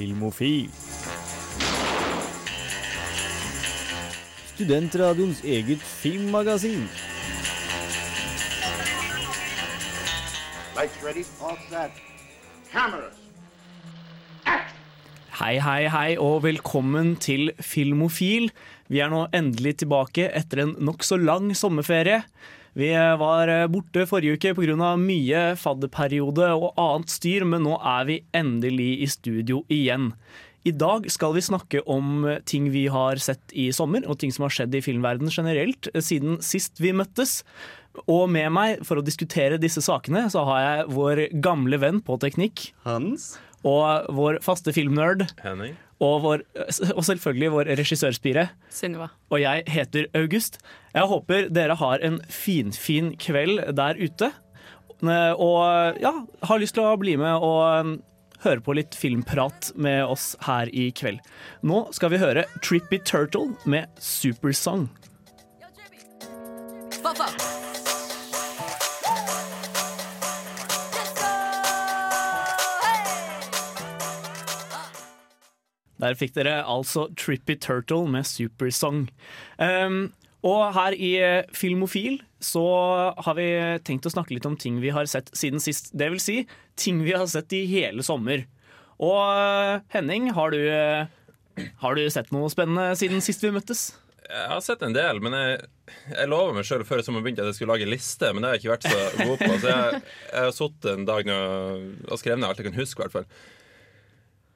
Filmofil. 0.00 0.70
Studentradioens 4.54 5.42
eget 5.44 5.82
filmmagasin. 5.84 6.86
Lights 10.78 10.96
ready, 11.04 11.24
all 11.44 11.58
set. 11.68 12.00
Cameras. 12.72 13.18
Hei, 15.42 15.58
hei, 15.60 15.84
hei, 15.92 16.16
og 16.16 16.46
velkommen 16.48 17.18
til 17.20 17.52
Filmofil. 17.60 18.48
Vi 18.88 19.04
er 19.04 19.12
nå 19.12 19.26
endelig 19.36 19.82
tilbake 19.84 20.30
etter 20.32 20.64
en 20.64 20.78
nokså 20.80 21.20
lang 21.20 21.52
sommerferie. 21.52 22.22
Vi 22.78 22.90
var 22.94 23.50
borte 23.72 24.04
forrige 24.06 24.38
uke 24.38 24.54
pga. 24.54 24.92
mye 24.96 25.40
fadderperiode 25.58 26.52
og 26.54 26.72
annet 26.78 27.10
styr, 27.10 27.44
men 27.44 27.64
nå 27.66 27.74
er 27.82 28.04
vi 28.06 28.22
endelig 28.32 29.02
i 29.02 29.08
studio 29.10 29.64
igjen. 29.68 30.12
I 30.64 30.72
dag 30.76 31.06
skal 31.10 31.32
vi 31.34 31.40
snakke 31.40 31.80
om 31.88 32.26
ting 32.44 32.68
vi 32.70 32.86
har 32.92 33.16
sett 33.16 33.52
i 33.56 33.70
sommer, 33.72 34.04
og 34.06 34.18
ting 34.20 34.30
som 34.30 34.44
har 34.44 34.52
skjedd 34.52 34.74
i 34.76 34.82
filmverdenen 34.84 35.32
generelt 35.32 35.88
siden 36.04 36.38
sist 36.44 36.78
vi 36.78 36.92
møttes. 36.92 37.40
Og 38.06 38.28
med 38.30 38.52
meg 38.52 38.84
for 38.86 39.00
å 39.00 39.04
diskutere 39.04 39.58
disse 39.60 39.82
sakene, 39.82 40.28
så 40.30 40.44
har 40.46 40.60
jeg 40.62 40.90
vår 40.94 41.26
gamle 41.42 41.80
venn 41.80 42.02
på 42.04 42.20
teknikk. 42.22 42.70
Hans? 42.84 43.32
Og 43.66 44.12
vår 44.14 44.42
faste 44.44 44.72
filmnerd. 44.76 45.26
Henning. 45.42 45.74
Og, 46.00 46.22
vår, 46.24 46.42
og 46.96 47.02
selvfølgelig 47.04 47.50
vår 47.52 47.70
regissørspire. 47.76 48.46
Sunniva. 48.72 49.10
Og 49.28 49.42
jeg 49.42 49.66
heter 49.68 50.06
August. 50.16 50.56
Jeg 50.94 51.10
håper 51.10 51.50
dere 51.52 51.76
har 51.76 52.00
en 52.06 52.16
finfin 52.24 52.72
fin 52.72 53.12
kveld 53.20 53.60
der 53.76 54.00
ute. 54.00 54.30
Og 55.04 56.00
ja, 56.00 56.14
har 56.48 56.60
lyst 56.60 56.76
til 56.76 56.88
å 56.88 56.96
bli 57.00 57.18
med 57.20 57.44
og 57.44 57.98
høre 58.44 58.64
på 58.64 58.76
litt 58.76 58.96
filmprat 58.96 59.72
med 59.76 60.04
oss 60.08 60.32
her 60.46 60.72
i 60.72 60.88
kveld. 60.96 61.20
Nå 61.60 61.86
skal 61.96 62.14
vi 62.14 62.22
høre 62.22 62.46
Trippy 62.64 63.00
Turtle 63.04 63.52
med 63.68 63.92
Supersong. 64.00 64.88
Der 76.00 76.16
fikk 76.18 76.34
dere 76.38 76.62
altså 76.64 77.08
Trippy 77.18 77.58
Turtle 77.60 78.08
med 78.10 78.28
Supersong. 78.28 79.06
Um, 79.60 80.02
og 80.46 80.70
her 80.72 80.96
i 80.96 81.12
Filmofil 81.52 82.22
så 82.40 82.64
har 83.20 83.36
vi 83.36 83.48
tenkt 83.84 84.08
å 84.08 84.12
snakke 84.12 84.32
litt 84.32 84.46
om 84.48 84.56
ting 84.56 84.78
vi 84.80 84.92
har 84.94 85.08
sett 85.10 85.28
siden 85.36 85.60
sist. 85.60 85.92
Det 85.92 86.08
vil 86.14 86.22
si 86.22 86.38
ting 86.80 87.02
vi 87.04 87.12
har 87.12 87.28
sett 87.28 87.52
i 87.52 87.66
hele 87.68 88.04
sommer. 88.06 88.46
Og 89.00 89.84
Henning, 89.92 90.30
har 90.36 90.56
du, 90.56 90.60
har 91.84 91.96
du 91.96 92.06
sett 92.12 92.32
noe 92.32 92.48
spennende 92.52 92.94
siden 93.00 93.20
sist 93.24 93.44
vi 93.44 93.52
møttes? 93.52 93.90
Jeg 94.30 94.48
har 94.52 94.60
sett 94.62 94.82
en 94.86 94.94
del, 94.94 95.18
men 95.24 95.34
jeg, 95.34 95.54
jeg 96.12 96.30
lover 96.30 96.54
meg 96.54 96.66
sjøl 96.68 96.84
før 96.86 97.00
sommeren 97.02 97.24
begynte 97.26 97.42
at 97.42 97.50
jeg 97.50 97.58
skulle 97.58 97.74
lage 97.74 97.88
liste, 97.88 98.28
men 98.30 98.44
det 98.44 98.50
har 98.50 98.56
jeg 98.56 98.62
ikke 98.62 98.74
vært 98.76 98.86
så 98.86 99.24
god 99.26 99.40
på. 99.40 99.54
Så 99.56 99.72
jeg, 99.72 100.02
jeg 100.30 100.44
har 100.44 100.52
sittet 100.54 100.92
en 100.92 101.08
dag 101.08 101.30
nå 101.30 101.38
og 102.06 102.20
skrevet 102.20 102.40
ned 102.40 102.48
alt 102.48 102.62
jeg 102.62 102.68
kan 102.70 102.78
huske, 102.78 103.00
i 103.00 103.04
hvert 103.04 103.16
fall. 103.16 103.26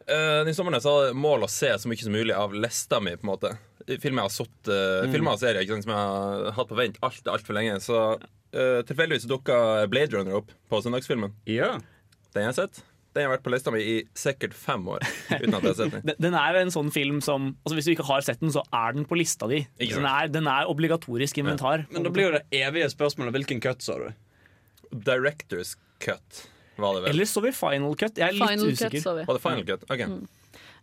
Uh, 0.05 0.42
den 0.44 0.52
sommeren 0.56 0.83
så 0.84 0.92
hadde 0.92 1.10
jeg 1.12 1.16
mål 1.22 1.47
å 1.47 1.48
se 1.48 1.70
så 1.80 1.88
mye 1.88 2.02
som 2.05 2.12
mulig 2.12 2.34
av 2.36 2.52
lista 2.52 2.98
mi. 3.00 3.14
på 3.16 3.24
en 3.24 3.30
måte 3.34 3.55
Filmer 4.00 4.22
jeg 4.24 4.28
har 4.30 4.33
sett, 4.33 4.69
uh, 4.69 5.05
filmer 5.12 5.34
og 5.36 5.41
serier 5.42 5.66
som 5.69 5.91
jeg 5.92 5.97
har 6.00 6.52
hatt 6.56 6.69
på 6.70 6.77
vent 6.78 6.97
alt 7.05 7.27
altfor 7.28 7.56
lenge. 7.56 7.77
Så 7.84 7.98
uh, 8.16 8.80
tilfeldigvis 8.88 9.27
dukka 9.28 9.56
Blade 9.92 10.12
Runner 10.16 10.38
opp 10.41 10.52
på 10.72 10.80
søndagsfilmen. 10.84 11.32
Ja. 11.48 11.75
Den 12.34 12.47
har 12.47 12.52
jeg 12.52 12.58
sett. 12.62 12.80
Den 13.14 13.28
har 13.28 13.34
vært 13.36 13.44
på 13.44 13.52
lista 13.52 13.70
mi 13.70 13.78
i 13.84 13.97
sikkert 14.19 14.56
fem 14.58 14.88
år. 14.91 15.05
Uten 15.30 15.52
at 15.55 15.62
jeg 15.62 15.69
har 15.70 15.77
sett 15.78 15.92
den 15.94 16.06
Den- 16.08 16.22
Den 16.28 16.34
er 16.41 16.56
en 16.62 16.72
sånn 16.75 16.88
film 16.91 17.20
som 17.22 17.52
altså 17.62 17.77
Hvis 17.78 17.86
du 17.86 17.92
ikke 17.94 18.09
har 18.09 18.25
sett 18.26 18.41
den, 18.41 18.50
så 18.56 18.65
er 18.75 18.97
den 18.97 19.04
på 19.06 19.16
lista 19.21 19.47
di. 19.53 19.60
Den 19.78 20.09
er, 20.09 20.32
den 20.32 20.48
er 20.50 20.66
obligatorisk 20.72 21.38
inventar. 21.44 21.84
Men 21.94 22.03
da 22.09 22.10
blir 22.12 22.31
jo 22.31 22.32
det 22.38 22.42
evige 22.65 22.88
spørsmålet 22.92 23.36
hvilken 23.36 23.60
cut 23.62 23.84
sa 23.86 24.00
du? 24.00 24.09
Directors 24.92 25.76
cut. 26.03 26.48
Eller 26.78 27.28
så 27.28 27.42
vi 27.44 27.52
Final 27.54 27.98
Cut. 27.98 28.16
Jeg 28.18 28.28
er 28.28 28.38
litt 28.38 28.48
Final 28.48 28.72
Cut 28.72 28.80
usikker. 28.80 29.04
så 29.04 29.18
vi. 29.18 29.26
Var 29.28 29.38
det 29.38 29.44
final 29.44 29.68
cut? 29.68 29.86
Ok. 29.90 30.06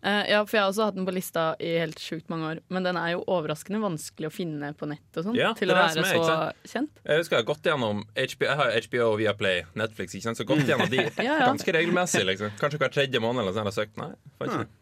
Uh, 0.01 0.23
ja, 0.25 0.39
for 0.49 0.57
jeg 0.57 0.63
har 0.63 0.71
også 0.71 0.85
hatt 0.87 0.95
den 0.97 1.05
på 1.05 1.13
lista 1.13 1.41
i 1.61 1.75
helt 1.77 1.99
sjukt 2.01 2.31
mange 2.33 2.47
år. 2.49 2.61
Men 2.73 2.87
den 2.87 2.97
er 2.97 3.11
jo 3.13 3.19
overraskende 3.29 3.77
vanskelig 3.83 4.31
å 4.31 4.33
finne 4.33 4.71
på 4.73 4.89
nett 4.89 5.19
og 5.19 5.27
sånn. 5.27 5.37
Ja, 5.37 5.51
til 5.57 5.69
å 5.69 5.77
være 5.77 6.01
er, 6.01 6.09
så 6.09 6.71
kjent. 6.71 7.03
Jeg 7.05 7.21
husker 7.21 7.37
jeg 7.37 7.43
har 7.43 7.49
gått 7.51 7.69
gjennom 7.69 8.01
HBO, 8.17 8.47
Jeg 8.47 8.59
har 8.63 8.73
HBO, 8.87 9.11
via 9.21 9.35
Play, 9.37 9.61
Netflix. 9.77 10.17
Ikke 10.17 10.31
sant? 10.31 10.41
Så 10.41 10.47
gått 10.49 10.65
gjennom 10.65 10.89
de 10.89 11.03
Ja, 11.27 11.35
ja. 11.35 11.45
ganske 11.45 11.75
regelmessig. 11.77 12.25
Liksom. 12.31 12.55
Kanskje 12.61 12.81
hver 12.81 12.95
tredje 12.97 13.21
måned. 13.21 13.43
Eller 13.43 13.53
sånn, 13.53 13.69
jeg 13.69 13.75
har 13.75 13.77
søkt. 13.77 14.01
Nei, 14.01 14.09
faktisk 14.41 14.63
ikke. 14.63 14.77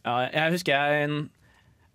Ja, 0.00 0.16
jeg 0.28 0.56
husker 0.58 0.76
jeg 0.76 1.08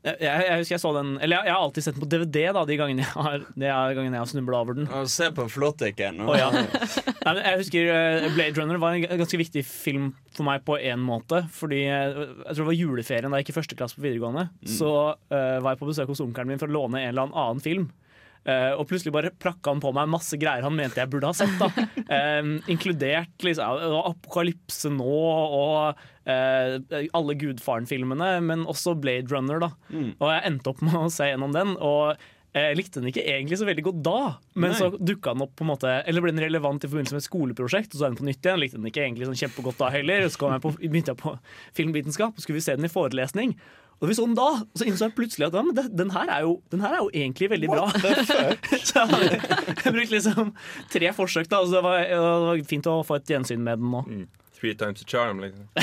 jeg, 0.05 0.45
jeg 0.45 0.59
husker 0.61 0.75
jeg 0.75 0.81
så 0.83 0.91
den 0.93 1.15
Eller 1.17 1.39
jeg, 1.39 1.49
jeg 1.49 1.55
har 1.55 1.63
alltid 1.65 1.85
sett 1.85 1.95
den 1.97 2.03
på 2.03 2.09
DVD 2.11 2.43
da, 2.53 2.61
de 2.69 2.77
gangene 2.77 3.01
jeg 3.01 3.13
har, 3.15 3.45
de 3.55 3.71
gangene 3.97 4.17
jeg 4.17 4.21
har 4.21 4.29
snubla 4.29 4.61
over 4.61 4.77
den. 4.77 4.89
Og 4.93 5.09
se 5.11 5.31
på 5.33 5.47
flåttikken. 5.49 6.21
Oh, 6.25 6.35
ja. 6.37 6.51
Jeg 7.25 7.59
husker 7.63 7.89
eh, 7.89 8.27
Blade 8.35 8.53
Runner 8.59 8.79
var 8.81 8.95
en 8.95 9.19
ganske 9.23 9.39
viktig 9.41 9.65
film 9.65 10.11
for 10.35 10.45
meg 10.47 10.65
på 10.67 10.77
én 10.77 11.01
måte. 11.01 11.41
Fordi 11.55 11.81
eh, 11.89 12.21
jeg 12.21 12.51
tror 12.51 12.63
det 12.63 12.69
var 12.69 12.79
juleferien 12.79 13.33
da 13.33 13.41
jeg 13.41 13.47
gikk 13.47 13.55
i 13.55 13.59
første 13.59 13.79
klasse 13.79 13.97
på 13.97 14.05
videregående. 14.05 14.47
Så 14.69 14.91
uh, 15.15 15.57
var 15.63 15.73
jeg 15.73 15.81
på 15.81 15.89
besøk 15.89 16.11
hos 16.13 16.21
onkelen 16.23 16.53
min 16.53 16.61
for 16.61 16.69
å 16.69 16.77
låne 16.77 17.01
en 17.01 17.13
eller 17.13 17.33
annen 17.33 17.63
film. 17.63 17.89
Eh, 18.45 18.71
og 18.77 18.85
plutselig 18.89 19.13
bare 19.15 19.31
prakka 19.41 19.71
han 19.73 19.81
på 19.81 19.89
meg 19.95 20.09
masse 20.11 20.37
greier 20.37 20.61
han 20.65 20.75
mente 20.77 21.01
jeg 21.01 21.09
burde 21.09 21.31
ha 21.31 21.37
sett. 21.37 21.55
da 21.61 21.71
Eh, 22.15 22.49
Inkludert 22.69 23.41
liksom, 23.41 23.81
Apokalypse 24.05 24.91
nå 24.93 25.15
og 25.15 25.97
uh, 26.29 26.75
alle 27.17 27.35
Gudfaren-filmene, 27.41 28.29
men 28.45 28.65
også 28.69 28.93
Blade 29.01 29.31
Runner. 29.33 29.63
da 29.63 29.71
Og 29.95 30.27
jeg 30.29 30.43
endte 30.51 30.71
opp 30.71 30.83
med 30.85 30.97
å 30.99 31.09
se 31.13 31.31
gjennom 31.31 31.55
den. 31.55 31.73
Og 31.81 32.21
jeg 32.55 32.75
likte 32.79 33.01
den 33.01 33.09
ikke 33.11 33.23
egentlig 33.27 33.57
så 33.59 33.67
veldig 33.67 33.83
godt 33.89 33.97
da, 34.05 34.19
men 34.55 34.71
Nei. 34.71 34.77
så 34.79 34.87
dukka 34.95 35.33
den 35.35 35.43
opp 35.43 35.55
på 35.59 35.65
en 35.65 35.71
måte 35.73 35.95
Eller 36.07 36.23
ble 36.23 36.31
den 36.31 36.43
relevant 36.45 36.85
i 36.85 36.87
forbindelse 36.87 37.17
med 37.17 37.23
et 37.23 37.27
skoleprosjekt, 37.27 37.91
og 37.91 37.99
så 37.99 38.05
er 38.05 38.13
den 38.13 38.19
på 38.21 38.27
nytt 38.29 38.47
igjen. 38.47 38.61
Likte 38.61 38.79
den 38.79 38.87
ikke 38.87 39.03
egentlig 39.03 39.27
sånn 39.27 39.41
kjempegodt 39.41 39.81
da 39.81 39.89
heller. 39.91 40.27
Så 40.31 40.39
kom 40.39 40.53
jeg 40.55 40.63
på, 40.63 40.71
begynte 40.79 41.11
jeg 41.11 41.19
på 41.19 41.33
filmvitenskap, 41.75 42.37
og 42.37 42.45
skulle 42.45 42.61
vi 42.61 42.63
se 42.63 42.77
den 42.79 42.87
i 42.87 42.91
forelesning. 42.93 43.57
Og 43.99 44.09
vi 44.09 44.15
så 44.15 44.25
den 44.27 44.35
da, 44.35 44.47
og 44.63 44.79
så 44.79 44.87
innså 44.87 45.07
jeg 45.07 45.15
plutselig 45.15 45.47
at 45.47 45.55
ja, 45.55 45.63
men 45.63 45.75
det, 45.75 45.85
den, 45.95 46.11
her 46.15 46.31
er 46.31 46.41
jo, 46.43 46.57
den 46.71 46.83
her 46.83 46.95
er 46.95 47.03
jo 47.03 47.11
egentlig 47.11 47.51
veldig 47.51 47.69
bra. 47.71 47.85
så 48.87 49.05
jeg, 49.07 49.39
jeg 49.39 49.93
brukte 49.95 50.15
liksom 50.15 50.51
tre 50.91 51.11
forsøk, 51.15 51.51
da, 51.51 51.61
så 51.63 51.77
det 51.77 51.83
var, 51.85 52.01
det 52.07 52.19
var 52.47 52.65
fint 52.71 52.89
å 52.91 52.97
få 53.07 53.19
et 53.21 53.35
gjensyn 53.35 53.63
med 53.63 53.83
den 53.83 53.93
nå. 53.95 54.03
Three 54.55 54.73
times 54.79 55.01
a 55.01 55.05
charm, 55.05 55.39
liksom. 55.43 55.67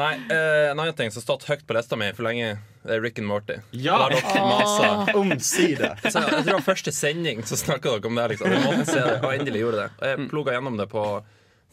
Nei, 0.00 0.12
uh, 0.30 0.70
en 0.72 0.80
annen 0.80 0.94
ting 0.98 1.10
som 1.12 1.20
har 1.20 1.24
stått 1.26 1.44
høyt 1.48 1.62
på 1.68 1.76
lista 1.76 1.96
mi 1.96 2.08
for 2.16 2.26
lenge, 2.26 2.56
det 2.82 2.96
er 2.96 3.02
Rick 3.04 3.20
and 3.22 3.28
Morty. 3.30 3.60
Ja! 3.78 3.98
Masa. 4.10 4.90
Omsider. 5.14 5.94
Jeg, 6.02 6.10
jeg 6.10 6.16
tror 6.16 6.42
det 6.48 6.56
var 6.56 6.64
første 6.66 6.92
sending 6.94 7.44
så 7.46 7.58
snakka 7.60 7.94
dere 7.94 8.10
om 8.10 8.18
det. 8.18 8.26
liksom 8.34 8.50
Jeg 8.56 8.64
måtte 8.66 8.88
se 8.90 9.04
det, 9.06 9.14
Og 9.22 9.30
endelig 9.36 9.62
gjorde 9.62 9.84
det. 9.84 9.88
Og 10.00 10.10
jeg 10.10 10.28
ploga 10.34 10.56
gjennom 10.56 10.80
det 10.80 10.88
på 10.90 11.04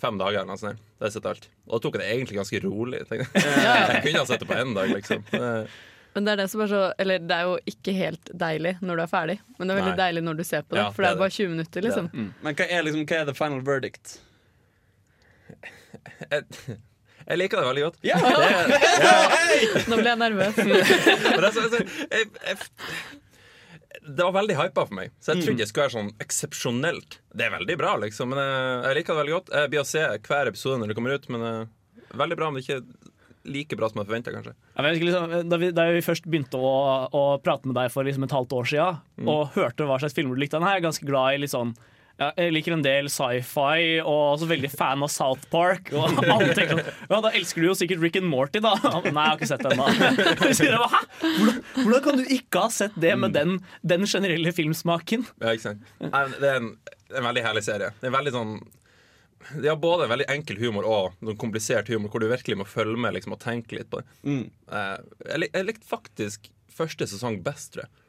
fem 0.05 0.21
dager. 0.21 0.41
eller 0.43 0.51
noe 0.53 0.61
sånt. 0.61 0.85
Det 0.85 1.05
har 1.05 1.09
jeg 1.11 1.17
sett 1.17 1.29
alt. 1.33 1.49
Og 1.65 1.73
da 1.79 1.81
tok 1.87 1.97
jeg 1.97 2.03
det 2.03 2.13
egentlig 2.13 2.39
ganske 2.43 2.61
rolig. 2.67 3.01
Jeg 3.09 3.25
Jeg 3.25 4.05
kunne 4.05 4.21
ha 4.21 4.25
sett 4.29 4.45
det 4.45 4.49
på 4.53 4.59
én 4.61 4.73
dag, 4.77 4.93
liksom. 4.93 5.25
Men 6.15 6.23
det 6.23 6.31
er 6.31 6.39
det 6.39 6.45
som 6.47 6.61
er 6.63 6.69
så 6.71 6.81
Eller 7.03 7.19
det 7.19 7.35
er 7.35 7.49
jo 7.49 7.55
ikke 7.67 7.91
helt 7.97 8.29
deilig 8.39 8.77
når 8.79 8.95
du 8.95 9.03
er 9.03 9.09
ferdig, 9.11 9.33
men 9.57 9.67
det 9.67 9.73
er 9.73 9.79
veldig 9.81 9.95
Nei. 9.97 9.99
deilig 9.99 10.21
når 10.23 10.37
du 10.39 10.43
ser 10.47 10.61
på 10.63 10.77
det. 10.77 10.79
Ja, 10.79 10.91
for 10.95 11.03
det 11.03 11.09
det 11.09 11.11
er 11.11 11.17
er 11.17 11.23
bare 11.25 11.33
20 11.35 11.49
minutter, 11.51 11.83
liksom. 11.89 12.07
Men 12.45 12.55
hva 12.55 12.67
er, 12.71 12.85
liksom, 12.87 13.01
hva 13.09 13.17
er 13.19 13.25
the 13.27 13.35
final 13.35 13.59
verdict? 13.67 14.13
Jeg, 16.31 16.43
jeg 17.25 17.37
liker 17.39 17.61
det 17.61 17.67
veldig 17.69 17.83
godt. 17.87 17.99
Ja! 18.05 18.17
Nå 19.89 19.97
ble 19.99 20.09
jeg 20.11 20.19
nervøs. 20.21 20.57
Det, 20.59 20.81
er 20.81 21.47
så- 21.51 21.63
altså, 21.65 21.79
jeg, 22.11 22.27
jeg, 22.45 22.57
det 24.05 24.21
var 24.27 24.35
veldig 24.35 24.57
hypa 24.59 24.83
for 24.85 24.93
meg, 24.99 25.13
så 25.23 25.33
jeg 25.33 25.45
trodde 25.47 25.63
jeg 25.63 25.69
skulle 25.71 25.87
være 25.87 25.95
sånn 25.95 26.11
eksepsjonelt. 26.21 27.19
Det 27.33 27.47
er 27.47 27.55
veldig 27.55 27.77
bra, 27.81 27.95
liksom. 28.03 28.29
Men 28.33 28.41
jeg, 28.43 28.67
jeg 28.85 28.99
liker 28.99 29.15
det 29.15 29.21
veldig 29.23 29.35
godt. 29.39 29.51
Jeg 29.57 29.71
blir 29.73 29.81
å 29.81 29.87
se 29.89 30.03
hver 30.27 30.51
episode 30.51 30.77
når 30.83 30.91
det 30.93 30.97
kommer 30.99 31.15
ut, 31.17 31.25
men 31.33 31.47
eh, 31.49 32.13
veldig 32.21 32.37
bra, 32.39 32.51
om 32.51 32.59
det 32.59 32.65
er 32.65 32.77
ikke 32.77 33.11
like 33.55 33.77
bra 33.77 33.89
som 33.91 33.99
jeg 34.01 34.07
forventa, 34.09 34.31
kanskje. 34.33 34.53
Ja, 34.75 34.81
men 34.85 34.95
liksom, 35.01 35.33
da, 35.49 35.57
vi, 35.61 35.71
da 35.77 35.83
vi 35.93 36.05
først 36.05 36.25
begynte 36.29 36.57
å, 36.61 36.71
å 37.13 37.23
prate 37.45 37.69
med 37.69 37.77
deg 37.77 37.91
for 37.93 38.05
liksom 38.07 38.25
et 38.25 38.33
halvt 38.37 38.55
år 38.57 38.69
siden, 38.71 39.01
og 39.29 39.51
hørte 39.57 39.85
hva 39.89 39.97
slags 40.01 40.15
filmer 40.17 40.37
du 40.37 40.41
likte, 40.41 40.57
den 40.61 40.65
er 40.69 40.77
jeg 40.79 40.85
ganske 40.87 41.05
glad 41.09 41.35
i 41.37 41.41
litt 41.43 41.53
sånn 41.53 41.73
ja, 42.15 42.29
jeg 42.39 42.53
liker 42.55 42.75
en 42.77 42.83
del 42.85 43.09
sci-fi, 43.11 43.97
og 43.99 44.19
også 44.37 44.47
veldig 44.47 44.69
fan 44.71 45.03
av 45.03 45.11
South 45.11 45.49
Park. 45.51 45.89
Og 45.91 46.21
alle 46.31 46.53
tenker 46.55 46.79
sånn 46.79 47.09
Ja, 47.11 47.19
da 47.25 47.31
elsker 47.35 47.63
du 47.63 47.67
jo 47.67 47.75
sikkert 47.75 48.03
Rick 48.03 48.19
and 48.21 48.29
Morty, 48.31 48.61
da. 48.63 48.71
Nei, 48.79 49.01
jeg 49.03 49.17
har 49.17 49.35
ikke 49.35 49.49
sett 49.49 49.65
den, 49.65 49.81
da. 49.81 49.89
Hæ? 50.85 51.01
Hvordan, 51.25 51.59
hvordan 51.81 52.05
kan 52.07 52.21
du 52.21 52.31
ikke 52.37 52.63
ha 52.63 52.71
sett 52.71 52.95
det 53.03 53.11
med 53.19 53.35
den, 53.35 53.59
den 53.83 54.07
generelle 54.07 54.55
filmsmaken? 54.55 55.27
Ja, 55.43 55.51
ikke 55.51 55.67
sant? 55.67 55.91
Nei, 55.99 56.23
Det 56.39 56.53
er 56.53 56.61
en, 56.61 56.71
en 57.11 57.29
veldig 57.29 57.45
herlig 57.49 57.65
serie. 57.67 57.91
Det 57.99 58.07
er 58.07 58.15
veldig 58.15 58.35
sånn 58.37 58.55
De 59.51 59.67
har 59.67 59.77
både 59.83 60.07
veldig 60.09 60.29
enkel 60.31 60.63
humor 60.63 60.87
og 60.87 61.19
noen 61.19 61.39
komplisert 61.41 61.91
humor, 61.91 62.13
hvor 62.13 62.23
du 62.23 62.29
virkelig 62.31 62.61
må 62.63 62.69
følge 62.69 62.95
med 62.95 63.17
liksom, 63.19 63.35
og 63.35 63.43
tenke 63.43 63.75
litt 63.75 63.91
på 63.91 63.99
det. 63.99 64.07
Mm. 64.23 64.43
jeg, 64.71 65.43
lik, 65.43 65.51
jeg 65.51 65.67
likte 65.67 65.91
faktisk 65.91 66.51
første 66.75 67.11
sesong 67.11 67.41
best, 67.43 67.73
tror 67.75 67.89
jeg. 67.89 68.05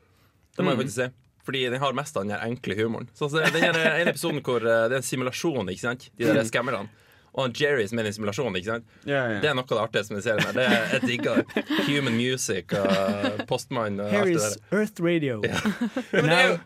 Det 0.56 0.64
må 0.64 0.72
jeg 0.72 0.84
faktisk 0.84 1.00
si. 1.02 1.12
Fordi 1.46 1.64
den 1.70 1.82
har 1.82 1.96
mest 1.96 2.16
av 2.18 2.26
den 2.26 2.34
her 2.34 2.44
enkle 2.46 2.74
humoren. 2.78 3.08
Så, 3.14 3.28
det, 3.30 3.52
den 3.54 3.62
her 3.62 4.00
ene 4.00 4.10
episoden 4.12 4.42
hvor 4.42 4.64
eh, 4.64 4.86
det 4.90 4.98
er 4.98 5.02
en 5.02 5.06
simulasjon, 5.06 5.68
ikke 5.70 5.84
sant? 5.84 6.08
De 6.18 6.26
der 6.26 6.48
skammerne. 6.48 6.88
Og 7.36 7.52
Jerry 7.60 7.84
som 7.86 8.00
er 8.00 8.08
i 8.08 8.12
simulasjonen. 8.16 8.56
ikke 8.56 8.70
sant? 8.70 8.86
Yeah, 9.04 9.26
yeah. 9.30 9.40
Det 9.42 9.50
er 9.50 9.58
noe 9.58 9.66
av 9.66 9.74
det 9.74 9.82
artigste 9.82 10.16
med 10.16 10.24
serien. 10.24 10.46
her 10.46 10.56
Det 10.56 10.64
er, 10.64 10.86
Jeg 10.94 11.02
digger. 11.10 11.42
Human 11.90 12.16
Music 12.16 12.72
og 12.78 13.42
Postmann 13.50 14.00
og 14.00 14.14
alt 14.22 14.32
det 14.32 14.40
der. 14.40 14.56
Earth 14.78 15.04
Radio. 15.04 15.42
Men 16.14 16.30
det 16.32 16.38
er 16.38 16.48
jo 16.48 16.56
Now, 16.56 16.64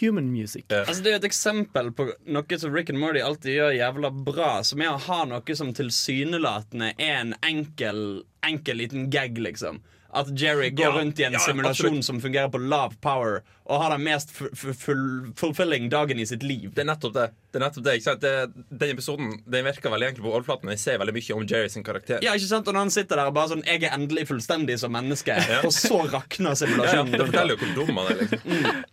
human 0.00 0.32
music. 0.32 0.64
Altså 0.68 1.02
Det 1.02 1.10
er 1.10 1.16
jo 1.16 1.20
et 1.22 1.28
eksempel 1.30 1.92
på 1.96 2.08
noe 2.28 2.58
som 2.60 2.74
Rick 2.74 2.90
and 2.92 3.00
Morty 3.00 3.22
alltid 3.24 3.54
gjør 3.54 3.76
jævla 3.78 4.10
bra, 4.26 4.50
som 4.66 4.82
er 4.84 4.90
å 4.92 4.98
ha 5.06 5.20
noe 5.30 5.56
som 5.56 5.70
tilsynelatende 5.76 6.92
er 6.98 7.14
en 7.22 7.34
enkel, 7.46 8.02
enkel 8.44 8.82
liten 8.82 9.08
gag, 9.14 9.38
liksom. 9.40 9.80
At 10.10 10.30
Jerry 10.40 10.70
går 10.70 10.86
Ja, 10.86 10.92
rundt 11.00 11.18
i 11.20 11.24
en 11.26 11.34
ja, 11.36 11.38
simulasjon 11.38 11.86
absolutt. 11.86 12.04
som 12.04 12.20
fungerer 12.20 12.48
på 12.48 12.58
lav 12.58 12.94
power, 13.04 13.42
og 13.68 13.82
har 13.82 13.92
den 13.92 14.06
mest 14.06 14.30
fulfilling 14.32 15.90
dagen 15.92 16.18
i 16.18 16.24
sitt 16.26 16.42
liv. 16.42 16.70
Det 16.72 16.80
er 16.80 16.88
nettopp 16.88 17.12
det. 17.12 17.26
det, 17.52 17.58
er 17.60 17.64
nettopp 17.66 17.84
det, 17.84 17.96
ikke 17.98 18.06
sant? 18.06 18.24
det 18.24 18.78
den 18.80 18.94
episoden 18.94 19.34
den 19.44 19.66
virker 19.68 19.92
veldig 19.92 20.08
enkel 20.08 20.24
på 20.24 20.32
overflaten, 20.32 20.72
jeg 20.72 20.80
ser 20.80 21.02
veldig 21.02 21.14
mye 21.18 21.36
om 21.36 21.44
Jerry 21.50 21.68
sin 21.74 21.84
karakter. 21.84 22.24
Ja, 22.24 22.32
ikke 22.32 22.48
sant? 22.48 22.70
Og 22.70 22.78
når 22.78 22.86
han 22.86 22.94
sitter 22.94 23.20
der 23.20 23.28
og 23.28 23.36
bare 23.36 23.52
sånn 23.52 23.66
'Jeg 23.66 23.84
er 23.84 23.98
endelig 23.98 24.28
fullstendig 24.32 24.78
som 24.80 24.96
menneske', 24.96 25.36
og 25.66 25.72
så 25.76 26.00
rakner 26.08 26.56
simulasjonen 26.56 27.12
ja, 27.12 27.18
det 27.18 27.28
forteller 27.28 27.56
jo 27.56 27.60
hvor 27.66 27.74
dum 27.76 28.00
han 28.00 28.12
er. 28.12 28.24
liksom 28.24 28.40
mm. 28.48 28.84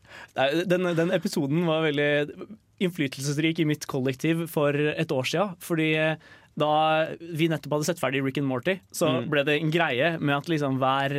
Den, 0.68 0.96
den 0.98 1.12
episoden 1.16 1.64
var 1.64 1.86
veldig 1.88 2.36
innflytelsesrik 2.84 3.60
i 3.60 3.66
mitt 3.66 3.86
kollektiv 3.88 4.48
for 4.52 4.76
et 4.76 5.12
år 5.12 5.24
siden. 5.32 5.56
Fordi 5.64 5.94
eh, 5.96 6.18
da 6.56 6.74
vi 7.20 7.50
nettopp 7.52 7.78
hadde 7.78 7.92
sett 7.92 8.02
ferdig 8.02 8.24
Rick 8.24 8.40
and 8.40 8.48
Morty, 8.48 8.80
så 8.96 9.18
ble 9.28 9.44
det 9.48 9.60
en 9.60 9.74
greie 9.74 10.16
med 10.22 10.38
at 10.38 10.52
liksom 10.52 10.80
hver 10.80 11.16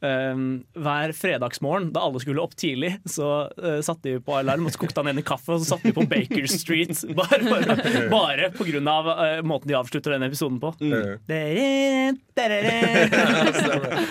um, 0.00 0.64
hver 0.78 1.12
fredagsmorgen 1.16 1.90
da 1.94 2.02
alle 2.06 2.20
skulle 2.22 2.42
opp 2.42 2.54
tidlig, 2.58 2.94
så 3.08 3.28
uh, 3.50 3.78
satte 3.84 4.08
de 4.08 4.20
på 4.24 4.36
alarm 4.38 4.68
og 4.68 4.74
så 4.74 4.82
kokte 4.82 5.02
han 5.02 5.12
en 5.12 5.22
i 5.22 5.26
kaffe, 5.26 5.54
og 5.54 5.62
så 5.62 5.74
satte 5.74 5.90
de 5.90 5.96
på 5.96 6.06
Baker 6.10 6.48
Street. 6.50 6.94
Bare, 7.18 7.38
bare, 7.48 7.74
bare 8.10 8.48
på 8.54 8.66
grunn 8.68 8.88
av 8.90 9.08
uh, 9.08 9.40
måten 9.46 9.70
de 9.70 9.76
avslutter 9.78 10.14
denne 10.14 10.28
episoden 10.30 10.58
på. 10.62 10.72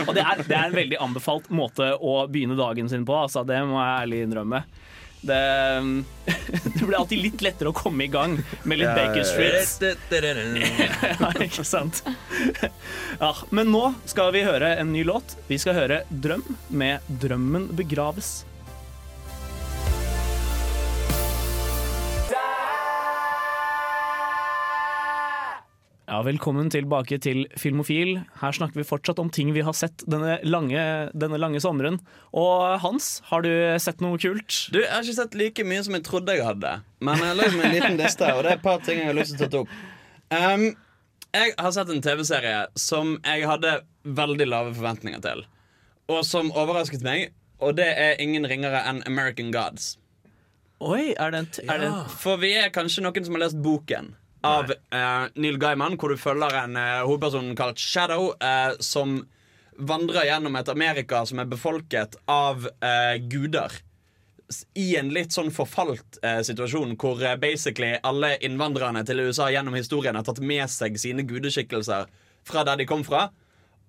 og 0.08 0.18
det 0.18 0.24
er, 0.24 0.42
det 0.44 0.58
er 0.58 0.66
en 0.66 0.76
veldig 0.76 1.00
anbefalt 1.04 1.48
måte 1.54 1.94
å 1.96 2.20
begynne 2.32 2.58
dagen 2.60 2.90
sin 2.92 3.06
på, 3.08 3.16
altså, 3.16 3.44
det 3.48 3.62
må 3.68 3.80
jeg 3.80 4.04
ærlig 4.04 4.20
innrømme. 4.26 4.64
Det, 5.22 5.38
det 6.78 6.84
blir 6.84 6.98
alltid 6.98 7.20
litt 7.24 7.42
lettere 7.42 7.72
å 7.72 7.76
komme 7.76 8.06
i 8.06 8.12
gang 8.12 8.38
med 8.64 8.80
litt 8.80 8.94
Baker 8.96 9.24
Street. 9.28 9.66
Ja, 11.20 11.32
ikke 11.44 11.66
sant? 11.68 12.04
Ja, 13.24 13.32
men 13.50 13.72
nå 13.74 13.94
skal 14.06 14.30
vi 14.36 14.44
høre 14.46 14.76
en 14.78 14.92
ny 14.94 15.02
låt. 15.08 15.38
Vi 15.50 15.58
skal 15.62 15.74
høre 15.80 16.04
'Drøm' 16.12 16.46
med 16.70 17.02
'Drømmen 17.10 17.70
begraves'. 17.80 18.44
Ja, 26.08 26.22
Velkommen 26.24 26.70
tilbake 26.72 27.18
til 27.20 27.42
Filmofil. 27.60 28.14
Her 28.40 28.54
snakker 28.56 28.80
vi 28.80 28.86
fortsatt 28.88 29.18
om 29.20 29.28
ting 29.34 29.50
vi 29.52 29.60
har 29.68 29.76
sett 29.76 30.06
denne 30.08 30.38
lange, 30.48 30.80
denne 31.12 31.36
lange 31.42 31.60
sommeren. 31.60 31.98
Og 32.32 32.78
Hans, 32.80 33.18
har 33.28 33.44
du 33.44 33.50
sett 33.84 34.00
noe 34.04 34.16
kult? 34.22 34.56
Du, 34.72 34.80
Jeg 34.80 34.88
har 34.94 35.04
ikke 35.04 35.18
sett 35.18 35.36
like 35.36 35.66
mye 35.68 35.82
som 35.84 35.98
jeg 35.98 36.06
trodde 36.08 36.38
jeg 36.38 36.46
hadde. 36.48 36.78
Men 37.04 37.20
jeg 37.20 37.28
har 37.34 37.36
lagd 37.42 37.58
meg 37.60 37.66
en 37.68 37.76
liten 37.76 38.00
liste, 38.00 38.30
og 38.32 38.40
det 38.46 38.54
er 38.54 38.56
et 38.56 38.64
par 38.64 38.80
ting 38.86 39.02
jeg 39.02 39.10
har 39.10 39.18
lyst 39.18 39.36
til 39.36 39.50
å 39.50 39.52
ta 39.52 39.60
opp. 39.66 39.74
Um, 40.32 40.64
jeg 41.36 41.52
har 41.60 41.74
sett 41.76 41.92
en 41.92 42.00
TV-serie 42.06 42.62
som 42.80 43.18
jeg 43.28 43.44
hadde 43.52 43.74
veldig 44.22 44.48
lave 44.48 44.72
forventninger 44.78 45.20
til. 45.28 45.44
Og 46.08 46.22
som 46.24 46.54
overrasket 46.56 47.04
meg, 47.04 47.34
og 47.60 47.76
det 47.82 47.90
er 48.00 48.16
ingen 48.24 48.48
ringere 48.48 48.80
enn 48.88 49.04
American 49.12 49.52
Gods. 49.52 49.98
Oi, 50.80 51.12
er 51.20 51.36
det 51.36 51.44
en, 51.44 51.52
t- 51.52 51.68
er 51.68 51.82
det 51.84 51.88
en 51.92 52.08
For 52.22 52.38
vi 52.40 52.54
er 52.56 52.72
kanskje 52.72 53.02
noen 53.04 53.26
som 53.28 53.36
har 53.36 53.44
lest 53.48 53.60
boken 53.66 54.14
av 54.46 54.70
uh, 54.70 55.26
Neil 55.40 55.58
Gaiman, 55.62 55.98
hvor 55.98 56.14
du 56.14 56.20
følger 56.22 56.54
en 56.60 56.78
uh, 56.78 57.06
hovedperson 57.08 57.56
kalt 57.58 57.82
Shadow, 57.82 58.34
uh, 58.38 58.76
som 58.84 59.22
vandrer 59.78 60.26
gjennom 60.26 60.56
et 60.56 60.70
Amerika 60.70 61.24
som 61.26 61.40
er 61.40 61.50
befolket 61.50 62.18
av 62.30 62.68
eh, 62.82 63.18
guder. 63.30 63.72
I 64.80 64.96
en 65.00 65.12
litt 65.14 65.36
sånn 65.36 65.52
forfalt 65.54 66.20
eh, 66.24 66.40
situasjon 66.46 66.96
hvor 67.00 67.22
eh, 67.24 67.38
basically 67.40 67.98
alle 68.08 68.36
innvandrerne 68.46 69.04
til 69.08 69.26
USA 69.28 69.50
gjennom 69.52 69.76
historien 69.78 70.18
har 70.18 70.26
tatt 70.28 70.40
med 70.40 70.66
seg 70.72 70.98
sine 71.00 71.26
gudeskikkelser 71.28 72.08
fra 72.48 72.64
der 72.68 72.82
de 72.82 72.88
kom 72.90 73.04
fra. 73.08 73.28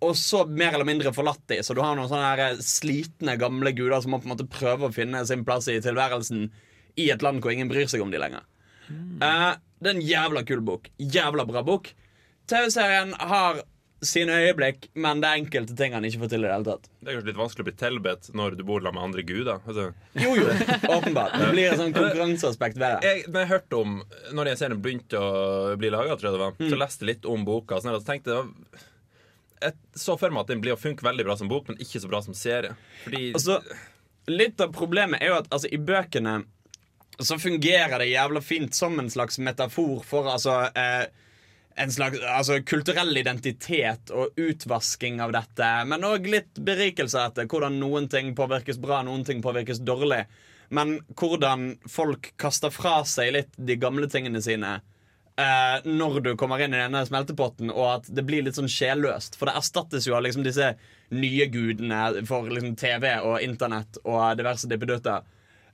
Og 0.04 0.14
så 0.18 0.44
mer 0.46 0.76
eller 0.76 0.86
mindre 0.86 1.10
forlatt 1.10 1.42
de 1.50 1.56
Så 1.66 1.74
du 1.74 1.80
har 1.82 1.96
noen 1.98 2.06
sånne 2.06 2.26
her 2.28 2.60
slitne, 2.62 3.34
gamle 3.40 3.72
guder 3.74 3.98
som 4.02 4.12
må 4.14 4.20
på 4.22 4.28
en 4.28 4.34
måte 4.36 4.46
prøve 4.50 4.86
å 4.86 4.94
finne 4.94 5.24
sin 5.26 5.42
plass 5.46 5.66
i 5.72 5.80
tilværelsen 5.82 6.50
i 6.98 7.08
et 7.10 7.22
land 7.22 7.42
hvor 7.42 7.54
ingen 7.54 7.70
bryr 7.70 7.88
seg 7.90 8.02
om 8.04 8.12
de 8.12 8.20
lenger. 8.20 8.44
Eh, 8.88 9.50
det 9.80 9.90
er 9.90 9.96
en 9.96 10.04
jævla 10.04 10.44
kul 10.48 10.60
bok. 10.66 10.88
Jævla 10.98 11.44
bra 11.48 11.62
bok. 11.66 11.90
TV-serien 12.48 13.12
har 13.18 13.60
sine 14.04 14.30
øyeblikk, 14.44 14.84
men 14.94 15.18
det 15.18 15.26
er 15.26 15.40
enkelte 15.40 15.74
ting 15.78 15.94
han 15.96 16.04
ikke 16.06 16.20
får 16.22 16.28
til 16.30 16.44
i 16.44 16.46
det 16.46 16.52
hele 16.54 16.66
tatt. 16.68 16.84
Det 17.02 17.10
er 17.10 17.16
kanskje 17.16 17.28
litt 17.32 17.40
vanskelig 17.40 17.64
å 17.64 17.66
bli 17.68 17.74
tilbedt 17.80 18.28
når 18.38 18.54
du 18.54 18.62
bor 18.68 18.84
sammen 18.84 18.94
med 19.00 19.06
andre 19.08 19.24
guder. 19.26 19.58
Altså, 19.66 19.86
Jo, 20.22 20.34
jo, 20.38 20.44
åpenbart. 20.94 21.34
Det 21.34 21.48
blir 21.50 21.66
et 21.72 21.80
sånn 21.80 21.94
konkurranseaspekt 21.96 22.78
ved 22.78 22.94
det. 22.94 23.08
jeg, 23.10 23.24
når 23.26 23.42
jeg 23.42 23.50
hørte 23.54 23.80
om 23.80 23.96
Når 24.38 24.50
den 24.52 24.60
serien 24.60 24.84
begynte 24.84 25.18
å 25.18 25.74
bli 25.82 25.90
laga, 25.90 26.14
så 26.20 26.78
leste 26.78 27.04
jeg 27.04 27.10
litt 27.10 27.26
om 27.26 27.42
boka. 27.48 27.80
Sånn, 27.82 27.96
og 27.98 28.04
så 28.04 28.12
tenkte 28.12 28.36
jeg 28.36 28.84
Jeg 29.66 29.74
så 29.98 30.14
for 30.20 30.30
meg 30.30 30.46
at 30.46 30.52
den 30.54 30.62
blir 30.62 30.76
å 30.76 30.80
funke 30.80 31.02
veldig 31.02 31.26
bra 31.26 31.34
som 31.40 31.50
bok, 31.50 31.66
men 31.72 31.82
ikke 31.82 31.98
så 32.04 32.10
bra 32.12 32.22
som 32.22 32.38
serie. 32.38 32.76
Fordi 33.02 33.32
Altså, 33.34 33.58
litt 34.30 34.62
av 34.62 34.70
problemet 34.78 35.18
er 35.24 35.32
jo 35.32 35.40
at 35.40 35.50
altså, 35.50 35.72
i 35.74 35.82
bøkene 35.82 36.44
så 37.24 37.38
fungerer 37.38 37.98
det 37.98 38.12
jævla 38.12 38.40
fint 38.44 38.74
som 38.74 38.98
en 39.00 39.10
slags 39.10 39.38
metafor 39.42 40.02
for 40.06 40.28
altså 40.30 40.60
eh, 40.74 41.08
en 41.78 41.92
slags 41.92 42.20
altså, 42.22 42.60
kulturell 42.66 43.16
identitet 43.16 44.10
og 44.10 44.38
utvasking 44.38 45.20
av 45.22 45.32
dette. 45.34 45.70
Men 45.90 46.06
òg 46.06 46.26
litt 46.30 46.58
berikelse 46.64 47.22
etter 47.28 47.48
hvordan 47.50 47.78
noen 47.80 48.08
ting 48.10 48.34
påvirkes 48.38 48.80
bra, 48.82 49.02
noen 49.06 49.24
ting 49.26 49.42
påvirkes 49.44 49.82
dårlig. 49.86 50.24
Men 50.74 50.98
hvordan 51.16 51.70
folk 51.88 52.32
kaster 52.40 52.72
fra 52.74 53.00
seg 53.08 53.32
litt 53.36 53.54
de 53.56 53.78
gamle 53.80 54.08
tingene 54.10 54.42
sine 54.44 54.74
eh, 55.38 55.86
når 55.86 56.20
du 56.26 56.30
kommer 56.36 56.60
inn 56.60 56.74
i 56.74 56.82
denne 56.82 57.04
smeltepotten, 57.08 57.72
og 57.72 57.86
at 57.94 58.12
det 58.12 58.26
blir 58.28 58.44
litt 58.44 58.58
sånn 58.58 58.70
sjelløst. 58.70 59.38
For 59.38 59.48
det 59.48 59.56
erstattes 59.60 60.08
jo 60.08 60.18
av 60.18 60.26
liksom 60.26 60.44
disse 60.46 60.74
nye 61.14 61.48
gudene 61.48 62.26
for 62.28 62.50
liksom 62.52 62.76
TV 62.76 63.14
og 63.22 63.40
internett 63.44 64.00
og 64.04 64.36
diverse 64.40 64.68
dippedutter. 64.70 65.24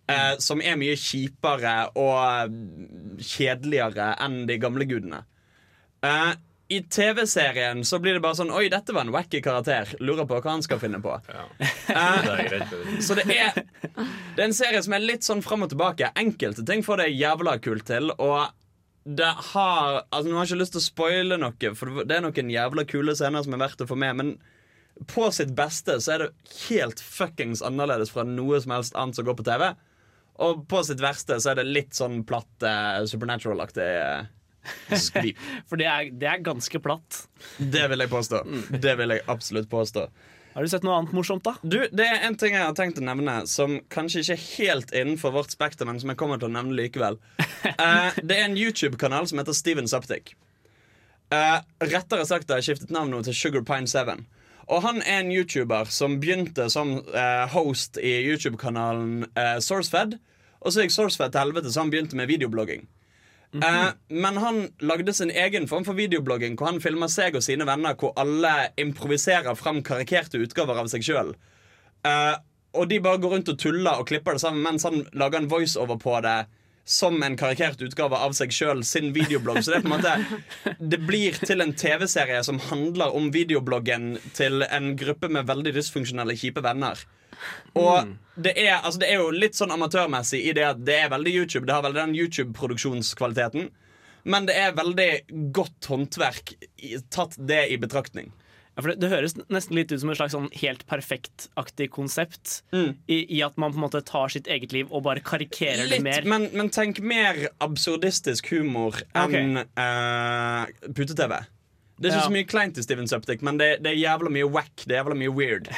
Eh, 0.04 0.34
som 0.38 0.60
er 0.60 0.76
mye 0.76 0.96
kjipere 1.00 1.76
og 1.96 2.18
eh, 2.20 3.22
kjedeligere 3.24 4.10
enn 4.20 4.42
de 4.50 4.58
gamle 4.60 4.84
gudene. 4.84 5.22
Eh, 6.04 6.34
I 6.76 6.80
TV-serien 6.92 7.80
så 7.88 7.96
blir 8.02 8.18
det 8.18 8.20
bare 8.24 8.36
sånn 8.36 8.52
Oi, 8.52 8.66
dette 8.72 8.92
var 8.92 9.06
en 9.06 9.14
wacky 9.14 9.40
karakter. 9.44 9.94
Lurer 10.04 10.28
på 10.28 10.36
hva 10.36 10.56
han 10.58 10.64
skal 10.64 10.80
finne 10.82 11.00
på. 11.04 11.14
ja, 11.32 11.46
Eh, 11.94 12.48
det 12.50 13.02
så 13.04 13.16
det 13.16 13.24
er, 13.32 13.56
det 14.34 14.42
er 14.42 14.46
en 14.48 14.56
serie 14.56 14.82
som 14.84 14.96
er 14.96 15.04
litt 15.04 15.24
sånn 15.24 15.42
fram 15.44 15.64
og 15.64 15.72
tilbake. 15.72 16.10
Enkelte 16.20 16.64
ting 16.68 16.84
får 16.84 17.00
det 17.04 17.08
jævla 17.14 17.56
kult 17.64 17.86
til. 17.88 18.10
Og 18.18 18.44
det 19.04 19.28
har 19.52 20.02
Altså 20.10 20.28
Nå 20.28 20.36
har 20.36 20.44
jeg 20.46 20.54
ikke 20.54 20.60
lyst 20.62 20.76
til 20.76 20.80
å 20.80 20.88
spoile 20.88 21.36
noe, 21.40 21.72
for 21.76 22.04
det 22.04 22.16
er 22.16 22.24
noen 22.24 22.52
jævla 22.52 22.84
kule 22.88 23.16
scener 23.16 23.44
som 23.44 23.56
er 23.56 23.64
verdt 23.64 23.84
å 23.84 23.88
få 23.88 23.96
med. 24.00 24.20
Men 24.20 24.34
på 25.10 25.30
sitt 25.34 25.56
beste 25.56 25.96
så 26.00 26.14
er 26.14 26.24
det 26.26 26.30
helt 26.68 27.00
fuckings 27.00 27.64
annerledes 27.64 28.12
fra 28.14 28.24
noe 28.28 28.60
som 28.62 28.76
helst 28.76 28.96
annet 28.96 29.16
som 29.16 29.26
går 29.28 29.36
på 29.40 29.46
TV. 29.48 29.70
Og 30.42 30.64
på 30.70 30.80
sitt 30.86 31.02
verste 31.02 31.38
så 31.40 31.52
er 31.52 31.60
det 31.60 31.68
litt 31.68 31.94
sånn 31.94 32.22
platt 32.26 32.66
eh, 32.66 33.04
supernatural-aktig 33.10 33.84
eh, 33.86 34.96
skvip. 34.98 35.42
For 35.70 35.80
det 35.80 35.88
er, 35.90 36.08
det 36.10 36.30
er 36.30 36.46
ganske 36.46 36.80
platt. 36.82 37.24
Det 37.58 37.84
vil 37.92 38.02
jeg 38.04 38.10
påstå. 38.12 38.40
Det 38.74 38.96
vil 38.98 39.14
jeg 39.14 39.26
absolutt 39.30 39.70
påstå. 39.70 40.08
Har 40.54 40.62
du 40.62 40.70
sett 40.70 40.84
noe 40.86 40.94
annet 41.00 41.14
morsomt, 41.16 41.42
da? 41.42 41.56
Du, 41.66 41.80
Det 41.90 42.04
er 42.06 42.28
en 42.28 42.36
ting 42.38 42.54
jeg 42.54 42.62
har 42.62 42.74
tenkt 42.78 43.00
å 43.00 43.04
nevne 43.04 43.40
som 43.50 43.80
kanskje 43.90 44.22
ikke 44.22 44.36
er 44.36 44.44
helt 44.44 44.92
innenfor 44.94 45.34
vårt 45.34 45.54
spekter, 45.54 45.86
men 45.88 45.98
som 45.98 46.12
jeg 46.12 46.18
kommer 46.20 46.38
til 46.38 46.46
å 46.46 46.54
nevne 46.54 46.76
likevel. 46.78 47.18
Uh, 47.66 48.14
det 48.28 48.36
er 48.36 48.44
en 48.46 48.58
YouTube-kanal 48.58 49.26
som 49.26 49.42
heter 49.42 49.56
Steven 49.56 49.90
Suptic. 49.90 50.36
Uh, 51.34 51.58
rettere 51.82 52.26
sagt 52.28 52.52
har 52.52 52.62
jeg 52.62 52.68
skiftet 52.68 52.94
navn 52.94 53.10
nå 53.10 53.24
til 53.26 53.34
Sugar 53.34 53.66
Pine 53.66 53.90
7. 53.90 54.22
Og 54.68 54.82
han 54.84 55.02
er 55.02 55.20
en 55.20 55.32
YouTuber 55.32 55.90
som 55.92 56.18
begynte 56.22 56.68
som 56.72 56.96
eh, 57.12 57.44
host 57.52 57.98
i 58.00 58.14
YouTube-kanalen 58.24 59.26
eh, 59.36 59.58
Sourcefed. 59.60 60.16
Og 60.64 60.72
så 60.72 60.84
gikk 60.84 60.94
Sourcefed 60.94 61.34
til 61.34 61.44
helvete, 61.44 61.72
så 61.72 61.84
han 61.84 61.92
begynte 61.92 62.16
med 62.16 62.30
videoblogging. 62.32 62.86
Eh, 63.54 63.90
men 64.08 64.40
han 64.40 64.62
lagde 64.80 65.12
sin 65.14 65.30
egen 65.30 65.68
form 65.68 65.84
for 65.86 65.98
videoblogging, 65.98 66.56
hvor 66.58 66.72
han 66.72 66.80
filmer 66.82 67.12
seg 67.12 67.36
og 67.36 67.44
sine 67.44 67.68
venner, 67.68 67.94
hvor 68.00 68.16
alle 68.20 68.72
improviserer 68.80 69.54
fram 69.58 69.82
karikerte 69.84 70.40
utgaver 70.42 70.80
av 70.80 70.90
seg 70.92 71.04
sjøl. 71.06 71.36
og 72.74 72.88
de 72.90 72.98
bare 73.00 73.20
går 73.22 73.30
rundt 73.30 73.48
og 73.48 73.58
tuller 73.58 74.00
og 74.00 74.08
klipper 74.08 74.34
det 74.34 74.40
sammen 74.42 74.64
mens 74.64 74.82
han 74.82 75.04
lager 75.12 75.38
en 75.38 75.50
voiceover 75.50 75.96
på 76.00 76.16
det. 76.24 76.40
Som 76.84 77.22
en 77.24 77.36
karikert 77.40 77.80
utgave 77.80 78.18
av 78.20 78.34
seg 78.36 78.52
sjøl, 78.52 78.82
sin 78.84 79.12
videoblogg. 79.16 79.62
Så 79.64 79.72
det 79.72 79.78
er 79.78 79.84
på 79.86 79.88
en 79.88 79.94
måte 79.96 80.74
Det 80.92 81.00
blir 81.00 81.38
til 81.40 81.64
en 81.64 81.72
TV-serie 81.72 82.42
som 82.44 82.60
handler 82.68 83.14
om 83.16 83.30
videobloggen 83.32 84.18
til 84.36 84.66
en 84.68 84.92
gruppe 85.00 85.30
med 85.32 85.48
veldig 85.48 85.72
dysfunksjonelle, 85.78 86.36
kjipe 86.36 86.64
venner. 86.64 87.00
Og 87.78 88.12
det 88.36 88.52
er, 88.60 88.76
altså 88.82 89.00
det 89.02 89.08
er 89.10 89.22
jo 89.22 89.32
litt 89.34 89.56
sånn 89.58 89.72
amatørmessig 89.74 90.42
i 90.44 90.52
det 90.56 90.68
at 90.68 90.84
det 90.84 91.00
er 91.02 91.10
veldig 91.14 91.32
YouTube. 91.34 91.66
Det 91.66 91.74
har 91.74 91.86
veldig 91.86 92.02
den 92.02 92.16
YouTube-produksjonskvaliteten. 92.20 93.72
men 94.24 94.46
det 94.48 94.54
er 94.56 94.76
veldig 94.76 95.10
godt 95.52 95.84
håndverk 95.90 96.54
tatt 97.12 97.34
det 97.36 97.66
i 97.72 97.76
betraktning. 97.80 98.32
Ja, 98.74 98.82
for 98.82 98.90
det, 98.90 98.96
det 99.04 99.10
høres 99.12 99.36
nesten 99.54 99.76
litt 99.78 99.92
ut 99.94 100.00
som 100.02 100.10
et 100.10 100.18
slags 100.18 100.34
sånn 100.34 100.48
helt 100.58 100.82
perfekt-aktig 100.90 101.86
konsept. 101.94 102.56
Mm. 102.74 102.96
I, 103.06 103.18
I 103.36 103.42
at 103.46 103.56
man 103.60 103.70
på 103.70 103.78
en 103.78 103.84
måte 103.86 104.00
tar 104.06 104.32
sitt 104.34 104.48
eget 104.50 104.74
liv 104.74 104.90
og 104.90 105.04
bare 105.06 105.22
karikerer 105.22 105.86
det 105.92 106.00
mer. 106.02 106.26
men, 106.26 106.48
men 106.52 106.70
tenk 106.74 106.98
mer 106.98 107.38
absurdistisk 107.62 108.50
humor 108.50 108.98
enn 109.14 109.60
eh, 109.62 110.72
pute-TV. 110.90 111.36
Det 111.94 112.08
er 112.08 112.16
ikke 112.16 112.18
Ja. 112.24 112.26
så 112.26 112.34
mye 112.34 112.46
kleint 112.50 112.78
i 112.78 112.82
Steven 112.82 113.06
Suptic, 113.06 113.42
men 113.46 113.58
det, 113.60 113.68
det 113.84 113.92
er 113.92 114.00
jævla 114.00 114.30
mye 114.34 114.48
wack. 114.50 114.72
Det 114.82 114.96
er 114.96 115.04
jævla 115.04 115.14
mye 115.22 115.30
weird. 115.38 115.68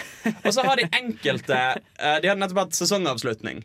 Og 0.46 0.52
så 0.56 0.64
har 0.64 0.80
de 0.80 0.86
enkelte 0.96 1.58
uh, 2.00 2.16
De 2.24 2.30
har 2.32 2.38
nettopp 2.40 2.62
hatt 2.64 2.78
sesongavslutning. 2.78 3.60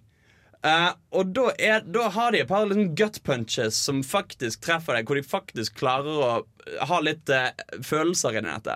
Uh, 0.62 0.92
og 1.16 1.32
da, 1.34 1.48
er, 1.58 1.80
da 1.88 2.10
har 2.14 2.36
de 2.36 2.44
et 2.44 2.50
par 2.52 2.68
liksom 2.68 2.92
gut 3.00 3.22
punches 3.26 3.80
som 3.88 4.04
faktisk 4.06 4.62
treffer 4.68 5.00
deg, 5.00 5.08
hvor 5.08 5.18
de 5.18 5.24
faktisk 5.26 5.80
klarer 5.80 6.12
å 6.12 6.86
ha 6.92 7.00
litt 7.02 7.32
uh, 7.32 7.48
følelser 7.88 8.36
inni 8.42 8.52
dette. 8.52 8.76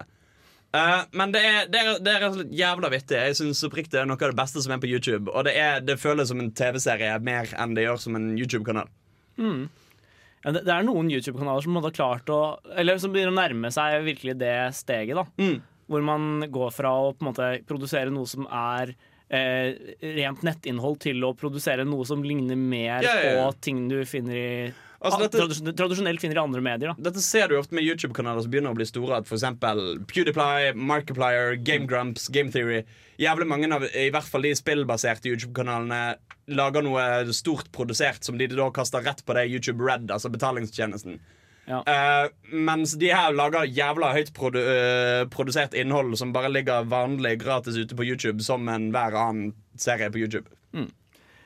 Eh, 0.76 1.02
men 1.16 1.32
det 1.34 1.42
er, 1.46 1.70
det, 1.72 1.82
er, 1.82 2.00
det 2.04 2.12
er 2.12 2.22
rett 2.24 2.34
og 2.34 2.38
slett 2.42 2.54
jævla 2.60 2.90
vittig. 2.92 3.18
Jeg 3.30 3.38
synes 3.40 3.64
oppriktig 3.68 3.96
det 3.96 4.04
er 4.04 4.10
noe 4.10 4.20
av 4.20 4.34
det 4.34 4.40
beste 4.42 4.64
som 4.66 4.76
er 4.76 4.82
på 4.84 4.90
YouTube. 4.92 5.32
Og 5.32 5.48
det, 5.48 5.56
er, 5.62 5.82
det 5.86 5.98
føles 6.02 6.30
som 6.32 6.42
en 6.44 6.52
TV-serie 6.56 7.16
mer 7.24 7.52
enn 7.62 7.76
det 7.78 7.88
gjør 7.88 8.02
som 8.08 8.18
en 8.20 8.32
YouTube-kanal. 8.36 8.92
Ja, 9.40 10.52
det, 10.54 10.62
det 10.68 10.74
er 10.76 10.86
noen 10.86 11.10
YouTube-kanaler 11.12 11.66
som 11.66 11.80
har 11.82 11.92
klart 11.96 12.30
å 12.32 12.40
Eller 12.78 13.00
som 13.02 13.12
begynner 13.12 13.34
å 13.34 13.40
nærme 13.40 13.72
seg 13.74 14.06
virkelig 14.06 14.38
det 14.42 14.54
steget. 14.78 15.18
da 15.18 15.26
Mm. 15.42 15.58
Hvor 15.86 16.02
man 16.02 16.48
går 16.50 16.72
fra 16.74 16.92
å 16.98 17.12
på 17.14 17.22
en 17.22 17.28
måte 17.30 17.50
produsere 17.70 18.10
noe 18.10 18.26
som 18.26 18.48
er 18.50 18.96
eh, 19.30 19.76
rent 20.18 20.42
nettinnhold, 20.46 20.98
til 21.04 21.22
å 21.28 21.36
produsere 21.38 21.86
noe 21.86 22.08
som 22.10 22.24
ligner 22.26 22.58
mer 22.58 23.06
Ja, 23.06 23.12
ja, 23.22 23.36
ja. 23.36 23.44
på 23.44 23.62
ting 23.68 23.84
du 23.92 24.00
finner 24.10 24.40
i 24.40 24.74
Altså, 25.06 25.22
dette- 25.24 25.40
tradisjon- 25.40 25.76
tradisjonelt 25.78 26.22
finner 26.24 26.40
i 26.40 26.44
andre 26.44 26.62
medier. 26.66 26.94
da 26.98 27.10
Dette 27.10 27.22
ser 27.22 27.48
du 27.48 27.56
ofte 27.60 27.78
med 27.78 27.86
YouTube-kanaler 27.86 28.42
som 28.42 28.52
begynner 28.52 28.74
å 28.74 28.80
bli 28.80 28.86
store. 28.90 29.18
At 29.22 29.28
for 29.30 29.38
eksempel 29.38 30.00
PewDiePie, 30.10 30.74
Markiplier, 30.76 31.56
Game 31.64 31.86
Grumps, 31.88 32.28
Game 32.28 32.52
Theory 32.52 32.84
Jævlig 33.22 33.48
mange 33.48 33.70
av 33.72 33.86
i 33.96 34.10
hvert 34.12 34.28
fall 34.28 34.44
de 34.44 34.52
spillbaserte 34.58 35.30
YouTube-kanalene 35.32 36.18
lager 36.52 36.84
noe 36.84 37.32
stort 37.32 37.70
produsert 37.72 38.26
som 38.28 38.38
de 38.38 38.48
da 38.52 38.68
kaster 38.76 39.02
rett 39.06 39.24
på 39.26 39.34
det 39.38 39.46
YouTube 39.48 39.80
Red, 39.86 40.12
altså 40.12 40.28
betalingstjenesten. 40.34 41.22
Ja. 41.66 41.80
Uh, 41.88 42.28
mens 42.52 42.94
de 43.00 43.08
her 43.16 43.32
lager 43.34 43.64
jævla 43.66 44.12
høyt 44.14 44.34
produ 44.36 44.60
uh, 44.60 45.24
produsert 45.34 45.74
innhold 45.74 46.14
som 46.20 46.34
bare 46.36 46.52
ligger 46.52 46.86
vanlig 46.92 47.40
gratis 47.42 47.80
ute 47.80 47.96
på 47.98 48.06
YouTube 48.06 48.44
som 48.46 48.68
enhver 48.70 49.16
annen 49.18 49.54
serie 49.80 50.12
på 50.12 50.20
YouTube. 50.22 50.52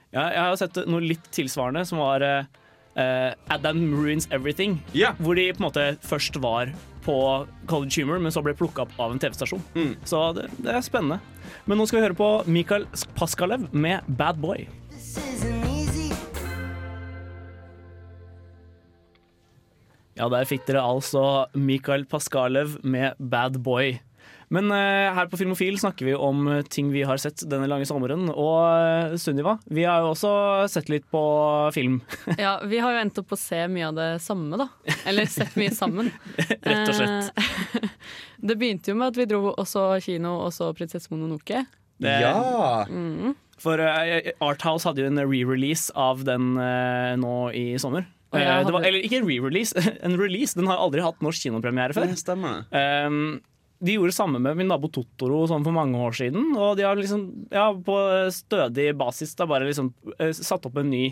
Ja, 0.10 0.24
jeg 0.34 0.42
har 0.42 0.56
sett 0.58 0.78
noe 0.90 1.06
litt 1.06 1.28
tilsvarende, 1.36 1.84
som 1.86 2.00
var 2.02 2.24
eh, 2.26 2.48
eh, 2.96 3.34
Adam 3.50 3.84
Ruins 3.94 4.28
Everything. 4.32 4.80
yeah. 4.94 5.16
Hvor 5.20 5.36
de 5.36 5.52
på 5.54 5.64
en 5.64 5.68
måte 5.70 5.86
først 6.02 6.40
var 6.42 6.74
på 7.06 7.48
College 7.68 8.02
Humor, 8.04 8.20
men 8.20 8.32
så 8.32 8.44
ble 8.44 8.54
plukka 8.58 8.84
opp 8.86 8.98
av 9.00 9.14
en 9.14 9.20
TV-stasjon. 9.22 9.62
Mm. 9.76 9.96
Så 10.06 10.20
det, 10.38 10.50
det 10.60 10.74
er 10.76 10.84
spennende. 10.86 11.20
Men 11.66 11.80
nå 11.80 11.88
skal 11.88 12.00
vi 12.00 12.06
høre 12.08 12.18
på 12.18 12.30
Mikael 12.50 12.86
Paskalev 13.18 13.70
med 13.74 14.06
Bad 14.20 14.42
Boy. 14.44 14.68
Ja, 20.20 20.28
der 20.28 20.44
fikk 20.44 20.66
dere 20.68 20.84
altså 20.84 21.24
Mikael 21.56 22.04
Paskalev 22.10 22.76
med 22.84 23.16
Bad 23.32 23.62
Boy. 23.64 23.94
Men 24.50 24.72
eh, 24.74 25.10
her 25.14 25.28
på 25.30 25.38
Filmofil 25.38 25.76
snakker 25.78 26.08
vi 26.10 26.16
om 26.18 26.48
eh, 26.50 26.62
ting 26.66 26.88
vi 26.94 27.04
har 27.06 27.20
sett 27.22 27.44
denne 27.50 27.68
lange 27.70 27.86
sommeren. 27.86 28.28
Og 28.34 28.56
eh, 28.66 29.16
Sunniva, 29.22 29.58
vi 29.70 29.84
har 29.86 30.02
jo 30.02 30.12
også 30.16 30.32
sett 30.74 30.90
litt 30.90 31.06
på 31.14 31.22
film, 31.76 32.00
Ja, 32.42 32.56
vi 32.66 32.82
har 32.82 32.96
jo 32.96 33.02
endt 33.04 33.20
opp 33.22 33.30
på 33.30 33.38
å 33.38 33.42
se 33.42 33.62
mye 33.70 33.92
av 33.92 34.00
det 34.00 34.08
samme, 34.26 34.58
da. 34.58 34.70
Eller 35.10 35.30
sett 35.30 35.54
mye 35.60 35.74
sammen. 35.76 36.10
rett 36.66 36.90
og 36.90 36.96
slett. 36.98 37.30
Det 38.50 38.56
begynte 38.58 38.94
jo 38.94 38.98
med 38.98 39.12
at 39.12 39.20
vi 39.20 39.28
dro 39.30 39.42
og 39.52 39.66
så 39.68 39.84
kino 40.02 40.38
og 40.48 40.54
så 40.56 40.72
'Prinsesse 40.74 41.12
Mononoke'. 41.12 41.66
Det- 42.00 42.22
Ja! 42.24 42.74
For 43.60 43.76
uh, 43.76 44.32
Arthouse 44.40 44.88
hadde 44.88 45.04
jo 45.04 45.10
en 45.12 45.20
re-release 45.20 45.92
av 46.00 46.24
den 46.24 46.54
uh, 46.56 47.18
nå 47.20 47.52
i 47.52 47.66
sommer. 47.78 48.08
Eh, 48.32 48.64
det 48.64 48.72
var, 48.72 48.86
eller 48.86 49.04
ikke 49.04 49.20
en 49.20 49.28
re-release, 49.28 49.74
en 50.06 50.16
release. 50.20 50.56
Den 50.56 50.70
har 50.70 50.80
aldri 50.80 51.02
hatt 51.04 51.20
norsk 51.26 51.44
kinopremiere 51.50 51.96
før. 51.98 52.08
Det 52.08 52.22
stemmer. 52.22 52.64
Um, 52.72 53.42
de 53.80 53.96
gjorde 53.96 54.12
det 54.12 54.18
samme 54.18 54.42
med 54.44 54.58
min 54.60 54.68
nabo 54.68 54.90
Totoro 54.92 55.46
sånn 55.48 55.64
for 55.64 55.76
mange 55.76 56.00
år 56.04 56.16
siden. 56.18 56.52
Og 56.60 56.76
de 56.80 56.84
har 56.84 57.00
liksom, 57.00 57.26
ja, 57.54 57.70
på 57.72 57.96
stødig 58.36 58.90
basis 59.00 59.32
da 59.40 59.48
bare 59.50 59.70
liksom 59.70 59.94
uh, 60.20 60.32
satt 60.36 60.68
opp 60.68 60.80
en 60.82 60.92
ny 60.92 61.06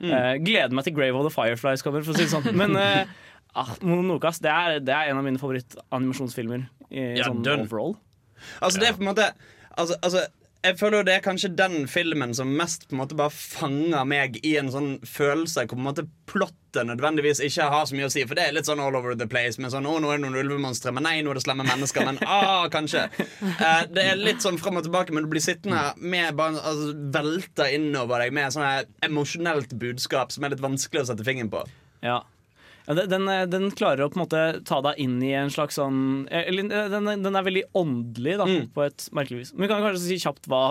eh, 0.00 0.34
Gleder 0.42 0.74
meg 0.74 0.88
til 0.88 0.96
Grave 0.96 1.20
of 1.20 1.28
the 1.28 1.34
Fireflies 1.34 1.84
kommer, 1.86 2.02
for 2.06 2.14
å 2.14 2.18
si 2.18 2.26
det 2.26 2.32
sånn. 2.32 2.50
Men 2.58 2.74
uh, 2.82 3.70
Mononokas 3.84 4.42
det 4.42 4.50
er, 4.50 4.80
det 4.82 4.94
er 4.94 5.12
en 5.12 5.20
av 5.20 5.26
mine 5.26 5.40
favorittanimasjonsfilmer. 5.42 6.66
i 6.90 7.06
Ja, 7.20 7.30
sånn 7.30 7.46
overall. 7.54 7.96
Altså 8.62 8.82
det 8.82 8.90
er 8.90 8.98
på 8.98 9.02
en 9.02 9.10
måte 9.12 9.30
altså, 9.78 9.96
altså, 10.02 10.26
Jeg 10.68 10.76
føler 10.76 11.00
jo 11.00 11.04
det 11.08 11.12
er 11.16 11.22
kanskje 11.24 11.48
den 11.56 11.86
filmen 11.88 12.34
som 12.36 12.50
mest 12.58 12.82
på 12.88 12.96
en 12.96 13.00
måte 13.00 13.16
bare 13.16 13.32
fanger 13.32 14.04
meg 14.08 14.34
i 14.44 14.50
en 14.60 14.68
sånn 14.72 14.90
følelse 15.06 15.64
hvor 15.64 15.78
på 15.78 15.80
en 15.80 15.86
måte 15.86 16.04
plottet 16.28 16.84
nødvendigvis 16.84 17.40
ikke 17.46 17.70
har 17.72 17.86
så 17.88 17.96
mye 17.96 18.08
å 18.10 18.12
si. 18.12 18.26
For 18.28 18.36
det 18.36 18.44
er 18.44 18.56
litt 18.56 18.68
sånn 18.68 18.82
all 18.84 18.98
over 18.98 19.16
the 19.16 19.28
place. 19.30 19.56
Med 19.56 19.72
sånn, 19.72 19.88
å, 19.88 19.96
nå 20.02 20.10
er 20.12 20.20
det 20.20 20.26
noen 20.26 20.36
ulvemonstre, 20.42 20.92
men 20.92 21.06
nei, 21.08 21.14
nå 21.24 21.32
er 21.32 21.40
det 21.40 21.44
slemme 21.46 21.64
mennesker. 21.64 22.04
Men 22.04 22.20
ah, 22.28 22.66
kanskje. 22.72 23.06
Eh, 23.48 23.82
det 23.94 24.04
er 24.10 24.20
litt 24.20 24.44
sånn 24.44 24.60
fram 24.60 24.76
og 24.80 24.84
tilbake, 24.84 25.14
men 25.14 25.24
du 25.24 25.32
blir 25.32 25.42
sittende 25.42 25.94
med 25.96 26.36
bare 26.38 26.60
altså, 26.60 26.92
velta 27.16 27.70
innover 27.72 28.26
deg 28.26 28.36
med 28.36 28.52
sånn 28.52 28.92
emosjonelt 29.08 29.72
budskap 29.80 30.34
som 30.34 30.44
er 30.44 30.52
litt 30.52 30.64
vanskelig 30.64 31.06
å 31.06 31.08
sette 31.12 31.26
fingeren 31.26 31.52
på. 31.54 31.64
Ja. 32.04 32.20
Den- 32.88 33.08
den, 33.10 33.28
eh, 33.28 33.70
klarer 33.76 34.00
å 34.06 34.10
på 34.10 34.16
en 34.16 34.24
måte 34.26 34.64
ta 34.64 34.80
deg 34.80 34.94
inn 34.98 35.22
i 35.22 35.32
en 35.36 35.50
slags 35.50 35.76
sånn 35.76 36.26
eh, 36.30 36.44
Eller 36.48 36.64
eh, 36.72 36.88
den, 36.88 37.22
den 37.22 37.36
er 37.36 37.42
veldig 37.44 37.62
åndelig, 37.76 38.36
da, 38.38 38.46
Mm. 38.46 38.68
på 38.72 38.86
et 38.86 39.08
merkelig 39.12 39.38
vis. 39.42 39.52
Men 39.52 39.68
vi 39.68 39.68
kan 39.74 39.82
kanskje 39.82 39.98
si 40.06 40.16
kjapt 40.16 40.48
hva, 40.48 40.62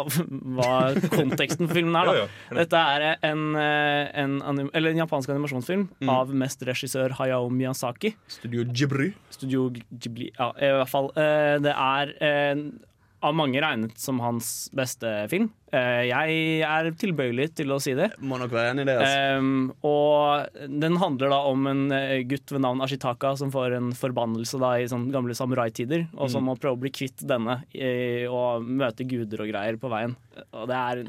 hva 0.58 0.96
konteksten 1.14 1.68
for 1.68 1.76
filmen 1.76 1.96
er. 1.96 2.06
Da. 2.06 2.28
Dette 2.64 2.74
er 2.82 3.18
en, 3.24 3.56
en, 3.56 4.42
anim 4.42 4.70
eller 4.74 4.90
en 4.96 5.04
japansk 5.06 5.30
animasjonsfilm 5.30 5.88
Mm. 6.02 6.10
av 6.10 6.34
mesterregissør 6.34 7.12
Hayao 7.20 7.50
Miyazaki. 7.54 8.16
Studio 8.28 8.66
Jibri. 8.66 9.14
Studio 9.30 9.70
Ghibli. 9.70 10.32
Ja, 10.40 10.52
i 10.58 10.74
hvert 10.74 10.90
fall. 10.90 11.12
Det 11.16 11.74
er 11.76 12.14
av 13.26 13.34
mange 13.34 13.58
regnet 13.64 13.98
som 13.98 14.20
hans 14.22 14.70
beste 14.78 15.10
film. 15.32 15.48
Eh, 15.74 16.04
Jeg 16.08 16.62
er 16.64 16.88
tilbøyelig 16.96 17.48
til 17.58 17.72
å 17.74 17.80
si 17.82 17.96
det. 17.98 18.12
Må 18.22 18.38
nok 18.40 18.52
være 18.54 18.72
enig 18.76 18.86
i 18.86 18.88
det. 18.88 18.96
Altså. 19.02 19.40
Um, 19.40 19.74
og 19.84 20.70
den 20.86 20.96
handler 21.02 21.34
da 21.34 21.40
om 21.50 21.66
en 21.68 21.82
eh, 21.92 22.22
gutt 22.30 22.54
ved 22.54 22.62
navn 22.64 22.84
Ashitaka 22.86 23.34
som 23.40 23.50
får 23.52 23.76
en 23.80 23.90
forbannelse 23.98 24.62
da 24.62 24.76
i 24.80 24.86
sånne 24.88 25.12
gamle 25.12 25.36
samuraitider, 25.36 26.06
og 26.14 26.28
Mm. 26.28 26.32
som 26.36 26.46
må 26.46 26.56
prøve 26.62 26.78
å 26.78 26.82
bli 26.86 26.92
kvitt 26.94 27.26
denne 27.28 27.58
og 28.30 28.64
møte 28.68 29.04
guder 29.08 29.42
og 29.44 29.50
greier 29.52 29.78
på 29.82 29.90
veien. 29.92 30.16
Og 30.54 30.68
det 30.70 30.78
er 30.78 31.04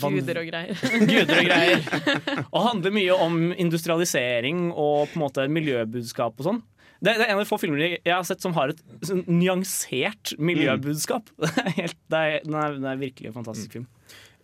Guder 0.00 0.40
og 0.40 0.48
greier. 0.48 0.74
guder 1.12 1.38
og 1.42 1.46
greier. 1.50 2.44
Og 2.50 2.64
handler 2.70 2.94
mye 2.96 3.16
om 3.20 3.38
industrialisering 3.52 4.70
og 4.72 5.08
på 5.12 5.18
en 5.18 5.24
måte 5.26 5.46
miljøbudskap 5.52 6.40
og 6.40 6.46
sånn. 6.46 6.62
Det, 7.00 7.14
det 7.16 7.24
er 7.24 7.30
en 7.32 7.38
av 7.38 7.44
de 7.44 7.48
få 7.48 7.56
filmer 7.60 7.80
jeg 7.80 8.12
har 8.12 8.24
sett 8.28 8.42
som 8.44 8.52
har 8.56 8.74
et 8.74 8.80
sånn 9.08 9.22
nyansert 9.28 10.34
miljøbudskap. 10.36 11.30
Det 11.40 11.64
er 11.64 11.76
helt, 11.78 11.96
det 12.12 12.18
er, 12.20 12.42
den, 12.44 12.58
er, 12.60 12.76
den 12.76 12.90
er 12.90 13.00
virkelig 13.00 13.30
en 13.30 13.38
fantastisk 13.38 13.78
film. 13.78 13.86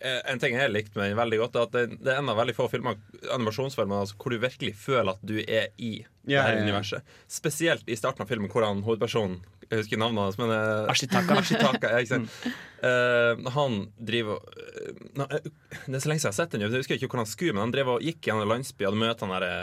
Eh, 0.01 0.19
En 0.31 0.41
ting 0.41 0.55
jeg 0.57 0.71
likte 0.73 0.97
med 0.97 1.11
den 1.11 1.19
veldig 1.19 1.39
godt, 1.41 1.57
er 1.57 1.67
at 1.67 1.75
det, 1.75 1.99
det 2.05 2.13
er 2.13 2.21
en 2.21 2.31
av 2.33 2.37
veldig 2.37 2.55
få 2.57 2.67
filmer, 2.69 2.97
animasjonsfilmer 3.33 4.03
altså, 4.03 4.17
hvor 4.21 4.33
du 4.33 4.41
virkelig 4.41 4.73
føler 4.77 5.13
at 5.13 5.21
du 5.25 5.37
er 5.41 5.69
i 5.77 5.91
yeah, 6.01 6.09
det 6.29 6.41
her 6.41 6.57
ja. 6.59 6.65
universet. 6.67 7.13
Spesielt 7.31 7.89
i 7.89 7.97
starten 7.97 8.25
av 8.25 8.29
filmen, 8.31 8.49
hvor 8.53 8.65
han 8.65 8.83
hovedpersonen 8.85 9.39
Jeg 9.67 9.81
husker 9.81 9.99
navnet 9.99 10.23
hans, 10.23 10.37
men 10.39 10.53
eh, 10.53 10.91
Ashitaka. 10.93 11.37
Ashitaka, 11.41 11.93
ja, 11.93 12.03
ikke 12.03 12.13
sant? 12.13 12.53
Eh, 12.87 13.49
han 13.57 13.81
driver 13.97 14.39
eh, 14.53 15.49
Det 15.89 15.97
er 15.97 16.05
så 16.05 16.13
lenge 16.13 16.21
siden 16.23 16.29
jeg 16.29 16.31
har 16.31 16.39
sett 16.41 16.53
den, 16.55 16.63
jeg 16.63 16.77
husker 16.77 16.97
ikke 16.97 17.11
hvor 17.11 17.23
han 17.23 17.29
skulle, 17.33 17.57
men 17.57 17.65
han 17.67 17.75
drev 17.75 17.97
og 17.97 18.05
gikk 18.05 18.29
i 18.29 18.37
landsbyen 18.53 19.01
og 19.01 19.11
hadde 19.11 19.27
han 19.27 19.35
derre 19.37 19.57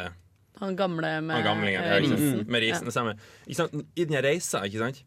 Han 0.61 0.76
gamle 0.78 1.20
med 1.20 1.34
han 1.37 1.44
gamlingen. 1.44 1.82
eh, 1.82 1.90
Ja, 1.90 1.96
ikke 1.99 2.08
sant? 2.12 2.20
risen. 2.20 2.46
Med 2.54 2.62
risen, 2.62 2.84
det 2.87 2.92
stemmer. 2.94 3.18
Ikke 3.46 3.56
sant? 3.62 3.75
I 3.96 4.04
den 4.04 4.23
reisa, 4.23 4.62
ikke 4.68 4.78
sant? 4.84 5.02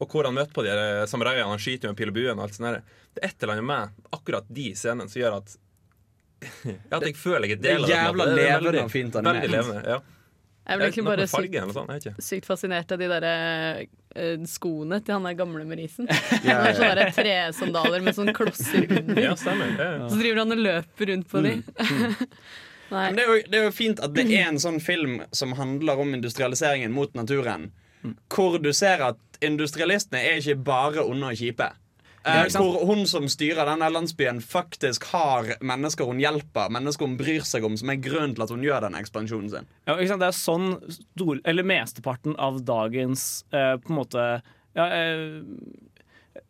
Og 0.00 0.08
hvor 0.08 0.24
han 0.24 0.34
møter 0.36 0.52
på 0.56 0.62
de 0.64 0.70
her 0.72 1.06
samuraiene, 1.10 1.48
han 1.48 1.58
skyter 1.60 1.88
jo 1.88 1.92
med 1.92 1.98
pil 2.00 2.08
og 2.08 2.14
bue 2.16 2.30
og 2.32 2.38
alt 2.44 2.54
sånt 2.56 2.68
der. 2.70 2.82
Det 3.14 3.20
er 3.24 3.28
et 3.32 3.42
eller 3.42 3.52
annet 3.58 3.68
med 3.68 4.06
akkurat 4.16 4.46
de 4.48 4.68
scenene 4.74 5.08
som 5.12 5.20
gjør 5.22 5.36
at 5.40 5.56
Ja, 6.64 6.96
at 6.96 7.04
jeg 7.04 7.16
føler 7.20 7.48
jeg 7.50 7.58
er 7.58 7.62
del 7.66 7.84
av 7.84 7.88
det. 7.90 7.96
jævla 7.96 8.24
Det 8.24 8.32
er 8.32 8.60
levende 8.64 8.84
og 8.86 8.90
fint 8.94 9.16
animert. 9.20 9.42
Veldig 9.44 9.56
levende, 9.58 9.82
ja. 9.92 9.98
Jeg 10.70 10.78
ble 10.78 10.86
egentlig 10.86 11.04
bare 11.08 11.24
fargen, 11.26 11.70
farge 11.74 12.00
sykt, 12.04 12.22
sykt 12.22 12.46
fascinert 12.46 12.92
av 12.94 13.00
de 13.00 13.06
der 13.10 13.24
eh, 13.26 14.42
skoene 14.46 15.00
til 15.02 15.16
han 15.16 15.24
der 15.26 15.34
gamle 15.36 15.64
med 15.66 15.80
risen. 15.80 16.06
Ja, 16.46 16.60
Det 16.62 16.70
ja. 16.70 16.74
sånne 16.78 16.94
der 17.00 17.12
tresandaler 17.16 18.04
med 18.04 18.14
sånne 18.16 18.34
klosser 18.36 18.86
under. 18.86 19.20
Ja, 19.24 19.32
stemmer. 19.40 19.72
Ja, 19.76 19.88
ja. 19.98 20.08
Så 20.12 20.20
driver 20.20 20.42
han 20.44 20.54
og 20.56 20.62
løper 20.64 21.10
rundt 21.12 21.28
på 21.32 21.42
de. 21.44 21.54
Men 22.90 23.18
det 23.18 23.24
er, 23.24 23.30
jo, 23.30 23.42
det 23.50 23.58
er 23.58 23.68
jo 23.68 23.74
fint 23.74 24.00
at 24.02 24.14
det 24.16 24.26
er 24.28 24.48
en 24.48 24.60
sånn 24.62 24.80
film 24.82 25.20
som 25.36 25.54
handler 25.58 26.00
om 26.02 26.14
industrialiseringen 26.16 26.92
mot 26.94 27.14
naturen. 27.18 27.70
Hvor 28.32 28.58
du 28.62 28.72
ser 28.76 29.02
at 29.04 29.20
industrialistene 29.44 30.22
er 30.24 30.40
ikke 30.40 30.58
bare 30.66 31.04
onde 31.04 31.32
og 31.32 31.40
kjipe. 31.40 31.70
Eh, 32.28 32.50
hvor 32.52 32.82
hun 32.84 33.06
som 33.08 33.24
styrer 33.32 33.64
denne 33.64 33.88
landsbyen, 33.88 34.42
faktisk 34.44 35.06
har 35.14 35.54
mennesker 35.64 36.08
hun 36.08 36.20
hjelper, 36.20 36.68
mennesker 36.72 37.08
hun 37.08 37.16
bryr 37.16 37.46
seg 37.48 37.64
om, 37.64 37.78
som 37.80 37.92
er 37.92 38.00
grunnen 38.04 38.34
til 38.36 38.44
at 38.44 38.52
hun 38.52 38.64
gjør 38.64 38.84
den 38.84 38.98
ekspansjonen 38.98 39.52
sin. 39.52 39.70
Ja, 39.88 39.96
ikke 39.96 40.10
sant? 40.12 40.24
Det 40.24 40.28
er 40.28 40.36
sånn 40.36 40.98
stor, 40.98 41.40
eller 41.48 41.68
mesteparten 41.70 42.36
av 42.36 42.60
dagens 42.68 43.46
eh, 43.56 43.76
på 43.80 43.94
en 43.94 44.00
måte 44.02 44.26
ja, 44.76 44.84
eh, 44.84 45.40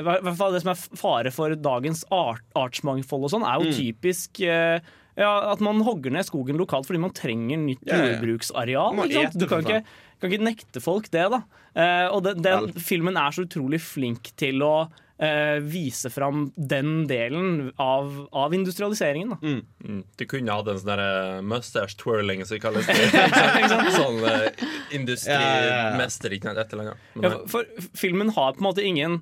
i 0.01 0.05
hvert 0.05 0.37
fall 0.37 0.53
Det 0.53 0.61
som 0.63 0.73
er 0.73 0.81
fare 1.01 1.31
for 1.33 1.55
dagens 1.57 2.03
art, 2.13 2.45
artsmangfold 2.59 3.29
og 3.29 3.33
sånn, 3.33 3.47
er 3.47 3.63
jo 3.63 3.77
typisk 3.79 4.43
eh, 4.45 4.83
ja, 5.19 5.31
at 5.51 5.63
man 5.65 5.83
hogger 5.87 6.15
ned 6.15 6.27
skogen 6.29 6.61
lokalt 6.61 6.89
fordi 6.89 7.03
man 7.03 7.15
trenger 7.17 7.61
nytt 7.61 7.83
Ja, 7.87 7.97
ja, 7.97 8.01
ja. 8.05 8.15
jordbruksareal. 8.15 8.99
Ikke 9.07 9.27
sant? 9.27 9.39
Du 9.41 9.47
kan 9.51 9.65
ikke, 9.65 9.83
kan 10.21 10.33
ikke 10.33 10.47
nekte 10.47 10.83
folk 10.85 11.11
det, 11.13 11.27
da. 11.35 11.43
Eh, 11.75 12.07
og 12.11 12.25
den, 12.27 12.43
den 12.45 12.73
filmen 12.83 13.19
er 13.21 13.35
så 13.35 13.47
utrolig 13.47 13.81
flink 13.83 14.33
til 14.41 14.63
å 14.67 14.75
eh, 15.21 15.59
vise 15.63 16.11
fram 16.11 16.49
den 16.57 17.05
delen 17.11 17.71
av, 17.81 18.13
av 18.33 18.55
industrialiseringen. 18.57 19.35
Da. 19.35 19.39
Mm. 19.43 20.01
Du 20.19 20.27
kunne 20.31 20.57
hatt 20.57 20.71
en 20.73 20.81
sånn 20.83 20.93
der 20.95 21.43
mustache 21.47 21.99
twirling, 22.01 22.45
som 22.47 22.59
vi 22.59 22.63
kaller 22.65 22.87
det. 22.87 23.93
sånn 23.99 24.23
eh, 24.31 24.65
industrimester, 24.97 26.39
ikke 26.39 26.57
eller 26.57 26.95
Ja, 26.95 26.97
for, 27.21 27.45
for 27.51 27.93
filmen 27.99 28.33
har 28.37 28.57
på 28.57 28.65
en 28.65 28.71
måte 28.71 28.87
ingen 28.87 29.21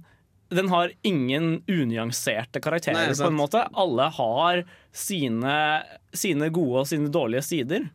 Den 0.48 0.70
har 0.72 0.92
ingen 1.02 1.62
unyanserte 1.68 2.60
karakterer. 2.64 3.10
Nei, 3.10 3.14
på 3.14 3.28
en 3.28 3.36
måte 3.36 3.66
Alle 3.76 4.08
har 4.16 4.64
sine, 4.96 5.54
sine 6.16 6.48
gode 6.54 6.84
og 6.84 6.88
sine 6.88 7.10
dårlige 7.12 7.44
sider. 7.44 7.88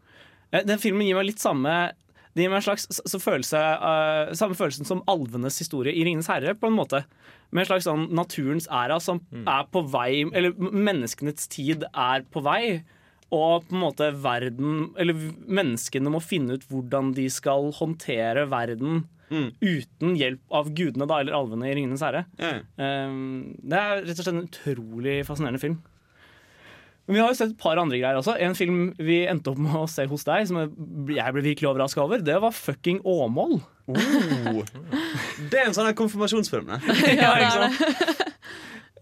Eh, 0.51 0.61
Den 0.65 0.81
filmen 0.81 1.07
gir 1.07 1.17
meg 1.17 1.31
litt 1.31 1.41
samme 1.41 1.93
Det 2.33 2.45
gir 2.45 2.49
meg 2.53 2.61
en 2.61 2.65
slags 2.65 2.87
så 2.89 3.19
følelse, 3.21 3.59
uh, 3.59 4.33
samme 4.37 4.57
følelsen 4.57 4.87
som 4.89 5.03
alvenes 5.09 5.59
historie 5.61 5.93
i 5.93 6.03
'Ringenes 6.03 6.29
herre'. 6.29 6.57
på 6.59 6.67
en 6.69 6.77
måte 6.77 7.03
Med 7.51 7.61
en 7.61 7.71
slags 7.73 7.85
sånn 7.85 8.09
naturens 8.13 8.67
æra 8.67 8.99
som 9.01 9.21
er 9.33 9.63
på 9.71 9.87
vei 9.89 10.25
Eller 10.33 10.53
menneskenes 10.53 11.47
tid 11.47 11.83
er 11.93 12.21
på 12.21 12.41
vei. 12.41 12.83
Og 13.31 13.65
på 13.67 13.73
en 13.73 13.81
måte 13.81 14.11
verden 14.13 14.93
Eller 14.97 15.13
menneskene 15.47 16.09
må 16.09 16.21
finne 16.21 16.53
ut 16.53 16.67
hvordan 16.69 17.13
de 17.13 17.29
skal 17.29 17.71
håndtere 17.71 18.47
verden 18.49 19.05
uten 19.31 20.17
hjelp 20.19 20.41
av 20.53 20.69
gudene, 20.75 21.07
da, 21.09 21.21
eller 21.21 21.37
alvene 21.37 21.69
i 21.69 21.73
'Ringenes 21.75 22.03
herre'. 22.05 22.25
Um, 22.77 23.55
det 23.63 23.79
er 23.79 24.03
rett 24.03 24.19
og 24.19 24.25
slett 24.25 24.35
en 24.35 24.45
utrolig 24.47 25.17
fascinerende 25.27 25.61
film. 25.61 25.79
Men 27.05 27.17
vi 27.17 27.19
har 27.19 27.31
jo 27.33 27.35
sett 27.35 27.51
et 27.51 27.59
par 27.59 27.79
andre 27.81 27.97
greier 27.99 28.15
også. 28.15 28.37
En 28.39 28.55
film 28.55 28.83
vi 28.95 29.25
endte 29.27 29.51
opp 29.51 29.59
med 29.59 29.75
å 29.75 29.87
se 29.91 30.05
hos 30.07 30.23
deg, 30.23 30.45
som 30.47 30.61
jeg 30.61 30.69
ble 31.35 31.43
virkelig 31.43 31.67
overraska 31.73 32.03
over, 32.05 32.23
det 32.23 32.37
var 32.39 32.55
fucking 32.55 33.01
Åmål. 33.03 33.57
Oh. 33.91 34.61
Det 35.51 35.59
er 35.59 35.67
en 35.67 35.75
sånn 35.75 35.91
konfirmasjonsfilm. 35.99 36.69
Det. 36.71 37.01
Ja, 37.19 37.33
ikke 37.35 37.65
sant? 37.65 38.21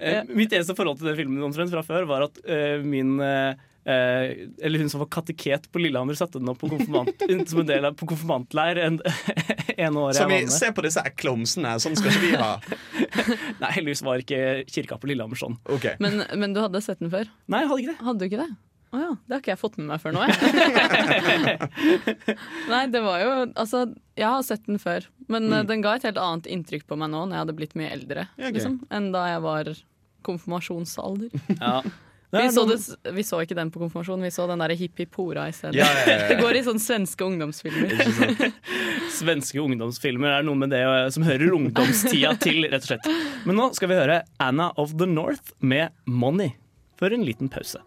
Eh, 0.02 0.24
Mitt 0.34 0.54
eneste 0.58 0.74
forhold 0.74 0.98
til 0.98 1.12
den 1.12 1.20
filmen 1.20 1.70
fra 1.70 1.84
før 1.86 2.08
var 2.10 2.26
at 2.26 2.40
uh, 2.42 2.82
min 2.82 3.20
eh, 3.22 3.54
eh, 3.86 4.48
Eller 4.62 4.80
hun 4.84 4.90
som 4.92 5.00
var 5.04 5.10
kateket 5.14 5.68
på 5.72 5.82
Lillehammer, 5.82 6.14
satte 6.20 6.40
den 6.40 6.50
opp 6.52 6.60
på 6.62 6.70
konfirmant, 6.72 7.24
som 7.50 7.60
en 7.64 7.70
del 7.70 7.86
av 7.90 7.96
på 8.00 8.08
konfirmantleir 8.12 8.78
en, 8.86 9.00
en 9.78 9.98
år 9.98 10.14
Som 10.18 10.32
jeg 10.34 10.46
vi 10.48 10.52
ser 10.56 10.72
på 10.78 10.86
disse 10.86 11.04
klomsene. 11.18 11.76
Sånn 11.84 11.96
skal 12.00 12.12
ikke 12.14 12.26
vi 12.28 12.36
ha. 12.42 12.52
Nei, 13.62 13.72
heldigvis 13.78 14.04
var 14.06 14.22
ikke 14.24 14.42
kirka 14.70 14.98
på 15.02 15.08
Lillehammer 15.12 15.40
sånn. 15.40 15.58
Okay. 15.78 15.96
Men, 16.04 16.24
men 16.38 16.54
du 16.58 16.62
hadde 16.64 16.82
sett 16.86 17.00
den 17.02 17.12
før? 17.14 17.30
Nei, 17.52 17.64
jeg 17.66 17.72
hadde 17.72 17.82
ikke 17.86 17.94
det. 17.96 18.00
Hadde 18.06 18.20
du 18.20 18.30
ikke 18.32 18.44
det? 18.46 18.52
Å 18.92 19.00
ja, 19.00 19.12
det 19.24 19.32
har 19.32 19.40
ikke 19.40 19.52
jeg 19.54 19.60
fått 19.62 19.78
med 19.80 19.88
meg 19.88 20.02
før 20.04 20.12
nå, 20.18 20.26
jeg. 20.28 20.36
Nei, 22.68 22.82
det 22.92 23.00
var 23.06 23.22
jo 23.24 23.30
Altså, 23.56 23.86
jeg 24.20 24.28
har 24.28 24.42
sett 24.44 24.66
den 24.68 24.82
før, 24.84 25.06
men 25.32 25.48
Mm. 25.48 25.54
eh, 25.62 25.64
den 25.70 25.82
ga 25.86 25.94
et 25.96 26.04
helt 26.04 26.20
annet 26.20 26.50
inntrykk 26.52 26.84
på 26.90 26.98
meg 27.00 27.10
nå 27.14 27.22
når 27.26 27.32
jeg 27.38 27.42
hadde 27.46 27.56
blitt 27.56 27.76
mye 27.80 27.92
eldre, 27.96 28.28
okay. 28.38 28.52
liksom, 28.52 28.82
enn 28.92 29.12
da 29.14 29.22
jeg 29.32 29.42
var 29.46 29.72
konfirmasjonsalder. 30.28 31.30
Ja. 31.62 31.82
Vi 32.32 32.52
så, 32.56 32.64
det, 32.66 33.12
vi 33.12 33.24
så 33.28 33.42
ikke 33.44 33.58
den 33.58 33.72
på 33.74 33.82
konfirmasjonen, 33.82 34.24
vi 34.24 34.32
så 34.32 34.46
den 34.48 34.62
derre 34.64 34.78
hippie-pora 34.80 35.50
i 35.52 35.56
stedet. 35.56 35.76
Ja, 35.82 35.90
ja, 36.00 36.06
ja, 36.08 36.28
Det 36.32 36.38
går 36.40 36.62
i 36.62 36.64
sånne 36.64 36.84
svenske 36.84 37.28
ungdomsfilmer. 37.28 37.92
Svenske 39.12 39.60
ungdomsfilmer 39.60 40.38
er 40.38 40.48
noe 40.48 40.56
med 40.62 40.72
det 40.72 40.82
eh, 40.88 41.10
som 41.12 41.28
hører 41.28 41.52
ungdomstida 41.58 42.32
til, 42.40 42.64
rett 42.72 42.88
og 42.88 42.94
slett. 42.94 43.12
Men 43.44 43.60
nå 43.60 43.68
skal 43.76 43.92
vi 43.92 44.00
høre 44.00 44.22
Anna 44.40 44.72
of 44.80 44.96
the 45.02 45.10
North 45.10 45.52
med 45.60 45.92
Money 46.08 46.56
for 47.02 47.12
en 47.12 47.28
liten 47.28 47.52
pause. 47.52 47.84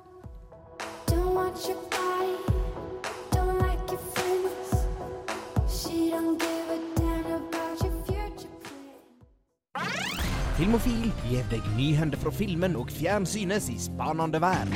Filmofil 10.55 11.09
gir 11.27 11.47
deg 11.51 11.65
nyhender 11.75 12.21
fra 12.23 12.31
filmen 12.31 12.77
og 12.79 12.91
fjernsynets 12.95 13.65
i 13.73 13.75
spanende 13.83 14.39
vær. 14.39 14.69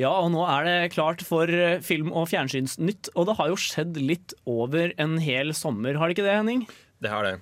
Ja, 0.00 0.14
og 0.16 0.30
nå 0.32 0.46
er 0.48 0.64
det 0.64 0.76
klart 0.94 1.20
for 1.28 1.44
eh, 1.52 1.82
film- 1.84 2.14
og 2.16 2.30
fjernsynsnytt, 2.30 3.10
og 3.12 3.28
det 3.28 3.34
har 3.36 3.50
jo 3.52 3.58
skjedd 3.60 4.00
litt 4.00 4.32
over 4.48 4.94
en 4.96 5.18
hel 5.20 5.52
sommer, 5.54 5.98
har 6.00 6.08
det 6.08 6.16
ikke 6.16 6.24
det, 6.24 6.38
Henning? 6.38 6.64
Det 7.04 7.12
har 7.12 7.28
det. 7.28 7.34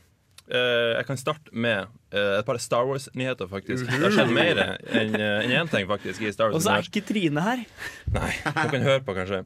Uh, 0.50 0.98
jeg 0.98 1.06
kan 1.06 1.22
starte 1.22 1.54
med 1.54 1.86
uh, 2.10 2.40
et 2.40 2.48
par 2.50 2.58
Star 2.60 2.90
Wars-nyheter, 2.90 3.46
faktisk. 3.48 3.86
Det 3.86 4.02
har 4.02 4.16
skjedd 4.18 4.34
mer 4.34 4.64
enn 4.66 5.14
uh, 5.22 5.46
én 5.46 5.70
ting, 5.70 5.86
faktisk, 5.88 6.18
i 6.18 6.34
Star 6.34 6.50
Wars 6.50 6.58
Og 6.58 6.66
så 6.66 6.74
er 6.74 6.90
ikke 6.90 7.04
Trine 7.14 7.46
her. 7.46 7.62
Nei, 8.10 8.34
Dere 8.42 8.66
kan 8.74 8.90
høre 8.90 9.06
på, 9.06 9.14
kanskje. 9.22 9.44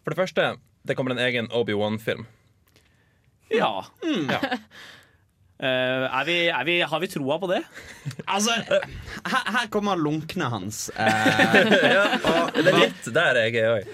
For 0.00 0.16
det 0.16 0.22
første, 0.24 0.50
det 0.88 0.96
kommer 0.96 1.12
en 1.12 1.22
egen 1.28 1.52
Obi-Wan-film. 1.52 2.24
Ja. 3.54 3.72
ja. 4.04 4.40
Uh, 5.58 6.04
er 6.06 6.26
vi, 6.28 6.36
er 6.54 6.64
vi, 6.68 6.74
har 6.86 7.00
vi 7.02 7.08
troa 7.10 7.38
på 7.42 7.48
det? 7.50 7.64
Altså, 8.30 8.54
her, 8.62 9.48
her 9.56 9.70
kommer 9.74 9.98
lunkene 9.98 10.46
hans. 10.52 10.84
Eh, 10.94 11.56
Det 12.54 12.62
er 12.62 12.78
litt 12.78 13.08
der 13.16 13.40
jeg 13.42 13.56
er 13.58 13.72
òg. 13.72 13.88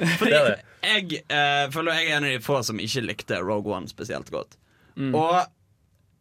Jeg 0.84 1.22
uh, 1.32 1.72
føler 1.72 1.96
jeg 1.96 2.10
er 2.10 2.18
en 2.18 2.28
av 2.28 2.34
de 2.34 2.42
få 2.44 2.60
som 2.66 2.82
ikke 2.82 3.06
likte 3.06 3.40
Rogue 3.40 3.72
One 3.72 3.88
spesielt 3.88 4.28
godt. 4.34 4.58
Og 5.00 5.38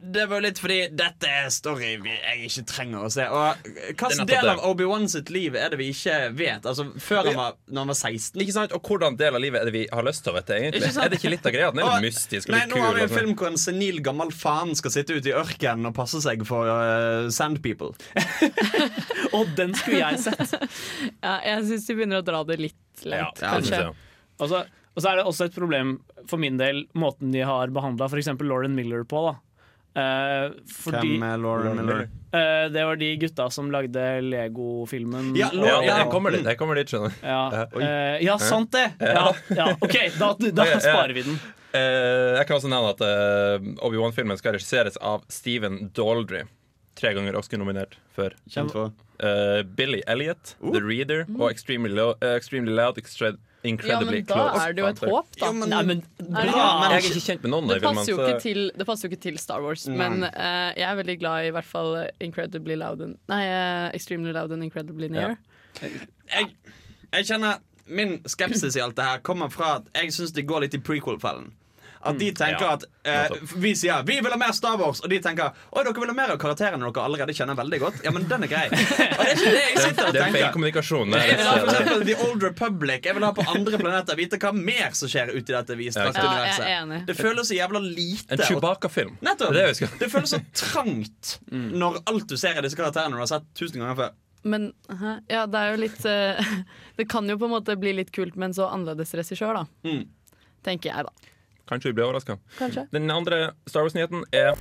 det 0.04 0.26
var 0.28 0.42
jo 0.42 0.44
litt 0.44 0.60
fordi 0.60 0.78
dette 0.92 1.30
er 1.32 1.46
story 1.54 1.94
vi, 2.04 2.12
jeg 2.12 2.50
ikke 2.50 2.64
trenger 2.68 3.06
å 3.08 3.10
se. 3.14 3.24
Og 3.32 3.68
Hvilken 3.94 4.28
del 4.28 4.50
av 4.52 4.60
Obi-Wan 4.68 5.08
sitt 5.12 5.30
liv 5.32 5.56
er 5.56 5.72
det 5.72 5.80
vi 5.80 5.88
ikke 5.94 6.18
vet? 6.36 6.68
Altså 6.68 6.90
Før 7.00 7.30
han 7.30 7.38
var, 7.38 7.56
når 7.70 7.86
han 7.86 7.92
var 7.94 8.00
16? 8.12 8.42
Ikke 8.44 8.56
sant? 8.56 8.76
Og 8.76 8.90
hvordan 8.90 9.16
del 9.20 9.38
av 9.40 9.44
livet 9.44 9.62
er 9.62 9.70
det 9.70 9.76
vi 9.76 9.84
har 9.88 10.04
lyst 10.04 10.26
til 10.26 10.34
å 10.34 10.36
vite, 10.36 10.58
egentlig? 10.60 10.92
Er 10.92 11.14
det 11.14 11.20
ikke 11.22 11.32
litt 11.32 11.48
av 11.48 11.56
greia? 11.56 11.72
Den 11.72 11.84
er 11.86 11.96
litt 11.96 12.08
mystisk 12.10 12.50
og 12.50 12.56
Nei, 12.56 12.66
litt 12.66 12.76
Nå 12.76 12.82
har 12.84 12.98
vi 12.98 13.06
en 13.06 13.14
film 13.14 13.32
hvor 13.40 13.52
en 13.52 13.62
senil 13.64 14.02
gammel 14.04 14.34
faen 14.36 14.76
skal 14.80 14.96
sitte 14.98 15.16
ute 15.16 15.32
i 15.32 15.36
ørkenen 15.40 15.92
og 15.94 15.96
passe 15.96 16.20
seg 16.26 16.44
for 16.48 16.68
uh, 16.68 17.32
sand 17.34 17.64
people. 17.64 17.94
Og 19.38 19.56
den 19.58 19.72
skulle 19.78 20.04
jeg 20.04 20.20
sett. 20.26 20.58
Ja, 21.24 21.38
jeg 21.46 21.64
syns 21.70 21.88
de 21.88 21.96
begynner 21.96 22.20
å 22.20 22.26
dra 22.26 22.44
det 22.48 22.60
litt 22.60 23.08
langt, 23.08 23.40
ja, 23.40 23.56
kanskje. 23.56 23.80
Og 24.44 24.52
så 24.52 25.10
er 25.10 25.18
det 25.18 25.26
også 25.26 25.48
et 25.48 25.56
problem 25.56 25.96
for 26.30 26.42
min 26.42 26.60
del, 26.60 26.84
måten 26.98 27.32
de 27.34 27.42
har 27.48 27.72
behandla 27.74 28.10
f.eks. 28.12 28.34
Lauren 28.44 28.76
Miller 28.76 29.08
på. 29.08 29.24
da 29.30 29.53
Eh, 29.96 30.52
fordi 30.74 31.14
Hvem 31.14 31.24
er 31.28 31.38
Lauren 31.38 31.76
Miller? 31.78 32.08
Uh, 32.34 32.66
det 32.74 32.82
var 32.90 32.96
de 32.98 33.12
gutta 33.22 33.46
som 33.54 33.68
lagde 33.72 34.22
Lego-filmen. 34.26 35.36
Ja, 35.38 35.52
Ja, 35.54 35.84
Ja. 35.84 35.98
jeg 36.00 36.10
kommer 36.10 36.32
dit, 36.34 36.44
jeg 36.44 36.58
kommer 36.58 36.76
dit, 36.76 36.90
skjønner 36.90 37.14
du. 37.14 37.28
Ja, 37.28 37.68
Uh, 37.76 38.18
ja, 38.26 38.38
sant 38.42 38.72
det! 38.74 38.88
Ja, 39.00 39.28
ja, 39.54 39.68
OK, 39.80 39.98
da, 40.18 40.32
da 40.52 40.66
sparer 40.80 41.14
vi 41.14 41.22
den. 41.28 41.38
Eh, 41.74 42.38
jeg 42.38 42.46
kan 42.48 42.58
også 42.58 42.70
nevne 42.70 42.90
at 42.94 43.80
Obi-Wan-filmen 43.86 44.38
skal 44.38 44.54
regisseres 44.58 44.98
av 45.02 45.24
Steven 45.30 45.92
Daldry. 45.94 46.44
Tre 46.98 47.14
ganger 47.14 47.36
Oscar-nominert 47.38 47.96
for 48.14 48.34
Kjent 48.50 48.72
for 48.74 48.92
eh, 49.24 49.64
Billy 49.78 50.02
Elliot, 50.08 50.56
The 50.62 50.82
Reader 50.84 51.26
og 51.40 51.50
Extremely, 51.52 51.94
low, 51.96 52.14
uh, 52.22 52.36
Extremely 52.36 52.76
Loud, 52.76 53.00
Extra 53.02 53.34
Ja, 53.64 54.00
men 54.04 54.26
da 54.28 54.36
Close. 54.36 54.60
er 54.60 54.74
det 54.76 54.82
jo 54.84 54.88
et 54.90 55.00
håp, 55.08 55.28
da. 55.40 55.50
Nei, 55.56 55.84
men 55.88 56.02
det 56.20 56.26
bra! 56.28 56.42
ikke? 56.44 56.64
Jeg 56.84 56.98
er 56.98 57.06
ikke 57.08 57.22
kjent 57.24 57.44
med 57.46 57.52
noen 57.54 57.70
Det 57.70 57.78
de 57.80 57.86
passer, 57.88 58.12
jo 58.12 58.18
så- 58.18 58.26
ikke 58.28 58.42
til, 58.44 58.72
det 58.76 58.86
passer 58.90 59.08
jo 59.08 59.12
ikke 59.14 59.22
til 59.24 59.38
Star 59.40 59.62
Wars, 59.64 59.86
men 59.88 60.24
uh, 60.28 60.72
jeg 60.76 60.84
er 60.84 60.96
veldig 61.00 61.16
glad 61.22 61.46
i 61.46 61.48
i 61.48 61.54
hvert 61.56 61.70
fall 61.70 62.10
Incredibly 62.20 62.76
Loud 62.76 63.02
and, 63.02 63.18
Nei, 63.32 63.46
uh, 63.48 63.90
Extremely 63.96 64.34
Loud 64.36 64.52
and 64.52 64.64
Incredibly 64.68 65.08
Near. 65.08 65.38
jeg, 65.82 66.50
jeg 67.14 67.26
kjenner 67.26 67.62
Min 67.88 68.22
skepsis 68.28 68.76
i 68.78 68.80
alt 68.84 68.96
det 68.96 69.04
her 69.04 69.20
kommer 69.20 69.50
fra 69.52 69.78
at 69.80 69.88
jeg 69.96 70.12
syns 70.16 70.32
de 70.32 70.44
går 70.48 70.62
litt 70.64 70.76
i 70.76 70.80
prequel-fellen. 70.80 71.52
At 72.04 72.20
de 72.20 72.30
tenker 72.36 72.66
Ja, 72.66 72.74
at 72.74 72.84
eh, 73.08 73.38
Vi 73.56 73.74
sier 73.80 74.04
'vi 74.04 74.20
vil 74.22 74.32
ha 74.32 74.38
mer 74.38 74.52
Star 74.52 74.78
Wars', 74.78 75.02
og 75.04 75.10
de 75.10 75.20
tenker 75.24 75.52
'oi, 75.72 75.84
dere 75.84 75.94
vil 75.94 76.12
ha 76.12 76.16
mer 76.18 76.34
av 76.34 76.40
karakterene 76.42 76.84
dere 76.84 77.04
allerede 77.06 77.36
kjenner 77.36 77.56
veldig 77.56 77.80
godt'. 77.80 78.02
Ja, 78.04 78.12
men 78.12 78.28
den 78.28 78.44
er 78.44 78.52
grei. 78.52 78.66
Og 78.74 78.78
det 78.78 79.30
er 79.30 79.36
ikke 79.36 79.52
det 79.54 79.64
jeg 79.64 79.78
sitter 79.84 80.08
og 80.08 80.14
Det 80.14 80.22
er 80.22 80.32
feil 80.36 80.52
kommunikasjon. 80.56 81.14
Jeg 81.14 81.38
vil 81.38 81.48
ha 81.48 81.56
for 81.60 81.72
eksempel 81.72 82.06
The 82.10 82.18
Old 82.28 82.44
Republic. 82.44 83.06
Jeg 83.06 83.16
vil 83.16 83.24
ha 83.28 83.32
på 83.32 83.46
andre 83.56 83.80
planeter 83.80 84.20
vite 84.20 84.40
hva 84.42 84.52
mer 84.56 84.92
som 84.98 85.12
skjer 85.12 85.32
ute 85.34 85.54
i 85.54 85.56
dette 85.56 85.78
vidstrakte 85.80 86.20
Ja, 86.20 86.34
er 86.34 86.84
universet. 86.84 87.08
Det 87.08 87.16
føles 87.18 87.48
så 87.48 87.56
jævla 87.58 87.80
lite. 87.84 88.34
en 88.34 88.44
Chewbacca-film. 88.48 89.18
Nettopp. 89.22 89.54
Det 89.54 89.66
det 89.80 89.90
Det 90.00 90.12
føles 90.12 90.30
så 90.36 90.42
trangt 90.64 91.38
når 91.52 92.02
alt 92.06 92.28
du 92.28 92.38
ser 92.38 92.58
i 92.60 92.62
disse 92.66 92.78
karakterene 92.78 93.16
du 93.16 93.24
har 93.24 93.32
sett 93.32 93.48
tusen 93.56 93.80
ganger 93.80 93.96
før. 93.96 94.12
Men 94.44 94.74
hæ? 94.90 95.20
ja, 95.32 95.46
det 95.48 95.60
er 95.60 95.72
jo 95.72 95.80
litt 95.80 96.06
eh, 96.06 96.56
Det 96.98 97.08
kan 97.10 97.30
jo 97.30 97.38
på 97.40 97.48
en 97.48 97.56
måte 97.56 97.76
bli 97.80 97.94
litt 97.96 98.12
kult 98.12 98.36
med 98.36 98.52
en 98.52 98.58
så 98.58 98.68
annerledes 98.68 99.14
regissør, 99.16 99.62
da. 99.62 99.66
Mm. 99.88 100.04
Tenker 100.64 100.92
jeg, 100.92 101.06
da. 101.08 101.33
Kanskje 101.70 101.90
vi 101.90 101.94
blir 101.94 102.06
overraska. 102.10 102.38
Den 102.92 103.12
andre 103.12 103.52
Star 103.68 103.82
Wars-nyheten 103.86 104.24
er 104.32 104.54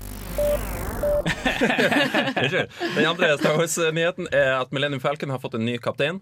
Den 2.97 3.07
andre 3.07 3.39
Star 3.39 3.57
Wars-nyheten 3.59 4.29
er 4.33 4.53
at 4.61 4.73
Millennium 4.73 5.01
Falcon 5.03 5.31
har 5.31 5.39
fått 5.43 5.55
en 5.59 5.65
ny 5.67 5.77
kaptein. 5.83 6.21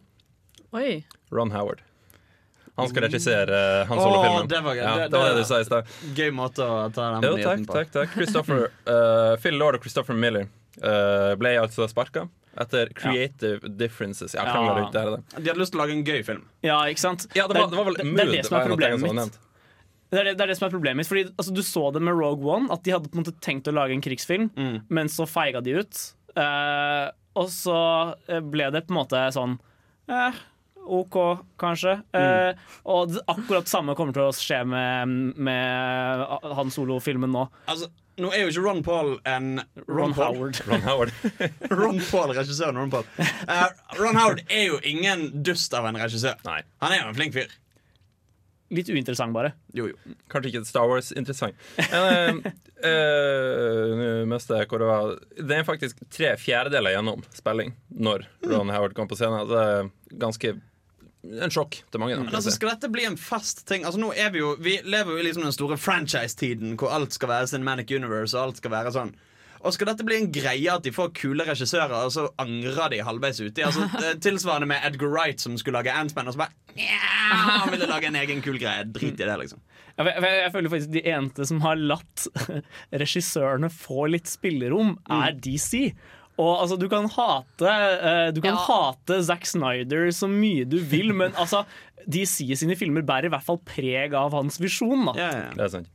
Oi. 0.72 1.04
Ron 1.32 1.50
Howard. 1.54 1.80
Han 2.78 2.88
skal 2.88 3.02
regissere 3.08 3.56
uh, 3.82 3.86
Hans 3.90 4.00
Solo-filmen. 4.02 4.48
Det 4.48 4.60
var 4.64 4.74
gøy. 4.78 4.82
Ja, 4.84 4.94
Det- 4.96 5.08
det 5.12 5.18
var 5.18 5.28
det- 5.34 5.42
du 5.42 5.44
sa 5.44 5.58
i 5.60 5.64
stad. 5.64 5.84
Gøy 6.16 6.30
måte 6.32 6.62
å 6.64 6.88
ta 6.94 7.10
den 7.20 7.24
Jo, 7.28 7.36
nyheten 7.36 7.66
takk, 7.66 7.66
på. 7.66 7.72
takk, 7.74 7.90
takk. 7.92 8.10
Christopher, 8.14 8.70
uh, 8.88 9.36
Phil 9.42 9.54
Lord 9.60 9.74
og 9.76 9.80
Christopher 9.84 10.14
Miller 10.16 10.46
uh, 10.82 11.34
ble 11.36 11.56
altså 11.60 11.88
sparka 11.90 12.28
etter 12.60 12.88
creative 12.94 13.60
differences. 13.76 14.34
Ja, 14.34 14.44
Ja. 14.46 14.88
det 14.90 15.04
det. 15.04 15.44
De 15.44 15.50
hadde 15.50 15.60
lyst 15.60 15.72
til 15.72 15.80
å 15.80 15.84
lage 15.84 15.92
en 15.98 16.04
gøy 16.04 16.22
film. 16.24 16.44
Ja, 16.62 16.80
ikke 16.88 17.00
sant? 17.04 17.26
Ja, 17.34 17.46
det 17.48 17.54
var, 17.60 17.68
det 17.70 17.76
var 17.76 17.84
vel 17.84 17.94
det, 18.00 18.04
mood. 18.06 18.16
det 18.16 18.28
er 18.28 18.32
det 18.40 18.46
som 18.46 18.56
er 18.60 18.66
problemet 18.72 19.00
mitt. 19.04 19.38
Det 20.10 20.18
er 20.18 20.24
det, 20.30 20.36
det 20.38 20.42
er 20.44 20.50
det 20.50 20.56
som 20.58 20.66
er 20.66 20.72
problemet 20.74 20.98
mitt 20.98 21.06
Fordi 21.10 21.22
altså, 21.38 21.52
Du 21.54 21.62
så 21.62 21.84
det 21.94 22.00
med 22.02 22.16
Rogue 22.18 22.46
One, 22.50 22.70
at 22.74 22.82
de 22.82 22.90
hadde 22.96 23.08
på 23.12 23.18
en 23.18 23.22
måte 23.24 23.36
tenkt 23.44 23.68
å 23.70 23.74
lage 23.76 23.94
en 23.94 24.02
krigsfilm, 24.02 24.48
Mm. 24.56 24.80
men 24.90 25.08
så 25.12 25.26
feiga 25.30 25.62
de 25.62 25.76
ut. 25.80 26.00
Eh, 26.36 27.06
og 27.38 27.48
så 27.54 27.76
eh, 28.28 28.40
ble 28.42 28.70
det 28.74 28.86
på 28.88 28.94
en 28.94 28.98
måte 29.00 29.20
sånn 29.34 29.58
eh, 30.10 30.34
OK, 30.90 31.16
kanskje. 31.60 31.92
Eh, 32.16 32.58
og 32.90 33.12
det, 33.12 33.22
akkurat 33.30 33.66
det 33.68 33.70
samme 33.70 33.94
kommer 33.94 34.16
til 34.16 34.26
å 34.26 34.34
skje 34.34 34.62
med, 34.66 35.12
med 35.38 36.24
Han 36.56 36.72
Solo-filmen 36.74 37.30
nå. 37.30 37.44
Altså, 37.70 37.90
nå 38.20 38.32
er 38.34 38.42
jo 38.42 38.50
ikke 38.50 38.64
Ron 38.64 38.82
Paul 38.84 39.12
en 39.28 39.60
Ron 39.86 40.10
Ron 40.10 40.16
Howard. 40.18 40.58
Ron 40.70 40.82
Howard. 40.88 41.12
Ron 41.70 42.00
Paul, 42.10 42.34
regissøren 42.36 42.80
Ron 42.80 42.90
Paul. 42.92 43.06
Uh, 43.46 43.68
Ron 44.00 44.18
Howard 44.18 44.42
er 44.48 44.66
jo 44.72 44.80
ingen 44.88 45.28
dust 45.46 45.72
av 45.78 45.86
en 45.88 46.00
regissør. 46.00 46.40
Nei, 46.48 46.62
Han 46.82 46.96
er 46.96 47.04
jo 47.04 47.10
en 47.12 47.18
flink 47.20 47.36
fyr. 47.38 47.54
Litt 48.70 48.90
uinteressant, 48.92 49.35
bare. 49.35 49.52
Jo, 49.74 49.88
jo. 49.90 50.16
kanskje 50.30 50.52
ikke 50.52 50.64
Star 50.68 50.87
Wars 50.87 51.11
interessant. 51.18 51.59
Men, 51.90 52.42
jeg 54.61 54.70
hvor 54.70 54.83
det 54.83 54.90
var. 54.90 55.14
Det 55.37 55.56
er 55.59 55.66
faktisk 55.66 56.02
tre 56.12 56.33
fjerdedeler 56.38 56.94
gjennom 56.94 57.24
spilling 57.35 57.74
når 57.90 58.28
Ron 58.46 58.70
Howard 58.70 58.94
kom 58.94 59.11
på 59.11 59.18
scenen. 59.18 59.50
Det 59.50 59.64
er 59.66 59.90
ganske 60.22 60.54
en 61.20 61.52
sjokk 61.52 61.80
til 61.90 62.00
mange. 62.00 62.16
da, 62.16 62.24
Men 62.24 62.35
altså. 62.38 62.52
Skal 62.54 62.72
dette 62.72 62.88
bli 62.92 63.04
en 63.09 63.18
fast 63.20 63.66
ting? 63.68 63.85
Altså, 63.85 64.00
nå 64.00 64.12
er 64.16 64.30
Vi 64.33 64.40
jo 64.40 64.54
Vi 64.62 64.78
lever 64.85 65.12
jo 65.12 65.18
i 65.20 65.26
liksom 65.26 65.44
den 65.44 65.56
store 65.56 65.76
franchise-tiden 65.76 66.78
hvor 66.80 66.94
alt 66.96 67.12
skal 67.16 67.28
være 67.28 67.50
Cinematic 67.52 67.92
Universe. 67.96 68.37
Og 68.37 68.50
alt 68.50 68.62
skal 68.62 68.72
være 68.72 68.94
sånn 68.94 69.12
Og 69.60 69.74
skal 69.76 69.90
dette 69.90 70.04
bli 70.08 70.16
en 70.16 70.30
greie 70.32 70.72
at 70.72 70.84
de 70.86 70.92
får 70.94 71.10
kule 71.18 71.44
regissører, 71.44 71.92
og 72.06 72.12
så 72.14 72.22
angrer 72.40 72.94
de 72.94 73.02
halvveis 73.04 73.40
uti? 73.42 73.60
Altså, 73.66 73.84
eh, 74.04 74.14
tilsvarende 74.24 74.68
med 74.70 74.80
Edgar 74.88 75.10
Wright 75.12 75.42
som 75.42 75.58
skulle 75.60 75.82
lage 75.82 75.92
Ant-Man, 75.92 76.30
og 76.30 76.36
så 76.36 76.44
bare 76.46 76.56
Nja, 76.78 77.00
han 77.60 77.72
ville 77.72 77.88
lage 77.90 78.06
en 78.08 78.16
egen 78.20 78.40
kul 78.44 78.56
greie. 78.62 78.84
Drit 78.94 79.18
i 79.20 79.26
det, 79.26 79.36
liksom. 79.42 79.58
Jeg, 79.98 80.06
jeg, 80.06 80.36
jeg 80.44 80.52
føler 80.54 80.70
faktisk 80.72 80.92
De 80.94 81.02
eneste 81.12 81.46
som 81.50 81.60
har 81.64 81.76
latt 81.76 82.24
regissørene 83.02 83.68
få 83.74 84.06
litt 84.14 84.30
spillerom, 84.30 84.94
er 85.12 85.34
DC. 85.42 85.90
Og 86.40 86.54
altså, 86.62 86.78
Du 86.80 86.86
kan 86.88 87.08
hate 87.12 87.68
uh, 87.68 88.30
Du 88.32 88.40
kan 88.40 88.54
Ja. 88.56 88.64
hate 88.68 89.18
Zack 89.26 89.44
Snyder 89.50 90.08
så 90.14 90.30
mye 90.30 90.64
du 90.64 90.78
vil, 90.80 91.12
men 91.16 91.34
altså 91.36 91.64
DC 92.08 92.46
sine 92.56 92.78
filmer 92.80 93.04
bærer 93.04 93.28
i 93.28 93.34
hvert 93.34 93.44
fall 93.44 93.58
preg 93.68 94.14
av 94.16 94.32
hans 94.38 94.56
visjon. 94.62 95.04
da 95.10 95.18
Ja, 95.20 95.30
ja. 95.36 95.50
Det 95.58 95.66
er 95.66 95.74
sant. 95.74 95.90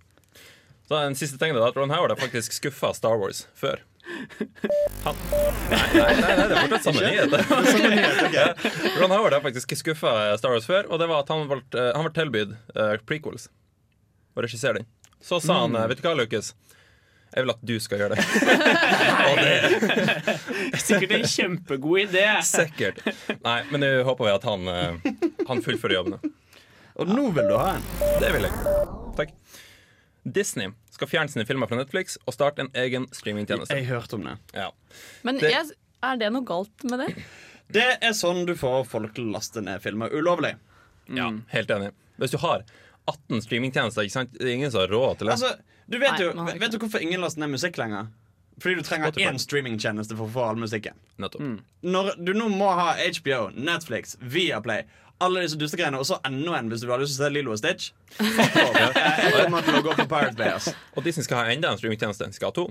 Så 0.86 1.00
Den 1.02 1.16
siste 1.18 1.38
ting 1.42 1.56
er 1.56 1.64
at 1.66 1.78
Ron 1.78 1.90
Howard 1.90 2.14
har 2.14 2.20
faktisk 2.22 2.54
skuffa 2.54 2.92
Star 2.94 3.18
Wars 3.18 3.46
før. 3.58 3.82
Han 5.06 5.18
Nei, 5.66 5.80
nei, 5.98 6.10
nei, 6.14 6.44
det 6.46 6.54
er 6.54 6.60
fortsatt 6.62 6.84
samme 6.86 7.02
nyhet. 7.02 8.66
Ron 9.02 9.14
Howard 9.16 9.34
har 9.34 9.42
faktisk 9.42 9.74
skuffa 9.82 10.12
Star 10.38 10.54
Wars 10.54 10.68
før, 10.70 10.86
og 10.92 11.02
det 11.02 11.08
var 11.10 11.24
at 11.26 11.32
han 11.34 11.48
valgte 11.50 11.82
eh, 11.82 11.96
Han 11.98 12.06
ble 12.06 12.14
tilbudt 12.20 12.54
eh, 12.78 12.94
prequels. 13.10 13.48
Å 14.38 14.46
regissere 14.46 14.82
den. 14.84 14.90
Så 15.26 15.40
sa 15.42 15.64
han 15.64 15.74
eh, 15.80 15.88
Vet 15.90 16.04
du 16.04 16.06
hva, 16.06 16.14
Lucas? 16.20 16.54
Jeg 17.36 17.44
vil 17.44 17.52
at 17.52 17.64
du 17.68 17.74
skal 17.84 18.00
gjøre 18.04 18.16
det. 18.16 18.26
og 19.28 19.40
det 19.42 19.56
er 19.58 20.78
Sikkert 20.86 21.16
en 21.18 21.26
kjempegod 21.28 22.04
idé. 22.06 22.28
sikkert. 22.48 23.02
Nei, 23.42 23.58
men 23.74 23.82
nå 23.84 23.90
håper 24.08 24.30
vi 24.30 24.36
at 24.38 24.46
han, 24.48 24.70
eh, 24.72 25.10
han 25.50 25.66
fullfører 25.66 25.98
jobben. 25.98 26.20
Og 26.96 27.10
nå 27.12 27.26
vil 27.36 27.50
du 27.50 27.58
ha 27.60 27.74
en. 27.76 27.90
Det 28.22 28.30
vil 28.38 28.48
jeg. 28.48 28.54
Takk. 29.18 29.34
Disney 30.26 30.72
skal 30.92 31.08
fjerne 31.08 31.30
sine 31.30 31.46
filmer 31.46 31.68
fra 31.70 31.78
Netflix 31.78 32.18
og 32.26 32.34
starte 32.34 32.64
en 32.66 32.72
egen 32.82 33.06
streamingtjeneste. 33.14 33.76
Jeg 33.78 33.86
hørte 33.92 34.16
om 34.18 34.24
det. 34.26 34.38
Ja. 34.54 34.72
Men 35.24 35.38
Det- 35.38 35.52
jeg, 35.52 35.72
er 36.04 36.18
det 36.18 36.32
noe 36.34 36.44
galt 36.46 36.84
med 36.84 37.00
det? 37.00 37.16
Det 37.72 37.98
er 38.02 38.12
sånn 38.14 38.46
du 38.46 38.54
får 38.56 38.86
folk 38.88 39.14
til 39.16 39.26
å 39.26 39.32
laste 39.38 39.62
ned 39.62 39.82
filmer 39.82 40.10
ulovlig. 40.14 40.56
ja, 41.10 41.32
helt 41.50 41.70
enig. 41.70 41.92
Hvis 42.20 42.32
du 42.32 42.38
har 42.38 42.64
18 43.08 43.42
streamingtjenester, 43.42 44.02
ikke 44.04 44.12
sant? 44.12 44.34
det 44.34 44.42
er 44.48 44.54
ingen 44.56 44.72
som 44.72 44.82
har 44.82 44.88
råd 44.88 45.18
til 45.20 45.28
det. 45.28 45.34
Altså, 45.34 45.60
du 45.90 45.98
vet, 46.00 46.12
Nei, 46.18 46.54
jo, 46.54 46.60
vet 46.60 46.72
du 46.72 46.78
hvorfor 46.80 47.02
ingen 47.02 47.22
laster 47.22 47.40
ned 47.42 47.50
musikk 47.54 47.78
lenger? 47.78 48.08
Fordi 48.58 48.76
du 48.76 48.82
trenger 48.84 49.12
Spotify. 49.12 49.28
én 49.30 49.38
streamingtjeneste 49.40 50.16
for 50.16 50.28
å 50.28 50.32
få 50.32 50.44
all 50.50 50.56
musikken. 50.56 50.94
Mm. 51.20 51.60
Når 51.84 52.16
du 52.24 52.34
nå 52.34 52.48
må 52.50 52.70
ha 52.74 52.94
HBO, 52.96 53.50
Netflix, 53.54 54.16
Viaplay 54.22 54.86
alle 55.24 55.46
disse 55.46 55.58
dustegreiene, 55.60 56.00
og 56.02 56.08
så 56.10 56.18
enda 56.28 56.58
en 56.60 56.70
hvis 56.74 56.82
du 56.84 56.90
har 56.92 57.00
lyst 57.02 57.16
til 57.16 57.24
å 57.24 57.28
se 57.30 57.34
Lilo 57.36 57.54
og 57.56 57.62
Stitch. 57.62 57.92
Jeg 58.20 59.32
kommer 59.46 59.64
til 59.66 59.80
å 59.80 59.86
gå 59.86 59.96
på 60.02 60.08
Pirate 60.12 60.36
Bay. 60.40 60.52
ass. 60.58 60.72
Og 60.96 61.06
Disney 61.06 61.24
skal 61.28 61.44
ha 61.44 61.54
enda 61.54 61.72
en 61.72 61.80
streamingtjeneste. 61.80 62.28
De 62.32 62.38
skal 62.40 62.52
ha 62.52 62.58
to. 62.64 62.68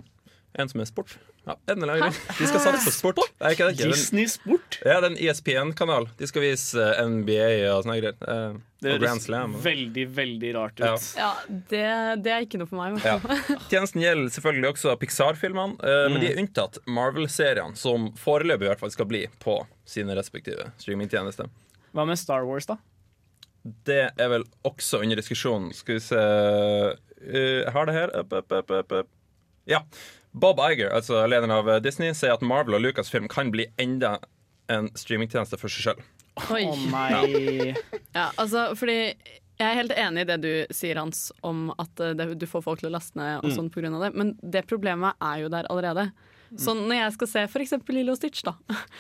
En 0.54 0.68
som 0.70 0.78
er 0.78 0.87
sport. 0.87 1.16
Ja, 1.48 1.57
en 1.66 1.83
eller 1.83 1.96
annen 1.96 2.12
grunn. 2.12 2.37
De 2.38 2.46
skal 2.46 2.61
satse 2.62 2.85
på 2.87 2.92
sport. 2.94 3.18
Nei, 3.42 3.50
ikke 3.57 3.66
det, 3.66 3.72
ikke. 3.74 3.88
Disney 3.90 4.28
Sport. 4.30 4.76
ja, 4.87 5.00
det 5.02 5.09
er 5.09 5.11
en 5.11 5.16
ESPN-kanal. 5.18 6.07
De 6.20 6.28
skal 6.30 6.44
vise 6.44 6.78
eh, 6.78 7.00
NBA 7.11 7.48
og 7.72 7.80
sånne 7.83 7.96
greier. 7.98 8.14
Eh, 8.22 8.54
Det 8.85 8.94
høres 8.94 9.26
veldig, 9.66 10.04
veldig 10.14 10.52
rart 10.54 10.78
ut. 10.78 10.87
Ja. 10.87 10.94
Ja, 11.18 11.33
det, 11.72 11.83
det 12.22 12.33
er 12.37 12.46
ikke 12.46 12.61
noe 12.62 12.70
for 12.70 12.78
meg. 12.78 13.02
Ja. 13.02 13.16
Tjenesten 13.72 14.04
gjelder 14.04 14.30
selvfølgelig 14.37 14.70
også 14.76 14.94
Pixar-filmene, 15.02 15.74
eh, 15.83 16.07
men 16.14 16.22
de 16.22 16.30
er 16.30 16.40
unntatt 16.44 16.78
Marvel-seriene, 16.87 17.74
som 17.80 18.12
foreløpig 18.22 18.68
i 18.68 18.70
hvert 18.70 18.87
fall 18.87 18.94
skal 18.94 19.11
bli 19.11 19.24
på 19.42 19.59
sine 19.90 20.14
respektive 20.16 20.70
streamingtjenester. 20.80 21.50
Hva 21.94 22.04
med 22.09 22.18
Star 22.18 22.44
Wars, 22.48 22.66
da? 22.66 22.76
Det 23.88 24.11
er 24.20 24.28
vel 24.28 24.44
også 24.66 25.00
under 25.00 25.16
diskusjon. 25.16 25.70
Skal 25.72 25.96
vi 26.00 26.04
se 26.04 26.22
Eh, 27.24 27.64
Jeg 27.64 27.72
har 27.72 27.87
det 27.87 27.94
her. 27.94 28.11
Up, 28.20 28.33
up, 28.33 28.83
up. 28.92 29.09
Ja. 29.66 29.80
Bob 30.35 30.59
Iger, 30.59 30.90
altså 30.90 31.22
lederen 31.30 31.54
av 31.54 31.68
Disney, 31.80 32.12
sier 32.12 32.35
at 32.35 32.42
Marvel 32.42 32.74
og 32.74 32.83
Lucasfilm 32.83 33.28
kan 33.30 33.52
bli 33.54 33.68
enda 33.78 34.18
en 34.68 34.90
streamingtjeneste 34.98 35.57
for 35.61 35.70
seg 35.72 35.94
sjøl. 35.94 36.02
Oi. 36.50 36.64
Å 36.66 36.74
nei. 36.90 37.74
Ja, 38.16 38.33
altså, 38.37 38.72
fordi 38.76 39.14
jeg 39.54 39.64
er 39.68 39.78
helt 39.78 39.94
enig 39.94 40.24
i 40.24 40.28
det 40.33 40.38
du 40.42 40.74
sier, 40.74 40.98
Hans, 40.98 41.28
om 41.46 41.68
at 41.78 42.02
eh, 42.02 42.16
det, 42.18 42.33
du 42.40 42.46
får 42.50 42.64
folk 42.66 42.83
til 42.83 42.90
å 42.90 42.94
laste 42.96 43.18
ned 43.20 43.44
og 43.46 43.54
sånn 43.54 43.70
på 43.70 43.80
grunn 43.80 43.94
av 43.94 44.09
det, 44.09 44.12
men 44.18 44.35
det 44.42 44.64
problemet 44.66 45.14
er 45.22 45.44
jo 45.44 45.52
der 45.54 45.70
allerede. 45.70 46.09
Så 46.59 46.74
når 46.76 46.98
jeg 46.98 47.14
skal 47.16 47.30
se 47.30 47.44
eksempel 47.62 47.96
Lilo 47.98 48.12
og 48.14 48.18
Stitch, 48.18 48.42
da. 48.46 48.52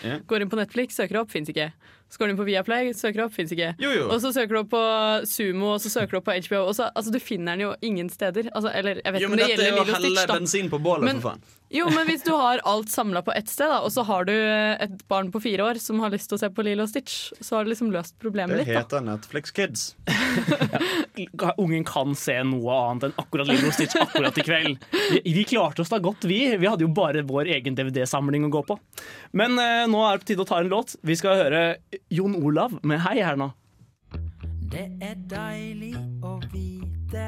Yeah. 0.02 0.22
Går 0.30 0.42
inn 0.42 0.50
på 0.50 0.58
Netflix, 0.58 0.96
søker 0.98 1.20
opp, 1.20 1.30
fins 1.34 1.50
ikke. 1.50 1.68
Så 2.10 2.20
går 2.20 2.28
du 2.28 2.32
inn 2.34 2.38
på 2.38 2.44
Viaplay, 2.46 2.92
søker 2.94 3.24
opp, 3.24 3.32
fins 3.34 3.50
ikke. 3.50 3.72
Jo, 3.82 3.90
jo. 3.90 4.04
Og 4.14 4.20
så 4.22 4.30
søker 4.36 4.54
du 4.54 4.58
opp 4.60 4.70
på 4.70 4.82
Sumo, 5.26 5.72
og 5.74 5.80
så 5.82 5.90
søker 5.90 6.14
du 6.14 6.18
opp 6.20 6.28
på 6.28 6.36
HBO. 6.46 6.60
Og 6.68 6.76
så, 6.78 6.86
altså, 6.94 7.10
du 7.10 7.18
finner 7.18 7.56
den 7.56 7.64
jo 7.66 7.72
ingen 7.82 8.08
steder. 8.12 8.52
Altså, 8.54 8.70
eller 8.70 9.00
jeg 9.02 9.16
vet 9.16 9.24
Jo, 9.24 9.28
men 9.32 9.40
det 9.42 9.48
dette 9.56 9.66
er 9.66 9.72
jo 9.74 9.82
å 9.82 9.88
helle 9.88 10.12
Stitch, 10.20 10.30
bensin 10.36 10.70
på 10.70 10.78
bålet, 10.84 11.08
Men- 11.08 11.20
for 11.20 11.32
faen. 11.34 11.42
Jo, 11.74 11.88
men 11.90 12.06
hvis 12.06 12.22
du 12.22 12.30
har 12.38 12.60
alt 12.70 12.86
samla 12.92 13.18
på 13.26 13.32
ett 13.34 13.48
sted, 13.50 13.66
da, 13.66 13.80
og 13.82 13.90
så 13.90 14.04
har 14.06 14.28
du 14.28 14.30
et 14.36 14.92
barn 15.10 15.32
på 15.34 15.40
fire 15.42 15.64
år 15.72 15.80
som 15.82 15.98
har 16.04 16.12
lyst 16.12 16.28
til 16.30 16.36
å 16.36 16.38
se 16.44 16.50
på 16.54 16.62
Lilo 16.62 16.84
og 16.84 16.88
Stitch, 16.92 17.32
så 17.42 17.56
har 17.56 17.64
du 17.66 17.70
liksom 17.72 17.90
løst 17.90 18.14
problemet 18.22 18.54
Det 18.60 18.66
litt. 18.68 18.74
da. 18.76 18.82
heter 18.84 19.02
Netflix 19.02 19.50
Kids. 19.50 19.96
Ungen 21.58 21.84
kan 21.84 22.14
se 22.18 22.36
noe 22.46 22.76
annet 22.90 23.08
enn 23.08 23.16
akkurat 23.18 23.48
Lilo 23.50 23.72
og 23.72 23.74
Stitch 23.74 23.96
akkurat 23.98 24.38
i 24.38 24.44
kveld. 24.46 24.86
Vi, 25.16 25.32
vi 25.34 25.44
klarte 25.50 25.82
oss 25.82 25.90
da 25.90 25.98
godt, 26.02 26.24
vi. 26.30 26.40
Vi 26.60 26.68
hadde 26.70 26.86
jo 26.86 26.92
bare 26.94 27.24
vår 27.26 27.50
egen 27.56 27.74
DVD-samling 27.78 28.46
å 28.48 28.52
gå 28.54 28.62
på. 28.70 28.78
Men 29.34 29.58
eh, 29.58 29.84
nå 29.90 30.04
er 30.06 30.14
det 30.18 30.24
på 30.24 30.30
tide 30.32 30.46
å 30.46 30.48
ta 30.52 30.60
en 30.62 30.70
låt. 30.72 30.94
Vi 31.02 31.16
skal 31.18 31.40
høre 31.42 31.62
Jon 32.12 32.36
Olav 32.38 32.78
med 32.82 33.02
Hei 33.04 33.18
her 33.22 33.38
nå. 33.40 33.50
Det 34.72 34.86
er 35.04 35.18
deilig 35.30 35.94
å 36.24 36.36
vite 36.52 37.26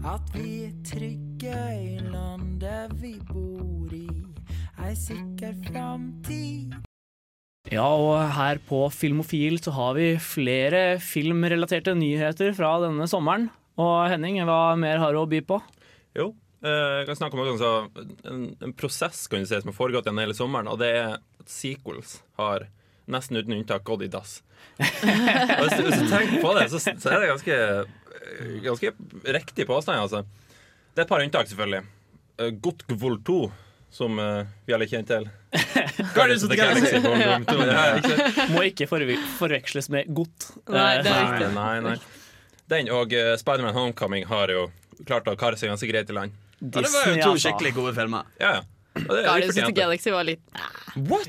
at 0.00 0.30
vi 0.32 0.66
er 0.66 0.76
trygge 0.86 1.56
i 1.76 1.98
landet 2.10 2.94
vi 3.02 3.16
bor 3.28 3.92
i. 3.92 4.06
Ei 4.80 4.94
sikker 4.96 5.52
framtid. 5.66 6.78
Ja, 7.70 7.86
og 7.86 8.16
her 8.34 8.58
på 8.66 8.86
Filmofil 8.90 9.60
så 9.60 9.74
har 9.76 9.94
vi 9.98 10.14
flere 10.16 10.96
filmrelaterte 11.04 11.92
nyheter 11.94 12.54
fra 12.56 12.72
denne 12.82 13.06
sommeren. 13.10 13.50
Og 13.80 14.08
Henning, 14.10 14.40
hva 14.48 14.74
mer 14.80 14.98
har 15.02 15.12
du 15.12 15.20
å 15.20 15.28
by 15.28 15.42
på? 15.46 15.60
Jo. 16.16 16.32
Eh, 16.64 16.98
Jeg 17.00 17.06
kan 17.08 17.18
snakke 17.18 17.38
om 17.38 17.94
en, 18.24 18.44
en 18.60 18.74
prosess 18.76 19.26
kan 19.30 19.42
du 19.42 19.48
si, 19.48 19.60
som 19.60 19.72
har 19.72 19.76
foregått 19.76 20.08
gjennom 20.08 20.22
hele 20.24 20.36
sommeren, 20.36 20.68
og 20.70 20.78
det 20.82 20.90
er 20.98 21.16
at 21.18 21.48
sequels 21.50 22.18
har 22.40 22.68
nesten 23.10 23.40
uten 23.40 23.56
unntak 23.56 23.82
gått 23.86 24.04
i 24.06 24.10
dass. 24.12 24.38
Og 24.80 25.64
hvis, 25.66 25.80
hvis 25.80 26.02
du 26.02 26.06
tenker 26.10 26.38
på 26.44 26.52
det, 26.58 26.68
så, 26.72 26.78
så 26.82 27.10
er 27.14 27.24
det 27.24 27.30
ganske, 27.32 27.56
eh, 27.56 28.52
ganske 28.66 28.92
riktig 29.34 29.66
påstand. 29.66 29.98
Altså. 30.04 30.22
Det 30.94 31.02
er 31.02 31.08
et 31.08 31.10
par 31.10 31.24
unntak, 31.24 31.48
selvfølgelig. 31.50 31.82
Uh, 32.40 32.50
Gotgvold 32.64 33.24
2, 33.26 33.40
som 33.90 34.18
eh, 34.22 34.46
vi 34.68 34.74
alle 34.76 34.86
kjenner 34.86 35.08
til. 35.08 35.28
Guardians 36.14 36.44
of 36.46 36.52
the 36.52 36.56
Galaxy. 36.60 37.00
Volume 37.02 37.44
2, 37.48 37.56
ja, 37.66 37.86
ikke? 37.98 38.46
Må 38.54 38.62
ikke 38.68 38.86
forveksles 38.90 39.90
med 39.90 40.12
godt. 40.14 40.52
Nei, 40.70 41.00
det 41.02 41.10
er 41.10 41.16
Eh, 41.16 41.32
riktig. 41.32 41.50
Nei, 41.56 41.72
nei, 41.82 41.96
nei. 41.96 41.98
Den 42.70 42.92
og 42.94 43.10
uh, 43.16 43.32
Spiderman 43.40 43.74
Homecoming 43.74 44.28
har 44.30 44.52
jo 44.54 44.68
klart 45.08 45.26
å 45.26 45.34
kare 45.38 45.58
seg 45.58 45.72
ganske 45.72 45.88
greit 45.90 46.12
i 46.12 46.14
land. 46.14 46.36
Og 46.60 46.76
det 46.76 46.90
var 46.92 47.08
jo 47.08 47.14
to 47.16 47.30
altså. 47.30 47.48
skikkelig 47.48 47.72
gode 47.76 47.94
filmer. 47.96 48.28
Ja, 48.40 48.58
ja. 48.58 48.62
Guardians 49.00 49.56
of 49.56 49.64
the. 49.64 49.72
Galaxy 49.72 50.10
var 50.10 50.26
litt 50.26 50.42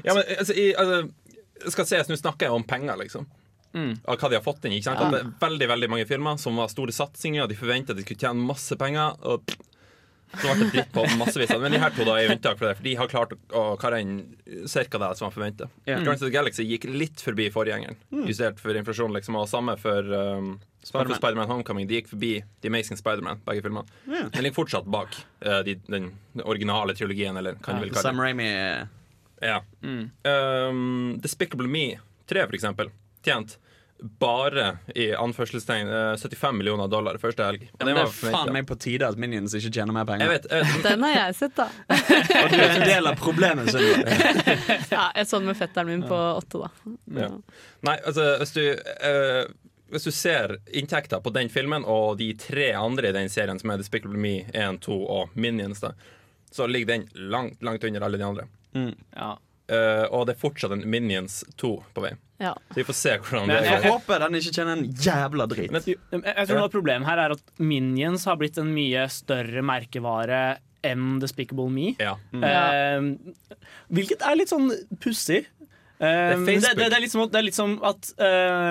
Ja, 0.04 0.16
men 0.16 0.24
altså, 0.26 0.54
i, 0.58 0.72
altså 0.74 1.70
skal 1.70 1.86
ses, 1.86 2.10
Nå 2.10 2.18
snakker 2.18 2.50
jeg 2.50 2.58
om 2.58 2.64
penger, 2.66 2.98
liksom. 2.98 3.28
Av 3.72 4.18
hva 4.18 4.30
de 4.32 4.36
har 4.40 4.44
fått 4.44 4.66
inn. 4.68 4.74
Ikke 4.76 4.90
sant? 4.90 5.00
At 5.00 5.14
det 5.14 5.20
er 5.22 5.34
veldig 5.44 5.68
veldig 5.72 5.90
mange 5.94 6.08
filmer 6.10 6.40
som 6.42 6.58
var 6.60 6.72
store 6.74 6.96
satsinger, 6.96 7.46
og 7.46 7.52
de 7.52 7.60
forventa 7.60 7.96
de 7.96 8.04
skulle 8.04 8.20
tjene 8.20 8.48
masse 8.48 8.76
penger. 8.82 9.14
Og 9.30 9.46
pff, 9.46 9.62
så 10.34 10.48
ble 10.48 10.56
det 10.64 10.68
dritt 10.74 10.92
på 10.96 11.04
massevis. 11.20 11.52
Men 11.60 11.76
de 11.76 11.80
her 11.82 11.94
to 11.96 12.06
da 12.08 12.18
er 12.22 12.32
unntak 12.34 12.60
for 12.60 12.70
det, 12.70 12.76
for 12.80 12.88
de 12.88 12.96
har 13.00 13.12
klart 13.12 13.34
å 13.58 13.64
karre 13.82 14.02
inn 14.04 14.18
ca. 14.46 15.00
det 15.04 15.12
som 15.20 15.28
man 15.28 15.36
forventer. 15.36 15.72
Yeah. 15.86 16.00
Guardians 16.02 16.22
of 16.24 16.30
the 16.30 16.36
Galaxy 16.36 16.66
gikk 16.68 16.88
litt 16.90 17.24
forbi 17.24 17.50
forgjengeren, 17.54 17.98
justert 18.28 18.62
for 18.64 18.78
inflasjon. 18.78 19.14
liksom 19.16 19.40
Og 19.40 19.50
samme 19.52 19.76
for 19.82 20.14
um, 20.16 20.54
Spider-Man. 20.84 21.18
Spider-Man 21.20 21.52
Homecoming. 21.52 21.90
De 21.90 22.00
gikk 22.00 22.12
forbi 22.14 22.34
The 22.62 22.72
Amazing 22.72 23.00
Spider-Man, 23.02 23.44
begge 23.48 23.66
filmene. 23.66 24.00
Yeah. 24.08 24.30
Den 24.34 24.48
ligger 24.48 24.62
fortsatt 24.62 24.88
bak 24.90 25.18
uh, 25.46 25.60
de, 25.68 25.78
den 25.88 26.12
originale 26.44 26.96
trilogien, 26.98 27.38
eller 27.38 27.60
hva 27.60 27.78
du 27.78 27.86
vil 27.86 27.94
kalle 27.94 28.02
det. 28.02 28.08
Sam 28.08 28.22
Raimi 28.24 28.48
eh, 28.52 28.88
Ja. 29.42 29.60
Um, 29.84 31.20
Despicable 31.22 31.68
Me 31.68 32.00
3, 32.30 32.48
for 32.48 32.58
eksempel, 32.58 32.92
tjent 33.26 33.58
bare 34.02 34.78
i 34.96 35.12
anførselstegn 35.14 35.88
eh, 35.88 36.16
75 36.18 36.58
millioner 36.58 36.88
dollar 36.88 37.18
første 37.22 37.46
helg. 37.46 37.68
Ja, 37.78 37.86
Det 37.86 37.94
var 37.94 38.08
er 38.08 38.14
faen 38.16 38.54
meg 38.56 38.66
på 38.70 38.78
tide 38.82 39.08
at 39.08 39.20
Minions 39.22 39.54
ikke 39.58 39.70
tjener 39.78 39.94
mer 39.94 40.08
penger. 40.10 40.26
Jeg 40.26 40.40
vet, 40.40 40.48
eh, 40.58 40.76
Den 40.86 41.06
har 41.06 41.14
jeg 41.16 41.36
sett, 41.38 41.56
da. 41.60 41.68
Og 42.42 42.48
du 42.50 42.58
er 42.58 42.76
en 42.80 42.86
del 42.88 43.10
av 43.12 43.20
problemet. 43.20 43.70
Sunniva. 43.70 44.16
Ja, 44.96 45.06
jeg 45.16 45.28
så 45.30 45.40
den 45.40 45.52
med 45.52 45.60
fetteren 45.60 45.92
min 45.92 46.06
på 46.10 46.18
åtte, 46.18 46.64
da. 46.64 46.96
Ja. 47.22 47.30
Nei, 47.86 47.98
altså, 48.08 48.26
hvis 48.42 48.54
du 48.56 48.64
uh, 48.74 49.46
Hvis 49.94 50.08
du 50.08 50.12
ser 50.16 50.56
inntekta 50.78 51.22
på 51.24 51.34
den 51.36 51.50
filmen 51.54 51.86
og 51.86 52.18
de 52.20 52.32
tre 52.40 52.72
andre 52.78 53.12
i 53.12 53.16
den 53.16 53.30
serien, 53.30 53.60
som 53.62 53.72
er 53.74 53.82
Despicable 53.82 54.18
Me 54.18 54.48
1, 54.50 54.82
2 54.88 54.98
og 54.98 55.38
Minions, 55.38 55.84
da, 55.84 55.94
så 56.52 56.68
ligger 56.68 56.96
den 56.96 57.08
langt, 57.32 57.62
langt 57.64 57.84
under 57.84 58.08
alle 58.08 58.20
de 58.20 58.28
andre. 58.28 58.48
Ja. 59.16 59.36
Eh, 59.72 60.04
og 60.12 60.26
det 60.28 60.36
er 60.36 60.42
fortsatt 60.42 60.74
en 60.76 60.84
Minions 60.92 61.42
2 61.62 61.72
på 61.96 62.04
vei. 62.04 62.12
Ja. 62.42 62.52
Så 62.72 62.80
vi 62.82 62.86
får 62.88 62.98
se 62.98 63.14
hvordan 63.22 63.48
Men 63.48 63.62
det 63.62 63.70
Jeg 63.70 63.92
håper 63.94 64.24
den 64.26 64.40
ikke 64.40 64.54
tjener 64.58 64.74
en 64.80 64.88
jævla 65.06 65.46
drit. 65.48 65.72
Jeg 65.78 66.00
jeg 66.12 66.48
tror 66.50 66.58
noe 66.58 66.68
av 66.68 66.74
problemet 66.74 67.08
her 67.08 67.22
er 67.24 67.36
at 67.38 67.54
Minions 67.62 68.26
har 68.28 68.40
blitt 68.42 68.58
en 68.60 68.74
mye 68.74 69.06
større 69.14 69.64
merkevare 69.64 70.42
enn 70.84 71.20
Despicable 71.22 71.70
Me. 71.70 71.94
ja. 72.02 72.16
Eh, 72.34 73.06
hvilket 73.94 74.26
er 74.26 74.40
litt 74.40 74.52
sånn 74.52 74.72
pussig. 75.04 75.46
Eh, 76.02 76.08
er 76.34 76.40
det, 76.42 76.56
det, 76.66 76.88
det, 76.90 76.96
er 76.98 77.04
litt 77.04 77.14
som, 77.14 77.22
at- 77.22 77.34
det 77.34 77.38
er 77.38 77.46
litt 77.46 77.58
som 77.58 77.76
at 77.86 78.08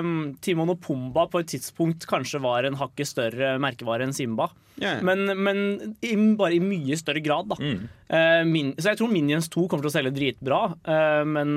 um, 0.03 0.33
Timon 0.43 0.73
og 0.73 0.81
Pumba 0.83 1.29
på 1.31 1.45
et 1.45 1.53
tidspunkt 1.53 2.09
kanskje 2.11 2.41
var 2.43 2.67
en 2.67 2.79
hakket 2.81 3.07
større 3.13 3.55
merkevare 3.63 4.09
enn 4.09 4.17
Simba. 4.17 4.49
Ja, 4.81 4.97
ja. 4.97 5.05
Men, 5.05 5.29
men 5.45 5.59
i, 6.03 6.15
bare 6.39 6.57
i 6.57 6.61
mye 6.65 6.97
større 6.97 7.21
grad, 7.23 7.51
da. 7.53 7.59
Mm. 7.61 7.85
Uh, 8.11 8.43
min, 8.49 8.73
så 8.81 8.91
jeg 8.91 8.99
tror 8.99 9.13
Minions 9.13 9.47
2 9.53 9.67
kommer 9.69 9.85
til 9.85 9.93
å 9.93 9.95
selge 9.95 10.13
dritbra, 10.17 10.61
uh, 10.89 11.23
men 11.29 11.55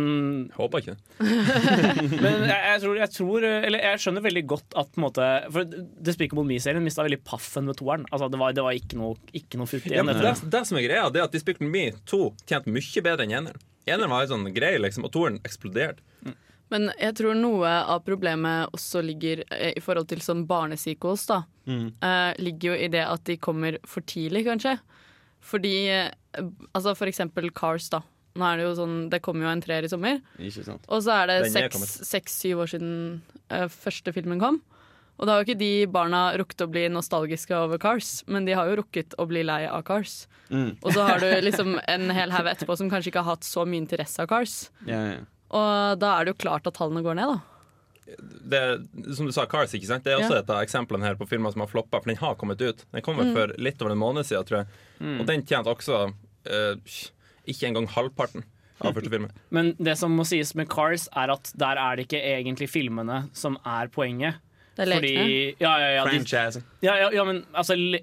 Håper 0.57 0.83
ikke 0.83 0.93
det. 0.93 1.27
men 2.25 2.45
jeg, 2.51 2.59
jeg, 2.59 2.79
tror, 2.83 2.97
jeg 2.99 3.11
tror 3.15 3.45
Eller 3.47 3.85
jeg 3.87 4.01
skjønner 4.03 4.25
veldig 4.27 4.43
godt 4.51 4.75
at 4.77 4.91
på 4.91 4.99
en 4.99 5.05
måte 5.05 5.27
For 5.55 5.77
Despicable 6.03 6.43
Me-serien 6.45 6.83
mista 6.85 7.05
veldig 7.05 7.23
paffen 7.25 7.65
med 7.69 7.79
toeren. 7.79 8.05
Altså, 8.11 8.29
det, 8.29 8.41
var, 8.43 8.53
det 8.53 8.65
var 8.67 8.77
ikke 8.77 8.99
noe, 9.01 9.17
ikke 9.33 9.61
noe 9.61 9.71
futt 9.71 9.87
igjen. 9.89 10.03
Ja, 10.03 10.13
det, 10.13 10.21
det. 10.43 10.53
det 10.53 10.65
som 10.69 10.77
er 10.77 10.85
greia, 10.85 11.09
det 11.09 11.23
er 11.23 11.29
at 11.31 11.33
Despicable 11.33 11.71
Me 11.73 11.87
2 12.05 12.25
tjente 12.45 12.77
mye 12.77 13.07
bedre 13.07 13.25
enn 13.25 13.39
eneren. 13.41 13.69
Eneren 13.85 14.11
var 14.13 14.23
litt 14.23 14.31
sånn 14.31 14.47
grei, 14.55 14.75
liksom, 14.79 15.05
og 15.07 15.11
toeren 15.15 15.39
eksploderte. 15.43 16.01
Men 16.71 16.87
jeg 16.97 17.13
tror 17.19 17.35
noe 17.37 17.69
av 17.69 17.99
problemet 18.05 18.71
også 18.73 19.03
ligger 19.05 19.43
eh, 19.53 19.75
i 19.77 19.81
forhold 19.83 20.07
til 20.09 20.23
sånn 20.25 20.45
barnesequels, 20.49 21.27
da. 21.29 21.43
eh, 22.01 22.31
ligger 22.41 22.71
jo 22.71 22.77
i 22.79 22.89
det 22.95 23.03
at 23.05 23.25
de 23.29 23.35
kommer 23.37 23.77
for 23.85 24.01
tidlig, 24.09 24.45
kanskje. 24.47 24.77
Fordi 25.43 25.75
eh, 25.91 26.09
Altså 26.73 26.95
for 26.97 27.05
eksempel 27.11 27.51
Cars, 27.53 27.91
da. 27.93 27.99
Nå 28.33 28.45
er 28.47 28.57
det 28.57 28.63
jo 28.65 28.71
sånn 28.79 28.95
Det 29.13 29.19
kommer 29.21 29.45
jo 29.45 29.51
en 29.51 29.61
treer 29.61 29.85
i 29.85 29.89
sommer. 29.91 30.21
Ikke 30.41 30.63
sant? 30.65 30.87
Og 30.89 31.03
så 31.05 31.19
er 31.19 31.29
det 31.29 31.51
seks-syv 32.09 32.63
år 32.63 32.71
siden 32.71 32.95
uh, 33.53 33.67
første 33.69 34.13
filmen 34.15 34.41
kom. 34.41 34.57
Og 35.19 35.27
da 35.27 35.35
har 35.35 35.43
jo 35.43 35.47
ikke 35.47 35.59
de 35.59 35.71
barna 35.93 36.21
rukket 36.39 36.63
å 36.65 36.69
bli 36.73 36.87
nostalgiske 36.91 37.53
over 37.55 37.77
Cars, 37.79 38.23
men 38.27 38.47
de 38.47 38.55
har 38.57 38.67
jo 38.71 38.79
rukket 38.81 39.13
å 39.21 39.27
bli 39.29 39.43
lei 39.45 39.61
av 39.69 39.83
Cars. 39.87 40.23
Og 40.49 40.89
så 40.91 41.05
har 41.05 41.21
du 41.21 41.29
liksom 41.47 41.77
en 41.87 42.09
hel 42.17 42.33
haug 42.33 42.49
etterpå 42.49 42.75
som 42.79 42.89
kanskje 42.91 43.11
ikke 43.13 43.21
har 43.23 43.35
hatt 43.37 43.47
så 43.47 43.63
mye 43.69 43.83
interesse 43.83 44.23
av 44.25 44.27
Cars. 44.31 44.55
Ja, 44.89 44.99
ja. 45.13 45.21
Og 45.53 45.99
da 46.01 46.15
er 46.17 46.25
det 46.25 46.33
jo 46.33 46.41
klart 46.47 46.65
at 46.65 46.73
tallene 46.79 47.03
går 47.05 47.19
ned, 47.19 47.29
da. 47.35 47.41
Det, 48.51 48.61
som 49.15 49.29
du 49.29 49.31
sa, 49.31 49.45
Cars, 49.47 49.71
ikke 49.77 49.87
sant? 49.87 50.03
Det 50.03 50.11
er 50.11 50.19
også 50.19 50.35
Ja. 50.35 50.41
et 50.41 50.49
av 50.49 50.63
eksemplene 50.65 51.05
her 51.05 51.15
på 51.15 51.27
filmer 51.29 51.53
som 51.53 51.61
har 51.63 51.69
floppa, 51.71 52.01
for 52.01 52.09
den 52.09 52.17
har 52.19 52.35
kommet 52.35 52.59
ut. 52.61 52.81
Den 52.91 53.05
kom 53.05 53.17
vel 53.21 53.31
for 53.37 53.53
litt 53.61 53.79
over 53.81 53.93
en 53.93 54.01
måned 54.01 54.25
siden, 54.27 54.43
tror 54.49 54.63
jeg. 54.63 55.19
Og 55.21 55.27
den 55.29 55.45
tjente 55.45 55.71
også 55.71 56.01
uh, 56.09 56.75
ikke 57.47 57.69
engang 57.69 57.87
halvparten 57.93 58.43
av 58.81 58.97
første 58.97 59.13
filmen. 59.13 59.31
Men 59.55 59.71
det 59.79 59.95
som 60.01 60.11
må 60.17 60.25
sies 60.27 60.51
med 60.59 60.67
Cars, 60.73 61.05
er 61.15 61.31
at 61.31 61.53
der 61.55 61.79
er 61.79 61.95
det 61.95 62.07
ikke 62.09 62.19
egentlig 62.33 62.67
filmene 62.73 63.21
som 63.37 63.55
er 63.63 63.87
poenget. 63.93 64.41
Det 64.73 64.81
er 64.81 64.89
lekene. 64.89 65.23
Fordi, 65.23 65.39
ja, 65.61 65.71
ja, 65.77 65.89
ja, 65.93 66.03
Franchise. 66.07 66.61
ja, 66.81 66.95
ja, 66.97 67.09
ja, 67.13 67.25
men 67.27 67.43
altså, 67.53 67.75
le, 67.77 67.99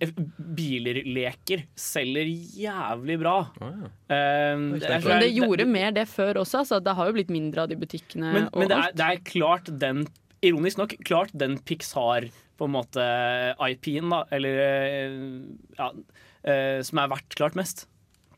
biler-leker 0.61 1.65
selger 1.79 2.31
jævlig 2.63 3.17
bra. 3.23 3.35
Oh, 3.59 3.73
ja. 3.75 3.91
Eh, 4.15 4.63
det, 4.79 5.01
Men 5.07 5.25
det 5.25 5.33
gjorde 5.35 5.67
mer 5.67 5.91
det 5.97 6.07
før 6.11 6.45
også. 6.45 6.63
Altså. 6.63 6.79
Det 6.85 6.95
har 6.95 7.11
jo 7.11 7.17
blitt 7.19 7.33
mindre 7.35 7.65
av 7.65 7.73
de 7.73 7.79
butikkene. 7.81 8.31
Men, 8.37 8.49
og 8.53 8.63
men 8.63 8.71
det, 8.71 8.79
er, 8.79 8.95
det 9.01 9.09
er 9.09 9.25
klart 9.27 9.73
den 9.83 10.07
Ironisk 10.41 10.79
nok, 10.81 10.95
klart 11.05 11.35
den 11.37 11.59
Pixar 11.69 12.31
på 12.61 12.69
en 12.69 12.73
måte 12.73 13.05
IP-en, 13.61 14.13
da, 14.13 14.23
eller 14.37 14.63
eh, 14.65 15.19
ja, 15.77 15.91
uh, 15.91 16.79
som 16.87 17.01
er 17.03 17.11
verdt 17.13 17.37
klart 17.37 17.59
mest. 17.59 17.87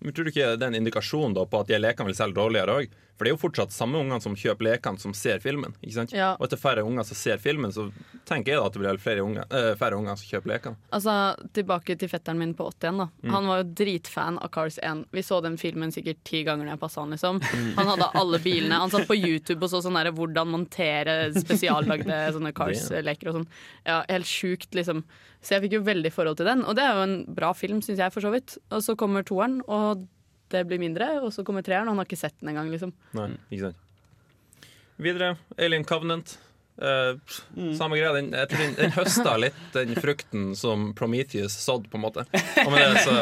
Men 0.02 0.14
tror 0.14 0.26
du 0.26 0.32
ikke 0.32 0.56
det 0.58 0.66
er 0.66 0.72
en 0.72 0.80
indikasjon 0.82 1.34
da 1.36 1.46
på 1.46 1.62
at 1.62 1.70
de 1.70 1.78
lekene 1.78 2.10
vil 2.10 2.18
selge 2.18 2.38
dårligere 2.38 2.82
òg? 2.82 2.98
For 3.12 3.26
det 3.26 3.30
er 3.30 3.36
jo 3.36 3.42
fortsatt 3.42 3.74
samme 3.74 4.00
ungene 4.00 4.18
som 4.24 4.32
kjøper 4.34 4.66
lekene, 4.66 4.98
som 4.98 5.12
ser 5.14 5.38
filmen. 5.38 5.74
ikke 5.82 5.94
sant? 5.94 6.14
Ja. 6.16 6.32
Og 6.40 6.46
etter 6.48 6.56
er 6.56 6.62
færre 6.62 6.82
unger 6.82 7.04
som 7.06 7.18
ser 7.20 7.38
filmen, 7.38 7.70
så 7.70 7.84
tenker 8.26 8.54
jeg 8.54 8.58
da 8.58 8.66
at 8.66 8.74
det 8.74 8.80
blir 8.82 8.98
flere 8.98 9.22
unger, 9.22 9.44
eh, 9.52 9.74
færre 9.78 9.98
unger 10.00 10.16
som 10.18 10.26
kjøper 10.30 10.52
lekene. 10.54 10.80
Altså, 10.90 11.14
Tilbake 11.54 11.94
til 12.00 12.08
fetteren 12.10 12.40
min 12.40 12.54
på 12.58 12.66
81. 12.72 12.98
da 12.98 13.08
Mm. 13.22 13.30
Han 13.30 13.46
var 13.46 13.62
jo 13.62 13.68
dritfan 13.84 14.38
av 14.42 14.50
Cars 14.50 14.78
1. 14.82 15.04
Vi 15.12 15.22
så 15.22 15.40
den 15.42 15.56
filmen 15.56 15.92
sikkert 15.92 16.24
ti 16.24 16.42
ganger 16.42 16.64
når 16.64 16.72
jeg 16.72 16.80
passa 16.80 17.00
han. 17.00 17.10
liksom 17.10 17.40
Mm. 17.42 17.74
Han 17.76 17.86
hadde 17.86 18.10
alle 18.14 18.38
bilene. 18.38 18.80
Han 18.80 18.90
satt 18.90 19.06
på 19.06 19.14
YouTube 19.28 19.62
og 19.62 19.70
så 19.70 19.82
sånn 19.82 19.94
der, 19.94 20.10
hvordan 20.10 20.48
montere 20.48 21.32
spesiallagde 21.36 22.32
sånne 22.34 22.52
Cars-leker 22.52 23.28
og 23.28 23.34
sånn. 23.40 23.46
Ja, 23.86 24.02
Helt 24.08 24.26
sjukt, 24.26 24.72
liksom. 24.74 25.04
Så 25.42 25.56
jeg 25.56 25.64
fikk 25.64 25.78
jo 25.80 25.86
veldig 25.86 26.12
forhold 26.14 26.38
til 26.38 26.46
den. 26.46 26.62
Og 26.62 26.76
det 26.78 26.84
er 26.86 26.98
jo 26.98 27.06
en 27.08 27.16
bra 27.34 27.50
film, 27.58 27.82
syns 27.82 27.98
jeg, 27.98 28.14
for 28.14 28.24
så 28.24 28.30
vidt. 28.34 28.56
Og 28.70 28.84
så 28.86 28.94
kommer 28.98 29.26
toeren, 29.26 29.58
og 29.66 30.06
det 30.54 30.62
blir 30.70 30.78
mindre. 30.82 31.16
Og 31.22 31.32
så 31.34 31.42
kommer 31.46 31.66
treeren, 31.66 31.88
og 31.88 31.96
han 31.96 32.02
har 32.04 32.10
ikke 32.10 32.20
sett 32.20 32.38
den 32.38 32.52
engang, 32.52 32.70
liksom. 32.70 32.94
Nei, 33.18 33.32
ikke 33.50 33.70
sant. 33.70 34.70
Videre, 35.02 35.34
Alien 35.58 35.86
Covenant. 35.88 36.36
Uh, 36.82 37.18
mm. 37.56 37.74
Samme 37.76 37.98
greia. 37.98 38.12
Den, 38.16 38.30
den, 38.32 38.72
den 38.78 38.94
høsta 38.94 39.34
litt 39.40 39.58
den 39.74 39.98
frukten 39.98 40.52
som 40.58 40.92
Prometheus 40.98 41.56
sådd, 41.58 41.90
på 41.90 41.98
en 41.98 42.04
måte. 42.06 42.24
Og 42.64 42.72
med 42.72 42.86
det 42.86 43.02
så, 43.04 43.16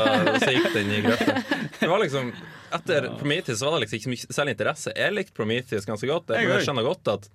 så 0.45 0.53
gikk 0.55 0.71
den 0.77 0.93
i 0.95 1.03
grøfta. 1.05 1.41
Det 1.81 1.89
var 1.91 2.05
liksom 2.05 2.31
Etter 2.77 3.09
Prometheus 3.19 3.65
var 3.65 3.79
det 3.79 3.87
liksom 3.89 4.15
ikke 4.15 4.37
særlig 4.37 4.55
interesse. 4.55 4.93
Jeg 4.95 5.17
likte 5.17 5.35
Prometheus 5.37 5.89
ganske 5.89 6.09
godt, 6.09 6.37
Jeg 6.37 6.53
jeg 6.53 6.69
skjønner 6.69 6.87
godt 6.87 7.15
at 7.17 7.31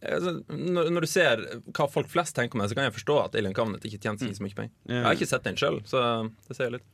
når, 0.00 0.88
når 0.94 1.04
du 1.04 1.10
ser 1.10 1.42
hva 1.76 1.86
folk 1.90 2.08
flest 2.12 2.36
tenker 2.36 2.56
om 2.56 2.64
det, 2.64 2.70
så 2.70 2.78
kan 2.78 2.88
jeg 2.88 2.96
forstå 2.96 3.18
at 3.26 3.36
Alien 3.36 3.56
Covenant 3.56 3.84
ikke 3.84 4.00
tjente 4.00 4.30
så 4.32 4.44
mye 4.44 4.56
penger. 4.56 4.72
Jeg 4.88 5.04
har 5.04 5.18
ikke 5.18 5.28
sett 5.28 5.46
den 5.46 5.60
sjøl, 5.60 5.80
så 5.88 6.04
det 6.48 6.56
sier 6.56 6.74
litt. 6.78 6.88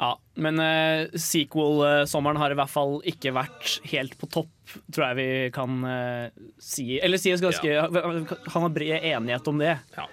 Ja, 0.00 0.14
Men 0.40 0.56
uh, 0.56 1.12
sequel-sommeren 1.12 2.40
har 2.40 2.54
i 2.54 2.56
hvert 2.56 2.72
fall 2.72 3.02
ikke 3.08 3.34
vært 3.36 3.74
helt 3.90 4.16
på 4.16 4.30
topp, 4.32 4.54
tror 4.88 5.10
jeg 5.10 5.18
vi 5.18 5.28
kan 5.52 5.84
uh, 5.84 6.46
si. 6.56 6.94
Eller 7.04 7.20
sies 7.20 7.42
ganske 7.44 7.68
Han 7.68 8.64
har 8.64 8.72
bred 8.72 8.96
enighet 8.96 9.52
om 9.52 9.60
det. 9.60 9.74
Ja. 9.98 10.06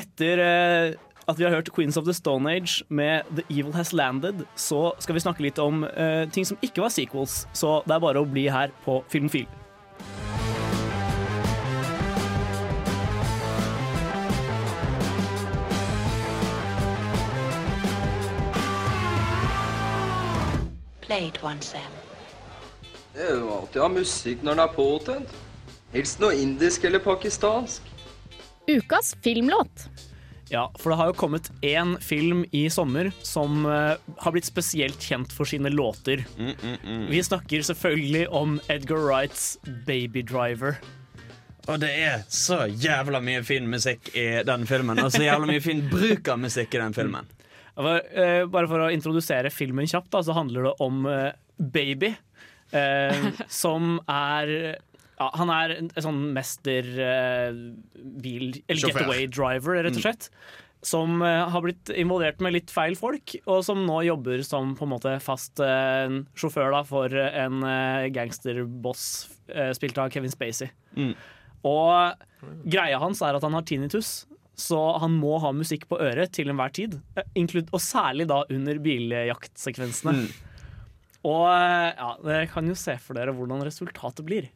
Etter 0.00 0.40
uh, 0.40 1.08
at 1.28 1.36
vi 1.36 1.44
har 1.44 1.52
hørt 1.52 1.68
Queens 1.76 1.98
of 2.00 2.06
the 2.08 2.14
Stone 2.16 2.48
Age 2.48 2.82
med 2.88 3.28
The 3.36 3.44
Evil 3.50 3.74
Has 3.76 3.92
Landed, 3.92 4.46
så 4.56 4.94
skal 4.98 5.18
vi 5.18 5.20
snakke 5.20 5.44
litt 5.44 5.58
om 5.60 5.84
eh, 5.84 6.24
ting 6.32 6.46
som 6.48 6.56
ikke 6.64 6.86
var 6.86 6.92
sequels. 6.94 7.42
Så 7.52 7.82
det 7.84 7.98
er 7.98 8.00
bare 8.00 8.22
å 8.22 8.28
bli 8.28 8.46
her 8.48 8.72
på 8.86 9.02
Filmofil. 9.12 9.44
Play 21.08 21.32
one, 21.40 21.62
Sam. 21.64 21.92
Det 23.14 23.24
er 23.24 23.38
jo 23.40 23.48
alltid 23.48 23.80
å 23.80 23.86
ha 23.86 23.92
musikk 23.94 24.42
når 24.44 24.58
den 24.58 24.60
er 24.66 24.74
påtent. 24.74 25.30
Helst 25.94 26.20
noe 26.20 26.36
indisk 26.36 26.84
eller 26.84 27.00
pakistansk. 27.00 27.86
Ukas 28.68 29.14
filmlåt. 29.24 29.86
Ja, 30.52 30.66
for 30.76 30.92
det 30.92 30.98
har 31.00 31.08
jo 31.08 31.16
kommet 31.16 31.48
én 31.64 31.94
film 32.04 32.42
i 32.52 32.66
sommer 32.72 33.08
som 33.24 33.64
uh, 33.64 33.96
har 34.20 34.36
blitt 34.36 34.48
spesielt 34.48 35.00
kjent 35.00 35.32
for 35.32 35.48
sine 35.48 35.72
låter. 35.72 36.26
Vi 37.08 37.22
snakker 37.24 37.64
selvfølgelig 37.64 38.28
om 38.28 38.60
Edgar 38.68 39.00
Wrights 39.00 39.56
'Baby 39.64 40.24
Driver'. 40.28 40.76
Og 41.68 41.80
det 41.80 41.90
er 42.04 42.22
så 42.32 42.66
jævla 42.68 43.20
mye 43.24 43.40
fin 43.44 43.64
musikk 43.68 44.12
i 44.16 44.42
den 44.44 44.68
filmen. 44.68 45.00
Og 45.04 45.12
så 45.12 45.24
jævla 45.24 45.48
mye 45.48 45.64
fin 45.64 45.82
bruk 45.88 46.28
av 46.28 46.40
musikk 46.40 46.76
i 46.76 46.84
den 46.84 46.96
filmen. 46.96 47.28
For, 47.78 48.02
eh, 48.10 48.44
bare 48.50 48.70
for 48.70 48.82
å 48.82 48.90
introdusere 48.90 49.52
filmen 49.54 49.86
kjapt, 49.88 50.10
da, 50.14 50.22
så 50.26 50.34
handler 50.36 50.68
det 50.68 50.76
om 50.82 51.04
eh, 51.06 51.30
Baby. 51.58 52.14
eh, 52.74 53.28
som 53.62 53.98
er 54.10 54.78
ja, 55.18 55.28
Han 55.34 55.50
er 55.50 55.76
en, 55.78 55.90
en 55.94 56.04
sånn 56.04 56.22
mester 56.34 56.86
uh, 56.94 57.50
bil... 58.22 58.52
Eller 58.68 58.78
Sjåfør. 58.78 59.00
getaway 59.02 59.26
driver, 59.26 59.80
rett 59.82 59.98
og 59.98 60.04
slett. 60.04 60.28
Som 60.86 61.24
uh, 61.24 61.48
har 61.50 61.64
blitt 61.64 61.90
involvert 61.90 62.38
med 62.44 62.54
litt 62.54 62.70
feil 62.70 62.94
folk, 62.98 63.34
og 63.50 63.64
som 63.66 63.82
nå 63.82 63.96
jobber 64.06 64.44
som 64.46 64.76
på 64.78 64.86
en 64.86 64.92
måte 64.92 65.16
fast 65.22 65.58
uh, 65.58 66.20
sjåfør 66.38 66.70
da, 66.76 66.84
for 66.86 67.18
en 67.18 67.66
gangsterboss 68.14 69.08
spilt 69.74 69.98
av 69.98 70.14
Kevin 70.14 70.30
Spacey. 70.30 70.70
Mm. 70.94 71.16
Og 71.66 72.62
greia 72.70 73.02
hans 73.02 73.22
er 73.26 73.34
at 73.34 73.42
han 73.42 73.58
har 73.58 73.66
tinnitus, 73.66 74.20
så 74.58 74.78
han 74.98 75.14
må 75.14 75.38
ha 75.42 75.52
musikk 75.54 75.86
på 75.90 76.00
øret 76.02 76.32
til 76.34 76.50
enhver 76.50 76.72
tid. 76.74 76.98
eh, 77.16 77.62
Og 77.72 77.80
særlig 77.80 78.26
da 78.26 78.42
under 78.50 78.78
biljaktsekvensene. 78.82 80.14
Mm. 80.18 80.28
Og 81.28 81.46
eh, 81.52 81.94
ja, 81.94 82.10
dere 82.24 82.50
kan 82.50 82.66
jo 82.66 82.74
se 82.78 82.96
for 82.98 83.18
dere 83.18 83.34
hvordan 83.34 83.62
resultatet 83.66 84.26
blir. 84.26 84.50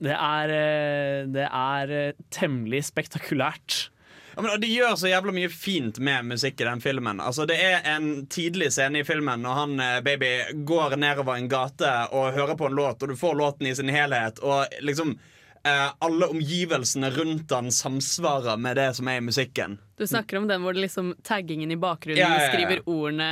Det 0.00 0.16
er, 0.16 0.50
eh, 0.56 1.22
det 1.30 1.46
er 1.46 2.14
temmelig 2.34 2.82
spektakulært. 2.90 3.90
Ja, 4.34 4.42
men 4.42 4.60
De 4.62 4.70
gjør 4.70 4.96
så 4.98 5.10
jævla 5.10 5.34
mye 5.34 5.50
fint 5.52 5.98
med 6.02 6.26
musikk 6.26 6.60
i 6.62 6.66
den 6.66 6.80
filmen. 6.82 7.20
Altså 7.22 7.46
Det 7.46 7.58
er 7.62 7.82
en 7.94 8.26
tidlig 8.26 8.72
scene 8.72 9.02
i 9.02 9.06
filmen 9.06 9.42
når 9.42 9.58
han 9.58 9.82
baby 10.06 10.64
går 10.66 10.96
nedover 10.96 11.36
en 11.36 11.50
gate 11.50 11.90
og 12.10 12.32
hører 12.34 12.56
på 12.58 12.70
en 12.70 12.78
låt, 12.78 13.02
og 13.02 13.10
du 13.10 13.18
får 13.18 13.38
låten 13.38 13.66
i 13.70 13.74
sin 13.74 13.90
helhet, 13.90 14.38
og 14.42 14.66
liksom 14.82 15.18
eh, 15.66 15.92
alle 15.98 16.26
omgivelsene 16.32 17.10
rundt 17.14 17.50
han 17.52 17.70
samsvarer 17.74 18.56
med 18.60 18.76
det 18.80 18.88
som 18.96 19.08
er 19.08 19.18
i 19.20 19.24
musikken. 19.24 19.78
Du 20.00 20.06
snakker 20.08 20.38
om 20.40 20.46
den 20.48 20.62
hvor 20.64 20.72
det 20.72 20.80
liksom 20.86 21.10
taggingen 21.26 21.70
i 21.70 21.76
bakgrunnen 21.76 22.16
Ja, 22.20 22.30
ja, 22.32 22.44
ja. 22.46 22.52
skriver 22.54 22.80
ordene 22.88 23.26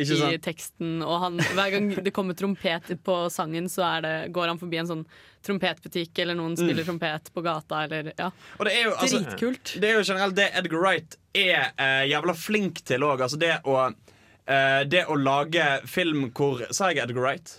Ikke 0.00 0.14
i 0.16 0.20
sant? 0.22 0.42
teksten, 0.46 0.94
og 1.04 1.18
han, 1.20 1.36
hver 1.52 1.74
gang 1.74 1.90
det 2.06 2.14
kommer 2.16 2.36
trompet 2.38 2.88
på 3.04 3.16
sangen, 3.32 3.68
så 3.68 3.84
er 3.90 4.06
det, 4.06 4.14
går 4.32 4.48
han 4.54 4.60
forbi 4.62 4.80
en 4.80 4.88
sånn 4.88 5.02
trompetbutikk, 5.44 6.16
eller 6.24 6.38
noen 6.38 6.56
spiller 6.56 6.86
trompet 6.86 7.28
på 7.34 7.44
gata, 7.44 7.82
eller 7.84 8.12
ja. 8.16 8.30
Og 8.56 8.64
det 8.64 8.72
er 8.78 8.86
jo, 8.88 8.94
altså, 8.96 9.20
Dritkult. 9.26 9.74
Det 9.82 9.90
er 9.90 9.98
jo 9.98 10.06
generelt 10.08 10.38
det 10.38 10.48
Edgar 10.56 10.80
Wright 10.80 11.18
er 11.36 11.68
eh, 11.76 12.06
jævla 12.08 12.34
flink 12.38 12.80
til 12.88 13.04
òg. 13.04 13.20
Altså 13.26 13.36
det 13.42 13.58
å 13.68 13.76
eh, 13.90 14.80
Det 14.88 15.04
å 15.12 15.18
lage 15.20 15.66
film 15.90 16.30
hvor 16.32 16.64
Sa 16.72 16.88
jeg 16.92 17.04
Edgar 17.04 17.20
Wright? 17.26 17.58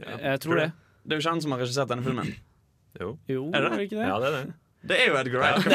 Jeg 0.00 0.40
tror 0.40 0.62
det. 0.62 0.70
Det 1.04 1.14
er 1.14 1.20
jo 1.20 1.24
ikke 1.26 1.36
han 1.36 1.44
som 1.44 1.52
har 1.54 1.60
regissert 1.64 1.92
denne 1.92 2.04
filmen. 2.04 2.32
Jo. 3.00 3.16
Jo, 3.28 3.50
Er 3.52 3.66
det 3.66 3.72
det? 3.74 3.88
ikke 3.88 3.98
det? 3.98 4.08
Ja, 4.08 4.18
det 4.22 4.30
er 4.30 4.38
det. 4.38 4.56
Det 4.86 4.98
er 5.02 5.08
jo 5.10 5.16
Edgar 5.18 5.40
Wright. 5.42 5.66
Om? 5.66 5.70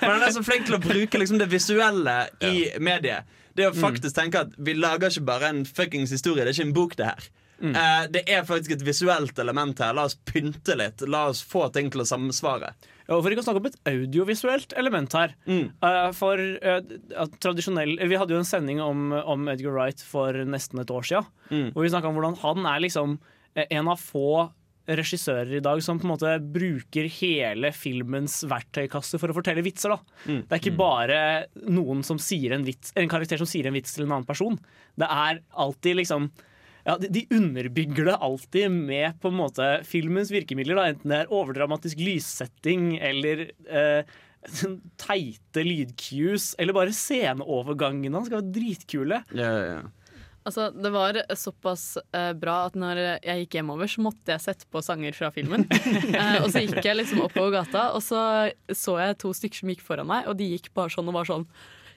Men 0.00 0.10
han 0.12 0.22
er 0.22 0.34
så 0.34 0.42
flink 0.46 0.68
til 0.68 0.76
å 0.76 0.82
bruke 0.82 1.18
liksom 1.18 1.40
det 1.40 1.48
visuelle 1.50 2.18
i 2.46 2.68
mediet. 2.78 3.26
Det 3.54 3.66
å 3.68 3.74
faktisk 3.74 4.14
tenke 4.16 4.44
at 4.46 4.54
vi 4.58 4.74
lager 4.78 5.10
ikke 5.10 5.26
bare 5.26 5.50
en 5.50 5.64
fuckings 5.66 6.12
historie, 6.14 6.42
det 6.44 6.52
er 6.52 6.56
ikke 6.58 6.68
en 6.68 6.76
bok, 6.76 6.96
det 6.98 7.08
her. 7.10 7.26
Eh, 7.64 8.06
det 8.12 8.24
er 8.28 8.42
faktisk 8.46 8.74
et 8.76 8.82
visuelt 8.84 9.38
element 9.38 9.78
her. 9.80 9.94
La 9.96 10.06
oss 10.08 10.16
pynte 10.26 10.76
litt. 10.78 11.04
La 11.08 11.28
oss 11.30 11.42
få 11.46 11.68
ting 11.74 11.90
til 11.92 12.02
å 12.02 12.08
samsvare. 12.08 12.72
Ja, 13.04 13.18
for 13.20 13.30
ikke 13.30 13.44
å 13.44 13.46
snakke 13.46 13.60
om 13.60 13.68
et 13.68 13.78
audiovisuelt 13.90 14.74
element 14.80 15.14
her. 15.16 15.34
Mm. 15.46 15.68
Uh, 15.84 16.08
for 16.16 16.40
uh, 16.40 17.26
tradisjonell 17.44 17.98
Vi 18.00 18.16
hadde 18.16 18.32
jo 18.32 18.40
en 18.40 18.48
sending 18.48 18.80
om, 18.80 19.10
om 19.12 19.48
Edgar 19.52 19.76
Wright 19.76 20.00
for 20.04 20.36
nesten 20.48 20.80
et 20.82 20.92
år 20.92 21.06
siden. 21.08 21.28
Mm. 21.50 21.70
Hvor 21.74 21.84
vi 21.84 21.92
snakka 21.92 22.10
om 22.10 22.18
hvordan 22.18 22.38
han 22.42 22.68
er 22.72 22.84
liksom 22.84 23.18
en 23.54 23.90
av 23.92 24.00
få 24.02 24.48
regissører 24.86 25.56
i 25.58 25.62
dag 25.64 25.80
som 25.84 25.98
på 26.00 26.06
en 26.06 26.12
måte 26.12 26.32
bruker 26.54 27.08
hele 27.16 27.70
filmens 27.76 28.42
verktøykasse 28.48 29.20
for 29.20 29.32
å 29.32 29.36
fortelle 29.36 29.64
vitser. 29.64 29.94
da. 29.94 30.16
Mm. 30.26 30.40
Det 30.42 30.56
er 30.56 30.62
ikke 30.62 30.80
bare 30.80 31.20
noen 31.64 32.02
som 32.06 32.20
sier 32.20 32.56
en, 32.56 32.66
vits, 32.66 32.92
en 32.98 33.10
karakter 33.10 33.40
som 33.40 33.48
sier 33.48 33.68
en 33.68 33.76
vits 33.76 33.96
til 33.96 34.06
en 34.06 34.16
annen 34.18 34.28
person. 34.28 34.58
Det 35.00 35.08
er 35.08 35.40
alltid 35.50 36.02
liksom 36.02 36.28
ja, 36.84 36.98
de, 37.00 37.08
de 37.08 37.24
underbygger 37.32 38.10
det 38.10 38.18
alltid 38.20 38.70
med 38.74 39.16
på 39.22 39.32
en 39.32 39.38
måte 39.38 39.70
filmens 39.88 40.32
virkemidler. 40.34 40.76
Da. 40.76 40.86
Enten 40.92 41.14
det 41.14 41.22
er 41.22 41.32
overdramatisk 41.32 42.02
lyssetting 42.04 42.98
eller 43.00 43.46
eh, 43.64 44.14
teite 45.00 45.64
lydcues, 45.64 46.52
eller 46.60 46.76
bare 46.76 46.92
sceneovergangene 46.92 48.18
Han 48.18 48.26
skal 48.28 48.42
være 48.42 48.56
dritkule. 48.58 49.22
Altså, 50.44 50.68
det 50.76 50.90
var 50.92 51.16
såpass 51.40 51.94
uh, 52.12 52.32
bra 52.36 52.66
at 52.68 52.74
når 52.76 52.98
jeg 53.24 53.44
gikk 53.44 53.56
hjemover, 53.58 53.88
så 53.88 54.02
måtte 54.04 54.34
jeg 54.34 54.44
sette 54.44 54.68
på 54.68 54.82
sanger 54.84 55.16
fra 55.16 55.30
filmen. 55.32 55.64
uh, 55.70 56.40
og 56.42 56.50
så 56.52 56.64
gikk 56.66 56.84
jeg 56.84 56.98
liksom 56.98 57.22
oppover 57.24 57.56
gata, 57.56 57.86
og 57.96 58.04
så 58.04 58.20
så 58.72 58.98
jeg 59.00 59.16
to 59.22 59.32
stykker 59.36 59.62
som 59.62 59.72
gikk 59.72 59.84
foran 59.84 60.10
meg, 60.10 60.28
og 60.28 60.36
de 60.38 60.50
gikk 60.52 60.70
bare 60.76 60.92
sånn 60.92 61.08
og 61.10 61.18
var 61.20 61.30
sånn 61.30 61.48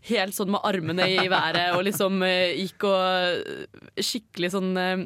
Helt 0.07 0.35
sånn 0.37 0.51
med 0.53 0.63
armene 0.63 1.07
i 1.09 1.25
været 1.27 1.73
og 1.75 1.81
liksom 1.87 2.21
uh, 2.21 2.53
gikk 2.53 2.85
og 2.87 2.99
eh, 3.01 4.03
skikkelig 4.05 4.51
sånn 4.53 4.69
eh, 4.79 5.01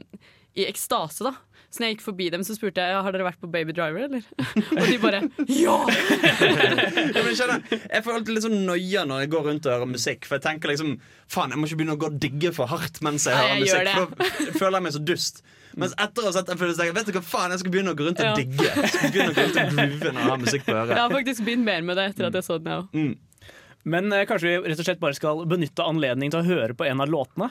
i 0.59 0.65
ekstase, 0.67 1.23
da. 1.23 1.31
Så 1.71 1.79
når 1.79 1.87
jeg 1.87 1.95
gikk 1.95 2.01
forbi 2.03 2.25
dem, 2.33 2.41
så 2.43 2.51
spurte 2.57 2.83
jeg 2.83 2.99
har 3.05 3.13
dere 3.15 3.23
vært 3.23 3.39
på 3.39 3.47
Baby 3.47 3.71
Driver, 3.71 4.03
eller? 4.09 4.25
Og 4.75 4.89
de 4.89 4.97
bare 4.99 5.21
ja! 5.47 5.77
Ja, 7.15 7.21
men 7.23 7.37
skjønner, 7.37 7.63
jeg 7.71 8.03
får 8.03 8.17
alltid 8.17 8.33
litt 8.35 8.45
sånn 8.45 8.57
noia 8.67 9.05
når 9.07 9.23
jeg 9.23 9.31
går 9.31 9.47
rundt 9.47 9.69
og 9.69 9.75
hører 9.77 9.89
musikk. 9.93 10.27
For 10.27 10.35
jeg 10.37 10.45
tenker 10.49 10.73
liksom 10.73 10.97
Faen, 11.31 11.53
jeg 11.55 11.61
må 11.61 11.69
ikke 11.69 11.79
begynne 11.79 11.95
å 11.95 12.01
gå 12.01 12.09
og 12.11 12.19
digge 12.19 12.51
for 12.55 12.67
hardt 12.67 12.99
mens 13.07 13.29
jeg 13.29 13.39
hører 13.39 13.63
musikk. 13.63 13.87
For 13.95 14.51
da 14.51 14.59
føler 14.59 14.77
jeg 14.81 14.85
meg 14.89 14.95
så 14.97 15.03
dust. 15.13 15.41
Mens 15.79 15.95
etter 15.95 16.25
å 16.25 16.27
ha 16.27 16.35
sett 16.35 16.49
tenker 16.51 16.73
jeg 16.75 16.95
Vet 16.99 17.07
du 17.07 17.13
hva 17.15 17.23
faen, 17.23 17.55
jeg 17.55 17.63
skal 17.63 17.71
begynne 17.77 17.95
å 17.95 17.97
gå 17.97 18.07
rundt 18.09 18.19
og 18.19 18.27
Ja. 18.27 18.35
digge. 18.35 18.67
Jeg 18.67 18.91
skal 18.91 19.13
begynne 19.15 19.31
å 19.31 19.35
gå 19.37 19.45
rundt 19.47 19.59
og 19.61 19.71
groove 19.71 20.11
når 20.11 20.21
jeg 20.21 20.29
har 20.33 20.41
musikk 20.43 20.65
på 20.67 20.75
øret 20.75 20.91
Jeg 20.97 21.03
har 21.05 21.15
faktisk 21.15 21.45
begynt 21.47 21.67
mer 21.71 21.85
med 21.87 22.01
det 22.01 22.07
etter 22.11 22.27
at 22.27 22.35
jeg 22.35 22.47
så 22.49 22.57
den, 22.59 22.71
jeg 22.73 22.83
òg. 22.83 22.87
Mm. 22.99 23.51
Men 23.95 24.13
eh, 24.13 24.25
kanskje 24.29 24.49
vi 24.51 24.57
rett 24.69 24.83
og 24.83 24.87
slett 24.91 24.99
bare 25.01 25.17
skal 25.17 25.45
benytte 25.49 25.87
anledningen 25.87 26.35
til 26.35 26.43
å 26.43 26.49
høre 26.51 26.75
på 26.77 26.85
en 26.91 27.01
av 27.01 27.09
låtene. 27.09 27.47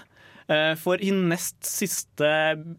Eh, 0.50 0.72
for 0.80 0.98
i 0.98 1.12
nest 1.14 1.60
siste 1.62 2.26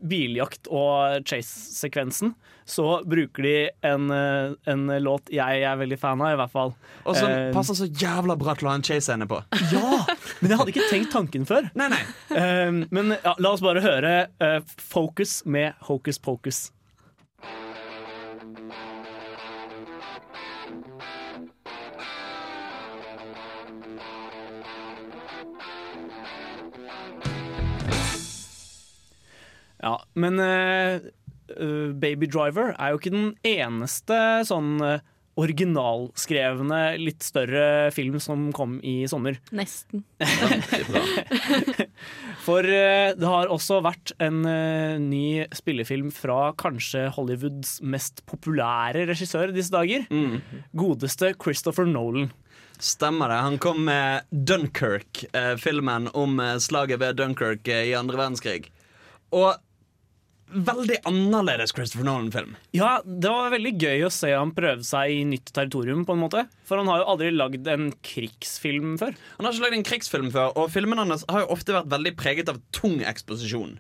biljakt- 0.04 0.68
og 0.68 1.24
chase-sekvensen 1.30 2.34
så 2.68 3.02
bruker 3.08 3.44
de 3.44 3.54
en, 3.88 4.10
eh, 4.12 4.54
en 4.72 4.84
låt 5.04 5.32
jeg 5.32 5.64
er 5.64 5.78
veldig 5.80 5.98
fan 6.00 6.22
av, 6.22 6.34
i 6.34 6.40
hvert 6.40 6.52
fall. 6.52 6.74
Og 7.06 7.16
som 7.16 7.30
Eh, 7.32 7.52
passer 7.56 7.74
så 7.80 7.88
jævla 7.88 8.36
bra 8.40 8.54
til 8.56 8.68
å 8.68 8.72
ha 8.72 8.76
en 8.76 8.84
chase-scene 8.84 9.28
på. 9.28 9.40
Ja! 9.72 10.04
Men 10.42 10.52
jeg 10.52 10.58
hadde 10.60 10.74
ikke 10.74 10.90
tenkt 10.92 11.12
tanken 11.16 11.48
før. 11.48 11.70
Nei, 11.76 11.88
nei 11.94 12.02
Eh, 12.36 12.72
men 12.92 13.16
ja, 13.24 13.34
la 13.40 13.52
oss 13.56 13.64
bare 13.64 13.82
høre 13.84 14.14
eh, 14.40 14.60
Focus 14.78 15.42
med 15.46 15.74
Hocus 15.88 16.20
Pocus. 16.20 16.72
Ja, 29.82 29.98
men 30.14 30.40
eh, 30.40 31.02
eh, 31.58 31.90
Baby 31.98 32.30
Driver 32.30 32.76
er 32.78 32.94
jo 32.94 33.02
ikke 33.02 33.16
den 33.16 33.32
eneste 33.48 34.20
sånn 34.48 34.78
eh, 34.86 35.02
originalskrevne, 35.40 36.80
litt 37.00 37.24
større 37.24 37.90
film 37.96 38.18
som 38.22 38.50
kom 38.56 38.76
i 38.86 39.08
sommer. 39.10 39.40
Nesten. 39.56 40.04
For 42.46 42.68
uh, 42.68 43.14
det 43.16 43.30
har 43.30 43.54
også 43.54 43.80
vært 43.86 44.12
en 44.22 44.44
uh, 44.44 45.00
ny 45.02 45.48
spillefilm 45.56 46.12
fra 46.14 46.52
kanskje 46.60 47.08
Hollywoods 47.16 47.80
mest 47.82 48.26
populære 48.30 49.08
regissør 49.10 49.56
disse 49.56 49.74
dager. 49.74 50.06
Godeste 50.78 51.32
Christopher 51.40 51.88
Nolan. 51.90 52.30
Stemmer 52.82 53.32
det. 53.32 53.42
Han 53.46 53.60
kom 53.62 53.84
med 53.86 54.28
Dunkerque, 54.34 55.28
eh, 55.38 55.54
filmen 55.62 56.08
om 56.18 56.40
slaget 56.58 56.98
ved 56.98 57.20
Dunkerque 57.20 57.76
i 57.86 57.92
andre 57.94 58.18
verdenskrig. 58.18 58.72
Og 59.38 59.54
veldig 60.52 60.98
annerledes 61.10 61.72
Christopher 61.76 62.06
Nolan-film. 62.08 62.56
Ja, 62.76 62.98
det 63.06 63.30
var 63.32 63.54
veldig 63.54 63.72
gøy 63.82 64.06
å 64.08 64.12
se 64.14 64.32
han 64.34 64.52
prøve 64.56 64.84
seg 64.88 65.14
i 65.16 65.22
nytt 65.28 65.52
territorium, 65.56 66.04
på 66.08 66.16
en 66.18 66.22
måte. 66.24 66.44
For 66.68 66.82
han 66.82 66.90
har 66.92 67.02
jo 67.04 67.08
aldri 67.14 67.32
lagd 67.36 67.70
en 67.72 67.90
krigsfilm 68.06 68.98
før. 69.02 69.16
Han 69.38 69.48
har 69.48 69.56
ikke 69.56 69.66
lagd 69.68 69.78
en 69.80 69.88
krigsfilm 69.92 70.30
før, 70.34 70.52
og 70.60 70.72
filmene 70.74 71.06
hans 71.08 71.26
har 71.32 71.46
jo 71.46 71.52
ofte 71.56 71.76
vært 71.78 71.92
veldig 71.94 72.14
preget 72.20 72.52
av 72.52 72.60
tung 72.76 73.00
eksposisjon. 73.08 73.78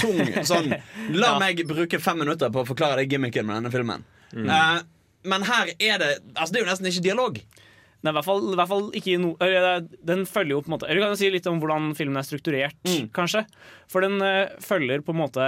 Tung 0.00 0.20
sånn 0.48 0.70
La 1.12 1.34
Ja. 1.34 1.38
meg 1.42 1.64
bruke 1.68 1.98
fem 2.00 2.22
minutter 2.22 2.52
på 2.52 2.62
å 2.62 2.68
forklare 2.68 3.02
deg 3.02 3.12
gimmicken 3.12 3.44
med 3.48 3.58
denne 3.60 3.72
filmen. 3.74 4.06
Eh, 4.32 4.78
men 5.28 5.44
her 5.44 5.68
er 5.76 5.98
det 6.00 6.12
Altså, 6.32 6.52
det 6.54 6.60
er 6.60 6.64
jo 6.64 6.70
nesten 6.70 6.88
ikke 6.88 7.04
dialog. 7.04 7.42
Nei, 8.02 8.10
i 8.10 8.16
hvert 8.16 8.26
fall, 8.26 8.40
i 8.50 8.56
hvert 8.58 8.70
fall 8.70 8.88
ikke 8.98 9.18
no, 9.22 9.34
Den 10.02 10.24
følger 10.26 10.56
jo 10.56 10.62
på 10.64 10.70
en 10.72 10.74
måte 10.74 10.88
Eller 10.90 11.04
kan 11.04 11.12
jeg 11.12 11.20
si 11.20 11.28
litt 11.30 11.46
om 11.46 11.60
hvordan 11.62 11.92
filmen 11.94 12.18
er 12.18 12.26
strukturert, 12.26 12.80
kanskje? 13.14 13.44
For 13.92 14.02
den 14.02 14.16
uh, 14.18 14.50
følger 14.64 15.04
på 15.06 15.14
en 15.14 15.20
måte 15.20 15.46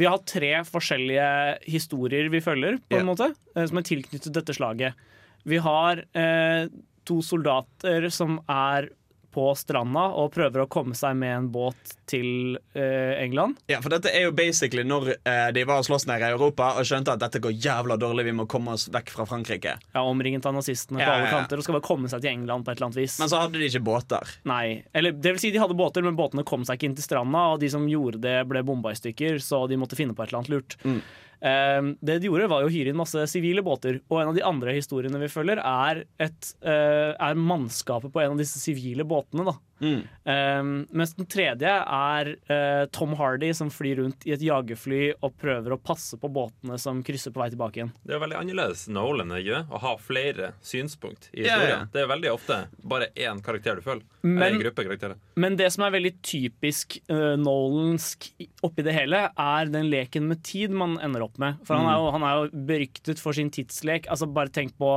Vi 0.00 0.08
har 0.08 0.22
tre 0.28 0.52
forskjellige 0.64 1.30
historier 1.68 2.30
vi 2.32 2.40
følger, 2.44 2.78
på 2.80 2.96
en 2.96 3.02
yeah. 3.02 3.08
måte, 3.08 3.32
eh, 3.54 3.66
som 3.68 3.80
er 3.80 3.88
tilknyttet 3.88 4.36
dette 4.36 4.56
slaget. 4.56 5.08
Vi 5.48 5.60
har 5.60 6.04
eh, 6.16 6.70
to 7.08 7.20
soldater 7.24 8.08
som 8.12 8.38
er 8.46 8.90
på 9.34 9.46
stranda 9.58 10.08
og 10.18 10.32
prøver 10.34 10.64
å 10.64 10.68
komme 10.70 10.96
seg 10.98 11.16
med 11.18 11.34
en 11.36 11.48
båt 11.52 11.94
til 12.10 12.56
eh, 12.74 13.14
England. 13.22 13.60
Ja, 13.70 13.78
for 13.82 13.92
dette 13.94 14.10
er 14.10 14.26
jo 14.26 14.34
basically 14.36 14.84
når 14.86 15.12
eh, 15.16 15.48
de 15.54 15.64
var 15.68 15.82
og 15.82 15.86
sloss 15.86 16.06
nede 16.10 16.26
i 16.26 16.34
Europa 16.34 16.72
og 16.80 16.88
skjønte 16.88 17.14
at 17.14 17.22
dette 17.22 17.42
går 17.42 17.54
jævla 17.54 17.98
dårlig, 18.00 18.26
vi 18.30 18.34
må 18.40 18.48
komme 18.50 18.74
oss 18.76 18.88
vekk 18.92 19.14
fra 19.14 19.26
Frankrike. 19.30 19.76
Ja, 19.94 20.02
Omringet 20.02 20.46
av 20.48 20.56
nazistene 20.56 21.02
Ja, 21.02 21.06
på 21.06 21.16
alle 21.18 21.30
kanter 21.30 21.60
og 21.60 21.66
skal 21.66 21.78
bare 21.78 21.86
komme 21.86 22.10
seg 22.10 22.24
til 22.24 22.32
England 22.34 22.66
på 22.66 22.74
et 22.74 22.80
eller 22.80 22.90
annet 22.90 23.02
vis. 23.02 23.18
Men 23.22 23.32
så 23.32 23.44
hadde 23.44 23.60
de 23.60 23.70
ikke 23.70 23.84
båter. 23.86 24.34
Nei, 24.50 24.64
eller 24.96 25.14
det 25.14 25.36
vil 25.36 25.42
si 25.42 25.54
de 25.54 25.62
hadde 25.62 25.78
båter, 25.78 26.06
men 26.06 26.18
båtene 26.18 26.46
kom 26.46 26.66
seg 26.66 26.78
ikke 26.78 26.90
inn 26.90 26.98
til 26.98 27.06
stranda, 27.06 27.46
og 27.54 27.62
de 27.62 27.70
som 27.72 27.88
gjorde 27.90 28.22
det, 28.24 28.38
ble 28.50 28.64
bomba 28.66 28.94
i 28.94 28.98
stykker, 28.98 29.38
så 29.44 29.64
de 29.70 29.78
måtte 29.80 29.98
finne 29.98 30.16
på 30.16 30.24
et 30.24 30.32
eller 30.32 30.42
annet 30.42 30.54
lurt. 30.56 30.78
Mm. 30.82 31.02
Eh, 31.40 31.80
det 32.04 32.18
de 32.20 32.28
gjorde, 32.28 32.50
var 32.52 32.66
å 32.66 32.72
hyre 32.72 32.92
inn 32.92 33.00
masse 33.00 33.24
sivile 33.32 33.64
båter, 33.64 34.02
og 34.10 34.20
en 34.20 34.32
av 34.32 34.36
de 34.36 34.44
andre 34.46 34.74
historiene 34.76 35.20
vi 35.22 35.30
følger, 35.32 35.62
er, 35.64 36.04
et, 36.20 36.54
eh, 36.62 37.16
er 37.16 37.40
mannskapet 37.40 38.12
på 38.12 38.22
en 38.22 38.36
av 38.36 38.42
disse 38.42 38.60
sivile 38.60 39.06
båtene. 39.08 39.48
da. 39.48 39.56
Mm. 39.80 40.02
Um, 40.30 40.72
mens 40.92 41.14
den 41.16 41.26
tredje 41.30 41.70
er 41.72 42.30
uh, 42.50 42.84
Tom 42.92 43.14
Hardy 43.18 43.52
som 43.56 43.70
flyr 43.72 44.02
rundt 44.02 44.26
i 44.28 44.34
et 44.36 44.42
jagerfly 44.44 45.14
og 45.24 45.34
prøver 45.40 45.72
å 45.74 45.80
passe 45.80 46.18
på 46.20 46.28
båtene 46.32 46.76
som 46.78 47.00
krysser 47.06 47.32
på 47.34 47.40
vei 47.42 47.48
tilbake 47.54 47.80
igjen. 47.80 47.92
Det 48.06 48.14
er 48.16 48.22
veldig 48.22 48.38
annerledes 48.42 48.86
Nolan 48.92 49.32
ikke 49.38 49.62
å 49.72 49.80
ha 49.80 49.94
flere 50.00 50.52
synspunkt 50.60 51.30
i 51.32 51.46
Ja, 51.46 51.56
historien. 51.56 51.70
ja. 51.70 51.88
Det 51.92 52.02
er 52.04 52.10
veldig 52.12 52.32
ofte 52.34 52.60
bare 52.84 53.10
én 53.16 53.40
karakter 53.44 53.80
du 53.80 53.82
følger. 53.86 54.04
Men- 54.22 54.42
Eller 54.42 54.56
en 54.58 54.64
gruppe. 54.66 55.16
Men 55.36 55.56
det 55.56 55.70
som 55.72 55.84
er 55.84 55.90
veldig 55.96 56.14
typisk 56.22 56.98
uh, 57.08 57.36
Nolansk 57.40 58.30
oppi 58.66 58.82
det 58.84 58.92
hele, 58.96 59.30
er 59.38 59.64
den 59.72 59.88
leken 59.90 60.28
med 60.28 60.42
tid 60.44 60.70
man 60.70 60.98
ender 61.00 61.22
opp 61.24 61.38
med. 61.40 61.56
For 61.64 61.76
han, 61.78 61.86
er 61.88 61.98
jo, 61.98 62.10
han 62.14 62.22
er 62.26 62.36
jo 62.36 62.64
beryktet 62.68 63.18
for 63.22 63.32
sin 63.36 63.50
tidslek. 63.50 64.06
Altså 64.12 64.28
Bare 64.30 64.52
tenk 64.52 64.76
på 64.78 64.90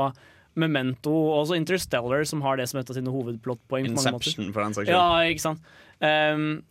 Memento 0.59 1.13
og 1.13 1.39
også 1.43 1.57
Interstellar, 1.57 2.25
som 2.29 2.43
har 2.45 2.59
det 2.59 2.67
som 2.69 2.79
et 2.81 2.91
av 2.91 2.97
sine 2.97 3.13
hovedplottpoeng. 3.13 3.89
Inception, 3.91 4.51
for 4.53 4.65
den 4.65 4.77
saks 4.77 4.87
skyld. 4.87 4.93
Ja, 4.93 5.23
ikke 5.29 5.45
sant. 5.45 5.73
Um, 6.03 6.61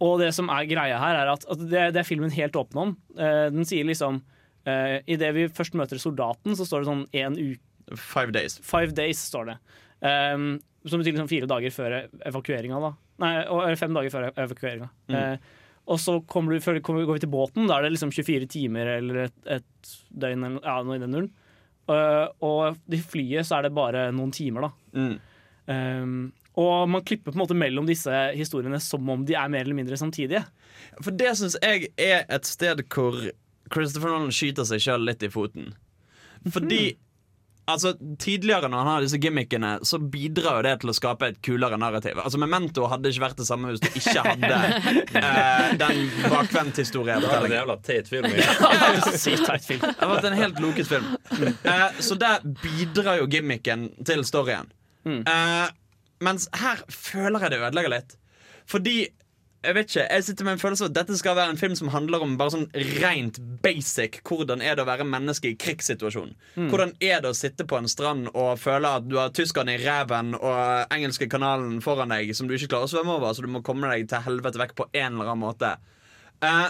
og 0.00 0.18
det 0.22 0.30
som 0.36 0.48
er 0.52 0.68
greia 0.70 0.98
her, 1.00 1.18
er 1.20 1.32
at, 1.34 1.44
at 1.50 1.62
det, 1.62 1.86
det 1.94 2.02
er 2.02 2.08
filmen 2.08 2.32
helt 2.34 2.56
åpen 2.58 2.82
om. 2.84 2.94
Uh, 3.18 3.48
den 3.52 3.68
sier 3.68 3.86
liksom 3.86 4.22
uh, 4.22 4.96
Idet 5.04 5.34
vi 5.36 5.50
først 5.52 5.76
møter 5.78 6.00
soldaten, 6.00 6.56
så 6.56 6.66
står 6.68 6.82
det 6.82 6.90
sånn 6.92 7.04
én 7.12 7.38
uke 7.38 7.66
Five 7.98 8.30
days. 8.30 8.54
Five 8.62 8.94
days, 8.94 9.18
står 9.18 9.48
det. 9.48 9.54
Um, 9.98 10.60
som 10.86 11.00
betyr 11.00 11.16
liksom 11.16 11.26
fire 11.26 11.48
dager 11.50 11.72
før 11.74 11.96
evakueringa, 12.28 12.78
da. 12.84 12.90
Nei, 13.20 13.32
eller 13.42 13.80
fem 13.80 13.96
dager 13.96 14.12
før 14.14 14.28
evakueringa. 14.30 14.86
Mm. 15.10 15.16
Uh, 15.16 15.58
og 15.90 15.98
så 15.98 16.20
kommer 16.30 16.54
du, 16.54 16.62
før, 16.62 16.78
kommer, 16.84 17.06
går 17.08 17.18
vi 17.18 17.24
til 17.24 17.32
båten, 17.32 17.66
da 17.68 17.78
er 17.78 17.86
det 17.88 17.96
liksom 17.96 18.12
24 18.14 18.46
timer 18.52 18.92
eller 18.98 19.24
et, 19.24 19.38
et 19.58 19.94
døgn 20.22 20.46
eller 20.46 20.66
ja, 20.66 20.76
noe 20.86 20.98
i 20.98 21.02
den 21.02 21.16
duren. 21.16 21.30
Uh, 21.90 22.28
og 22.46 22.94
i 22.94 23.00
flyet 23.02 23.48
så 23.48 23.58
er 23.58 23.66
det 23.66 23.74
bare 23.74 24.08
noen 24.14 24.30
timer, 24.34 24.68
da. 24.68 25.00
Mm. 25.00 25.16
Um, 25.70 26.14
og 26.60 26.88
man 26.90 27.04
klipper 27.06 27.30
på 27.30 27.38
en 27.38 27.42
måte 27.44 27.56
mellom 27.56 27.86
disse 27.88 28.14
historiene 28.36 28.80
som 28.82 29.06
om 29.12 29.22
de 29.26 29.36
er 29.38 29.50
mer 29.52 29.64
eller 29.64 29.78
mindre 29.78 29.98
samtidige. 29.98 30.42
For 31.00 31.14
det 31.14 31.34
syns 31.38 31.56
jeg 31.62 31.92
er 32.00 32.26
et 32.26 32.48
sted 32.48 32.82
hvor 32.90 33.16
Christopher 33.70 34.12
Nolan 34.12 34.34
skyter 34.34 34.66
seg 34.66 34.82
sjøl 34.82 35.06
litt 35.06 35.22
i 35.22 35.30
foten. 35.32 35.72
Fordi 36.50 36.96
Altså, 37.72 37.94
Tidligere 38.20 38.68
når 38.68 38.82
han 38.82 38.90
har 38.90 39.04
disse 39.04 39.20
gimmickene, 39.22 39.72
så 39.86 40.00
bidrar 40.02 40.58
jo 40.58 40.64
det 40.66 40.74
til 40.82 40.92
å 40.92 40.94
skape 40.96 41.30
et 41.30 41.40
kulere 41.44 41.78
narrativ. 41.80 42.18
Altså, 42.22 42.40
Memento 42.42 42.86
hadde 42.90 43.12
ikke 43.12 43.24
vært 43.24 43.40
det 43.40 43.46
samme 43.48 43.72
hvis 43.72 43.82
du 43.84 43.88
ikke 44.00 44.24
hadde 44.28 44.60
uh, 45.14 45.70
den 45.80 46.02
Det 47.22 47.30
var 47.30 47.48
en 47.48 47.56
jævla 47.56 47.78
teit 47.86 48.10
film. 48.10 48.28
Sykt 49.24 49.46
teit 49.46 49.66
film. 49.66 49.84
Det 49.86 49.98
har 50.00 50.12
vært 50.14 50.30
en 50.30 50.38
helt 50.40 50.62
loket 50.62 50.90
film. 50.90 51.12
Uh, 51.64 51.86
så 52.02 52.18
der 52.20 52.44
bidrar 52.62 53.20
jo 53.22 53.28
gimmicken 53.30 53.90
til 54.06 54.24
storyen. 54.28 54.70
Uh, 55.06 55.70
mens 56.24 56.48
her 56.60 56.82
føler 56.92 57.46
jeg 57.46 57.54
det 57.54 57.62
ødelegger 57.62 57.94
litt. 57.96 58.16
Fordi 58.70 58.96
jeg 59.60 59.76
vet 59.76 59.90
ikke, 59.90 60.04
jeg 60.08 60.24
sitter 60.24 60.46
med 60.46 60.54
en 60.56 60.60
følelse 60.62 60.86
av 60.86 60.88
at 60.88 60.94
dette 60.96 61.16
skal 61.20 61.34
være 61.36 61.52
en 61.52 61.58
film 61.60 61.74
som 61.76 61.90
handler 61.92 62.22
om 62.24 62.36
bare 62.40 62.54
sånn 62.54 62.68
rent 63.02 63.36
basic 63.60 64.22
hvordan 64.24 64.62
er 64.64 64.78
det 64.78 64.86
å 64.86 64.88
være 64.88 65.04
menneske 65.04 65.50
i 65.50 65.58
krigssituasjon. 65.60 66.32
Mm. 66.54 66.70
Hvordan 66.72 66.94
er 67.04 67.20
det 67.20 67.32
å 67.34 67.36
sitte 67.36 67.66
på 67.68 67.76
en 67.76 67.90
strand 67.90 68.30
og 68.30 68.54
føle 68.62 68.94
at 68.96 69.04
du 69.10 69.18
har 69.20 69.34
tyskerne 69.36 69.74
i 69.76 69.82
ræven 69.82 70.32
og 70.38 70.94
engelske 70.96 71.28
kanalen 71.28 71.82
foran 71.84 72.14
deg 72.14 72.32
som 72.36 72.48
du 72.48 72.56
ikke 72.56 72.72
klarer 72.72 72.88
å 72.88 72.94
svømme 72.94 73.18
over, 73.18 73.36
så 73.36 73.44
du 73.44 73.52
må 73.52 73.60
komme 73.66 73.92
deg 73.92 74.08
til 74.08 74.24
helvete 74.24 74.62
vekk 74.62 74.74
på 74.80 74.88
en 74.94 75.12
eller 75.12 75.34
annen 75.34 75.44
måte. 75.44 75.74
Eh, 76.40 76.68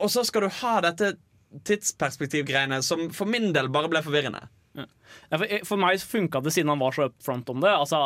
og 0.00 0.12
så 0.12 0.24
skal 0.24 0.46
du 0.46 0.56
ha 0.62 0.74
dette 0.88 1.14
tidsperspektivgreiene 1.68 2.80
som 2.82 3.10
for 3.14 3.28
min 3.30 3.52
del 3.52 3.68
bare 3.72 3.92
ble 3.92 4.00
forvirrende. 4.06 4.46
Ja, 4.74 5.38
for, 5.64 5.78
meg 5.78 6.00
funka 6.02 6.40
det 6.42 6.50
siden 6.54 6.72
han 6.72 6.80
var 6.82 6.94
så 6.96 7.06
upfront 7.06 7.50
om 7.52 7.60
det. 7.62 7.70
Altså, 7.70 8.00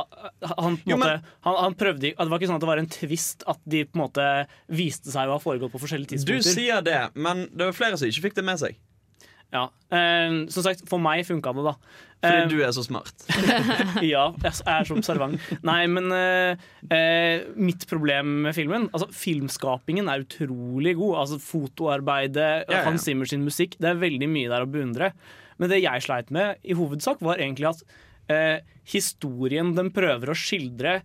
han, 0.44 0.76
på 0.76 0.84
en 0.84 0.92
Jo, 0.92 0.98
men- 1.00 1.22
han, 1.46 1.56
han 1.64 1.76
prøvde, 1.80 2.10
Det 2.12 2.28
var 2.28 2.38
ikke 2.38 2.50
sånn 2.50 2.58
at 2.60 2.66
det 2.66 2.72
var 2.72 2.82
en 2.82 2.90
twist 2.92 3.46
at 3.48 3.60
de 3.64 3.84
på 3.88 3.96
en 3.96 4.02
måte 4.04 4.26
viste 4.68 5.10
seg 5.14 5.30
å 5.30 5.38
ha 5.38 5.40
foregått 5.42 5.72
på 5.72 5.80
forskjellige 5.80 6.16
tidspunkter. 6.18 6.44
Du 6.44 6.58
sier 6.60 6.84
det, 6.84 7.00
men 7.16 7.46
det 7.54 7.70
var 7.70 7.78
flere 7.78 7.96
som 8.00 8.10
ikke 8.10 8.28
fikk 8.28 8.36
det 8.40 8.44
med 8.44 8.60
seg. 8.60 8.76
Ja, 9.48 9.70
eh, 9.96 10.44
Som 10.52 10.60
sagt, 10.66 10.82
for 10.90 11.00
meg 11.00 11.24
funka 11.24 11.54
det, 11.56 11.64
da. 11.70 11.74
Fordi 12.20 12.42
Eh, 12.42 12.48
du 12.50 12.58
er 12.66 12.72
så 12.74 12.82
smart. 12.84 13.14
ja, 14.02 14.24
jeg 14.42 14.52
er 14.66 14.84
så 14.84 14.96
observant. 14.98 15.40
Nei, 15.64 15.86
men 15.86 16.10
eh, 16.12 16.56
eh, 16.92 17.44
mitt 17.56 17.86
problem 17.88 18.42
med 18.42 18.56
filmen 18.56 18.88
Altså, 18.90 19.06
Filmskapingen 19.14 20.10
er 20.10 20.24
utrolig 20.26 20.96
god. 20.98 21.14
Altså 21.22 21.38
Fotoarbeidet, 21.40 22.66
Ja, 22.68 22.80
ja. 22.80 22.84
Hans 22.84 23.06
Zimmer 23.06 23.24
sin 23.30 23.46
musikk. 23.46 23.78
Det 23.80 23.88
er 23.92 24.00
veldig 24.02 24.28
mye 24.28 24.50
der 24.50 24.66
å 24.66 24.70
beundre. 24.70 25.12
Men 25.58 25.72
det 25.72 25.82
jeg 25.82 26.04
sleit 26.04 26.32
med, 26.34 26.58
i 26.62 26.76
hovedsak, 26.78 27.22
var 27.24 27.40
egentlig 27.42 27.70
at 27.72 27.84
eh, 28.32 28.58
historien 28.88 29.74
den 29.76 29.92
prøver 29.94 30.32
å 30.32 30.38
skildre 30.38 31.00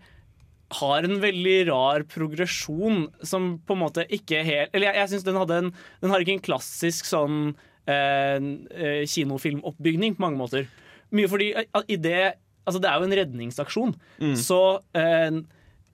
har 0.74 1.06
en 1.06 1.20
veldig 1.22 1.58
rar 1.70 2.06
progresjon 2.10 3.08
som 3.26 3.58
på 3.62 3.76
en 3.76 3.82
måte 3.84 4.06
ikke 4.14 4.39
helt 4.45 4.74
Eller 4.74 4.89
jeg, 4.89 4.97
jeg 5.01 5.12
syns 5.12 5.26
den 5.28 5.38
hadde 5.38 5.60
en 5.62 5.68
Den 6.01 6.14
har 6.14 6.24
ikke 6.24 6.34
en 6.38 6.45
klassisk 6.47 7.06
sånn 7.06 7.41
eh, 7.86 8.39
eh, 8.39 9.04
kinofilmoppbygning 9.10 10.16
på 10.18 10.24
mange 10.26 10.39
måter. 10.39 10.66
Mye 11.14 11.30
fordi 11.30 11.51
eh, 11.60 11.84
i 11.93 11.99
det 12.01 12.24
Altså, 12.64 12.80
det 12.80 12.88
er 12.88 12.95
jo 12.95 13.08
en 13.10 13.16
redningsaksjon. 13.18 13.89
Mm. 14.24 14.36
Så 14.39 14.58
eh, 14.95 15.26
eh, 15.28 15.39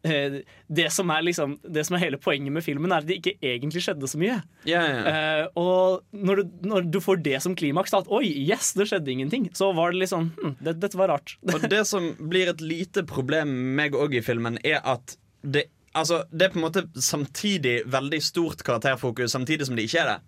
det 0.02 0.86
som 0.96 1.10
er 1.12 1.24
liksom 1.28 1.58
Det 1.64 1.84
som 1.84 1.98
er 1.98 2.04
hele 2.06 2.18
poenget 2.22 2.54
med 2.56 2.64
filmen, 2.64 2.92
er 2.92 3.02
at 3.02 3.08
det 3.08 3.18
ikke 3.20 3.36
egentlig 3.44 3.82
skjedde 3.84 4.08
så 4.08 4.20
mye. 4.20 4.38
Yeah, 4.68 4.86
yeah. 4.88 5.08
Eh, 5.10 5.48
og 5.60 6.06
når 6.16 6.40
du, 6.40 6.54
når 6.72 6.88
du 6.88 7.00
får 7.04 7.20
det 7.26 7.42
som 7.44 7.56
klimaks, 7.60 7.94
at 7.98 8.08
oi, 8.08 8.24
yes, 8.48 8.72
det 8.80 8.88
skjedde 8.90 9.12
ingenting, 9.12 9.50
så 9.56 9.72
var 9.76 9.92
det 9.92 10.04
litt 10.04 10.14
sånn 10.14 10.30
hm, 10.38 10.56
det, 10.64 10.78
Dette 10.80 11.00
var 11.00 11.12
rart. 11.12 11.36
Og 11.54 11.68
det 11.72 11.84
som 11.90 12.14
blir 12.32 12.52
et 12.54 12.64
lite 12.64 13.04
problem 13.08 13.52
med 13.52 13.76
meg 13.80 13.98
òg 14.00 14.16
i 14.20 14.24
filmen, 14.24 14.60
er 14.64 14.80
at 14.88 15.18
det, 15.42 15.68
altså, 15.98 16.24
det 16.32 16.48
er 16.48 16.54
på 16.54 16.62
en 16.62 16.68
måte 16.68 16.86
samtidig 16.96 17.82
veldig 17.92 18.22
stort 18.24 18.64
karakterfokus, 18.68 19.34
samtidig 19.36 19.68
som 19.68 19.76
det 19.80 19.88
ikke 19.90 20.06
er 20.06 20.14
det. 20.14 20.20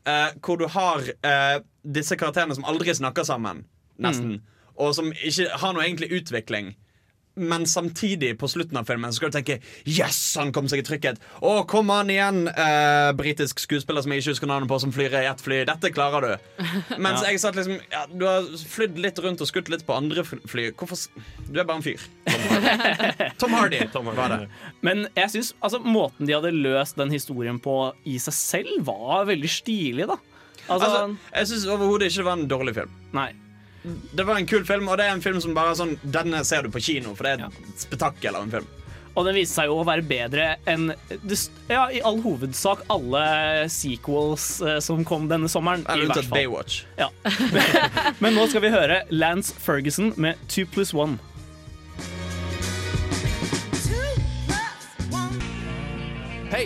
Uh, 0.00 0.30
hvor 0.40 0.56
du 0.56 0.64
har 0.72 1.02
uh, 1.26 1.58
disse 1.84 2.16
karakterene 2.16 2.54
som 2.56 2.64
aldri 2.68 2.94
snakker 2.96 3.26
sammen, 3.26 3.66
nesten, 4.00 4.38
og 4.80 4.94
som 4.96 5.10
ikke 5.12 5.50
har 5.60 5.74
noe 5.76 5.84
egentlig 5.84 6.08
utvikling. 6.16 6.72
Men 7.36 7.62
samtidig, 7.66 8.32
på 8.40 8.48
slutten 8.50 8.76
av 8.76 8.84
filmen, 8.88 9.12
så 9.12 9.20
skal 9.20 9.30
du 9.30 9.36
tenke 9.38 9.58
Yes, 9.88 10.16
han 10.36 10.50
kom 10.52 10.66
seg 10.68 10.80
i 10.82 10.84
trygghet. 10.84 11.20
Å, 11.40 11.62
kom 11.70 11.88
an 11.94 12.10
igjen, 12.10 12.40
eh, 12.50 13.12
britisk 13.16 13.60
skuespiller 13.62 14.02
som 14.02 14.12
jeg 14.12 14.20
ikke 14.24 14.32
husker 14.34 14.50
navnet 14.50 14.68
på, 14.68 14.78
som 14.82 14.92
flyr 14.92 15.14
i 15.14 15.22
jetfly. 15.28 15.60
Dette 15.68 15.92
klarer 15.94 16.26
du. 16.26 16.64
Mens 16.98 17.22
Ja. 17.22 17.30
jeg 17.30 17.40
satt 17.40 17.54
liksom 17.56 17.78
ja, 17.90 18.02
Du 18.12 18.26
har 18.26 18.42
flydd 18.74 18.98
litt 18.98 19.18
rundt 19.22 19.40
og 19.40 19.48
skutt 19.48 19.70
litt 19.72 19.86
på 19.86 19.94
andre 19.96 20.24
fly- 20.26 20.42
fly. 20.50 20.66
Hvorfor 20.72 21.06
Du 21.48 21.60
er 21.60 21.64
bare 21.64 21.78
en 21.80 21.86
fyr. 21.86 22.02
Tom 23.38 23.54
Hardy. 23.58 23.78
Tom 23.94 24.06
Hardy 24.10 24.18
var 24.20 24.34
det. 24.34 24.48
Men 24.82 25.06
jeg 25.16 25.30
synes, 25.36 25.52
altså, 25.62 25.80
måten 25.86 26.26
de 26.28 26.34
hadde 26.36 26.50
løst 26.52 26.98
den 26.98 27.10
historien 27.14 27.60
på 27.62 27.78
i 28.10 28.18
seg 28.18 28.34
selv, 28.36 28.82
var 28.90 29.24
veldig 29.30 29.48
stilig, 29.50 30.06
da. 30.10 30.18
Altså, 30.70 30.86
Altså, 30.90 31.16
jeg 31.34 31.48
syns 31.50 31.64
overhodet 31.72 32.10
ikke 32.10 32.20
det 32.20 32.26
var 32.28 32.36
en 32.38 32.50
dårlig 32.50 32.74
film. 32.76 32.90
Nei. 33.16 33.30
Det 33.82 34.26
var 34.28 34.36
en 34.36 34.46
kul 34.46 34.66
film, 34.68 34.88
og 34.92 34.98
det 35.00 35.06
er 35.08 35.14
en 35.14 35.24
film 35.24 35.40
som 35.40 35.54
bare 35.56 35.72
er 35.72 35.78
sånn 35.78 35.94
Denne 36.04 36.42
ser 36.44 36.66
du 36.66 36.72
på 36.74 36.82
kino, 36.84 37.14
for 37.16 37.24
det 37.26 37.32
er 37.38 37.46
et 37.48 37.86
spetakkel 37.86 38.36
av 38.36 38.44
en 38.44 38.52
film. 38.58 38.68
Og 39.18 39.26
den 39.26 39.34
viste 39.40 39.56
seg 39.58 39.70
jo 39.70 39.80
å 39.80 39.86
være 39.86 40.04
bedre 40.06 40.44
enn 40.70 40.92
ja, 41.68 41.88
i 41.90 41.98
all 42.06 42.20
hovedsak 42.22 42.84
alle 42.92 43.22
sequels 43.72 44.60
eh, 44.62 44.78
som 44.84 45.02
kom 45.06 45.26
denne 45.30 45.50
sommeren. 45.50 45.82
Eller 45.90 46.06
unntatt. 46.06 46.30
Baywatch. 46.30 46.84
Ja. 47.00 47.10
Men 48.22 48.38
nå 48.38 48.46
skal 48.52 48.64
vi 48.64 48.70
høre 48.72 49.02
Lance 49.10 49.56
Ferguson 49.58 50.14
med 50.20 50.38
2 50.52 50.68
pluss 50.70 50.94
1. 50.94 51.18
Hei! 56.50 56.64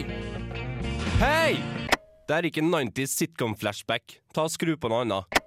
Hei! 1.21 1.57
Det 2.25 2.37
er 2.37 2.47
ikke 2.49 2.65
90s 2.65 3.19
sitcom-flashback. 3.21 4.21
Ta 4.37 4.47
og 4.47 4.53
Skru 4.53 4.77
på 4.81 4.89
noe 4.93 5.05
annet. 5.05 5.44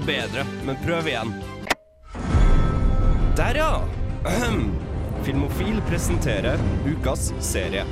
Ja, 0.00 0.06
bedre, 0.06 0.44
men 0.64 0.76
prøv 0.84 1.06
igjen. 1.06 1.34
Der, 3.36 3.54
ja! 3.54 3.82
Ahem. 4.24 4.72
Filmofil 5.24 5.82
presenterer 5.88 6.58
ukas 6.86 7.32
serie. 7.40 7.84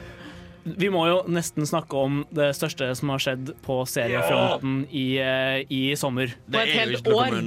Eh, 0.66 0.72
vi 0.76 0.90
må 0.90 1.06
jo 1.08 1.22
nesten 1.30 1.66
snakke 1.68 1.96
om 1.98 2.24
det 2.34 2.56
største 2.58 2.94
som 2.98 3.10
har 3.14 3.20
skjedd 3.22 3.52
på 3.64 3.86
seriefronten 3.88 4.86
i, 4.90 5.18
eh, 5.22 5.62
i 5.70 5.96
sommer. 5.98 6.34
På 6.50 6.58
et 6.62 6.74
helt 6.76 7.08
år. 7.08 7.36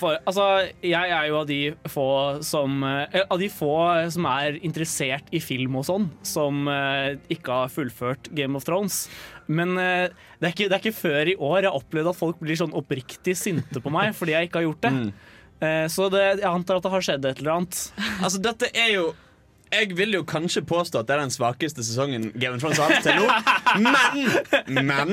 For, 0.00 0.18
altså, 0.26 0.46
jeg 0.84 1.10
er 1.14 1.26
jo 1.28 1.38
av 1.40 1.46
de 1.48 1.74
få 1.90 2.08
som 2.44 2.82
eh, 2.86 3.20
Av 3.22 3.38
de 3.40 3.48
få 3.52 3.74
som 4.12 4.26
er 4.30 4.58
interessert 4.64 5.24
i 5.34 5.40
film 5.42 5.76
og 5.80 5.86
sånn, 5.88 6.08
som 6.26 6.68
eh, 6.70 7.18
ikke 7.32 7.52
har 7.62 7.72
fullført 7.72 8.30
Game 8.36 8.56
of 8.58 8.64
Thrones. 8.66 8.94
Men 9.46 9.78
eh, 9.80 10.08
det, 10.38 10.46
er 10.46 10.52
ikke, 10.54 10.68
det 10.68 10.76
er 10.76 10.82
ikke 10.82 11.02
før 11.02 11.22
i 11.32 11.38
år 11.38 11.58
jeg 11.62 11.70
har 11.70 11.78
opplevd 11.78 12.08
at 12.12 12.18
folk 12.18 12.38
blir 12.42 12.56
sånn 12.58 12.76
oppriktig 12.78 13.34
sinte 13.38 13.78
på 13.82 13.90
meg 13.92 14.06
fordi 14.16 14.32
jeg 14.36 14.44
ikke 14.48 14.58
har 14.62 14.68
gjort 14.68 14.86
det. 14.86 14.92
Mm. 14.92 15.10
så 15.94 16.02
det, 16.10 16.22
jeg 16.40 16.48
antar 16.48 16.76
at 16.80 16.86
det 16.86 16.90
har 16.90 17.04
skjedd 17.06 17.24
et 17.28 17.38
eller 17.42 17.54
annet. 17.54 17.74
Altså, 18.18 18.38
dette 18.42 18.66
er 18.74 18.90
jo 18.96 19.04
jeg 19.72 19.96
vil 19.96 20.12
jo 20.18 20.22
kanskje 20.28 20.62
påstå 20.68 21.00
at 21.00 21.08
det 21.08 21.14
er 21.16 21.22
den 21.24 21.32
svakeste 21.32 21.84
sesongen 21.86 22.28
Game 22.36 22.56
of 22.58 22.62
Thrones 22.62 22.80
har 22.80 22.92
hatt 22.92 23.06
til 23.06 23.16
nå. 23.18 23.26
Men, 23.82 24.84
men 24.84 25.12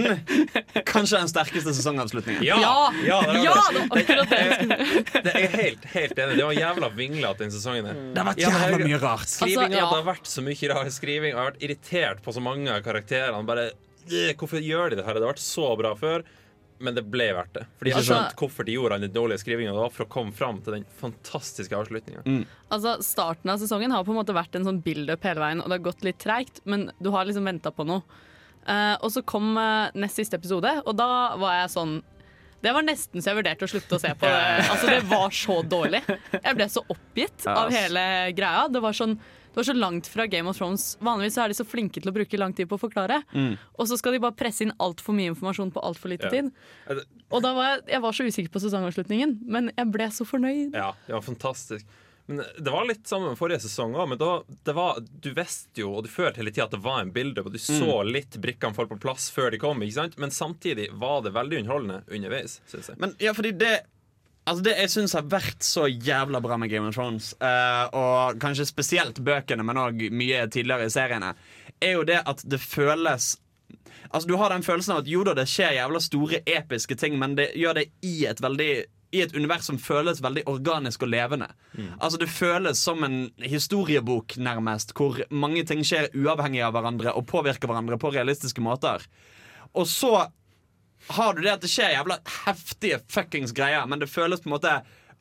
kanskje 0.87 1.21
den 1.21 1.29
sterkeste 1.31 1.73
sesongavslutningen. 1.77 2.43
Ja! 2.45 2.57
Ja! 3.05 3.19
det, 3.23 3.43
Ja, 3.45 3.53
var 3.55 3.73
det 3.73 3.83
var 3.85 4.01
akkurat 4.01 4.33
det 4.33 4.41
skulle 4.55 5.23
det 5.29 5.33
er 5.35 5.55
helt, 5.55 5.85
helt 5.93 6.19
enig. 6.19 6.37
Det 6.39 6.47
var 6.49 6.57
jævla 6.57 6.89
vinglete 6.97 7.45
den 7.45 7.53
sesongen. 7.55 7.87
Det 8.13 8.19
har 8.23 8.29
vært 8.31 8.43
jævla 8.43 8.81
mye 8.83 9.01
rart. 9.03 9.31
Skrivinga, 9.31 9.63
Altså, 9.69 9.77
ja. 9.79 9.85
Det 9.85 9.99
har 10.01 10.07
vært 10.09 10.33
så 10.33 10.43
mye 10.45 10.71
rar 10.73 10.91
skriving. 10.93 11.31
Jeg 11.31 11.39
har 11.39 11.49
vært 11.51 11.63
irritert 11.69 12.21
på 12.25 12.35
så 12.35 12.43
mange 12.43 12.73
av 12.73 12.83
karakterene. 12.85 13.41
Bare, 13.47 13.69
øh, 14.09 14.33
hvorfor 14.39 14.59
gjør 14.63 14.91
de 14.93 14.99
det 14.99 15.07
her? 15.07 15.19
Det 15.19 15.25
har 15.27 15.33
vært 15.33 15.45
så 15.45 15.71
bra 15.79 15.95
før. 15.99 16.27
Men 16.79 16.95
det 16.95 17.03
ble 17.11 17.27
verdt 17.35 17.57
det. 17.57 17.65
Fordi 17.79 17.91
jeg 17.91 18.05
skjønte 18.07 18.25
Altså- 18.29 18.39
hvorfor 18.39 18.65
de 18.65 18.75
gjorde 18.77 18.99
den 19.01 19.11
dårlige 19.11 19.41
skrivinga. 19.41 19.73
Var 19.75 19.89
for 19.91 20.05
å 20.05 20.09
komme 20.09 20.31
fram 20.33 20.61
til 20.63 20.73
den 20.77 20.85
fantastiske 20.99 21.75
avslutninga. 21.75 22.23
Altså, 22.71 22.97
Starten 23.03 23.51
av 23.51 23.59
sesongen 23.59 23.91
har 23.91 24.03
på 24.03 24.13
en 24.13 24.19
måte 24.19 24.35
vært 24.35 24.55
en 24.55 24.63
sånn 24.63 24.81
build-up 24.81 25.23
hele 25.23 25.39
veien, 25.43 25.59
og 25.61 25.67
det 25.67 25.79
har 25.79 25.91
gått 25.91 26.03
litt 26.07 26.19
treigt, 26.19 26.61
men 26.65 26.91
du 27.01 27.11
har 27.11 27.25
liksom 27.25 27.43
venta 27.43 27.71
på 27.71 27.85
noe. 27.85 28.03
Uh, 28.67 28.95
og 29.01 29.09
så 29.11 29.23
kom 29.25 29.57
uh, 29.57 29.89
nest 29.95 30.19
siste 30.19 30.35
episode, 30.37 30.69
og 30.85 30.95
da 30.95 31.35
var 31.39 31.61
jeg 31.63 31.69
sånn 31.73 31.99
det 32.61 32.73
var 32.75 32.83
nesten 32.83 33.23
så 33.23 33.31
jeg 33.31 33.39
vurderte 33.39 33.63
å 33.63 33.71
slutte 33.71 33.95
å 33.95 34.01
se 34.01 34.09
på 34.19 34.27
det. 34.27 34.39
Altså, 34.71 34.87
det 34.91 35.03
var 35.07 35.31
så 35.31 35.61
dårlig. 35.63 36.01
Jeg 36.35 36.57
ble 36.57 36.67
så 36.67 36.83
oppgitt 36.91 37.45
av 37.47 37.71
hele 37.71 38.01
greia. 38.35 38.65
Det 38.67 38.81
var, 38.83 38.97
sånn, 38.97 39.15
var 39.59 39.67
så 39.69 39.75
langt 39.77 40.07
fra 40.11 40.25
Game 40.31 40.49
of 40.51 40.57
Thrones. 40.57 40.87
Vanligvis 41.03 41.37
så 41.37 41.43
er 41.45 41.53
de 41.53 41.59
så 41.59 41.67
flinke 41.67 42.01
til 42.01 42.11
å 42.11 42.15
bruke 42.15 42.39
lang 42.41 42.53
tid 42.57 42.69
på 42.71 42.79
å 42.79 42.83
forklare. 42.87 43.21
Og 43.77 43.87
så 43.89 43.97
skal 43.99 44.15
de 44.17 44.23
bare 44.23 44.37
presse 44.39 44.65
inn 44.65 44.73
altfor 44.81 45.15
mye 45.17 45.33
informasjon 45.35 45.71
på 45.75 45.83
altfor 45.85 46.09
lite 46.15 46.27
Ja. 46.29 46.35
tid. 46.35 46.51
Og 47.29 47.41
da 47.45 47.53
var 47.53 47.65
jeg, 47.75 47.83
jeg 47.93 48.01
var 48.07 48.11
så 48.17 48.25
usikker 48.25 48.49
på 48.55 48.61
sesongavslutningen, 48.63 49.39
men 49.45 49.71
jeg 49.77 49.91
ble 49.93 50.07
så 50.15 50.25
fornøyd. 50.25 50.73
Ja, 50.73 50.93
det 51.07 51.13
var 51.13 51.21
fantastisk. 51.27 51.85
Men 52.29 52.43
det 52.61 52.69
var 52.69 52.85
litt 52.85 53.07
sammen 53.09 53.31
med 53.31 53.39
forrige 53.39 53.63
sesong 53.63 53.95
òg. 53.97 54.09
Men 54.11 54.19
da, 54.21 54.43
det 54.67 54.73
var, 54.77 54.99
du 55.01 55.31
visste 55.33 55.81
jo, 55.81 55.95
og 55.97 56.03
du 56.05 56.09
følte 56.13 56.37
hele 56.43 56.51
tida 56.53 56.67
at 56.67 56.75
det 56.75 56.81
var 56.83 56.99
en 57.01 57.09
bilde, 57.15 57.41
og 57.41 57.51
du 57.53 57.57
så 57.57 58.03
litt 58.05 58.37
brikkene 58.41 58.75
falle 58.77 58.91
på 58.91 58.99
plass 59.01 59.31
før 59.33 59.49
de 59.55 59.57
kom. 59.57 59.81
ikke 59.81 59.95
sant? 59.97 60.17
Men 60.21 60.29
samtidig 60.29 60.91
var 61.01 61.23
det 61.25 61.31
veldig 61.33 61.63
underholdende 61.63 62.03
underveis, 62.05 62.59
Synes 62.69 62.91
jeg. 62.91 62.99
Men 63.01 63.15
ja, 63.19 63.33
fordi 63.33 63.55
det 63.57 63.71
Altså 64.49 64.65
Det 64.65 64.73
jeg 64.79 64.89
syns 64.89 65.13
har 65.13 65.27
vært 65.29 65.61
så 65.65 65.85
jævla 65.85 66.41
bra 66.41 66.57
med 66.57 66.71
Game 66.71 66.89
of 66.89 66.95
Thrones, 66.97 67.35
uh, 67.37 67.85
og 67.93 68.39
kanskje 68.41 68.65
spesielt 68.65 69.21
bøkene, 69.21 69.65
men 69.65 69.77
òg 69.77 70.07
mye 70.09 70.47
tidligere 70.49 70.89
i 70.89 70.93
seriene, 70.93 71.35
er 71.79 71.99
jo 71.99 72.07
det 72.07 72.23
at 72.25 72.41
det 72.49 72.61
føles 72.63 73.35
Altså 74.09 74.25
Du 74.25 74.39
har 74.41 74.49
den 74.49 74.63
følelsen 74.65 74.95
av 74.95 75.03
at 75.03 75.09
jo 75.11 75.21
da, 75.21 75.35
det 75.37 75.45
skjer 75.51 75.75
jævla 75.75 75.99
store, 76.01 76.39
episke 76.49 76.95
ting, 76.97 77.19
men 77.21 77.35
det 77.37 77.51
gjør 77.53 77.77
det 77.77 77.91
i 78.01 78.23
et 78.25 78.41
veldig 78.41 78.71
i 79.13 79.21
et 79.23 79.33
univers 79.33 79.65
som 79.65 79.77
føles 79.81 80.21
veldig 80.21 80.43
organisk 80.49 81.03
og 81.05 81.09
levende. 81.09 81.47
Altså 81.97 82.19
Det 82.21 82.29
føles 82.29 82.81
som 82.81 83.03
en 83.05 83.31
historiebok, 83.41 84.37
nærmest, 84.37 84.93
hvor 84.97 85.17
mange 85.29 85.63
ting 85.65 85.81
skjer 85.85 86.11
uavhengig 86.13 86.61
av 86.65 86.75
hverandre 86.75 87.13
og 87.17 87.25
påvirker 87.29 87.69
hverandre 87.69 87.97
på 88.01 88.11
realistiske 88.13 88.61
måter. 88.61 89.05
Og 89.73 89.87
så 89.89 90.29
har 91.07 91.33
du 91.33 91.41
det 91.41 91.53
at 91.53 91.63
det 91.63 91.71
skjer 91.71 91.95
jævla 91.95 92.19
heftige 92.45 92.99
fuckings 93.11 93.53
greier, 93.55 93.85
men 93.89 94.01
det 94.01 94.09
føles 94.11 94.43
på 94.43 94.49
en 94.49 94.55
måte 94.57 94.73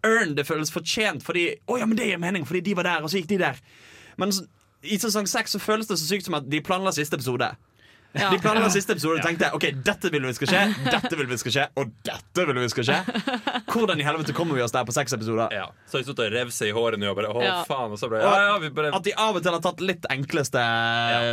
earned, 0.07 0.37
det 0.39 0.47
føles 0.47 0.70
fortjent 0.70 1.24
fordi 1.26 1.49
Å 1.66 1.79
ja, 1.81 1.87
men 1.87 1.99
det 1.99 2.07
gir 2.11 2.20
mening, 2.22 2.47
fordi 2.47 2.62
de 2.68 2.76
var 2.79 2.87
der, 2.87 3.03
og 3.03 3.11
så 3.11 3.20
gikk 3.20 3.33
de 3.33 3.41
der. 3.43 3.59
Men 4.18 4.35
i 4.83 4.99
sesong 5.01 5.26
seks 5.31 5.57
føles 5.62 5.89
det 5.91 5.99
så 5.99 6.07
sykt 6.07 6.29
som 6.29 6.39
at 6.39 6.47
de 6.51 6.62
planla 6.64 6.93
siste 6.95 7.18
episode. 7.18 7.51
Ja. 8.17 8.31
De 8.33 8.39
planla 8.41 8.71
siste 8.73 8.95
episode 8.97 9.19
og 9.21 9.27
tenkte 9.27 9.51
ok, 9.55 9.65
dette 9.85 10.09
vil 10.11 10.25
vi 10.25 10.31
skal 10.33 10.49
skje, 10.49 10.61
dette 10.89 11.17
vil 11.19 11.27
vi 11.29 11.37
skal 11.39 11.53
skje, 11.55 11.65
og 11.77 11.91
dette 12.09 12.45
vil 12.49 12.57
vi 12.57 12.69
skal 12.73 12.87
skje. 12.89 12.97
Hvordan 13.69 14.01
i 14.01 14.07
helvete 14.07 14.33
kommer 14.35 14.57
vi 14.57 14.63
oss 14.65 14.73
der 14.75 14.87
på 14.89 14.95
seks 14.97 15.13
episoder? 15.13 15.53
Ja. 15.55 15.67
Så 15.87 15.99
har 15.99 16.03
de 16.03 16.09
stått 16.09 16.23
og 16.25 16.33
revet 16.33 16.57
seg 16.57 16.71
i 16.73 16.75
håret 16.77 17.05
og 17.05 17.19
bare 17.21 17.29
Å, 17.35 17.43
Ja. 17.45 17.59
faen. 17.69 17.93
Og 17.93 18.01
så 18.01 18.09
ble, 18.09 18.23
Ja, 18.25 18.33
ja, 18.49 18.59
vi 18.63 18.71
bare 18.75 18.95
At 18.97 19.05
de 19.05 19.13
av 19.13 19.37
og 19.37 19.43
til 19.45 19.53
har 19.53 19.61
tatt 19.61 19.81
litt 19.85 20.09
enkleste, 20.11 20.63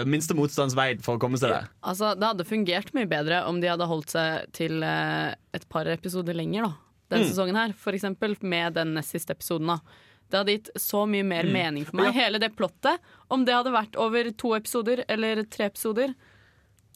minste 0.05 0.35
motstands 0.37 0.75
vei 0.75 0.89
for 1.01 1.15
å 1.17 1.21
komme 1.21 1.39
seg 1.39 1.55
der. 1.55 1.69
Altså, 1.81 2.11
det 2.19 2.27
hadde 2.27 2.45
fungert 2.47 2.91
mye 2.93 3.07
bedre 3.09 3.45
om 3.47 3.61
de 3.63 3.71
hadde 3.71 3.87
holdt 3.87 4.11
seg 4.11 4.51
til 4.53 4.83
eh, 4.83 5.33
et 5.55 5.67
par 5.71 5.87
episoder 5.87 6.35
lenger 6.35 6.67
da, 6.67 6.73
denne 7.15 7.29
sesongen 7.31 7.55
her. 7.55 7.73
For 7.79 7.95
eksempel 7.95 8.35
med 8.43 8.75
den 8.75 8.93
nest 8.99 9.15
siste 9.15 9.31
episoden. 9.31 9.67
da. 9.67 9.79
Det 10.29 10.39
hadde 10.41 10.55
gitt 10.57 10.69
så 10.81 11.05
mye 11.07 11.23
mer 11.23 11.43
mening 11.47 11.85
for 11.85 11.95
meg. 12.01 12.13
Hele 12.17 12.39
det 12.41 12.51
plottet. 12.57 12.99
Om 13.31 13.45
det 13.45 13.53
hadde 13.55 13.71
vært 13.71 13.95
over 13.95 14.29
to 14.35 14.55
episoder 14.57 15.03
eller 15.07 15.43
tre 15.45 15.67
episoder. 15.71 16.15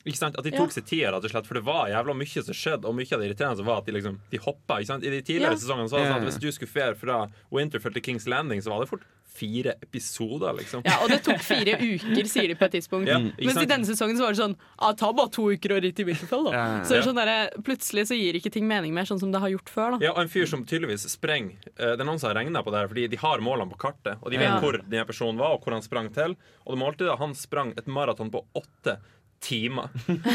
Ikke 0.05 0.15
sant? 0.17 0.37
At 0.39 0.43
de 0.45 0.51
Ja. 0.51 0.57
tok 0.57 0.71
seg 0.71 0.85
tida, 0.85 1.11
rett 1.11 1.25
og 1.25 1.29
slett. 1.31 1.45
For 1.45 1.55
det 1.55 1.63
var 1.65 1.87
jævla 1.89 2.15
mye 2.15 2.43
som 2.43 2.53
skjedde, 2.55 2.85
og 2.85 2.95
mye 2.95 3.11
av 3.13 3.19
det 3.19 3.27
irriterende 3.35 3.65
var 3.65 3.77
at 3.79 3.85
de 3.85 3.91
liksom 3.91 4.19
De 4.31 4.37
hoppa. 4.37 4.79
Ikke 4.79 4.87
sant? 4.87 5.03
I 5.03 5.09
de 5.09 5.21
tidligere 5.21 5.51
Ja. 5.51 5.57
sesongene 5.59 5.89
så 5.89 5.97
var 5.97 5.99
det 5.99 6.11
sånn 6.13 6.21
at 6.21 6.27
hvis 6.33 6.39
du 6.39 6.51
skulle 6.51 6.71
fære 6.71 6.95
fra 6.97 7.27
Winterfell 7.51 7.93
til 7.93 8.01
Kings 8.01 8.25
Landing, 8.27 8.61
så 8.61 8.69
var 8.69 8.79
det 8.79 8.89
fort 8.89 9.03
fire 9.29 9.73
episoder, 9.83 10.51
liksom. 10.57 10.81
Ja, 10.85 10.97
Og 11.03 11.09
det 11.09 11.21
tok 11.23 11.37
fire 11.39 11.77
uker, 11.93 12.25
sier 12.27 12.47
de 12.49 12.55
på 12.55 12.65
et 12.65 12.71
tidspunkt. 12.73 13.07
Ja, 13.07 13.19
Mens 13.19 13.61
i 13.61 13.65
denne 13.69 13.85
sesongen 13.85 14.17
så 14.17 14.25
var 14.25 14.33
det 14.33 14.39
sånn 14.41 14.55
Ja, 14.81 14.91
Ta 14.93 15.11
bare 15.13 15.29
to 15.29 15.43
uker 15.53 15.75
og 15.77 15.83
ritt 15.83 15.99
i 15.99 16.03
Winterfell, 16.07 16.45
da. 16.45 16.51
Ja, 16.51 16.65
ja, 16.65 16.77
ja. 16.79 16.83
Så 16.83 16.89
det 16.89 16.97
er 16.99 17.07
sånn 17.07 17.19
der, 17.19 17.49
Plutselig 17.61 18.07
så 18.09 18.17
gir 18.17 18.33
ikke 18.39 18.51
ting 18.51 18.67
mening 18.67 18.93
mer, 18.93 19.03
sånn 19.03 19.19
som 19.19 19.31
det 19.31 19.39
har 19.39 19.49
gjort 19.49 19.69
før. 19.69 19.99
da 19.99 20.05
Ja, 20.05 20.11
og 20.13 20.19
en 20.25 20.27
fyr 20.27 20.47
som 20.49 20.65
tydeligvis 20.65 21.05
sprenger 21.07 21.55
eh, 21.77 21.95
Det 21.95 22.01
er 22.01 22.05
noen 22.09 22.19
som 22.19 22.33
har 22.33 22.39
regna 22.43 22.63
på 22.63 22.71
det 22.71 22.79
her, 22.81 22.87
fordi 22.87 23.07
de 23.09 23.17
har 23.17 23.37
målene 23.39 23.69
på 23.71 23.77
kartet. 23.77 24.17
Og 24.23 24.31
de 24.31 24.37
vet 24.37 24.49
Ja. 24.49 24.59
hvor 24.59 24.73
denne 24.73 25.05
personen 25.05 25.37
var, 25.37 25.53
og 25.53 25.61
hvor 25.63 25.73
han 25.73 25.81
sprang 25.85 26.09
til. 26.13 26.35
Og 26.65 26.75
det 26.75 26.79
målte 26.83 27.05
det, 27.05 27.17
han 27.19 27.33
sprang 27.35 27.71
et 27.77 27.85
maraton 27.87 28.31
på 28.31 28.43
åtte 28.55 28.97
timer. 29.39 29.89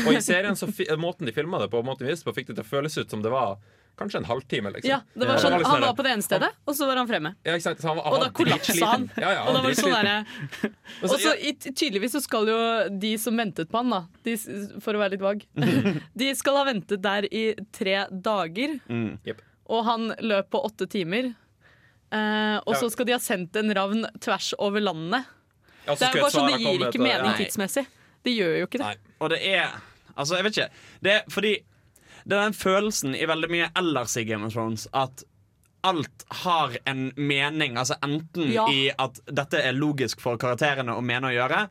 Og 0.07 0.13
i 0.15 0.21
serien 0.25 0.57
så 0.57 0.67
fi, 0.73 0.87
måten 1.01 1.27
de 1.29 1.33
filma 1.37 1.59
det 1.63 1.71
på, 1.73 1.83
måten 1.85 2.07
de 2.07 2.13
viste 2.13 2.25
på, 2.29 2.35
fikk 2.37 2.49
det 2.53 2.57
til 2.59 2.65
å 2.65 2.69
føles 2.69 2.97
ut 2.99 3.11
som 3.11 3.23
det 3.25 3.31
var 3.33 3.59
kanskje 3.95 4.19
en 4.19 4.25
halvtime. 4.27 4.73
liksom 4.75 4.91
Ja, 4.91 4.97
det 5.15 5.27
var 5.29 5.37
Ja. 5.37 5.41
sånn, 5.45 5.65
Han 5.65 5.81
var 5.85 5.95
på 5.95 6.03
det 6.03 6.11
ene 6.17 6.23
stedet, 6.27 6.49
og 6.67 6.75
så 6.75 6.87
var 6.89 6.97
han 6.99 7.07
fremme. 7.07 7.35
ja, 7.47 7.53
ikke 7.55 7.63
sant? 7.63 7.83
Han, 7.87 7.97
var- 7.97 8.07
Og 8.11 8.19
da 8.19 8.27
var 8.27 8.33
kollapsa 8.35 8.87
han. 8.91 9.05
Ja, 9.17 9.31
Ja, 9.31 9.45
han. 9.45 9.49
og 9.49 9.55
da 9.55 9.61
var 9.63 9.71
det 9.71 9.79
sånn 9.79 9.93
der, 9.93 10.71
Og 11.03 11.11
så 11.11 11.35
Tydeligvis 11.75 12.13
så 12.17 12.21
skal 12.25 12.47
jo 12.49 12.59
de 12.99 13.17
som 13.19 13.37
ventet 13.37 13.71
på 13.71 13.77
han, 13.79 13.91
da 13.91 14.01
de, 14.25 14.37
for 14.81 14.95
å 14.95 14.99
være 14.99 15.11
litt 15.15 15.21
vag 15.23 15.47
De 16.17 16.35
skal 16.35 16.57
ha 16.57 16.65
ventet 16.73 17.01
der 17.03 17.29
i 17.31 17.55
tre 17.73 18.07
dager, 18.11 18.81
Jepp. 19.25 19.41
og 19.69 19.85
han 19.85 20.09
løp 20.21 20.51
på 20.51 20.65
åtte 20.65 20.89
timer. 20.91 21.35
Eh, 22.15 22.59
og 22.67 22.75
så 22.79 22.91
skal 22.91 23.07
de 23.07 23.13
ha 23.13 23.19
sendt 23.23 23.57
en 23.57 23.71
ravn 23.75 24.05
tvers 24.21 24.53
over 24.59 24.81
landet. 24.81 25.25
Det 25.87 26.01
er 26.03 26.19
bare 26.21 26.31
sånn, 26.33 26.51
det 26.51 26.61
gir 26.63 26.83
ikke 26.89 27.01
mening 27.03 27.35
tidsmessig. 27.39 27.87
Det 28.25 28.33
gjør 28.35 28.55
jo 28.61 28.67
ikke 28.69 28.81
det. 28.81 28.87
Nei. 28.87 29.15
Og 29.21 29.31
det 29.35 29.41
er 29.55 29.81
Altså, 30.17 30.37
jeg 30.39 30.45
vet 30.47 30.57
ikke. 30.59 30.83
Det 31.03 31.13
er 31.13 31.23
fordi 31.29 31.55
Det 32.25 32.37
er 32.39 32.45
den 32.47 32.55
følelsen 32.57 33.15
i 33.19 33.27
veldig 33.29 33.49
mye 33.51 33.67
ellers 33.77 34.15
i 34.17 34.23
Game 34.25 34.47
of 34.47 34.55
Thrones 34.55 34.87
at 34.97 35.25
alt 35.85 36.25
har 36.41 36.77
en 36.89 37.11
mening. 37.17 37.75
Altså 37.77 37.99
enten 38.03 38.53
Ja. 38.55 38.65
i 38.73 38.91
at 38.99 39.19
dette 39.27 39.61
er 39.61 39.75
logisk 39.77 40.21
for 40.25 40.39
karakterene 40.41 40.95
å 40.97 41.03
mene 41.05 41.29
å 41.29 41.35
gjøre, 41.35 41.69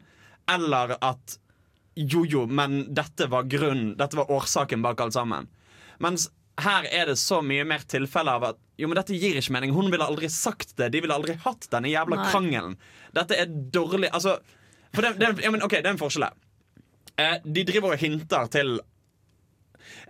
eller 0.53 0.93
at 1.01 1.37
jo, 1.97 2.23
jo, 2.25 2.45
men 2.45 2.93
dette 2.93 3.25
var 3.29 3.43
grunnen, 3.49 3.95
dette 3.97 4.13
var 4.19 4.29
årsaken 4.29 4.81
bak 4.85 5.01
alt 5.01 5.13
sammen. 5.13 5.47
Mens 5.99 6.27
her 6.61 6.85
er 6.91 7.07
det 7.09 7.17
så 7.17 7.41
mye 7.41 7.65
mer 7.65 7.79
tilfelle 7.89 8.29
av 8.29 8.43
at 8.51 8.57
jo, 8.77 8.87
men 8.87 8.95
dette 8.99 9.17
gir 9.17 9.39
ikke 9.41 9.53
mening. 9.55 9.73
Hun 9.73 9.89
ville 9.89 10.05
aldri 10.05 10.29
sagt 10.29 10.75
det. 10.77 10.91
De 10.93 11.01
ville 11.01 11.13
aldri 11.13 11.33
hatt 11.43 11.65
denne 11.73 11.89
jævla 11.89 12.17
Nei. 12.21 12.29
krangelen. 12.29 12.77
Dette 13.13 13.37
er 13.41 13.45
dårlig 13.47 14.09
Altså, 14.13 14.37
for 14.93 15.01
det, 15.01 15.17
det, 15.17 15.33
ja, 15.41 15.49
men, 15.49 15.63
okay, 15.65 15.81
det 15.81 15.89
er 15.89 15.95
en 15.97 16.01
forskjell 16.01 16.27
her. 16.29 16.33
Eh, 17.19 17.37
de 17.45 17.63
driver 17.63 17.93
og 17.93 17.97
hinter 18.01 18.47
til 18.49 18.79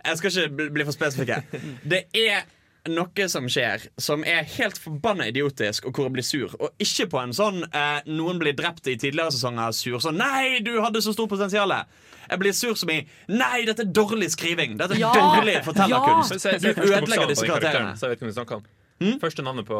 Jeg 0.04 0.18
skal 0.18 0.30
ikke 0.30 0.70
bli- 0.72 0.84
for 0.84 0.92
spesifikke. 0.92 1.42
Det 1.90 2.04
er 2.14 2.44
noe 2.92 3.26
som 3.32 3.46
skjer 3.48 3.86
som 3.98 4.24
er 4.28 4.44
helt 4.58 4.76
forbanna 4.78 5.26
idiotisk, 5.30 5.86
og 5.88 5.92
hvor 5.96 6.04
jeg 6.04 6.12
blir 6.18 6.26
sur. 6.28 6.52
Og 6.60 6.70
ikke 6.84 7.06
på 7.14 7.20
en 7.22 7.32
sånn 7.32 7.62
eh, 7.72 8.00
noen 8.12 8.38
blir 8.40 8.52
drept 8.56 8.86
i 8.92 8.96
tidligere 9.00 9.32
sesonger 9.32 9.72
sur. 9.72 9.98
Sånn 10.04 10.16
'Nei, 10.20 10.60
du 10.64 10.80
hadde 10.84 11.00
så 11.04 11.12
stort 11.16 11.30
potensial'. 11.32 11.84
Jeg 12.30 12.38
blir 12.40 12.52
sur 12.52 12.74
som 12.76 12.90
i 12.90 13.06
'Nei, 13.28 13.64
dette 13.64 13.80
er 13.86 13.92
dårlig 13.92 14.28
skriving'. 14.36 14.76
Dette 14.78 14.94
er 14.94 15.00
Ja! 15.00 15.12
dårlig 15.12 15.64
fortellerkunst. 15.64 16.30
Ja! 16.32 16.38
så- 16.38 16.40
så- 16.40 16.52
Du 16.52 16.68
første 16.68 16.80
bokstaven 16.80 17.02
ødelegger 17.02 17.24
på 17.24 17.28
disse 17.32 17.40
den 17.44 17.50
karakteren, 17.50 17.96
karakterene. 17.96 18.62
Om. 19.02 19.16
Første, 19.20 19.42
på, 19.66 19.78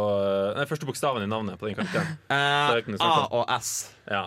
nei, 0.56 0.64
første 0.66 0.86
bokstaven 0.88 1.22
i 1.22 1.28
navnet 1.30 1.58
på 1.60 1.68
den 1.68 1.76
karakteren. 1.78 2.16
Snakke 2.28 2.98
A 3.00 3.28
og 3.30 3.52
S. 3.60 3.70
Ja, 4.10 4.24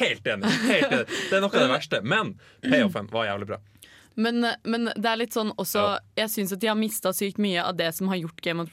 helt 0.00 0.26
enig. 0.28 0.50
Helt 0.68 0.92
enig. 0.92 1.06
Det 1.30 1.38
er 1.38 1.40
noe 1.42 1.50
av 1.50 1.64
det 1.64 1.70
verste. 1.72 2.02
Men 2.04 2.34
payoffen 2.62 3.08
var 3.12 3.26
jævlig 3.30 3.48
bra. 3.54 3.58
Men, 4.16 4.46
men 4.64 4.90
det 4.96 5.08
er 5.10 5.18
litt 5.20 5.34
sånn 5.36 5.50
også 5.60 5.82
Jeg 6.16 6.30
syns 6.32 6.54
at 6.56 6.60
de 6.62 6.70
har 6.70 6.76
mista 6.80 7.10
sykt 7.12 7.36
mye 7.42 7.60
av 7.64 7.74
det 7.76 7.90
som 7.92 8.08
har 8.08 8.16
gjort 8.20 8.38
Game 8.44 8.64
of 8.64 8.70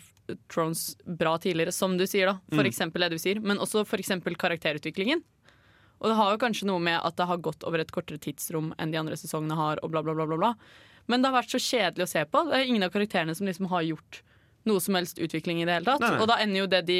Thrones 0.51 0.93
bra 1.03 1.33
tidligere, 1.43 1.73
som 1.75 1.97
du 1.99 2.05
sier, 2.07 2.29
da. 2.31 2.37
For 2.53 2.63
Mm. 2.63 2.69
eksempel 2.69 3.03
det 3.03 3.09
du 3.11 3.19
sier, 3.19 3.41
men 3.43 3.59
også 3.59 3.83
for 3.87 3.99
eksempel 3.99 4.37
karakterutviklingen. 4.39 5.19
Og 5.99 6.09
det 6.09 6.15
har 6.15 6.31
jo 6.31 6.39
kanskje 6.39 6.67
noe 6.67 6.79
med 6.83 6.99
at 7.03 7.15
det 7.19 7.27
har 7.27 7.37
gått 7.43 7.63
over 7.67 7.79
et 7.83 7.91
kortere 7.91 8.19
tidsrom 8.23 8.71
enn 8.79 8.91
de 8.91 8.99
andre 9.01 9.15
sesongene 9.19 9.55
har, 9.59 9.79
og 9.83 9.91
bla, 9.91 10.01
bla, 10.03 10.15
bla, 10.15 10.25
bla, 10.27 10.37
bla. 10.39 10.53
Men 11.11 11.21
det 11.23 11.29
har 11.31 11.41
vært 11.41 11.51
så 11.55 11.59
kjedelig 11.59 12.07
å 12.07 12.11
se 12.13 12.23
på. 12.25 12.45
Det 12.47 12.55
er 12.61 12.69
ingen 12.71 12.83
av 12.87 12.91
karakterene 12.95 13.35
som 13.35 13.47
liksom 13.47 13.67
har 13.71 13.83
gjort 13.83 14.21
noe 14.69 14.83
som 14.83 14.95
helst 14.97 15.19
utvikling 15.21 15.61
i 15.61 15.67
det 15.67 15.79
hele 15.79 15.87
tatt. 15.87 16.03
Nei, 16.03 16.13
nei. 16.15 16.21
Og 16.23 16.29
da 16.31 16.39
ender 16.43 16.63
jo 16.63 16.69
det 16.71 16.83
de 16.87 16.99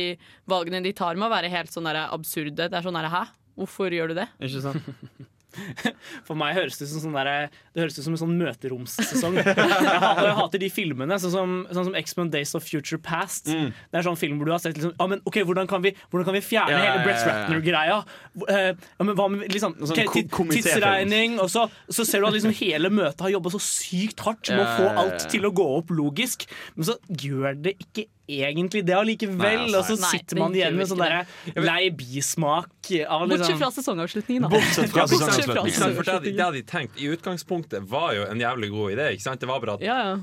valgene 0.50 0.84
de 0.86 0.94
tar 0.98 1.20
med 1.20 1.30
å 1.30 1.34
være 1.34 1.52
helt 1.54 1.74
sånn 1.74 1.90
absurde. 1.94 2.68
Det 2.70 2.80
er 2.80 2.86
sånn 2.86 3.00
der, 3.00 3.10
hæ? 3.14 3.26
Hvorfor 3.60 3.94
gjør 3.94 4.14
du 4.14 4.20
det? 4.22 4.28
Ikke 4.42 4.64
sant? 4.64 4.90
For 6.28 6.38
meg 6.40 6.56
høres 6.58 6.78
det 6.80 6.88
ut 6.88 6.92
som, 6.94 7.02
sånn 7.06 7.16
der, 7.18 7.50
det 7.76 7.84
høres 7.84 7.98
ut 8.00 8.06
som 8.08 8.16
en 8.16 8.22
sånn 8.22 8.34
møteromssesong. 8.40 9.38
Jeg, 9.40 9.56
jeg 9.58 10.36
hater 10.40 10.62
de 10.64 10.70
filmene, 10.74 11.18
sånn 11.22 11.34
som, 11.34 11.56
sånn 11.74 11.88
som 11.90 11.98
X-Men 12.00 12.32
Days 12.34 12.54
of 12.58 12.66
Future 12.68 13.00
Past. 13.04 13.50
Det 13.52 14.00
er 14.00 14.06
sånn 14.08 14.18
film 14.20 14.40
hvor 14.42 14.50
du 14.50 14.54
har 14.56 14.62
sett 14.64 14.78
liksom, 14.80 14.96
ah, 15.02 15.10
men, 15.12 15.22
ok, 15.30 15.42
hvordan, 15.48 15.70
kan 15.70 15.84
vi, 15.86 15.94
hvordan 16.10 16.28
kan 16.30 16.38
vi 16.38 16.44
fjerne 16.46 16.74
Ja, 16.74 16.80
ja, 16.82 16.94
hele 16.94 17.06
Brett 17.08 17.22
ja, 17.22 17.28
ja, 17.28 17.34
ja. 17.34 17.44
Ratner-greia? 17.44 18.00
Uh, 18.44 19.06
men 19.06 19.14
hva 19.20 19.28
med 19.34 19.54
liksom, 19.54 19.76
Sånn 19.84 19.94
ok, 19.98 20.04
ko- 20.10 20.18
tid- 20.20 20.32
komitéfilm. 20.34 20.70
tidsregning, 20.74 21.38
og 21.44 21.52
så, 21.54 21.68
så 21.94 22.06
ser 22.08 22.24
du 22.24 22.30
at 22.32 22.38
liksom 22.38 22.56
hele 22.64 22.92
møtet 22.94 23.22
har 23.28 23.34
jobba 23.36 23.54
så 23.54 23.62
sykt 23.64 24.24
hardt 24.26 24.50
med 24.54 24.64
å 24.64 24.70
få 24.80 24.90
alt 25.04 25.28
til 25.34 25.46
å 25.50 25.54
gå 25.56 25.68
opp 25.80 25.94
logisk, 25.94 26.48
men 26.78 26.88
så 26.90 26.98
gjør 27.10 27.60
det 27.68 27.78
ikke 27.84 28.08
egentlig 28.28 28.84
det 28.88 28.96
allikevel. 28.96 29.66
Altså, 29.68 29.80
og 29.80 29.88
så 29.90 29.98
nei, 30.00 30.12
sitter 30.18 30.40
man 30.40 30.56
igjen 30.56 30.78
med 30.78 30.90
sånn 30.90 31.02
der 31.04 31.16
derre 31.24 31.66
lei 31.66 31.88
bismak 31.96 32.92
av 33.04 33.26
Bortsett 33.28 33.40
liksom 33.40 33.60
fra 33.60 33.72
sesongavslutningen, 33.78 34.46
da. 34.46 34.52
Bortsett 34.54 34.94
fra 34.94 35.08
bortsett 35.08 35.42
sesongavslutningen. 35.42 35.98
For 35.98 36.28
det, 36.30 36.52
de 36.60 36.64
tenkt 36.70 37.02
i 37.02 37.10
utgangspunktet, 37.14 37.90
var 37.90 38.14
jo 38.18 38.30
en 38.30 38.44
jævlig 38.44 38.72
god 38.74 38.96
idé. 38.96 39.10
Ikke 39.18 39.28
sant? 39.28 39.44
Det 39.44 39.52
var 39.52 39.64
bare 39.64 39.78
at 39.80 39.86
Ja, 39.86 40.00
ja. 40.08 40.16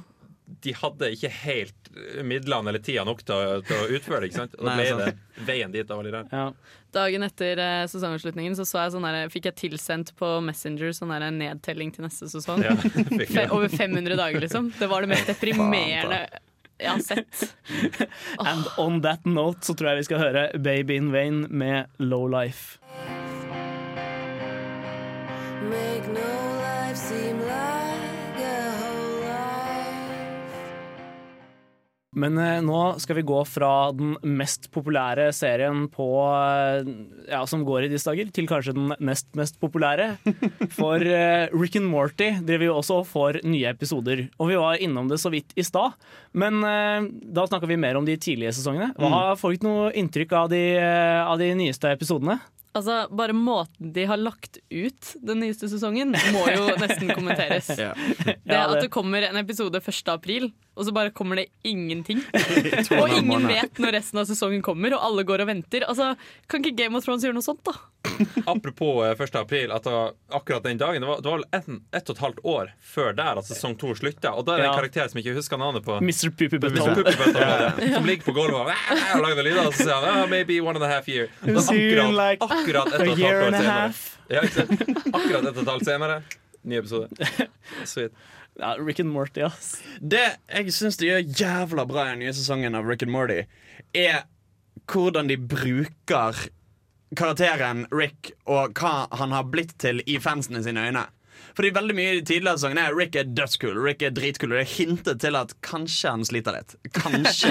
de 0.64 0.74
hadde 0.80 1.12
ikke 1.14 1.32
helt 1.44 1.76
midlene 2.24 2.70
eller 2.70 2.82
tida 2.82 3.04
nok 3.04 3.24
til 3.26 3.36
å, 3.36 3.60
til 3.66 3.76
å 3.76 3.88
utføre 3.98 4.24
det. 4.24 4.30
Ikke 4.30 4.42
sant? 4.46 4.58
Og 4.58 4.68
da 4.68 4.76
ble 4.78 4.90
det 5.04 5.46
veien 5.48 5.72
dit. 5.74 5.86
Da 5.88 5.98
var 5.98 6.08
ja. 6.32 6.44
Dagen 6.90 7.22
etter 7.22 7.60
eh, 7.62 7.86
sesongavslutningen 7.90 8.56
så, 8.58 8.64
så 8.66 8.84
jeg 8.86 8.96
sånn 8.96 9.04
der, 9.06 9.28
fikk 9.30 9.50
jeg 9.50 9.58
tilsendt 9.60 10.14
på 10.18 10.38
Messenger 10.42 10.94
sånn 10.96 11.12
der 11.12 11.28
nedtelling 11.34 11.92
til 11.94 12.08
neste 12.08 12.30
sesong. 12.32 12.64
Ja, 12.64 12.74
Fe 13.34 13.50
over 13.52 13.68
500 13.68 14.16
dager, 14.16 14.40
liksom. 14.42 14.72
Det 14.78 14.88
var 14.90 15.04
det 15.04 15.12
mest 15.12 15.28
deprimerende 15.30 16.24
jeg 16.80 16.90
har 16.90 17.04
sett. 17.04 17.54
And 18.50 18.64
on 18.80 19.00
that 19.06 19.26
note 19.26 19.66
så 19.66 19.74
tror 19.76 19.92
jeg 19.92 20.02
vi 20.02 20.08
skal 20.10 20.22
høre 20.22 20.48
Baby 20.58 20.96
in 21.00 21.12
Vain 21.12 21.46
med 21.50 21.90
Low 21.98 22.26
Life. 22.30 22.78
Make 25.70 25.99
Men 32.18 32.34
eh, 32.42 32.56
nå 32.66 32.78
skal 32.98 33.20
vi 33.20 33.22
gå 33.22 33.38
fra 33.46 33.68
den 33.94 34.16
mest 34.26 34.66
populære 34.74 35.28
serien 35.36 35.84
på 35.94 36.08
eh, 36.26 36.88
ja, 37.30 37.44
som 37.46 37.62
går 37.66 37.86
i 37.86 37.90
disse 37.92 38.10
dager, 38.10 38.32
til 38.34 38.48
kanskje 38.50 38.74
den 38.74 38.90
nest 38.98 39.28
mest 39.38 39.60
populære. 39.62 40.08
For 40.78 40.98
eh, 41.06 41.46
Rick 41.54 41.78
and 41.78 41.86
Morty 41.92 42.32
driver 42.42 42.66
jo 42.66 42.76
også 42.80 42.98
og 43.04 43.08
får 43.12 43.40
nye 43.46 43.70
episoder. 43.70 44.24
Og 44.42 44.50
vi 44.50 44.58
var 44.58 44.82
innom 44.82 45.06
det 45.12 45.20
så 45.22 45.30
vidt 45.30 45.54
i 45.54 45.62
stad, 45.66 45.94
men 46.34 46.58
eh, 46.66 47.06
da 47.30 47.46
snakka 47.46 47.70
vi 47.70 47.78
mer 47.78 48.00
om 48.00 48.08
de 48.08 48.18
tidlige 48.18 48.56
sesongene. 48.58 48.90
Hva 48.98 49.12
Har 49.14 49.38
folk 49.38 49.62
noe 49.62 49.92
inntrykk 49.94 50.34
av 50.44 50.50
de, 50.50 50.64
av 50.82 51.38
de 51.38 51.52
nyeste 51.62 51.94
episodene? 51.94 52.40
Altså, 52.70 53.00
Bare 53.10 53.34
måten 53.34 53.88
de 53.94 54.04
har 54.06 54.18
lagt 54.20 54.60
ut 54.70 55.08
den 55.26 55.40
nyeste 55.42 55.66
sesongen, 55.72 56.12
må 56.34 56.42
jo 56.54 56.68
nesten 56.78 57.10
kommenteres. 57.14 57.70
Ja. 57.80 57.94
Det 57.98 58.54
At 58.54 58.74
det- 58.76 58.84
det 58.84 58.90
kommer 58.94 59.22
en 59.26 59.38
episode 59.40 59.78
1. 59.82 60.06
april, 60.12 60.50
og 60.80 60.86
så 60.88 60.92
bare 60.96 61.12
kommer 61.12 61.36
det 61.36 61.50
ingenting. 61.68 62.22
Og 63.00 63.12
ingen 63.12 63.44
vet 63.50 63.76
når 63.82 63.92
resten 63.98 64.20
av 64.22 64.24
sesongen 64.30 64.62
kommer, 64.64 64.94
og 64.96 65.02
alle 65.10 65.24
går 65.28 65.42
og 65.44 65.50
venter. 65.50 65.84
Altså, 65.84 66.14
Kan 66.48 66.64
ikke 66.64 66.78
Game 66.86 66.96
of 66.96 67.04
Thrones 67.04 67.24
gjøre 67.26 67.36
noe 67.36 67.44
sånt, 67.44 67.60
da? 67.68 67.74
Apropos 68.48 69.02
eh, 69.04 69.12
1. 69.12 69.34
april, 69.36 69.74
at 69.76 69.84
det 69.84 69.92
var 69.92 70.14
akkurat 70.32 70.64
den 70.64 70.78
dagen 70.80 71.02
Det 71.04 71.08
var, 71.10 71.18
det 71.20 71.28
var 71.28 71.42
vel 71.42 71.44
ett 71.52 71.68
ett 72.00 72.08
og 72.08 72.14
et 72.16 72.22
halvt 72.24 72.40
år 72.48 72.70
før 72.80 73.12
der 73.18 73.40
at 73.42 73.44
sesong 73.50 73.76
to 73.76 73.92
slutta. 73.98 74.32
Og 74.32 74.46
da 74.48 74.56
er 74.56 74.62
det 74.62 74.64
en 74.64 74.72
Ja. 74.72 74.78
karakter 74.80 75.12
som 75.12 75.20
jeg 75.20 75.26
ikke 75.28 75.36
husker 75.42 75.60
navnet 75.60 75.84
på. 75.84 76.00
Mr. 76.00 76.32
Poopy 76.32 76.56
Mr. 76.56 76.64
Butthole. 76.64 76.96
Poopy 76.96 77.16
Butthole, 77.20 77.44
var 77.44 77.76
det, 77.76 77.92
Som 77.94 78.08
ligger 78.08 78.24
på 78.30 78.36
gulvet 78.40 78.60
og, 78.64 79.22
lager 79.26 79.44
lyder, 79.44 79.62
og 79.66 79.76
så 79.76 79.84
sier 79.84 80.08
han 80.08 80.24
oh, 80.24 80.26
maybe 80.32 80.60
one 80.64 80.80
and 80.80 80.84
a 80.88 80.88
half 80.88 81.08
year. 81.12 81.28
Akkurat, 81.44 82.16
like 82.16 82.48
akkurat 82.48 82.88
ett 82.88 83.00
og 83.04 83.12
et 83.12 83.24
halvt 83.28 83.28
år 83.28 83.56
senere. 83.60 83.88
Ja. 84.32 84.44
Akkurat 85.12 85.44
ett 85.44 85.56
og 85.56 85.62
et 85.66 85.74
halvt 85.74 85.90
senere. 85.92 86.22
Ny 86.64 86.80
episode. 86.80 87.08
Sweet. 87.84 88.12
Ja, 88.60 88.74
Rick 88.76 89.00
and 89.00 89.08
Morty, 89.14 89.40
ass. 89.46 89.78
Det 90.00 90.20
jeg 90.52 90.72
syns 90.76 90.98
de 91.00 91.08
gjør 91.08 91.22
jævla 91.40 91.86
bra 91.88 92.04
i 92.06 92.10
den 92.12 92.20
nye 92.26 92.34
sesongen 92.36 92.76
av 92.76 92.88
Rick 92.88 93.06
and 93.06 93.14
Morty, 93.14 93.42
er 93.96 94.26
hvordan 94.90 95.30
de 95.30 95.38
bruker 95.40 96.36
karakteren 97.16 97.86
Rick 97.90 98.34
og 98.46 98.76
hva 98.78 99.06
han 99.18 99.32
har 99.34 99.48
blitt 99.50 99.72
til 99.82 100.02
i 100.06 100.18
fansene 100.22 100.60
sine 100.66 100.84
øyne. 100.90 101.06
Fordi 101.56 101.70
veldig 101.74 101.94
mye 101.96 102.10
i 102.12 102.18
de 102.20 102.24
tidligere 102.28 102.58
sesongene 102.60 102.84
er 102.90 102.96
Rick 102.98 103.16
er 103.18 103.30
dødskul, 103.32 103.78
Rick 103.80 104.04
er 104.06 104.12
dritkul. 104.14 104.52
Og 104.52 104.60
det 104.60 104.66
er 104.66 104.74
hintet 104.74 105.22
til 105.24 105.38
at 105.40 105.54
kanskje 105.66 106.12
han 106.12 106.26
sliter 106.28 106.58
litt. 106.58 106.76
Kanskje 106.94 107.50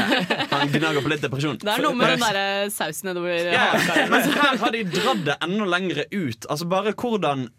han 0.54 0.72
gnager 0.72 1.04
på 1.04 1.12
litt 1.12 1.26
depresjon. 1.26 1.58
Det 1.64 1.74
er 1.74 1.84
noe 1.84 1.98
med 1.98 2.14
den 2.14 2.24
der 2.24 2.72
sausen 2.74 3.10
nedover 3.10 3.50
Ja, 3.50 3.66
men 4.14 4.30
her 4.38 4.62
har 4.62 4.76
de 4.78 4.86
dratt 4.94 5.26
det 5.28 5.40
enda 5.44 5.68
lengre 5.74 6.06
ut. 6.14 6.46
Altså 6.48 6.70
bare 6.70 6.94
hvordan 6.94 7.50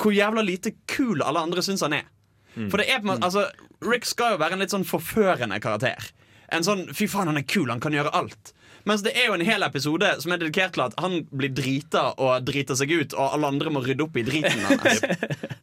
Hvor 0.00 0.14
jævla 0.16 0.40
lite 0.46 0.72
kul 0.88 1.20
alle 1.20 1.42
andre 1.44 1.60
syns 1.66 1.82
han 1.84 1.98
er. 1.98 2.06
For 2.54 2.78
det 2.80 2.88
er 2.88 3.00
på 3.02 3.08
en 3.08 3.12
måte 3.14 3.26
Altså 3.26 3.46
Rick 3.84 4.04
skal 4.06 4.34
jo 4.36 4.42
være 4.42 4.56
en 4.56 4.62
litt 4.64 4.72
sånn 4.74 4.86
forførende 4.86 5.58
karakter. 5.60 6.10
En 6.54 6.62
sånn 6.62 6.86
'fy 6.92 7.08
faen, 7.10 7.26
han 7.32 7.36
er 7.40 7.42
kul, 7.48 7.68
han 7.72 7.80
kan 7.80 7.92
gjøre 7.92 8.12
alt'. 8.14 8.52
Mens 8.84 9.00
det 9.02 9.14
er 9.16 9.30
jo 9.30 9.34
en 9.34 9.40
hel 9.40 9.62
episode 9.64 10.08
som 10.20 10.32
er 10.34 10.38
dedikert 10.42 10.74
til 10.76 10.82
at 10.84 10.92
han 11.00 11.22
blir 11.32 11.48
drita 11.56 12.02
og 12.20 12.44
driter 12.44 12.76
seg 12.76 12.90
ut, 12.92 13.14
og 13.16 13.32
alle 13.32 13.48
andre 13.48 13.70
må 13.72 13.80
rydde 13.80 14.04
opp 14.04 14.16
i 14.20 14.24
driten 14.26 14.60
hans. 14.68 15.00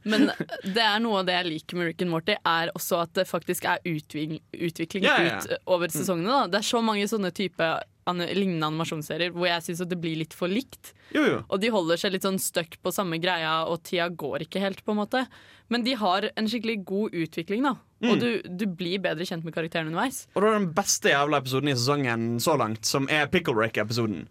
Men 0.04 0.32
det 0.66 0.82
er 0.82 0.98
noe 1.04 1.20
av 1.22 1.28
det 1.30 1.36
jeg 1.38 1.46
liker 1.52 1.78
med 1.78 1.92
Rick 1.92 2.02
and 2.02 2.10
Morty, 2.10 2.34
er 2.42 2.72
også 2.74 3.04
at 3.04 3.14
det 3.14 3.28
faktisk 3.30 3.68
er 3.70 3.78
utvikling, 3.86 4.42
utvikling 4.58 5.06
Ja, 5.06 5.18
ja, 5.22 5.36
ja. 5.36 5.38
ut 5.38 5.70
over 5.70 5.94
sesongene. 5.94 6.34
Da. 6.34 6.48
Det 6.56 6.62
er 6.64 6.70
så 6.74 6.82
mange 6.82 7.06
sånne 7.08 7.30
type 7.38 7.70
an 8.10 8.18
lignende 8.34 8.66
animasjonsserier 8.72 9.30
hvor 9.36 9.46
jeg 9.46 9.62
syns 9.68 9.86
det 9.86 10.02
blir 10.02 10.18
litt 10.18 10.34
for 10.34 10.50
likt. 10.50 10.90
Jo, 11.14 11.22
jo. 11.22 11.40
Og 11.48 11.62
de 11.62 11.70
holder 11.70 12.02
seg 12.02 12.16
litt 12.16 12.26
sånn 12.26 12.42
stuck 12.42 12.80
på 12.82 12.90
samme 12.96 13.22
greia, 13.22 13.60
og 13.70 13.84
tida 13.86 14.10
går 14.10 14.48
ikke 14.48 14.64
helt, 14.66 14.82
på 14.84 14.96
en 14.96 15.04
måte. 15.04 15.28
Men 15.72 15.86
de 15.88 15.94
har 15.96 16.28
en 16.36 16.50
skikkelig 16.52 16.82
god 16.90 17.16
utvikling, 17.24 17.64
da. 17.64 17.78
Og 18.02 18.16
Mm. 18.18 18.20
du, 18.20 18.42
du 18.58 18.66
blir 18.66 18.98
bedre 19.00 19.24
kjent 19.30 19.44
med 19.46 19.54
karakteren 19.54 19.88
underveis. 19.92 20.24
Og 20.36 20.42
da 20.42 20.50
er 20.50 20.60
den 20.60 20.72
beste 20.76 21.12
jævla 21.14 21.38
episoden 21.40 21.70
i 21.70 21.76
sesongen 21.78 22.24
så 22.42 22.56
langt, 22.58 22.84
som 22.90 23.06
er 23.14 23.28
Pickle 23.30 23.54
Rick-episoden. 23.56 24.24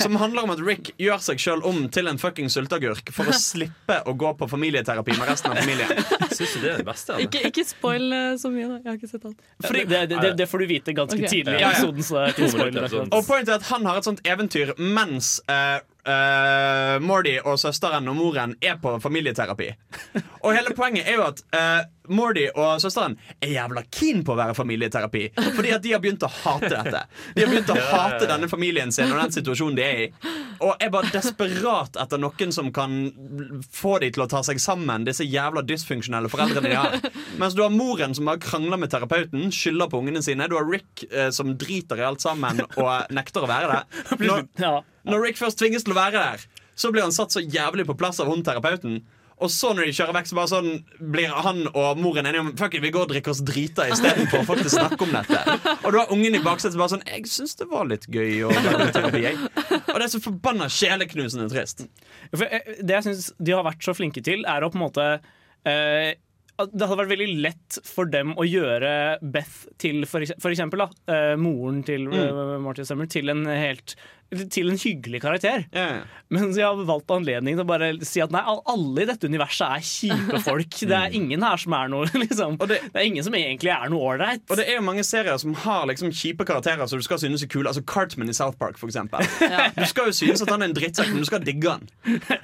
Som 0.00 0.16
handler 0.18 0.42
om 0.42 0.50
at 0.50 0.58
Rick 0.66 0.88
gjør 0.98 1.20
seg 1.22 1.38
sjøl 1.38 1.60
om 1.68 1.84
til 1.94 2.08
en 2.10 2.18
fucking 2.18 2.48
sylteagurk 2.50 3.12
for 3.14 3.28
å 3.30 3.34
slippe 3.36 4.00
å 4.08 4.14
gå 4.18 4.32
på 4.40 4.48
familieterapi 4.50 5.14
med 5.20 5.28
resten 5.30 5.52
av 5.52 5.60
familien. 5.62 5.92
Syns 6.34 6.56
du 6.56 6.64
det 6.64 6.72
er 6.72 6.80
det 6.80 6.86
beste? 6.88 7.12
Eller? 7.14 7.28
Ikke, 7.28 7.42
ikke 7.52 7.64
spoil 7.68 8.08
eh, 8.16 8.32
så 8.40 8.50
mye, 8.50 8.66
da. 8.72 8.80
Jeg 8.80 8.88
har 8.90 8.98
ikke 8.98 9.10
sett 9.12 9.28
alt. 9.30 9.44
det, 9.68 9.84
det, 9.92 10.02
det, 10.16 10.32
det 10.40 10.48
får 10.50 10.64
du 10.64 10.66
vite 10.72 10.96
ganske 10.96 11.20
okay. 11.20 11.30
tidlig 11.36 11.54
i 11.54 11.62
Ja, 11.62 11.68
ja. 11.68 11.76
episoden. 11.76 12.02
Så 12.08 12.18
er 12.24 12.34
ikke 12.34 12.50
spoiler. 12.56 12.98
Og 13.12 13.22
pointet 13.28 13.52
er 13.54 13.60
at 13.60 13.68
han 13.70 13.86
har 13.86 14.00
et 14.02 14.08
sånt 14.10 14.24
eventyr 14.26 14.74
mens 14.80 15.36
eh, 15.46 15.78
eh, 16.06 16.96
Mordy 17.04 17.36
og 17.44 17.58
søsteren 17.60 18.08
og 18.10 18.16
moren 18.18 18.56
er 18.62 18.78
på 18.82 18.96
familieterapi. 19.02 19.70
Og 20.44 20.54
hele 20.56 20.74
poenget 20.76 21.08
er 21.08 21.18
jo 21.18 21.26
at 21.28 21.42
eh, 21.56 21.80
Mordy 22.10 22.46
og 22.50 22.80
søsteren 22.82 23.16
er 23.40 23.54
jævla 23.54 23.84
keen 23.92 24.24
på 24.26 24.34
å 24.34 24.38
være 24.38 24.56
familieterapi. 24.58 25.24
Fordi 25.56 25.72
at 25.76 25.84
de 25.84 25.94
har 25.94 26.02
begynt 26.02 26.26
å 26.26 26.30
hate 26.30 26.70
dette. 26.72 27.02
De 27.36 27.44
har 27.44 27.52
begynt 27.52 27.72
å 27.74 27.78
hate 27.90 28.28
denne 28.30 28.48
familien 28.50 28.92
sin 28.94 29.10
og 29.10 29.20
den 29.20 29.34
situasjonen 29.34 29.78
de 29.78 29.86
er 29.86 30.02
i. 30.04 30.08
Og 30.60 30.82
er 30.82 30.92
bare 30.92 31.12
desperat 31.14 31.96
etter 32.02 32.20
noen 32.20 32.52
som 32.52 32.68
kan 32.74 32.96
få 33.74 33.96
de 34.02 34.10
til 34.14 34.24
å 34.24 34.28
ta 34.30 34.42
seg 34.46 34.60
sammen, 34.62 35.06
disse 35.08 35.24
jævla 35.24 35.62
dysfunksjonelle 35.66 36.30
foreldrene 36.32 36.68
de 36.68 36.76
har. 36.76 37.10
Mens 37.40 37.56
du 37.56 37.64
har 37.64 37.72
moren 37.74 38.16
som 38.16 38.28
bare 38.28 38.42
krangler 38.42 38.80
med 38.80 38.92
terapeuten, 38.92 39.48
skylder 39.54 39.90
på 39.90 40.02
ungene 40.02 40.22
sine. 40.24 40.48
Du 40.50 40.56
har 40.58 40.68
Rick 40.68 41.06
eh, 41.08 41.30
som 41.34 41.54
driter 41.58 42.00
i 42.02 42.06
alt 42.06 42.24
sammen 42.24 42.64
og 42.66 43.14
nekter 43.14 43.46
å 43.46 43.50
være 43.50 43.76
der. 43.78 44.02
Når, 44.30 44.82
når 45.08 45.22
Rick 45.24 45.38
først 45.40 45.58
tvinges 45.60 45.86
til 45.86 45.94
å 45.94 46.00
være 46.00 46.20
der, 46.20 46.42
så 46.76 46.90
blir 46.92 47.04
han 47.06 47.14
satt 47.14 47.32
så 47.34 47.40
jævlig 47.40 47.86
på 47.88 47.96
plass 47.98 48.20
av 48.20 48.28
hun 48.30 48.44
terapeuten. 48.44 49.00
Og 49.40 49.50
så 49.50 49.70
når 49.74 49.86
de 49.88 49.94
kjører 49.96 50.16
vekk, 50.18 50.28
så 50.30 50.36
bare 50.36 50.50
sånn 50.52 50.70
blir 51.12 51.32
han 51.32 51.62
og 51.70 51.98
moren 52.02 52.28
enige 52.28 52.42
om 52.44 52.50
Fuck 52.60 52.74
it, 52.76 52.82
vi 52.84 52.90
går 52.92 53.06
og 53.06 53.12
drikker 53.14 53.32
oss 53.32 53.40
drita 53.46 53.86
istedenfor 53.88 54.42
å 54.42 54.48
faktisk 54.50 54.74
snakke 54.76 55.06
om 55.06 55.14
dette. 55.16 55.40
Og 55.80 55.90
du 55.94 55.98
har 56.02 56.12
ungen 56.12 56.36
i 56.36 56.42
baksetet 56.44 56.76
bare 56.80 56.92
sånn 56.94 57.04
Jeg 57.08 57.24
syns 57.32 57.56
det 57.60 57.68
var 57.72 57.88
litt 57.88 58.04
gøy 58.12 58.44
terapi. 58.92 59.22
Jeg. 59.24 59.38
Og 59.80 59.94
det 59.96 60.04
er 60.06 60.12
så 60.12 60.20
forbanna 60.24 60.68
sjeleknusende 60.72 61.48
trist. 61.52 61.86
For 62.34 62.44
eh, 62.46 62.74
det 62.84 62.98
jeg 63.00 63.08
syns 63.10 63.30
de 63.40 63.56
har 63.56 63.64
vært 63.66 63.84
så 63.88 63.96
flinke 63.96 64.22
til, 64.26 64.44
er 64.48 64.60
å 64.66 64.70
på 64.72 64.76
en 64.80 64.84
måte 64.88 65.06
eh, 65.64 66.12
det 66.60 66.84
hadde 66.84 66.98
vært 67.00 67.08
veldig 67.14 67.28
lett 67.40 67.76
for 67.88 68.04
dem 68.12 68.34
å 68.36 68.44
gjøre 68.44 68.90
Beth 69.32 69.62
til 69.80 70.02
for 70.04 70.20
eksempel 70.52 70.82
da, 70.82 70.88
eh, 71.08 71.32
moren 71.40 71.78
til 71.88 72.04
Mm. 72.10 72.18
eh, 72.20 72.58
Martin 72.60 72.84
Summer 72.84 73.08
til 73.08 73.32
en 73.32 73.46
helt 73.48 73.94
til 74.30 74.70
en 74.70 74.78
hyggelig 74.78 75.22
karakter. 75.24 75.64
Men 76.30 76.52
så 76.52 76.60
jeg 76.60 76.68
har 76.68 76.84
valgt 76.86 77.10
anledningen 77.10 77.58
til 77.58 77.66
å 77.66 77.68
bare 77.68 77.90
si 78.06 78.22
at 78.22 78.30
nei, 78.30 78.42
alle 78.46 79.02
i 79.02 79.06
dette 79.08 79.26
universet 79.26 79.66
er 79.66 79.86
kjipe 79.86 80.40
folk. 80.48 80.76
Det 80.86 80.96
er 80.96 81.16
ingen 81.18 81.42
her 81.42 81.58
som 81.60 81.74
er 81.74 81.90
noe 81.90 82.06
liksom. 82.22 82.58
det, 82.70 82.78
er 82.92 83.06
ingen 83.08 83.26
som 83.26 83.34
egentlig 83.34 83.72
er 83.74 83.90
noe 83.90 84.12
ålreit. 84.12 84.44
Og 84.46 84.60
det 84.60 84.68
er 84.68 84.78
jo 84.78 84.84
mange 84.86 85.04
serier 85.06 85.40
som 85.42 85.56
har 85.64 85.88
liksom 85.90 86.12
kjipe 86.14 86.46
karakterer 86.46 86.86
som 86.90 87.00
du 87.00 87.06
skal 87.06 87.18
synes 87.22 87.42
er 87.42 87.50
kule. 87.50 87.66
Altså 87.70 87.82
Cartman 87.82 88.30
i 88.30 88.36
South 88.36 88.58
Park, 88.60 88.78
for 88.80 88.90
eksempel. 88.90 89.26
Du 89.80 89.86
skal 89.88 90.10
jo 90.10 90.14
synes 90.14 90.42
at 90.42 90.50
han 90.52 90.62
er 90.62 90.70
en 90.70 90.74
drittsekk, 90.76 91.10
men 91.12 91.22
du 91.22 91.28
skal 91.28 91.42
digge 91.44 91.70
han. 91.70 91.86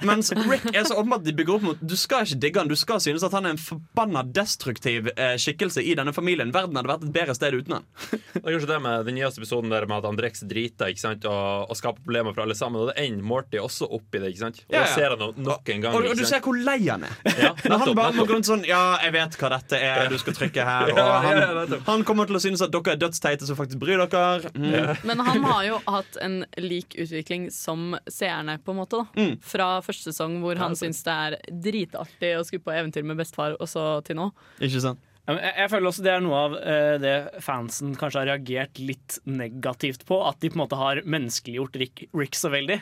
Mens 0.05 0.31
Rick 0.35 0.65
er 0.71 0.85
så 0.87 0.97
åpenbart 0.97 1.25
de 1.25 1.33
bygger 1.35 1.57
opp 1.57 1.65
mot 1.65 1.81
Du 1.81 1.95
skal 1.99 2.25
ikke 2.25 2.39
digge 2.41 2.61
han, 2.61 2.69
du 2.71 2.77
skal 2.79 3.01
synes 3.03 3.25
at 3.25 3.35
han 3.35 3.47
er 3.47 3.55
en 3.55 3.61
forbanna 3.61 4.23
destruktiv 4.35 5.09
eh, 5.13 5.35
skikkelse 5.39 5.83
i 5.85 5.95
denne 5.97 6.13
familien. 6.15 6.51
Verden 6.55 6.77
hadde 6.79 6.91
vært 6.91 7.05
et 7.07 7.13
bedre 7.15 7.35
sted 7.37 7.55
uten 7.55 7.77
han. 7.77 7.87
Det 8.11 8.43
er 8.43 8.55
kanskje 8.55 8.71
det 8.71 8.79
med 8.83 9.07
den 9.07 9.17
nyeste 9.19 9.43
episoden 9.43 9.73
der 9.73 9.87
med 9.89 10.01
at 10.01 10.09
han 10.09 10.19
driter, 10.51 10.91
ikke 10.91 11.03
sant? 11.03 11.27
Og, 11.29 11.71
og 11.71 11.76
skaper 11.79 12.03
problemer 12.03 12.33
for 12.35 12.43
alle 12.43 12.55
sammen. 12.57 12.81
Og 12.83 12.89
det 12.91 12.97
ender 13.05 13.23
Morty 13.27 13.59
også 13.61 13.87
opp 13.97 14.15
i 14.17 14.21
det. 14.23 14.31
ikke 14.33 14.43
sant? 14.45 14.59
Og 14.67 14.73
Ja, 14.75 14.83
da 14.83 14.91
ser 14.93 15.13
han 15.15 15.19
no- 15.21 15.31
nok 15.47 15.69
en 15.73 15.81
gang. 15.85 15.95
Og, 15.95 16.07
og 16.11 16.17
du 16.19 16.25
ser 16.27 16.41
hvor 16.45 16.57
lei 16.57 16.77
han 16.87 17.05
er. 17.07 17.15
Ja, 17.37 17.53
han 17.77 17.93
bare 17.97 18.13
må 18.17 18.25
grunn 18.25 18.27
gå 18.27 18.37
rundt 18.37 18.49
sånn 18.49 18.65
Ja, 18.67 18.81
jeg 19.03 19.13
vet 19.15 19.37
hva 19.41 19.49
dette 19.55 19.79
er, 19.81 20.09
du 20.11 20.17
skal 20.21 20.35
trykke 20.37 20.65
her. 20.67 20.91
Og 20.93 20.97
Ja, 20.97 21.07
ja, 21.07 21.39
ja, 21.39 21.65
han, 21.69 21.81
han 21.87 22.03
kommer 22.07 22.27
til 22.29 22.37
å 22.39 22.43
synes 22.43 22.61
at 22.65 22.73
dere 22.75 22.95
er 22.95 23.01
dødsteite 23.01 23.47
som 23.49 23.57
faktisk 23.59 23.79
bryr 23.81 24.03
dere. 24.05 24.51
Mm. 24.57 24.93
Men 25.09 25.23
han 25.29 25.43
har 25.47 25.63
jo 25.69 25.79
hatt 25.87 26.17
en 26.21 26.41
lik 26.61 26.97
utvikling 26.99 27.49
som 27.53 27.95
seerne, 28.11 28.57
på 28.63 28.73
en 28.75 28.81
måte. 28.83 29.01
da 29.01 29.05
Mm. 29.17 29.37
Fra 29.41 29.67
første 29.81 30.11
sesong 30.11 30.39
hvor 30.43 30.59
han 30.61 30.75
syns 30.77 30.99
det 31.05 31.13
er 31.13 31.37
dritartig 31.63 32.33
å 32.37 32.43
skulle 32.45 32.63
på 32.65 32.73
eventyr 32.75 33.05
med 33.07 33.17
bestefar, 33.19 33.55
og 33.59 33.67
så 33.69 33.87
til 34.05 34.17
nå. 34.19 34.29
Ikke 34.63 34.81
sant? 34.83 34.99
Jeg, 35.27 35.51
jeg 35.59 35.69
føler 35.73 35.89
også 35.89 36.03
det 36.05 36.11
er 36.13 36.21
noe 36.23 36.37
av 36.39 36.53
eh, 36.61 36.93
det 37.03 37.15
fansen 37.43 37.95
kanskje 37.99 38.21
har 38.21 38.29
reagert 38.31 38.79
litt 38.79 39.17
negativt 39.27 40.05
på. 40.07 40.21
At 40.23 40.39
de 40.39 40.47
på 40.53 40.55
en 40.55 40.63
måte 40.63 40.79
har 40.79 41.01
menneskeliggjort 41.03 41.75
Rick, 41.81 42.05
Rick 42.15 42.37
så 42.39 42.51
veldig. 42.53 42.77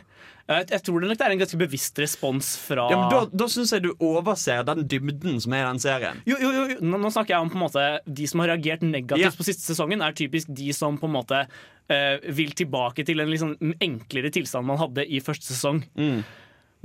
Jeg, 0.45 0.67
jeg 0.69 0.83
tror 0.85 1.01
det 1.01 1.09
nok 1.09 1.17
det 1.17 1.25
er 1.25 1.33
en 1.33 1.41
ganske 1.41 1.57
bevisst 1.57 1.97
respons 2.03 2.51
fra 2.61 2.85
Ja, 2.93 2.99
men 3.01 3.09
Da, 3.15 3.23
da 3.33 3.47
syns 3.49 3.73
jeg 3.73 3.81
du 3.87 3.91
overser 3.97 4.61
den 4.67 4.83
dybden 4.85 5.39
som 5.41 5.55
er 5.57 5.63
i 5.63 5.69
den 5.71 5.81
serien. 5.81 6.21
Jo, 6.29 6.37
jo, 6.37 6.51
jo, 6.53 6.65
nå, 6.85 6.99
nå 7.01 7.09
snakker 7.15 7.33
jeg 7.33 7.47
om 7.47 7.49
på 7.49 7.57
en 7.57 7.65
måte 7.65 7.85
de 8.05 8.29
som 8.29 8.43
har 8.43 8.53
reagert 8.53 8.85
negativt 8.85 9.25
Ja. 9.25 9.33
på 9.33 9.47
siste 9.49 9.65
sesongen, 9.65 10.05
er 10.05 10.13
typisk 10.13 10.53
de 10.53 10.69
som 10.77 10.99
på 11.01 11.09
en 11.09 11.15
måte 11.17 11.41
eh, 11.89 12.21
vil 12.37 12.53
tilbake 12.61 13.07
til 13.09 13.25
en 13.25 13.33
liksom 13.33 13.57
enklere 13.81 14.29
tilstand 14.37 14.69
man 14.69 14.77
hadde 14.85 15.07
i 15.09 15.17
første 15.25 15.49
sesong. 15.49 15.81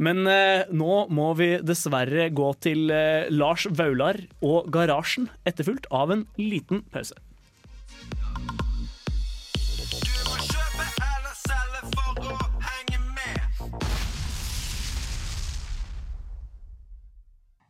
Men 0.01 0.25
eh, 0.33 0.65
nå 0.73 1.07
må 1.13 1.33
vi 1.37 1.59
dessverre 1.61 2.31
gå 2.33 2.53
til 2.65 2.89
eh, 2.89 3.29
Lars 3.29 3.67
Vaular 3.69 4.17
og 4.41 4.71
Garasjen, 4.73 5.29
etterfulgt 5.45 5.91
av 5.93 6.11
en 6.15 6.25
liten 6.41 6.81
pause. 6.89 7.13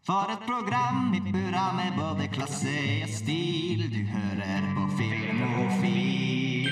For 0.06 0.30
et 0.30 0.42
program 0.46 1.10
i 1.14 1.20
burra 1.22 1.66
med 1.74 1.98
både 1.98 2.30
klasse 2.34 2.76
og 3.04 3.10
stil. 3.14 3.82
Du 3.90 4.00
hører 4.10 4.70
på 4.74 4.86
Filmofil. 4.98 6.70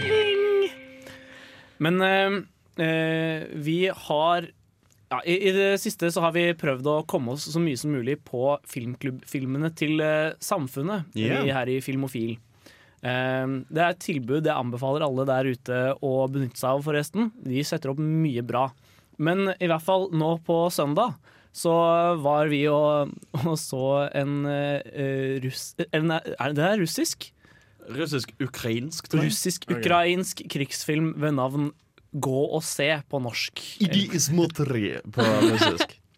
Men 1.82 2.00
eh, 2.02 2.38
eh, 2.82 3.42
vi 3.58 3.90
har 4.06 4.48
ja, 5.08 5.22
i, 5.24 5.38
I 5.48 5.52
det 5.56 5.68
siste 5.80 6.10
så 6.12 6.22
har 6.24 6.34
vi 6.36 6.50
prøvd 6.58 6.90
å 6.90 6.98
komme 7.08 7.32
oss 7.34 7.46
så 7.48 7.60
mye 7.62 7.78
som 7.80 7.94
mulig 7.96 8.18
på 8.28 8.52
filmklubbfilmene 8.68 9.70
til 9.78 10.02
uh, 10.04 10.34
samfunnet 10.44 11.16
yeah. 11.16 11.40
vi 11.46 11.54
her 11.56 11.72
i 11.72 11.78
Filmofil. 11.84 12.36
Uh, 13.00 13.64
det 13.72 13.80
er 13.80 13.94
et 13.94 14.04
tilbud 14.04 14.44
jeg 14.44 14.52
anbefaler 14.52 15.06
alle 15.06 15.24
der 15.28 15.48
ute 15.48 15.80
å 16.04 16.12
benytte 16.28 16.60
seg 16.60 16.76
av, 16.76 16.84
forresten. 16.84 17.32
De 17.40 17.64
setter 17.64 17.94
opp 17.94 18.02
mye 18.02 18.44
bra. 18.44 18.68
Men 19.18 19.48
i 19.56 19.70
hvert 19.70 19.86
fall 19.86 20.10
nå 20.14 20.36
på 20.46 20.60
søndag 20.74 21.16
så 21.56 21.72
var 22.20 22.52
vi 22.52 22.66
og, 22.70 23.16
og 23.48 23.56
så 23.58 23.84
en 24.12 24.44
uh, 24.44 25.40
russ... 25.42 25.72
En, 25.88 26.18
er 26.20 26.56
det 26.58 26.72
russisk? 26.84 27.30
Russisk-ukrainsk, 27.88 29.08
tror 29.08 29.24
jeg. 29.24 29.32
Russisk-ukrainsk 29.32 30.44
krigsfilm 30.52 31.14
ved 31.16 31.38
navn 31.40 31.70
Gå 32.12 32.42
og 32.56 32.62
se 32.64 32.90
på 33.10 33.20
norsk. 33.20 33.64
Idismotri 33.84 34.98
på 35.12 35.24
russisk. 35.44 35.98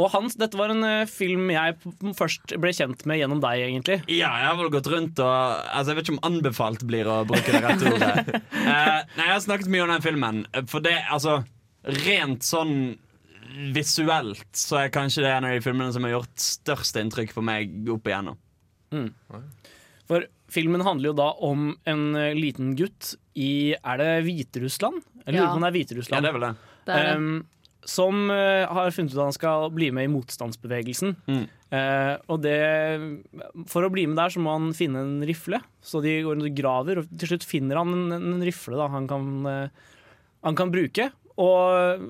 Og 0.00 0.08
Hans, 0.14 0.36
dette 0.38 0.56
var 0.56 0.72
en 0.72 0.84
uh, 0.86 1.08
film 1.10 1.50
jeg 1.52 1.74
først 2.16 2.54
ble 2.62 2.70
kjent 2.72 3.02
med 3.08 3.18
gjennom 3.20 3.42
deg, 3.42 3.64
egentlig. 3.66 3.98
Ja, 4.08 4.30
jeg 4.40 4.46
har 4.46 4.56
vel 4.60 4.70
gått 4.72 4.88
rundt 4.88 5.20
og 5.20 5.34
altså, 5.34 5.90
Jeg 5.90 5.98
vet 5.98 6.06
ikke 6.06 6.14
om 6.16 6.22
anbefalt 6.30 6.84
blir 6.88 7.10
å 7.10 7.18
bruke 7.28 7.52
det 7.52 7.60
rette 7.64 7.90
ordet. 7.90 8.40
uh, 8.54 9.02
nei, 9.18 9.26
Jeg 9.26 9.32
har 9.34 9.42
snakket 9.44 9.72
mye 9.74 9.84
om 9.84 9.92
den 9.92 10.06
filmen, 10.06 10.42
for 10.70 10.86
det 10.86 10.94
altså 11.10 11.40
Rent 12.06 12.46
sånn 12.46 12.74
visuelt 13.74 14.46
så 14.56 14.82
er 14.84 14.92
kanskje 14.94 15.24
det 15.24 15.30
en 15.34 15.46
av 15.48 15.54
de 15.56 15.62
filmene 15.64 15.92
som 15.92 16.04
har 16.06 16.12
gjort 16.14 16.44
størst 16.44 16.98
inntrykk 17.00 17.32
på 17.34 17.42
meg 17.42 17.88
opp 17.90 18.06
igjennom. 18.06 18.36
For 20.10 20.26
filmen 20.50 20.82
handler 20.82 21.12
jo 21.12 21.16
da 21.20 21.30
om 21.46 21.70
en 21.88 22.04
eh, 22.18 22.34
liten 22.34 22.74
gutt 22.78 23.14
i 23.38 23.76
Er 23.78 24.00
det 24.02 24.10
Hviterussland? 24.26 25.00
Jeg 25.22 25.36
lurer 25.36 25.44
Ja. 25.44 25.52
på 25.52 25.60
om 25.60 25.64
det 25.64 25.70
er 25.70 25.76
Hviterussland. 25.78 26.18
Ja, 26.18 26.26
det 26.26 26.30
er 26.32 26.38
vel 26.38 26.46
det. 26.48 26.54
Det 26.88 26.94
er 26.96 27.04
det. 27.06 27.14
Em, 27.14 27.46
som 27.90 28.18
uh, 28.28 28.66
har 28.68 28.90
funnet 28.92 29.14
ut 29.14 29.18
at 29.20 29.28
han 29.30 29.36
skal 29.36 29.70
bli 29.72 29.86
med 29.94 30.04
i 30.04 30.10
motstandsbevegelsen. 30.12 31.14
Mm. 31.30 31.44
Uh, 31.70 32.16
og 32.28 32.42
det 32.44 32.58
For 33.70 33.86
å 33.86 33.90
bli 33.94 34.04
med 34.10 34.18
der 34.20 34.34
så 34.34 34.42
må 34.42 34.52
han 34.52 34.74
finne 34.76 35.00
en 35.00 35.22
rifle. 35.24 35.62
Så 35.80 36.02
de 36.04 36.18
går 36.26 36.42
og 36.42 36.58
graver, 36.58 37.00
og 37.00 37.14
til 37.16 37.32
slutt 37.32 37.46
finner 37.48 37.80
han 37.80 37.94
en, 37.94 38.18
en 38.34 38.44
rifle 38.44 38.76
da, 38.76 38.90
han, 38.92 39.06
kan, 39.08 39.30
uh, 39.46 39.96
han 40.44 40.58
kan 40.58 40.74
bruke. 40.74 41.08
Og 41.40 42.04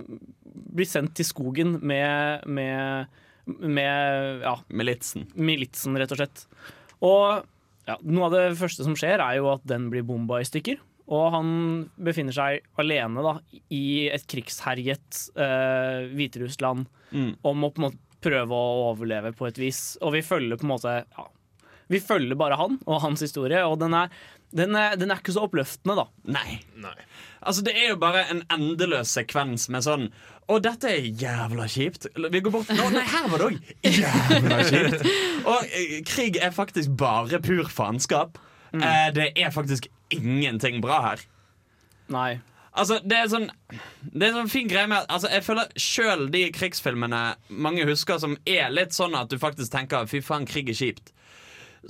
blir 0.75 0.89
sendt 0.89 1.15
til 1.21 1.29
skogen 1.29 1.77
med, 1.87 2.49
med, 2.51 3.07
med 3.47 4.43
ja, 4.43 4.57
Militsen. 4.75 5.29
militsen, 5.39 5.95
rett 6.01 6.17
og 6.17 6.19
slett. 6.25 6.47
Og 7.07 7.45
ja, 7.91 7.97
noe 8.07 8.29
av 8.29 8.35
det 8.37 8.45
første 8.61 8.87
som 8.87 8.95
skjer, 8.99 9.21
er 9.23 9.39
jo 9.41 9.51
at 9.53 9.67
den 9.69 9.89
blir 9.93 10.07
bomba 10.07 10.39
i 10.41 10.47
stykker. 10.49 10.79
Og 11.11 11.25
han 11.35 11.49
befinner 11.99 12.35
seg 12.37 12.63
alene 12.79 13.23
da, 13.27 13.33
i 13.75 14.07
et 14.15 14.23
krigsherjet 14.31 15.25
eh, 15.37 16.07
Hviterussland 16.15 16.87
Mm. 17.11 17.33
om 17.43 17.65
å 17.67 17.73
på 17.75 17.81
en 17.81 17.89
måte 17.89 17.99
prøve 18.23 18.55
å 18.55 18.83
overleve 18.93 19.33
på 19.35 19.49
et 19.49 19.57
vis. 19.59 19.97
Og 20.07 20.13
vi 20.15 20.21
følger 20.23 20.61
på 20.61 20.63
en 20.69 20.71
måte 20.77 20.93
ja, 21.03 21.25
Vi 21.91 21.99
følger 21.99 22.39
bare 22.39 22.55
han 22.61 22.77
og 22.87 23.01
hans 23.03 23.25
historie, 23.25 23.65
og 23.67 23.81
den 23.81 23.97
er, 23.99 24.13
den 24.57 24.75
er, 24.75 24.97
den 24.99 25.13
er 25.13 25.21
ikke 25.23 25.35
så 25.35 25.45
oppløftende, 25.47 25.95
da. 26.01 26.07
Nei. 26.35 26.59
Altså, 27.41 27.63
det 27.67 27.75
er 27.79 27.93
jo 27.93 28.01
bare 28.03 28.25
en 28.33 28.43
endeløs 28.53 29.13
sekvens 29.15 29.69
med 29.73 29.87
sånn 29.87 30.09
Å, 30.51 30.59
dette 30.59 30.91
er 30.91 31.07
jævla 31.07 31.69
kjipt. 31.71 32.09
Vi 32.19 32.43
går 32.43 32.55
bort 32.57 32.73
Nå, 32.75 32.89
nei, 32.91 33.05
her 33.07 33.29
var 33.31 33.43
det 33.43 33.49
òg 33.53 33.91
jævla 34.01 34.61
kjipt. 34.67 35.05
Og 35.47 35.75
eh, 35.79 35.97
krig 36.11 36.41
er 36.43 36.55
faktisk 36.57 36.97
bare 36.99 37.39
pur 37.45 37.71
faenskap. 37.71 38.41
Eh, 38.75 39.09
det 39.15 39.31
er 39.39 39.55
faktisk 39.55 39.87
ingenting 40.11 40.83
bra 40.83 41.01
her. 41.07 41.23
Nei. 42.11 42.41
Altså, 42.71 43.01
det 43.03 43.17
er 43.19 43.31
sånn 43.31 43.49
Det 44.15 44.29
er 44.29 44.37
sånn 44.37 44.51
fin 44.51 44.69
greie 44.71 44.87
med 44.91 45.09
altså, 45.11 45.27
Jeg 45.33 45.43
føler 45.43 45.73
sjøl 45.81 46.29
de 46.31 46.45
krigsfilmene 46.55 47.23
mange 47.51 47.87
husker 47.89 48.21
som 48.23 48.37
er 48.47 48.71
litt 48.71 48.95
sånn 48.95 49.17
at 49.19 49.31
du 49.31 49.41
faktisk 49.43 49.73
tenker 49.75 50.07
fy 50.11 50.21
faen, 50.23 50.47
krig 50.47 50.71
er 50.71 50.79
kjipt, 50.79 51.11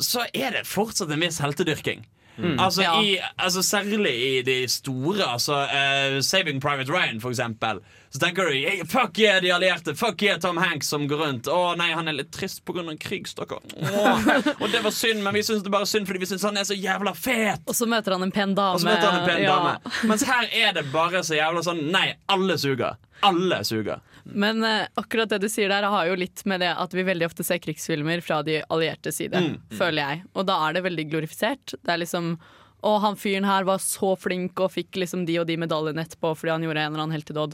så 0.00 0.24
er 0.32 0.54
det 0.56 0.64
fortsatt 0.68 1.10
en 1.12 1.20
viss 1.20 1.40
heltedyrking. 1.42 2.04
Mm. 2.40 2.58
Altså, 2.60 2.82
Ja. 2.82 2.94
i, 3.02 3.18
altså 3.38 3.62
Særlig 3.62 4.12
i 4.16 4.42
de 4.42 4.68
store. 4.68 5.24
Altså, 5.26 5.52
uh, 5.68 6.20
Saving 6.20 6.60
Private 6.60 6.92
Ryan, 6.92 7.20
for 7.20 7.30
eksempel. 7.30 7.80
Så 8.10 8.18
tenker 8.18 8.48
du 8.48 8.52
hey, 8.56 8.80
fuck 8.90 9.18
yeah, 9.18 9.38
de 9.42 9.52
allierte. 9.54 9.94
Fuck 9.94 10.22
yeah, 10.22 10.38
Tom 10.40 10.56
Hanks 10.56 10.88
som 10.90 11.04
går 11.08 11.20
rundt. 11.22 11.46
Å 11.46 11.76
nei, 11.78 11.92
han 11.94 12.08
er 12.10 12.16
litt 12.18 12.32
trist 12.34 12.64
pga. 12.66 12.82
krig, 12.98 13.28
stakkar. 13.28 13.60
Oh. 13.78 14.24
Og 14.62 14.70
det 14.72 14.80
var 14.82 14.90
synd, 14.90 15.22
men 15.22 15.34
vi 15.34 15.42
syns 15.46 15.62
det 15.62 15.70
bare 15.70 15.86
er 15.86 15.92
synd 15.92 16.08
fordi 16.08 16.18
vi 16.24 16.26
syns 16.32 16.42
han 16.48 16.56
er 16.58 16.64
så 16.66 16.74
jævla 16.74 17.14
fet. 17.14 17.62
Og 17.70 17.74
så 17.76 17.86
møter 17.86 18.16
han 18.16 18.22
en 18.26 18.32
pen 18.34 18.54
dame. 18.58 18.74
Og 18.74 18.80
så 18.82 18.88
møter 18.90 19.06
han 19.10 19.20
en 19.22 19.28
pen 19.28 19.42
Ja. 19.44 19.54
dame. 19.54 19.94
Mens 20.10 20.26
her 20.26 20.48
er 20.50 20.72
det 20.80 20.88
bare 20.92 21.22
så 21.22 21.38
jævla 21.38 21.62
sånn 21.62 21.84
Nei, 21.92 22.08
alle 22.28 22.58
suger. 22.58 22.98
Alle 23.22 23.62
suger. 23.68 24.00
Men 24.24 24.62
uh, 24.64 24.86
akkurat 25.00 25.28
det 25.32 25.40
du 25.42 25.48
sier 25.48 25.68
der 25.72 25.86
har 25.88 26.06
jo 26.10 26.14
litt 26.18 26.42
med 26.50 26.60
det 26.60 26.70
at 26.76 26.92
vi 26.96 27.02
veldig 27.06 27.26
ofte 27.28 27.44
ser 27.46 27.58
krigsfilmer 27.62 28.22
fra 28.24 28.42
de 28.46 28.60
allierte 28.68 29.12
side, 29.12 29.40
Mm. 29.40 29.58
føler 29.78 30.02
jeg. 30.02 30.24
Og 30.34 30.46
da 30.46 30.58
er 30.68 30.72
det 30.74 30.84
veldig 30.84 31.06
glorifisert. 31.10 31.74
Det 31.82 31.88
er 31.94 32.02
liksom 32.04 32.38
Å, 32.82 32.94
han 33.02 33.16
fyren 33.20 33.44
her 33.44 33.64
var 33.68 33.76
så 33.76 34.14
flink 34.16 34.56
og 34.64 34.70
fikk 34.72 34.96
liksom 34.96 35.26
de 35.28 35.34
og 35.38 35.46
de 35.50 35.58
medaljene 35.60 36.00
etterpå 36.00 36.30
fordi 36.34 36.48
han 36.54 36.62
gjorde 36.64 36.80
en 36.80 36.94
eller 36.94 37.02
annen 37.02 37.12
heltedåd. 37.18 37.52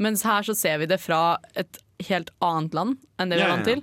Mens 0.00 0.22
her 0.24 0.40
så 0.42 0.54
ser 0.56 0.78
vi 0.80 0.86
det 0.88 0.96
fra 1.04 1.36
et 1.54 1.76
helt 2.08 2.30
annet 2.40 2.72
land 2.72 2.96
enn 3.20 3.28
det 3.28 3.36
vi 3.36 3.44
er 3.44 3.52
vant 3.52 3.68
til. 3.68 3.82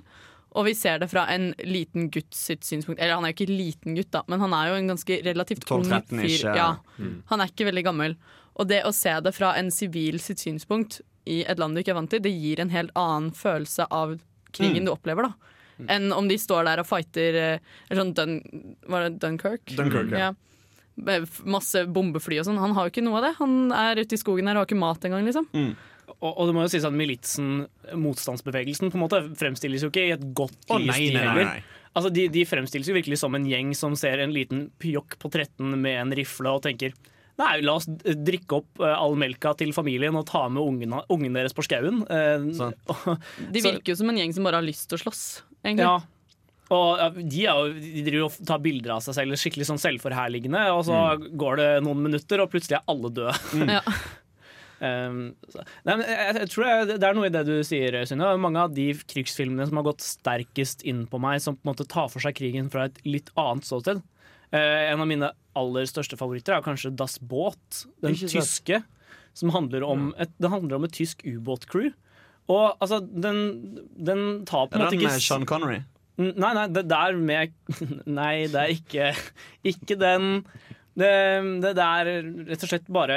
Og 0.58 0.66
vi 0.66 0.74
ser 0.74 0.98
det 0.98 1.06
fra 1.08 1.22
en 1.32 1.52
liten 1.64 2.10
gutt 2.10 2.34
sitt 2.34 2.66
synspunkt. 2.66 2.98
Eller 3.00 3.14
han 3.14 3.24
er 3.24 3.30
jo 3.32 3.38
ikke 3.38 3.54
liten 3.54 3.94
gutt, 3.94 4.10
da, 4.10 4.24
men 4.26 4.42
han 4.42 4.52
er 4.58 4.72
jo 4.72 4.74
en 4.80 4.90
ganske 4.90 5.20
relativt 5.24 5.70
ung 5.70 5.86
fyr. 5.86 6.50
Ja. 6.50 6.66
Mm. 6.98 7.22
Han 7.30 7.40
er 7.40 7.46
ikke 7.54 7.68
veldig 7.70 7.84
gammel. 7.86 8.16
Og 8.62 8.68
det 8.70 8.82
å 8.86 8.92
se 8.94 9.12
det 9.24 9.32
fra 9.34 9.52
en 9.58 9.70
sivil 9.74 10.20
sitt 10.22 10.42
synspunkt 10.42 11.00
i 11.26 11.40
et 11.46 11.58
land 11.58 11.74
du 11.74 11.82
ikke 11.82 11.92
er 11.94 11.98
vant 12.00 12.10
til, 12.10 12.22
det 12.22 12.30
gir 12.34 12.62
en 12.62 12.70
helt 12.74 12.92
annen 12.98 13.32
følelse 13.34 13.88
av 13.90 14.16
krigen 14.54 14.82
Mm. 14.82 14.86
du 14.86 14.92
opplever, 14.94 15.28
da. 15.30 15.50
Enn 15.90 16.12
om 16.14 16.28
de 16.30 16.36
står 16.38 16.66
der 16.68 16.78
og 16.82 16.86
fighter 16.86 17.38
eller 17.42 17.98
sånn 17.98 18.12
Dun, 18.14 18.34
Var 18.86 19.08
det 19.08 19.18
Dunkirk? 19.22 19.64
Dunkirk, 19.74 20.12
ja. 20.14 20.30
ja. 20.30 20.34
masse 21.48 21.86
bombefly 21.88 22.38
og 22.42 22.46
sånn. 22.46 22.60
Han 22.60 22.74
har 22.76 22.86
jo 22.86 22.92
ikke 22.92 23.04
noe 23.06 23.18
av 23.18 23.26
det. 23.26 23.32
Han 23.40 23.72
er 23.74 24.02
ute 24.02 24.14
i 24.14 24.20
skogen 24.20 24.46
her 24.46 24.58
og 24.58 24.62
har 24.64 24.68
ikke 24.70 24.78
mat 24.82 25.06
engang, 25.08 25.24
liksom. 25.26 25.48
Og, 26.20 26.28
og 26.30 26.42
det 26.46 26.54
må 26.54 26.66
jo 26.66 26.72
sies 26.74 26.86
at 26.86 26.94
militsen, 26.94 27.64
motstandsbevegelsen, 27.98 28.92
på 28.92 28.98
en 28.98 29.04
måte 29.06 29.22
fremstilles 29.40 29.82
jo 29.86 29.90
ikke 29.90 30.04
i 30.10 30.12
et 30.14 30.26
godt 30.36 30.58
lys, 30.68 30.74
oh, 30.76 30.84
nei, 30.84 31.08
nei, 31.14 31.24
nei, 31.24 31.46
nei. 31.48 31.62
Altså, 31.96 32.12
de, 32.14 32.26
de 32.32 32.44
fremstilles 32.48 32.88
jo 32.88 32.94
virkelig 32.96 33.18
som 33.20 33.34
en 33.36 33.48
gjeng 33.48 33.72
som 33.76 33.96
ser 33.98 34.20
en 34.22 34.32
liten 34.32 34.66
pjokk 34.80 35.18
på 35.20 35.30
13 35.32 35.74
med 35.80 35.98
en 36.00 36.14
rifle 36.16 36.52
og 36.52 36.62
tenker 36.64 36.94
Nei, 37.40 37.52
la 37.64 37.76
oss 37.78 37.88
drikke 37.88 38.58
opp 38.60 38.82
eh, 38.82 38.92
all 38.92 39.16
melka 39.18 39.54
til 39.58 39.72
familien 39.76 40.16
og 40.18 40.26
ta 40.28 40.44
med 40.52 40.62
ungene, 40.62 41.00
ungen 41.12 41.38
deres 41.38 41.56
på 41.56 41.64
skauen. 41.64 42.02
Eh, 42.06 42.48
De 43.54 43.62
virker 43.64 43.94
jo 43.94 44.00
som 44.02 44.12
en 44.12 44.20
gjeng 44.20 44.34
som 44.36 44.48
bare 44.48 44.60
har 44.60 44.66
lyst 44.66 44.90
til 44.90 45.00
å 45.00 45.04
slåss, 45.06 45.22
egentlig. 45.64 45.88
Ja. 45.88 46.00
Og 46.72 47.18
de, 47.18 47.42
er 47.44 47.58
jo, 47.58 47.72
de 47.76 48.02
driver 48.06 48.30
og 48.30 48.48
tar 48.48 48.60
bilder 48.64 48.94
av 48.94 49.02
seg 49.04 49.16
selv 49.18 49.36
skikkelig 49.36 49.66
sånn 49.68 49.80
selvforherligende, 49.82 50.62
og 50.72 50.86
så 50.88 51.02
går 51.20 51.60
det 51.60 51.70
noen 51.84 52.00
minutter, 52.06 52.40
og 52.40 52.52
plutselig 52.52 52.78
er 52.78 52.86
alle 52.88 53.12
døde. 53.12 53.36
Ja. 53.68 53.84
Um, 54.82 55.36
nei, 55.86 55.94
men 55.94 56.00
jeg, 56.02 56.30
jeg 56.40 56.48
tror 56.50 56.64
jeg, 56.66 56.86
det 56.90 57.06
er 57.06 57.14
noe 57.14 57.28
i 57.28 57.30
det 57.30 57.44
du 57.46 57.52
sier, 57.62 57.94
Synne. 58.08 58.32
Mange 58.42 58.64
av 58.64 58.72
de 58.74 58.88
krigsfilmene 59.12 59.68
som 59.68 59.78
har 59.78 59.86
gått 59.86 60.02
sterkest 60.02 60.82
inn 60.90 61.04
på 61.06 61.20
meg, 61.22 61.38
som 61.44 61.54
på 61.54 61.62
en 61.62 61.70
måte 61.70 61.86
tar 61.86 62.08
for 62.10 62.24
seg 62.24 62.34
krigen 62.34 62.66
fra 62.72 62.88
et 62.88 62.98
litt 63.06 63.30
annet 63.38 63.68
ståsted. 63.68 64.02
Eh, 64.52 64.92
en 64.92 65.00
av 65.00 65.08
mine 65.08 65.30
aller 65.56 65.86
største 65.88 66.18
favoritter 66.20 66.56
er 66.56 66.64
kanskje 66.64 66.92
Das 66.96 67.18
Boot, 67.18 67.86
den 68.04 68.16
tyske. 68.18 68.82
Som 69.32 69.48
handler 69.54 69.84
om 69.88 70.10
et, 70.20 70.28
det 70.36 70.50
handler 70.52 70.76
om 70.76 70.84
et 70.84 70.92
tysk 70.92 71.22
ubåtcrew. 71.24 71.92
Og 72.52 72.64
altså, 72.82 72.98
den, 73.00 73.38
den 73.96 74.44
tar 74.48 74.68
på 74.68 74.76
Er 74.76 74.82
en 74.82 74.84
måte 74.84 74.98
ikke 74.98 75.06
den 75.06 75.08
ikke 75.08 75.16
med 75.16 75.24
Sean 75.24 75.48
Connery? 75.48 75.80
Nei, 76.20 76.52
nei, 76.52 76.66
det 76.68 76.82
der 76.90 77.16
med 77.16 77.54
Nei, 78.18 78.44
det 78.52 78.60
er 78.60 78.72
ikke 78.74 79.06
Ikke 79.64 79.96
den 79.96 80.44
det, 80.92 81.08
det 81.64 81.72
er 81.80 82.10
rett 82.50 82.64
og 82.66 82.68
slett 82.68 82.90
bare 82.92 83.16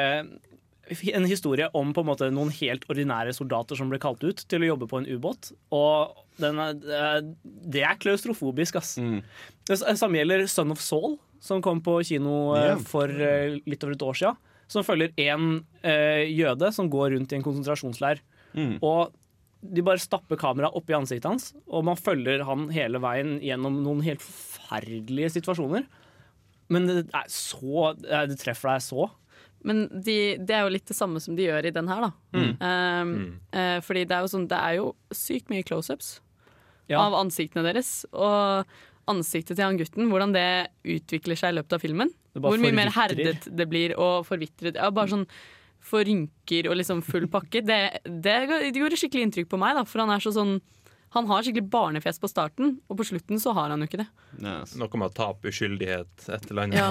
en 1.13 1.25
historie 1.25 1.67
om 1.73 1.93
på 1.93 2.03
en 2.03 2.09
måte 2.11 2.27
noen 2.33 2.51
helt 2.59 2.85
ordinære 2.91 3.33
soldater 3.33 3.77
som 3.79 3.89
ble 3.89 3.97
kalt 4.03 4.23
ut 4.23 4.43
til 4.47 4.61
å 4.65 4.69
jobbe 4.73 4.87
på 4.91 4.99
en 5.01 5.07
ubåt. 5.09 5.51
Og 5.73 6.13
den 6.41 6.59
er, 6.61 6.73
det 6.75 7.81
er- 7.83 7.97
klaustrofobisk, 8.03 8.75
ass. 8.77 8.95
Det 9.65 9.79
samme 9.97 10.19
gjelder 10.19 10.45
Son 10.51 10.71
of 10.71 10.79
Saul, 10.83 11.17
som 11.41 11.61
kom 11.61 11.81
på 11.81 11.99
kino 12.05 12.55
yeah. 12.55 12.77
For 12.77 13.09
eh, 13.09 13.59
litt 13.65 13.83
over 13.83 13.95
et 13.97 14.01
år 14.05 14.13
siden. 14.19 14.37
Som 14.67 14.83
følger 14.85 15.11
én 15.21 15.63
eh, 15.85 16.25
jøde 16.33 16.71
som 16.73 16.89
går 16.89 17.11
rundt 17.13 17.33
i 17.33 17.37
en 17.37 17.43
konsentrasjonsleir. 17.45 18.21
Og 18.81 19.11
de 19.65 19.81
bare 19.81 19.97
stapper 20.01 20.37
kameraet 20.37 20.75
opp 20.77 20.89
i 20.89 20.93
ansiktet 20.97 21.25
hans, 21.25 21.47
og 21.65 21.83
man 21.87 21.97
følger 21.97 22.43
han 22.45 22.67
hele 22.69 22.99
veien 23.01 23.39
gjennom 23.41 23.79
noen 23.83 24.03
helt 24.05 24.21
forferdelige 24.21 25.31
situasjoner. 25.39 25.85
Men 26.69 26.85
det 26.89 27.03
er 27.13 27.27
så 27.29 27.91
Det 27.97 28.37
treffer 28.41 28.71
deg 28.73 28.81
så. 28.85 29.07
Men 29.65 29.85
de, 30.05 30.15
det 30.37 30.53
er 30.53 30.61
jo 30.67 30.73
litt 30.75 30.85
det 30.85 30.95
samme 30.97 31.17
som 31.23 31.35
de 31.37 31.47
gjør 31.47 31.65
i 31.65 31.73
den 31.73 31.87
her, 31.89 32.03
da. 32.05 32.11
Mm. 32.37 32.51
Um, 32.61 33.13
Mm. 33.15 33.29
eh, 33.57 33.77
fordi 33.81 34.03
det 34.05 34.13
er 34.17 34.21
jo 34.25 34.29
sånn 34.35 34.47
Det 34.51 34.59
er 34.61 34.75
jo 34.77 34.91
sykt 35.11 35.49
mye 35.49 35.65
close-ups 35.65 36.19
Ja. 36.91 36.99
av 37.01 37.13
ansiktene 37.17 37.63
deres. 37.65 38.05
Og 38.13 38.65
ansiktet 39.09 39.55
til 39.57 39.65
han 39.65 39.77
gutten, 39.77 40.07
hvordan 40.09 40.33
det 40.33 40.69
utvikler 40.85 41.37
seg 41.37 41.53
i 41.53 41.57
løpet 41.59 41.73
av 41.73 41.81
filmen. 41.81 42.09
Hvor 42.35 42.57
mye 42.61 42.73
mer 42.75 42.89
herdet 42.93 43.47
det 43.55 43.67
blir 43.69 43.93
og 43.97 44.25
forvitret. 44.27 44.75
Ja, 44.75 44.89
bare 44.91 45.07
sånn 45.09 45.27
for 45.85 46.03
rynker 46.03 46.69
og 46.69 46.77
liksom 46.77 47.03
full 47.05 47.27
pakke. 47.27 47.61
Det, 47.65 48.01
det, 48.05 48.37
det 48.73 48.73
gjorde 48.81 48.97
skikkelig 48.97 49.27
inntrykk 49.29 49.49
på 49.49 49.59
meg, 49.61 49.75
da, 49.77 49.83
for 49.85 50.01
han 50.01 50.09
er 50.09 50.19
så 50.21 50.33
sånn 50.33 50.59
Han 51.15 51.27
har 51.29 51.45
skikkelig 51.45 51.69
barnefjes 51.71 52.19
på 52.19 52.27
starten, 52.27 52.73
og 52.91 52.97
på 52.99 53.05
slutten 53.07 53.39
så 53.39 53.53
har 53.55 53.71
han 53.71 53.83
jo 53.83 53.87
ikke 53.87 54.01
det. 54.01 54.07
Noe 54.43 54.99
med 54.99 55.05
å 55.07 55.13
tape 55.15 55.47
uskyldighet 55.51 56.25
et 56.27 56.49
eller 56.51 56.65
annet. 56.65 56.77
Ja. 56.81 56.89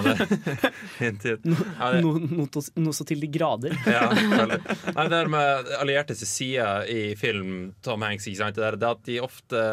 Noe 2.05 2.23
no, 2.25 2.47
to- 2.53 2.65
noe 2.81 2.97
så 2.97 3.05
til 3.09 3.21
de 3.21 3.29
grader. 3.35 3.77
Ja. 3.85 4.09
Nei, 4.15 5.05
det 5.05 5.13
der 5.13 5.31
med 5.33 5.71
alliertes 5.81 6.25
side 6.29 6.67
i 6.91 7.13
film, 7.21 7.75
Tom 7.85 8.05
Hanks, 8.07 8.29
ikke 8.31 8.41
sant? 8.41 8.57
Det, 8.57 8.65
der, 8.65 8.81
det 8.81 8.91
at 8.95 9.07
de 9.09 9.21
ofte 9.25 9.65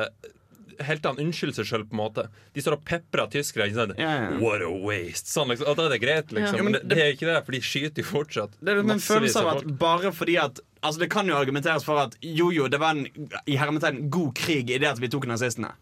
Heltene 0.81 1.21
unnskylder 1.21 1.59
seg 1.59 1.67
sjøl, 1.69 1.83
på 1.85 1.93
en 1.93 1.99
måte. 1.99 2.23
De 2.55 2.61
står 2.63 2.73
og 2.79 2.83
peprer 2.87 3.29
tyskere. 3.29 3.67
Ikke 3.69 3.77
sant? 3.83 3.93
Yeah, 3.99 4.23
yeah. 4.31 4.39
What 4.41 4.63
a 4.65 4.69
waste! 4.71 5.29
Sånn, 5.29 5.51
liksom. 5.51 5.67
Og 5.69 5.77
da 5.77 5.85
er 5.85 5.93
det 5.93 5.99
greit, 6.01 6.33
liksom. 6.33 6.57
Ja. 6.57 6.65
Men 6.65 6.77
det, 6.77 6.81
det 6.89 6.99
er 7.03 7.13
ikke 7.13 7.27
det, 7.29 7.37
for 7.45 7.53
de 7.57 7.61
skyter 7.65 8.01
jo 8.01 8.07
fortsatt. 8.09 8.55
Det 8.57 8.73
er 8.73 8.81
en 8.81 9.03
følelse 9.03 9.43
av 9.43 9.51
at 9.59 9.67
bare 9.81 10.13
fordi 10.15 10.39
at 10.41 10.63
Altså 10.81 10.99
Det 10.99 11.09
kan 11.13 11.27
jo 11.29 11.35
argumenteres 11.37 11.83
for 11.85 11.99
at 12.01 12.15
jo 12.25 12.49
jo, 12.51 12.67
det 12.67 12.79
var 12.81 12.95
en 12.97 13.05
i 13.45 13.55
hermetegn 13.59 14.09
god 14.09 14.33
krig 14.35 14.69
i 14.73 14.79
det 14.81 14.89
at 14.89 14.99
vi 15.01 15.09
tok 15.13 15.27
nazistene. 15.29 15.73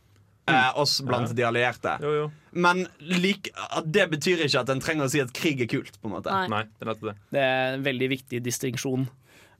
Eh, 0.49 0.71
oss 0.81 0.99
blant 1.05 1.29
Ja. 1.29 1.33
de 1.37 1.43
allierte. 1.45 1.97
Jo, 2.01 2.11
jo. 2.15 2.31
Men 2.51 2.87
like, 2.99 3.51
det 3.85 4.09
betyr 4.11 4.41
ikke 4.45 4.59
at 4.63 4.69
en 4.73 4.81
trenger 4.81 5.05
å 5.05 5.09
si 5.13 5.21
at 5.21 5.31
krig 5.33 5.61
er 5.61 5.67
kult. 5.67 5.99
på 6.01 6.09
en 6.09 6.15
måte 6.17 6.49
Nei, 6.49 6.63
det 6.79 6.87
er 6.87 6.93
det. 6.93 7.15
Det 7.31 7.39
er 7.39 7.73
en 7.77 7.83
veldig 7.83 8.09
viktig 8.09 8.41
distinksjon. 8.43 9.07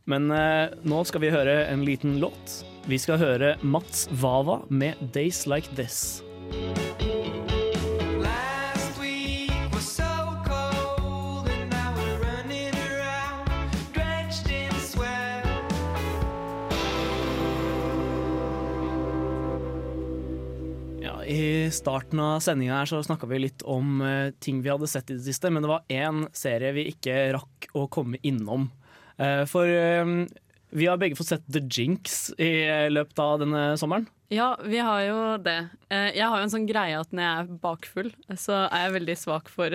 Men 0.10 0.32
eh, 0.32 0.74
nå 0.84 1.04
skal 1.06 1.22
vi 1.22 1.30
høre 1.30 1.68
en 1.70 1.86
liten 1.86 2.20
låt. 2.20 2.64
Vi 2.88 2.98
skal 2.98 3.18
høre 3.22 3.58
Mats 3.62 4.08
Vava 4.12 4.64
med 4.70 4.96
'Days 5.14 5.46
Like 5.46 5.70
This'. 5.76 6.24
I 21.30 21.70
starten 21.74 22.20
av 22.24 22.40
sendinga 22.42 22.80
her 22.80 22.90
så 22.90 23.04
snakka 23.06 23.28
vi 23.30 23.38
litt 23.44 23.62
om 23.70 24.00
eh, 24.02 24.32
ting 24.42 24.64
vi 24.66 24.72
hadde 24.74 24.88
sett 24.90 25.12
i 25.14 25.18
det 25.20 25.26
siste, 25.28 25.52
men 25.54 25.62
det 25.62 25.70
var 25.70 25.84
én 25.94 26.24
serie 26.34 26.72
vi 26.74 26.88
ikke 26.90 27.28
rakk 27.38 27.68
å 27.78 27.86
komme 27.94 28.18
innom. 28.26 28.70
Eh, 29.22 29.44
for 29.50 29.70
eh, 29.70 30.14
vi 30.74 30.88
har 30.90 30.98
begge 31.02 31.18
fått 31.20 31.30
sett 31.36 31.46
The 31.50 31.62
Jinx 31.70 32.32
i 32.42 32.50
løpet 32.90 33.22
av 33.22 33.44
denne 33.44 33.68
sommeren. 33.78 34.08
Ja, 34.30 34.52
vi 34.62 34.78
har 34.78 35.00
jo 35.08 35.22
det. 35.42 35.56
Eh, 35.90 36.12
Jeg 36.18 36.26
har 36.30 36.38
jo 36.42 36.46
en 36.48 36.52
sånn 36.54 36.68
greie 36.70 36.98
at 37.00 37.14
når 37.14 37.24
jeg 37.26 37.38
er 37.46 37.56
bakfull, 37.64 38.10
så 38.38 38.60
er 38.68 38.84
jeg 38.88 38.96
veldig 39.00 39.16
svak 39.18 39.50
for 39.54 39.74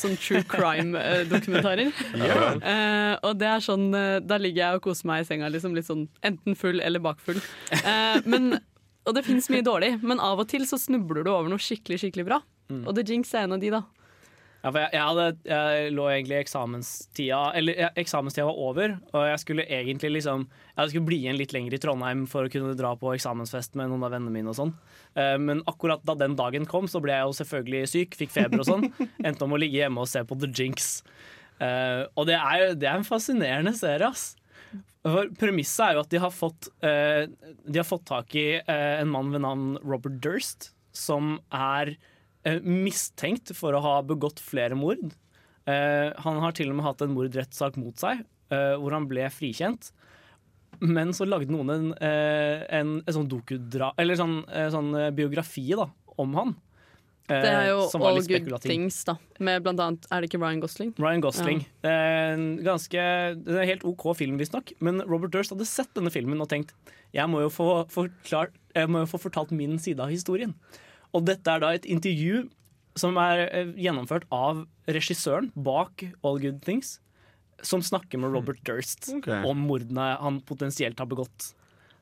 sånn 0.00 0.16
true 0.20 0.40
crime-dokumentarer. 0.48 1.90
Ja. 2.16 2.38
Eh, 2.60 3.14
og 3.24 3.36
det 3.40 3.48
er 3.50 3.64
sånn 3.64 3.88
Da 4.24 4.36
ligger 4.40 4.62
jeg 4.66 4.80
og 4.80 4.84
koser 4.88 5.08
meg 5.10 5.24
i 5.24 5.28
senga, 5.28 5.48
liksom 5.52 5.76
litt 5.76 5.88
sånn 5.88 6.06
enten 6.24 6.56
full 6.60 6.80
eller 6.84 7.00
bakfull. 7.04 7.40
Eh, 7.80 8.20
men, 8.28 8.54
og 9.10 9.16
det 9.18 9.26
fins 9.26 9.50
mye 9.52 9.66
dårlig, 9.66 9.96
men 10.06 10.22
av 10.22 10.40
og 10.40 10.48
til 10.50 10.62
så 10.70 10.78
snubler 10.80 11.26
du 11.26 11.32
over 11.34 11.50
noe 11.52 11.60
skikkelig, 11.62 12.00
skikkelig 12.04 12.28
bra. 12.30 12.40
Mm. 12.70 12.84
Og 12.86 12.94
The 12.96 13.02
Jinx 13.10 13.34
er 13.34 13.48
en 13.48 13.56
av 13.58 13.62
de, 13.62 13.72
da. 13.74 13.82
Ja, 14.60 14.68
jeg, 14.76 14.90
jeg, 14.92 15.00
hadde, 15.08 15.26
jeg 15.48 15.92
lå 15.96 16.02
egentlig 16.12 16.34
i 16.36 16.42
eksamenstida 16.44 17.38
Eller 17.56 17.78
ja, 17.80 17.86
eksamenstida 17.96 18.44
var 18.44 18.58
over, 18.60 18.92
og 19.16 19.22
jeg 19.24 19.40
skulle 19.40 19.64
egentlig 19.72 20.10
liksom 20.18 20.42
Jeg 20.76 20.90
skulle 20.90 21.06
bli 21.08 21.16
igjen 21.22 21.38
litt 21.40 21.54
lenger 21.56 21.72
i 21.72 21.80
Trondheim 21.80 22.26
for 22.28 22.44
å 22.44 22.50
kunne 22.52 22.74
dra 22.76 22.90
på 23.00 23.14
eksamensfest 23.14 23.78
med 23.80 23.88
noen 23.88 24.04
av 24.04 24.12
vennene 24.12 24.34
mine 24.34 24.52
og 24.52 24.58
sånn. 24.58 24.74
Eh, 25.16 25.38
Men 25.40 25.62
akkurat 25.70 26.04
da 26.04 26.12
den 26.20 26.36
dagen 26.36 26.68
kom, 26.68 26.84
så 26.92 27.00
ble 27.00 27.16
jeg 27.16 27.24
jo 27.30 27.38
selvfølgelig 27.40 27.88
syk, 27.94 28.18
fikk 28.20 28.34
feber 28.36 28.60
og 28.60 28.68
sånn. 28.68 28.84
Endte 29.26 29.48
om 29.48 29.56
å 29.56 29.60
ligge 29.64 29.80
hjemme 29.80 30.04
og 30.04 30.12
se 30.12 30.20
på 30.28 30.36
The 30.44 30.52
Jinx. 30.52 30.90
Eh, 31.56 32.04
Og 32.20 32.28
det 32.28 32.36
er 32.36 32.74
det 32.76 32.88
er 32.92 33.00
en 33.00 33.08
fascinerende 33.08 33.72
serie, 33.80 34.12
ass. 34.12 34.34
For 35.06 35.30
Premisset 35.40 35.86
er 35.86 35.96
jo 35.96 36.02
at 36.04 36.12
de 36.12 36.20
har 36.20 36.32
fått 36.34 36.68
eh, 36.84 37.24
De 37.64 37.80
har 37.80 37.88
fått 37.88 38.04
tak 38.10 38.34
i 38.36 38.60
eh, 38.60 38.96
en 39.00 39.08
mann 39.08 39.30
ved 39.32 39.44
navn 39.46 39.78
Robert 39.80 40.18
Durst, 40.20 40.74
som 40.92 41.38
er 41.54 41.94
eh, 42.44 42.60
mistenkt 42.60 43.54
for 43.56 43.76
å 43.76 43.80
ha 43.84 43.94
begått 44.04 44.42
flere 44.44 44.76
mord. 44.76 45.14
Eh, 45.70 46.10
han 46.24 46.40
har 46.44 46.56
til 46.56 46.72
og 46.72 46.78
med 46.78 46.88
hatt 46.88 47.04
en 47.04 47.14
mordrettssak 47.16 47.78
mot 47.80 47.96
seg, 48.00 48.26
eh, 48.52 48.74
hvor 48.76 48.96
han 48.96 49.08
ble 49.08 49.24
frikjent. 49.32 49.92
Men 50.84 51.14
så 51.16 51.26
lagde 51.28 51.52
noen 51.52 51.72
en, 51.72 51.88
eh, 52.04 52.66
en, 52.80 52.98
en 53.00 53.16
sånn 53.16 53.28
dokudra... 53.30 53.94
Eller 54.00 54.20
sånn, 54.20 54.42
sånn 54.72 54.92
biografi 55.16 55.66
da, 55.80 55.88
om 56.20 56.36
han. 56.36 56.54
Eh, 57.30 57.42
Det 57.44 57.50
er 57.50 57.68
jo 57.70 57.86
All 58.04 58.20
Good. 58.26 58.50
Things, 58.64 59.00
da. 59.08 59.16
Med 59.38 59.62
blant 59.64 59.80
annet 59.80 60.06
Er 60.10 60.20
det 60.20 60.30
ikke 60.30 60.40
Ryan 60.42 60.60
Gosling? 60.62 60.92
Ryan 60.98 61.24
Gosling. 61.24 61.64
Ja. 61.64 61.82
Det 61.86 61.96
en 62.34 62.46
ganske 62.66 63.08
det 63.40 63.56
er 63.56 63.62
en 63.64 63.70
helt 63.70 63.86
OK 63.88 64.10
film, 64.18 64.38
visstnok. 64.40 64.72
Men 64.80 65.02
Robert 65.06 65.32
Durst 65.34 65.54
hadde 65.54 65.68
sett 65.68 65.92
denne 65.96 66.12
filmen 66.12 66.42
og 66.42 66.50
tenkt 66.52 66.74
jeg 67.16 67.26
må 67.26 67.40
jo 67.42 67.50
få, 67.50 67.68
forklart, 67.90 68.54
jeg 68.76 68.86
må 68.90 69.02
jo 69.02 69.10
få 69.10 69.18
fortalt 69.18 69.50
min 69.50 69.78
side 69.82 70.02
av 70.02 70.12
historien. 70.12 70.54
Og 71.10 71.24
dette 71.26 71.50
er 71.50 71.62
da 71.62 71.72
et 71.74 71.88
intervju 71.90 72.44
som 72.98 73.18
er 73.18 73.46
eh, 73.48 73.72
gjennomført 73.78 74.26
av 74.34 74.64
regissøren 74.90 75.50
bak 75.54 76.04
All 76.26 76.38
Good 76.42 76.60
Things, 76.66 76.98
som 77.66 77.82
snakker 77.84 78.20
med 78.20 78.32
Robert 78.34 78.62
Durst 78.66 79.10
om 79.10 79.66
mordene 79.66 80.12
han 80.20 80.38
potensielt 80.46 80.98
har 81.02 81.10
begått. 81.10 81.50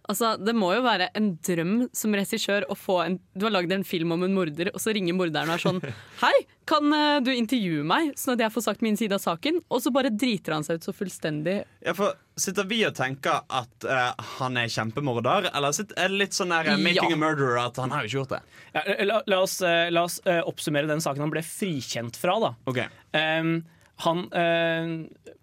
Altså, 0.08 0.36
Det 0.40 0.54
må 0.56 0.70
jo 0.72 0.82
være 0.86 1.10
en 1.18 1.34
drøm 1.44 1.74
som 1.96 2.14
regissør 2.16 2.64
å 2.72 2.76
få 2.78 2.98
en 3.04 3.18
Du 3.36 3.44
har 3.44 3.52
lagd 3.52 3.72
en 3.74 3.84
film 3.84 4.14
om 4.16 4.22
en 4.24 4.32
morder, 4.34 4.70
og 4.72 4.80
så 4.80 4.94
ringer 4.96 5.16
morderen 5.16 5.50
og 5.52 5.58
er 5.58 5.64
sånn 5.64 5.82
Hei, 6.22 6.32
kan 6.68 6.92
eh, 6.96 7.18
du 7.24 7.30
intervjue 7.34 7.84
meg, 7.88 8.14
sånn 8.18 8.36
at 8.36 8.46
jeg 8.46 8.54
får 8.54 8.64
sagt 8.66 8.82
min 8.84 8.96
side 9.00 9.16
av 9.16 9.22
saken? 9.22 9.60
Og 9.72 9.82
så 9.84 9.92
bare 9.94 10.10
driter 10.12 10.56
han 10.56 10.64
seg 10.66 10.80
ut 10.80 10.88
så 10.88 10.92
fullstendig. 10.96 11.60
Ja, 11.84 11.94
for 11.96 12.16
Sitter 12.38 12.68
vi 12.70 12.82
og 12.86 12.92
tenker 12.94 13.40
at 13.50 13.86
uh, 13.88 14.12
han 14.38 14.58
er 14.60 14.68
kjempemorder, 14.70 15.48
eller 15.50 15.74
er 15.74 15.88
det 16.12 16.18
litt 16.20 16.36
sånn 16.36 16.52
der, 16.54 16.68
uh, 16.70 16.76
making 16.78 17.10
Ja. 17.10 17.16
a 17.16 17.18
murderer 17.18 17.58
at 17.64 17.80
han 17.82 17.90
har 17.90 18.04
jo 18.04 18.10
ikke 18.10 18.18
gjort 18.20 18.34
det? 18.36 18.42
Ja, 18.76 18.84
la, 19.08 19.16
la 19.26 19.40
oss, 19.42 19.56
la 19.64 20.04
oss 20.06 20.20
uh, 20.22 20.44
oppsummere 20.46 20.86
den 20.86 21.02
saken 21.02 21.24
han 21.24 21.32
ble 21.34 21.42
frikjent 21.42 22.20
fra. 22.20 22.36
da 22.44 22.52
Ok. 22.70 22.78
Em, 23.18 23.56
han, 24.04 24.24
eh, 24.32 24.90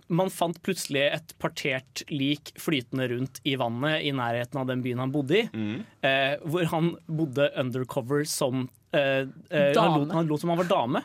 man 0.07 0.29
fant 0.31 0.59
plutselig 0.63 1.01
et 1.11 1.33
partert 1.41 2.03
lik 2.13 2.53
flytende 2.61 3.07
rundt 3.11 3.39
i 3.43 3.55
vannet 3.59 4.03
i 4.05 4.11
nærheten 4.15 4.59
av 4.61 4.67
den 4.69 4.83
byen 4.85 5.01
han 5.01 5.11
bodde 5.11 5.39
i. 5.41 5.45
eh, 6.05 6.35
hvor 6.45 6.67
han 6.71 6.91
bodde 7.07 7.49
undercover 7.59 8.23
som 8.29 8.67
eh, 8.93 9.25
eh, 9.49 9.73
han, 9.75 9.99
lot, 10.05 10.11
han 10.13 10.27
lot 10.29 10.41
som 10.45 10.53
han 10.53 10.61
var 10.61 10.69
dame. 10.71 11.01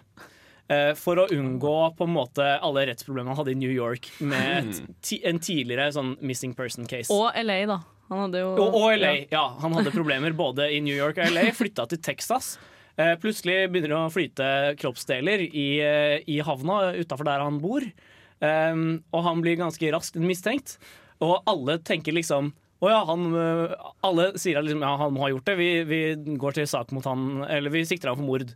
eh, 0.71 0.93
for 0.95 1.19
å 1.19 1.29
unngå 1.35 1.77
på 1.99 2.07
en 2.07 2.15
måte 2.15 2.45
alle 2.63 2.85
rettsproblemene 2.87 3.33
han 3.35 3.41
hadde 3.41 3.55
i 3.57 3.59
New 3.59 3.73
York 3.75 4.07
med 4.21 4.69
et, 4.71 4.83
ti, 5.03 5.19
en 5.27 5.41
tidligere 5.43 5.91
sånn 5.97 6.13
missing 6.21 6.55
person 6.55 6.87
case. 6.87 7.11
Og 7.11 7.33
LA, 7.43 7.65
da. 7.67 7.81
Han 8.11 8.25
hadde 8.27 8.41
jo 8.43 8.53
Og, 8.59 8.75
og 8.75 8.93
LA. 8.99 9.11
Ja. 9.25 9.27
Ja, 9.39 9.43
han 9.63 9.75
hadde 9.79 9.91
problemer 9.95 10.33
både 10.35 10.69
i 10.75 10.81
New 10.83 10.95
York 10.95 11.19
og 11.23 11.31
LA. 11.35 11.49
Flytta 11.55 11.89
til 11.91 11.99
Texas. 12.03 12.57
Eh, 13.01 13.17
plutselig 13.23 13.69
begynner 13.71 13.95
det 13.95 13.99
å 13.99 14.13
flyte 14.13 14.47
kroppsdeler 14.81 15.45
i, 15.47 15.69
eh, 15.81 16.17
i 16.29 16.41
havna 16.45 16.91
utafor 16.99 17.29
der 17.29 17.45
han 17.45 17.61
bor. 17.63 17.85
Um, 18.41 19.03
og 19.13 19.25
han 19.27 19.43
blir 19.45 19.59
ganske 19.61 19.93
raskt 19.93 20.17
mistenkt. 20.17 20.79
Og 21.21 21.43
alle 21.49 21.77
tenker 21.85 22.17
liksom 22.17 22.55
å 22.81 22.89
ja, 22.89 23.03
han, 23.05 23.27
øh, 23.37 23.75
alle 24.09 24.31
sier 24.41 24.57
at 24.57 24.65
liksom, 24.65 24.81
ja, 24.81 24.95
han 24.97 25.13
må 25.13 25.27
ha 25.27 25.29
gjort 25.29 25.51
det. 25.51 25.57
Vi, 25.61 25.69
vi 25.85 26.01
går 26.41 26.57
til 26.57 26.69
sak 26.69 26.95
mot 26.97 27.05
han 27.05 27.45
Eller 27.45 27.73
vi 27.75 27.85
sikter 27.85 28.09
ham 28.09 28.17
for 28.23 28.25
mord. 28.25 28.55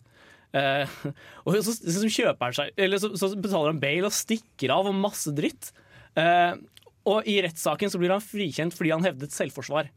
Uh, 0.54 0.88
og 1.44 1.58
så, 1.60 1.74
så 1.76 2.08
kjøper 2.08 2.46
han 2.46 2.54
seg 2.54 2.76
Eller 2.78 3.00
så, 3.02 3.08
så 3.18 3.32
betaler 3.34 3.72
han 3.72 3.80
bail 3.82 4.06
og 4.06 4.14
stikker 4.14 4.72
av 4.72 4.88
og 4.88 4.96
masse 4.96 5.28
dritt. 5.36 5.74
Uh, 6.16 6.56
og 7.04 7.28
i 7.28 7.36
rettssaken 7.44 7.92
så 7.92 8.00
blir 8.00 8.14
han 8.14 8.24
frikjent 8.24 8.72
fordi 8.72 8.94
han 8.94 9.04
hevdet 9.04 9.36
selvforsvar. 9.36 9.92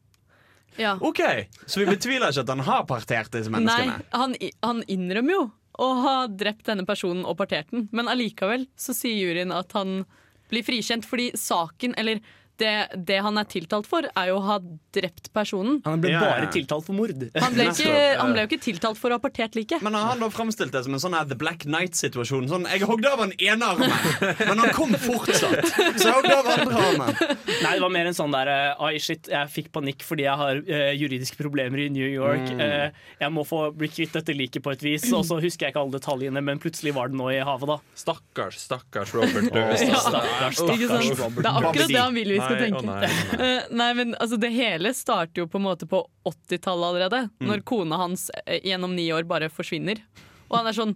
Ja. 0.77 0.95
Ok, 1.01 1.19
Så 1.65 1.81
vi 1.81 1.87
betviler 1.89 2.29
ikke 2.31 2.43
at 2.45 2.51
han 2.53 2.63
har 2.67 2.83
partert 2.89 3.31
disse 3.33 3.49
Nei, 3.51 3.61
menneskene? 3.63 3.95
han, 4.13 4.35
han 4.63 4.83
innrømmer 4.87 5.33
jo 5.33 5.43
å 5.77 5.87
ha 6.01 6.15
drept 6.27 6.65
denne 6.69 6.85
personen 6.85 7.25
og 7.25 7.37
partert 7.37 7.69
den, 7.73 7.87
men 7.93 8.09
allikevel 8.09 8.67
så 8.79 8.95
sier 8.97 9.17
juryen 9.17 9.53
at 9.53 9.73
han 9.77 10.03
blir 10.49 10.63
frikjent 10.65 11.05
fordi 11.05 11.31
saken, 11.37 11.93
eller 11.99 12.21
det, 12.61 12.73
det 13.07 13.19
han 13.23 13.37
er 13.37 13.47
tiltalt 13.49 13.87
for, 13.89 14.07
er 14.07 14.29
jo 14.31 14.39
å 14.39 14.43
ha 14.47 14.57
drept 14.95 15.29
personen. 15.35 15.79
Han 15.85 16.01
ble 16.01 16.13
Ja, 16.13 16.21
bare 16.23 16.47
ja. 16.47 16.51
tiltalt 16.53 16.87
for 16.87 16.97
mord. 16.97 17.13
Han 17.37 17.53
ble, 17.53 17.67
ikke, 17.71 17.93
han 18.17 18.33
ble 18.33 18.45
jo 18.45 18.49
ikke 18.49 18.63
tiltalt 18.65 18.99
for 18.99 19.13
å 19.13 19.19
ha 19.19 19.23
partert 19.23 19.57
liket. 19.57 19.83
Men 19.85 19.97
han 19.97 20.21
da 20.23 20.29
framstilt 20.33 20.73
det 20.73 20.83
som 20.87 20.95
en 20.97 21.03
sånn 21.03 21.17
The 21.29 21.37
Black 21.37 21.67
Knight-situasjon? 21.67 22.47
Sånn, 22.51 22.67
Jeg 22.73 22.87
hogde 22.89 23.11
av 23.11 23.21
han 23.25 23.33
ene 23.37 23.71
armen, 23.73 23.93
men 24.41 24.63
han 24.63 24.73
kom 24.77 24.95
fortsatt. 25.01 25.69
Så 25.97 26.07
jeg 26.07 26.15
hogde 26.15 26.33
av 26.33 26.51
andre 26.55 26.85
armen. 26.87 27.13
Nei, 27.47 27.73
det 27.75 27.83
var 27.83 27.93
mer 27.93 28.09
en 28.09 28.17
sånn 28.17 28.33
der 28.33 28.51
eh, 28.53 28.85
Ai, 28.87 28.93
shit, 29.03 29.29
jeg 29.31 29.51
fikk 29.53 29.71
panikk 29.75 30.05
fordi 30.05 30.25
jeg 30.25 30.39
har 30.39 30.59
uh, 30.61 30.91
juridiske 30.97 31.37
problemer 31.39 31.85
i 31.85 31.87
New 31.93 32.07
York. 32.07 32.45
Mm. 32.57 32.61
Uh, 32.61 33.07
jeg 33.21 33.33
må 33.33 33.45
få 33.47 33.67
bli 33.75 33.89
kvitt 33.91 34.15
dette 34.17 34.35
liket 34.35 34.65
på 34.65 34.73
et 34.73 34.85
vis. 34.85 35.07
Og 35.13 35.25
så 35.27 35.39
husker 35.43 35.67
jeg 35.67 35.75
ikke 35.75 35.83
alle 35.85 35.97
detaljene, 35.97 36.43
men 36.45 36.61
plutselig 36.61 36.95
var 36.97 37.11
det 37.11 37.19
nå 37.19 37.29
i 37.33 37.39
havet, 37.45 37.69
da. 37.69 37.77
Stakkars, 37.97 38.59
stakkars 38.65 39.13
Robert 39.17 39.51
Durst. 39.53 39.85
Ja. 39.87 40.01
Stakkars, 40.01 40.59
stakkars, 40.61 40.85
stakkars 40.85 41.21
Robert. 41.21 41.43
Det 41.43 41.51
er 41.51 41.69
akkurat 41.71 41.93
det 41.93 42.01
han 42.01 42.17
vil 42.17 42.33
vi 42.35 42.41
skal 42.47 42.63
Nei, 42.63 42.69
å 42.71 42.81
nei, 42.87 42.95
å 42.95 43.37
nei. 43.37 43.45
Eh, 43.47 43.67
nei, 43.81 43.89
men 43.99 44.15
altså, 44.17 44.39
Det 44.41 44.49
hele 44.55 44.93
starter 44.97 45.43
jo 45.43 45.47
på 45.51 45.59
en 45.61 45.67
måte 45.67 45.87
på 45.91 46.01
80-tallet 46.27 46.87
allerede, 46.89 47.21
Mm. 47.37 47.51
når 47.51 47.63
kona 47.67 47.99
hans 48.01 48.29
eh, 48.45 48.59
gjennom 48.65 48.95
ni 48.95 49.09
år 49.13 49.27
bare 49.29 49.49
forsvinner. 49.53 50.01
Og 50.49 50.57
han 50.61 50.67
er 50.71 50.77
sånn 50.77 50.95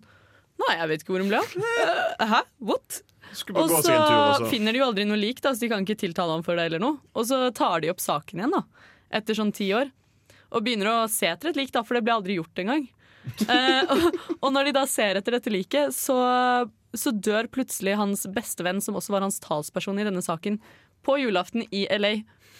Nei, 0.61 0.75
jeg 0.77 0.89
vet 0.91 1.01
ikke 1.01 1.13
hvor 1.15 1.23
hun 1.23 1.29
ble 1.31 1.39
av. 1.41 1.53
Eh, 1.57 2.25
hæ? 2.35 2.41
What? 2.61 2.99
Og 3.55 3.69
så 3.71 3.79
seg 3.81 3.95
en 3.95 4.03
tur, 4.03 4.17
og 4.19 4.35
så- 4.43 4.49
finner 4.51 4.75
de 4.75 4.81
jo 4.81 4.85
aldri 4.85 5.05
noe 5.07 5.17
lik, 5.17 5.39
da, 5.41 5.53
så 5.55 5.63
de 5.63 5.69
kan 5.71 5.81
ikke 5.85 5.97
tiltale 6.03 6.35
ham 6.35 6.43
for 6.45 6.59
det 6.59 6.67
eller 6.69 6.81
noe. 6.83 6.99
Og 7.15 7.25
så 7.25 7.39
tar 7.55 7.81
de 7.81 7.89
opp 7.89 8.01
saken 8.03 8.41
igjen, 8.43 8.53
da, 8.53 8.61
etter 9.21 9.37
sånn 9.39 9.53
ti 9.55 9.71
år. 9.73 9.89
Og 10.51 10.61
begynner 10.65 10.89
å 10.91 10.97
se 11.09 11.29
etter 11.31 11.49
et 11.49 11.57
lik, 11.57 11.71
da, 11.73 11.81
for 11.87 11.95
det 11.97 12.03
ble 12.05 12.13
aldri 12.13 12.35
gjort 12.37 12.61
engang. 12.61 12.83
eh, 13.47 13.81
og, 13.89 14.19
og 14.41 14.53
når 14.53 14.69
de 14.69 14.75
da 14.75 14.85
ser 14.89 15.17
etter 15.17 15.37
dette 15.39 15.49
liket, 15.53 15.95
så, 15.95 16.17
så 16.93 17.13
dør 17.15 17.47
plutselig 17.53 17.95
hans 17.97 18.27
bestevenn, 18.29 18.81
som 18.83 18.99
også 18.99 19.15
var 19.15 19.25
hans 19.25 19.39
talsperson 19.41 19.97
i 20.01 20.05
denne 20.05 20.21
saken, 20.25 20.59
på 21.05 21.17
julaften 21.21 21.65
i 21.71 21.85
LA. 21.97 22.13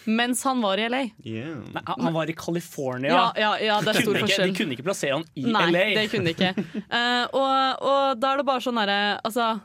Mens 0.04 0.42
han 0.42 0.60
var 0.64 0.80
i 0.82 0.88
LA. 0.90 1.02
Nei, 1.22 1.82
han 1.86 2.00
han 2.02 2.12
var 2.14 2.30
i 2.30 2.34
California. 2.34 3.12
Ja, 3.12 3.26
ja, 3.38 3.50
ja, 3.62 3.76
det 3.80 3.92
er 3.92 3.98
De 4.00 4.02
stor 4.02 4.12
kunne 4.12 4.18
ikke- 4.18 4.26
forskjell. 4.26 4.52
De 4.52 4.58
kunne 4.58 4.74
ikke 4.76 4.86
plassere 4.88 5.12
han 5.18 5.24
i 5.36 5.44
Nei, 5.46 5.66
LA. 5.70 5.84
det 5.94 6.10
kunne 6.10 6.24
de 6.24 6.34
ikke. 6.34 6.64
Uh, 6.90 7.26
og, 7.40 7.84
og 7.92 8.18
da 8.20 8.32
er 8.32 8.42
det 8.42 8.46
bare 8.48 8.64
sånn 8.64 8.80
herre 8.82 8.98
Altså, 9.22 9.60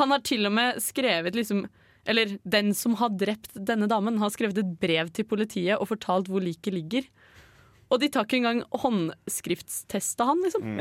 han 0.00 0.10
har 0.12 0.20
til 0.20 0.44
og 0.46 0.52
med 0.52 0.82
skrevet 0.84 1.34
liksom 1.34 1.64
Eller 2.06 2.36
den 2.44 2.74
som 2.74 2.94
har 3.00 3.10
drept 3.10 3.56
denne 3.56 3.88
damen, 3.88 4.18
har 4.20 4.30
skrevet 4.32 4.58
et 4.58 4.70
brev 4.80 5.10
til 5.16 5.24
politiet 5.28 5.76
og 5.80 5.88
fortalt 5.88 6.28
hvor 6.28 6.40
liket 6.44 6.72
ligger. 6.74 7.04
Og 7.90 7.98
de 7.98 8.08
tar 8.12 8.26
ikke 8.26 8.38
engang 8.38 8.60
håndskriftstesta 8.70 10.26
han, 10.28 10.42
liksom. 10.46 10.76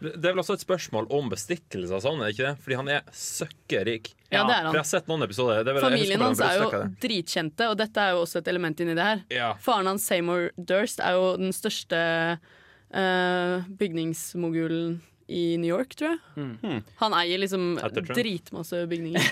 Det 0.00 0.14
det 0.24 0.28
er 0.28 0.34
vel 0.34 0.42
også 0.42 0.56
et 0.58 0.64
spørsmål 0.64 1.06
om 1.14 1.30
bestikkelse 1.32 1.96
og 1.96 2.02
sånn, 2.04 2.20
er 2.20 2.30
det 2.30 2.34
ikke 2.34 2.48
det? 2.48 2.64
Fordi 2.64 2.78
han 2.80 2.90
er 2.92 3.06
søkkerik. 3.16 4.10
Ja, 4.32 4.42
det 4.48 4.56
er 4.56 4.66
han. 4.66 4.68
For 4.70 4.78
jeg 4.78 4.82
har 4.82 4.90
sett 4.90 5.08
noen 5.10 5.24
episoder. 5.26 5.62
Det 5.62 5.72
er 5.72 5.78
vel, 5.78 5.84
Familien 5.86 6.24
hans 6.24 6.42
er 6.44 6.58
jo 6.60 6.82
dritkjente, 7.04 7.70
og 7.70 7.78
dette 7.80 8.02
er 8.02 8.16
jo 8.16 8.24
også 8.24 8.42
et 8.42 8.50
element 8.52 8.84
inni 8.84 8.96
det 8.98 9.08
her. 9.08 9.24
Ja. 9.32 9.48
Faren 9.64 9.88
hans, 9.92 10.04
Seymour 10.08 10.50
Durst, 10.56 11.00
er 11.04 11.16
jo 11.18 11.34
den 11.40 11.54
største 11.56 12.00
uh, 12.40 13.68
bygningsmogulen 13.80 14.98
i 15.26 15.44
New 15.56 15.70
York, 15.70 15.94
tror 15.96 16.14
jeg. 16.14 16.20
Mm. 16.36 16.82
Han 17.00 17.16
eier 17.16 17.40
liksom 17.40 17.78
dritmasse 18.10 18.84
bygninger. 18.90 19.24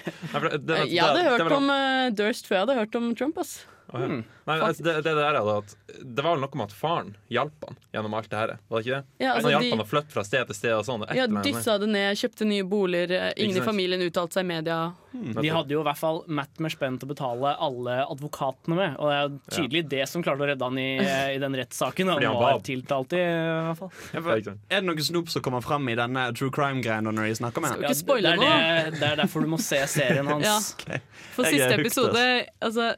Jeg 0.88 1.04
hadde 1.04 1.26
hørt 1.28 1.52
om 1.52 1.68
eh, 1.74 2.08
Durst 2.16 2.48
før 2.48 2.56
jeg 2.56 2.62
hadde 2.64 2.76
hørt 2.78 2.96
om 2.96 3.10
Trump. 3.18 3.36
ass. 3.42 3.58
Ja. 3.94 4.08
Nei, 4.44 4.54
altså, 4.60 4.82
det, 4.84 4.94
det, 5.06 5.12
der 5.16 5.24
er 5.24 5.36
det, 5.38 5.52
at, 5.56 5.74
det 6.04 6.24
var 6.24 6.34
vel 6.34 6.42
noe 6.44 6.58
med 6.60 6.66
at 6.66 6.74
faren 6.76 7.12
hjalp 7.32 7.64
han 7.68 7.76
gjennom 7.94 8.16
alt 8.18 8.30
det 8.32 8.38
her. 8.40 8.54
Var 8.68 8.80
det 8.80 8.86
ikke 8.86 8.96
det? 8.98 9.04
Ja, 9.24 9.34
altså, 9.34 9.46
han 9.48 9.54
hjalp 9.54 9.64
de- 9.64 9.70
han 9.76 9.84
å 9.84 9.88
flytte 9.88 10.12
fra 10.16 10.24
sted 10.26 10.46
til 10.50 10.58
sted. 10.58 10.72
Og 10.78 10.84
sånn, 10.88 11.04
Ja. 11.14 11.26
Dyssa 11.44 11.78
det 11.80 11.88
ned, 11.92 12.16
kjøpte 12.20 12.46
nye 12.48 12.64
boliger. 12.68 13.10
eh, 13.12 13.32
Ingen 13.44 13.62
i 13.62 13.64
familien 13.64 14.00
uttalte 14.04 14.32
seg 14.38 14.44
i 14.44 14.50
media. 14.50 14.80
De 15.14 15.48
hadde 15.48 15.70
jo 15.70 15.80
i 15.80 15.86
hvert 15.86 15.96
fall 16.00 16.24
Matt 16.26 16.58
Merspent 16.58 17.04
å 17.06 17.06
betale 17.06 17.54
alle 17.62 18.00
advokatene 18.10 18.74
med. 18.76 18.96
Og 18.98 19.08
det 19.10 19.16
er 19.20 19.28
tydelig 19.54 19.74
tydelig 19.74 19.88
det 19.90 20.08
som 20.08 20.22
klarte 20.22 20.44
å 20.44 20.48
redde 20.50 20.64
han 20.64 20.78
i, 20.78 20.88
i 21.34 21.38
den 21.42 21.54
rettssaken. 21.56 22.08
Han 22.12 22.22
han 22.24 22.34
var 22.40 22.60
tiltalt 22.60 23.12
i, 23.16 23.22
i 23.22 23.64
hvert 23.68 23.78
fall. 23.78 23.92
Ja, 24.12 24.20
for, 24.20 24.36
er 24.68 24.80
det 24.80 24.84
noe 24.84 25.06
snop 25.06 25.28
som 25.32 25.42
kommer 25.42 25.62
fram 25.64 25.88
i 25.88 25.94
denne 25.98 26.26
true 26.36 26.50
crime-greia 26.54 27.00
når 27.04 27.28
de 27.30 27.34
snakker 27.40 27.64
med 27.64 27.80
Ja, 27.80 27.88
det, 27.88 28.36
det, 28.40 29.00
det 29.00 29.08
er 29.12 29.16
derfor 29.22 29.40
du 29.44 29.50
må 29.54 29.58
se 29.62 29.80
serien 29.90 30.26
hans. 30.32 30.74
Ja. 30.88 30.98
For 31.34 31.44
siste 31.48 31.72
episode 31.78 32.24
altså, 32.60 32.94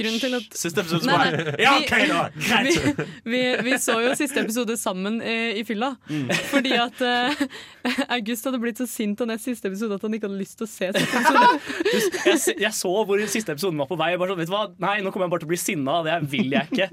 Grunnen 0.00 0.20
til 0.22 0.36
at 0.38 0.56
Siste 0.56 0.80
episode 0.82 1.04
som 1.04 1.12
var 1.12 1.56
Ja, 1.60 1.74
OK, 1.76 1.92
da! 2.08 2.20
Greit! 2.46 3.00
vi, 3.24 3.32
vi, 3.34 3.40
vi 3.66 3.78
så 3.82 3.98
jo 4.00 4.14
siste 4.18 4.40
episode 4.42 4.76
sammen 4.80 5.20
eh, 5.20 5.58
i 5.60 5.64
fylla. 5.68 5.92
Mm. 6.08 6.30
Fordi 6.50 6.72
at 6.80 7.02
eh, 7.04 7.42
August 8.16 8.48
hadde 8.48 8.60
blitt 8.62 8.80
så 8.80 8.88
sint 8.88 9.20
av 9.20 9.30
nest 9.30 9.48
siste 9.48 9.68
episode 9.68 9.98
at 9.98 10.06
han 10.06 10.16
ikke 10.16 10.30
hadde 10.30 10.40
lyst 10.40 10.58
til 10.60 10.68
å 10.68 10.70
se 10.70 10.90
siste 10.96 11.20
episode. 11.20 11.48
Jeg, 12.30 12.56
jeg 12.60 12.72
så 12.76 12.90
hvor 13.06 13.20
siste 13.30 13.54
episoden 13.54 13.80
var 13.80 13.88
på 13.90 13.98
vei. 13.98 14.12
Bare 14.20 14.32
sånn, 14.32 14.40
vet 14.40 14.50
du 14.50 14.54
hva? 14.54 14.64
Nei, 14.82 14.98
nå 15.04 15.12
kommer 15.12 15.26
jeg 15.26 15.32
bare 15.34 15.42
til 15.42 15.48
å 15.48 15.52
bli 15.52 15.60
sinna. 15.60 15.96
Det 16.06 16.16
vil 16.30 16.54
jeg 16.54 16.68
ikke. 16.70 16.88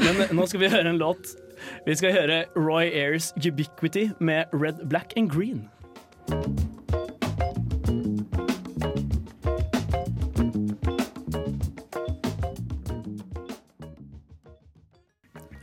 Men 0.00 0.22
nå 0.36 0.46
skal 0.50 0.62
vi 0.64 0.72
høre 0.72 0.92
en 0.92 1.00
låt. 1.00 1.34
Vi 1.86 1.96
skal 1.98 2.16
høre 2.16 2.44
Roy 2.56 2.90
Ayers 2.90 3.32
'Ubiquity' 3.36 4.10
med 4.18 4.44
'Red, 4.52 4.88
Black 4.88 5.12
and 5.16 5.30
Green'. 5.30 6.71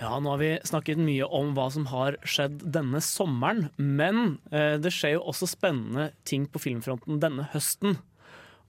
Ja, 0.09 0.17
nå 0.17 0.31
har 0.33 0.39
vi 0.41 0.47
snakket 0.65 0.97
mye 0.97 1.27
om 1.37 1.51
hva 1.53 1.67
som 1.69 1.83
har 1.91 2.15
skjedd 2.25 2.63
denne 2.73 2.97
sommeren, 3.05 3.67
men 3.77 4.39
eh, 4.49 4.79
det 4.81 4.89
skjer 4.95 5.19
jo 5.19 5.25
også 5.29 5.45
spennende 5.51 6.07
ting 6.25 6.47
på 6.49 6.57
filmfronten 6.63 7.19
denne 7.21 7.45
høsten. 7.53 7.99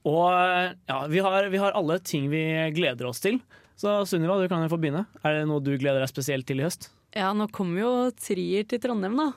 Og 0.05 0.27
eh, 0.29 0.75
ja, 0.91 0.99
vi 1.09 1.23
har, 1.25 1.49
vi 1.49 1.57
har 1.63 1.73
alle 1.77 1.97
ting 2.05 2.27
vi 2.29 2.43
gleder 2.77 3.09
oss 3.09 3.23
til. 3.25 3.39
Så 3.73 3.95
Sunniva, 4.05 4.37
du 4.37 4.45
kan 4.51 4.61
jo 4.61 4.69
få 4.69 4.77
begynne. 4.77 5.07
Er 5.25 5.39
det 5.39 5.47
noe 5.49 5.63
du 5.65 5.71
gleder 5.81 6.03
deg 6.03 6.11
spesielt 6.13 6.45
til 6.45 6.61
i 6.61 6.67
høst? 6.67 6.91
Ja, 7.17 7.31
nå 7.33 7.49
kommer 7.49 7.81
jo 7.81 7.91
Trier 8.21 8.67
til 8.69 8.83
Trondheim, 8.83 9.17
da. 9.17 9.31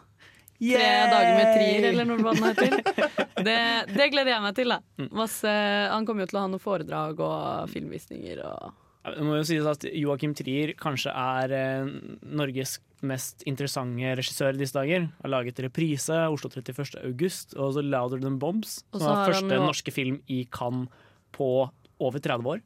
Tre 0.61 0.93
dager 1.11 1.33
med 1.41 1.49
Trier, 1.57 1.89
eller 1.95 2.07
noe 2.13 2.21
den 2.21 2.45
heter. 2.51 2.81
Det, 3.45 3.57
det 3.91 4.05
gleder 4.13 4.31
jeg 4.37 4.43
meg 4.45 4.55
til. 4.57 4.71
da 4.77 4.79
Mm. 5.01 5.09
Masse, 5.19 5.51
Han 5.91 6.05
kommer 6.07 6.25
jo 6.25 6.31
til 6.31 6.39
å 6.39 6.43
ha 6.45 6.49
noen 6.53 6.63
foredrag 6.63 7.19
og 7.21 7.73
filmvisninger. 7.73 8.45
og 8.47 8.84
Det 9.05 9.25
må 9.27 9.37
jo 9.37 9.45
sies 9.45 9.67
at 9.69 9.85
Joakim 9.85 10.33
Trier 10.37 10.73
kanskje 10.81 11.13
er 11.13 11.53
eh, 11.53 11.89
Norges 12.25 12.79
mest 13.05 13.43
interessante 13.45 14.15
regissør 14.17 14.57
i 14.57 14.61
disse 14.63 14.73
dager. 14.77 15.11
Har 15.21 15.33
laget 15.33 15.61
'Reprise', 15.61 16.09
'Oslo 16.33 16.49
31. 16.49 16.97
august' 17.05 17.53
og 17.57 17.75
så 17.77 17.83
'Louder 17.85 18.21
Than 18.23 18.39
Bombs'. 18.41 18.81
Som 18.97 19.03
er 19.03 19.13
var 19.13 19.33
første 19.33 19.59
jo- 19.59 19.67
norske 19.67 19.93
film 19.93 20.23
i 20.29 20.47
Cannes 20.51 20.89
på 21.33 21.69
over 22.01 22.19
30 22.19 22.49
år. 22.49 22.63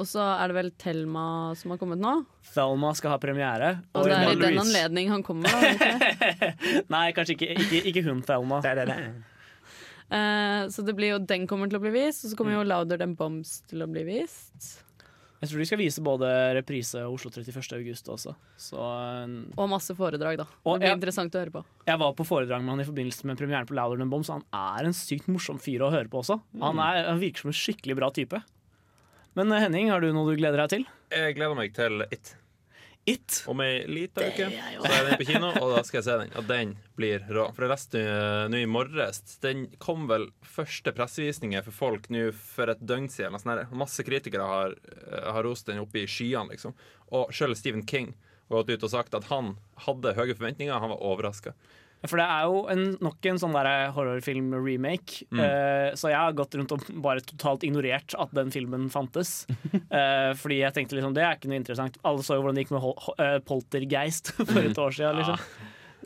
Og 0.00 0.06
så 0.08 0.22
er 0.40 0.48
det 0.48 0.54
vel 0.56 0.70
Thelma 0.80 1.54
som 1.58 1.72
har 1.72 1.78
kommet 1.78 2.00
nå. 2.00 2.24
Thelma 2.54 2.94
skal 2.96 3.10
ha 3.10 3.18
premiere. 3.18 3.82
Og 3.94 4.06
det 4.06 4.14
er 4.16 4.30
i 4.30 4.38
den 4.40 4.56
anledning 4.62 5.10
han 5.10 5.22
kommer. 5.22 5.50
Nei, 6.94 7.10
kanskje 7.12 7.34
ikke, 7.36 7.50
ikke, 7.58 7.82
ikke 7.90 8.04
hun 8.06 8.22
Thelma. 8.22 8.62
Eh, 10.10 10.62
så 10.72 10.82
det 10.86 10.96
blir 10.96 11.12
jo 11.12 11.18
den 11.18 11.44
kommer 11.46 11.68
til 11.68 11.78
å 11.78 11.82
bli 11.84 11.92
vist, 11.98 12.24
og 12.24 12.32
så 12.32 12.38
kommer 12.38 12.56
jo 12.56 12.62
Louder 12.64 12.96
Than 12.96 13.12
Bombs 13.14 13.60
til 13.68 13.84
å 13.84 13.90
bli 13.90 14.06
vist. 14.08 14.80
Jeg 15.40 15.48
tror 15.48 15.58
de 15.62 15.66
skal 15.70 15.78
vise 15.80 16.02
både 16.04 16.28
reprise 16.58 17.00
og 17.06 17.14
Oslo 17.16 17.30
31. 17.32 17.72
august 17.78 18.08
også. 18.12 18.34
Så 18.60 18.76
eh, 18.76 19.30
Og 19.56 19.70
masse 19.72 19.94
foredrag, 19.96 20.36
da. 20.36 20.44
Det 20.44 20.74
blir 20.82 20.88
jeg- 20.90 20.98
interessant 20.98 21.32
å 21.34 21.40
høre 21.40 21.54
på. 21.54 21.62
Jeg 21.88 21.98
var 22.02 22.12
på 22.18 22.26
foredrag 22.28 22.60
med 22.62 22.74
han 22.74 22.80
i 22.84 22.88
forbindelse 22.90 23.24
med 23.30 23.38
premieren 23.40 23.66
på 23.66 23.74
Louder 23.78 23.96
Than 24.02 24.10
Bombs. 24.12 24.28
Han 24.28 24.44
er 24.52 24.84
en 24.90 24.92
sykt 24.92 25.28
morsom 25.32 25.58
fyr 25.58 25.80
å 25.80 25.90
høre 25.90 26.10
på 26.12 26.20
også. 26.20 26.40
Han, 26.60 26.78
er, 26.78 27.06
han 27.08 27.20
virker 27.22 27.46
som 27.46 27.54
en 27.54 27.56
skikkelig 27.56 27.96
bra 27.96 28.10
type. 28.12 28.42
Men 29.38 29.52
eh, 29.52 29.60
Henning, 29.64 29.88
har 29.90 30.00
du 30.04 30.12
noe 30.12 30.28
du 30.28 30.36
gleder 30.36 30.60
deg 30.66 30.68
til? 30.76 30.84
Jeg 31.14 31.36
gleder 31.38 31.56
meg 31.56 31.72
til 31.74 32.04
It. 32.10 32.34
It? 33.10 33.40
Om 33.50 33.62
ei 33.64 33.82
lita 33.90 34.24
uke 34.28 34.46
så 34.50 34.90
er 34.90 35.08
den 35.08 35.18
på 35.20 35.26
kino, 35.28 35.50
og 35.60 35.74
da 35.74 35.82
skal 35.86 36.00
jeg 36.00 36.06
se 36.06 36.16
den. 36.22 36.32
Og 36.38 36.46
den 36.48 36.74
blir 36.98 37.24
rå. 37.28 37.48
For 37.56 37.66
jeg 37.66 37.72
leste 37.72 38.02
uh, 38.06 38.44
nå 38.52 38.62
i 38.62 38.68
morges 38.70 39.20
Den 39.42 39.66
kom 39.82 40.06
vel 40.10 40.28
første 40.46 40.94
pressevisninger 40.96 41.64
for 41.66 41.76
folk 41.76 42.08
nå 42.12 42.28
for 42.36 42.72
et 42.72 42.82
døgn 42.82 43.10
siden. 43.12 43.38
sånn. 43.42 43.64
Masse 43.74 44.06
kritikere 44.06 44.46
har, 44.46 44.78
uh, 44.78 45.30
har 45.34 45.46
rost 45.46 45.70
den 45.70 45.82
oppe 45.82 46.04
i 46.04 46.08
skyene, 46.10 46.54
liksom. 46.54 46.76
Og 47.16 47.34
sjøl 47.34 47.56
Stephen 47.58 47.86
King 47.86 48.14
har 48.50 48.62
gått 48.62 48.74
ut 48.74 48.88
og 48.88 48.94
sagt 48.94 49.14
at 49.18 49.28
han 49.30 49.54
hadde 49.86 50.16
høye 50.16 50.34
forventninger, 50.34 50.74
han 50.74 50.92
var 50.94 51.04
overraska. 51.06 51.54
For 52.08 52.16
det 52.16 52.26
er 52.32 52.46
jo 52.48 52.60
en, 52.72 52.84
nok 53.04 53.26
en 53.28 53.40
sånn 53.42 53.56
horrorfilm-remake. 53.96 55.26
Mm. 55.34 55.40
Uh, 55.42 55.88
så 56.00 56.12
jeg 56.12 56.20
har 56.20 56.36
gått 56.38 56.56
rundt 56.56 56.72
og 56.76 56.86
bare 57.04 57.20
totalt 57.24 57.66
ignorert 57.66 58.14
at 58.16 58.32
den 58.36 58.52
filmen 58.54 58.88
fantes. 58.92 59.44
uh, 59.92 60.32
fordi 60.40 60.62
jeg 60.62 60.76
tenkte 60.76 60.96
liksom, 60.96 61.12
det 61.16 61.26
er 61.26 61.36
ikke 61.36 61.50
noe 61.52 61.60
interessant. 61.60 62.00
Alle 62.08 62.24
så 62.24 62.38
jo 62.38 62.46
hvordan 62.46 62.56
det 62.56 62.64
gikk 62.64 62.74
med 62.76 62.84
Hol 62.86 62.96
Ho- 63.04 63.16
eh, 63.20 63.36
Poltergeist 63.44 64.32
for 64.38 64.62
et 64.62 64.80
år 64.80 64.96
siden. 64.96 65.20
Liksom. 65.20 65.44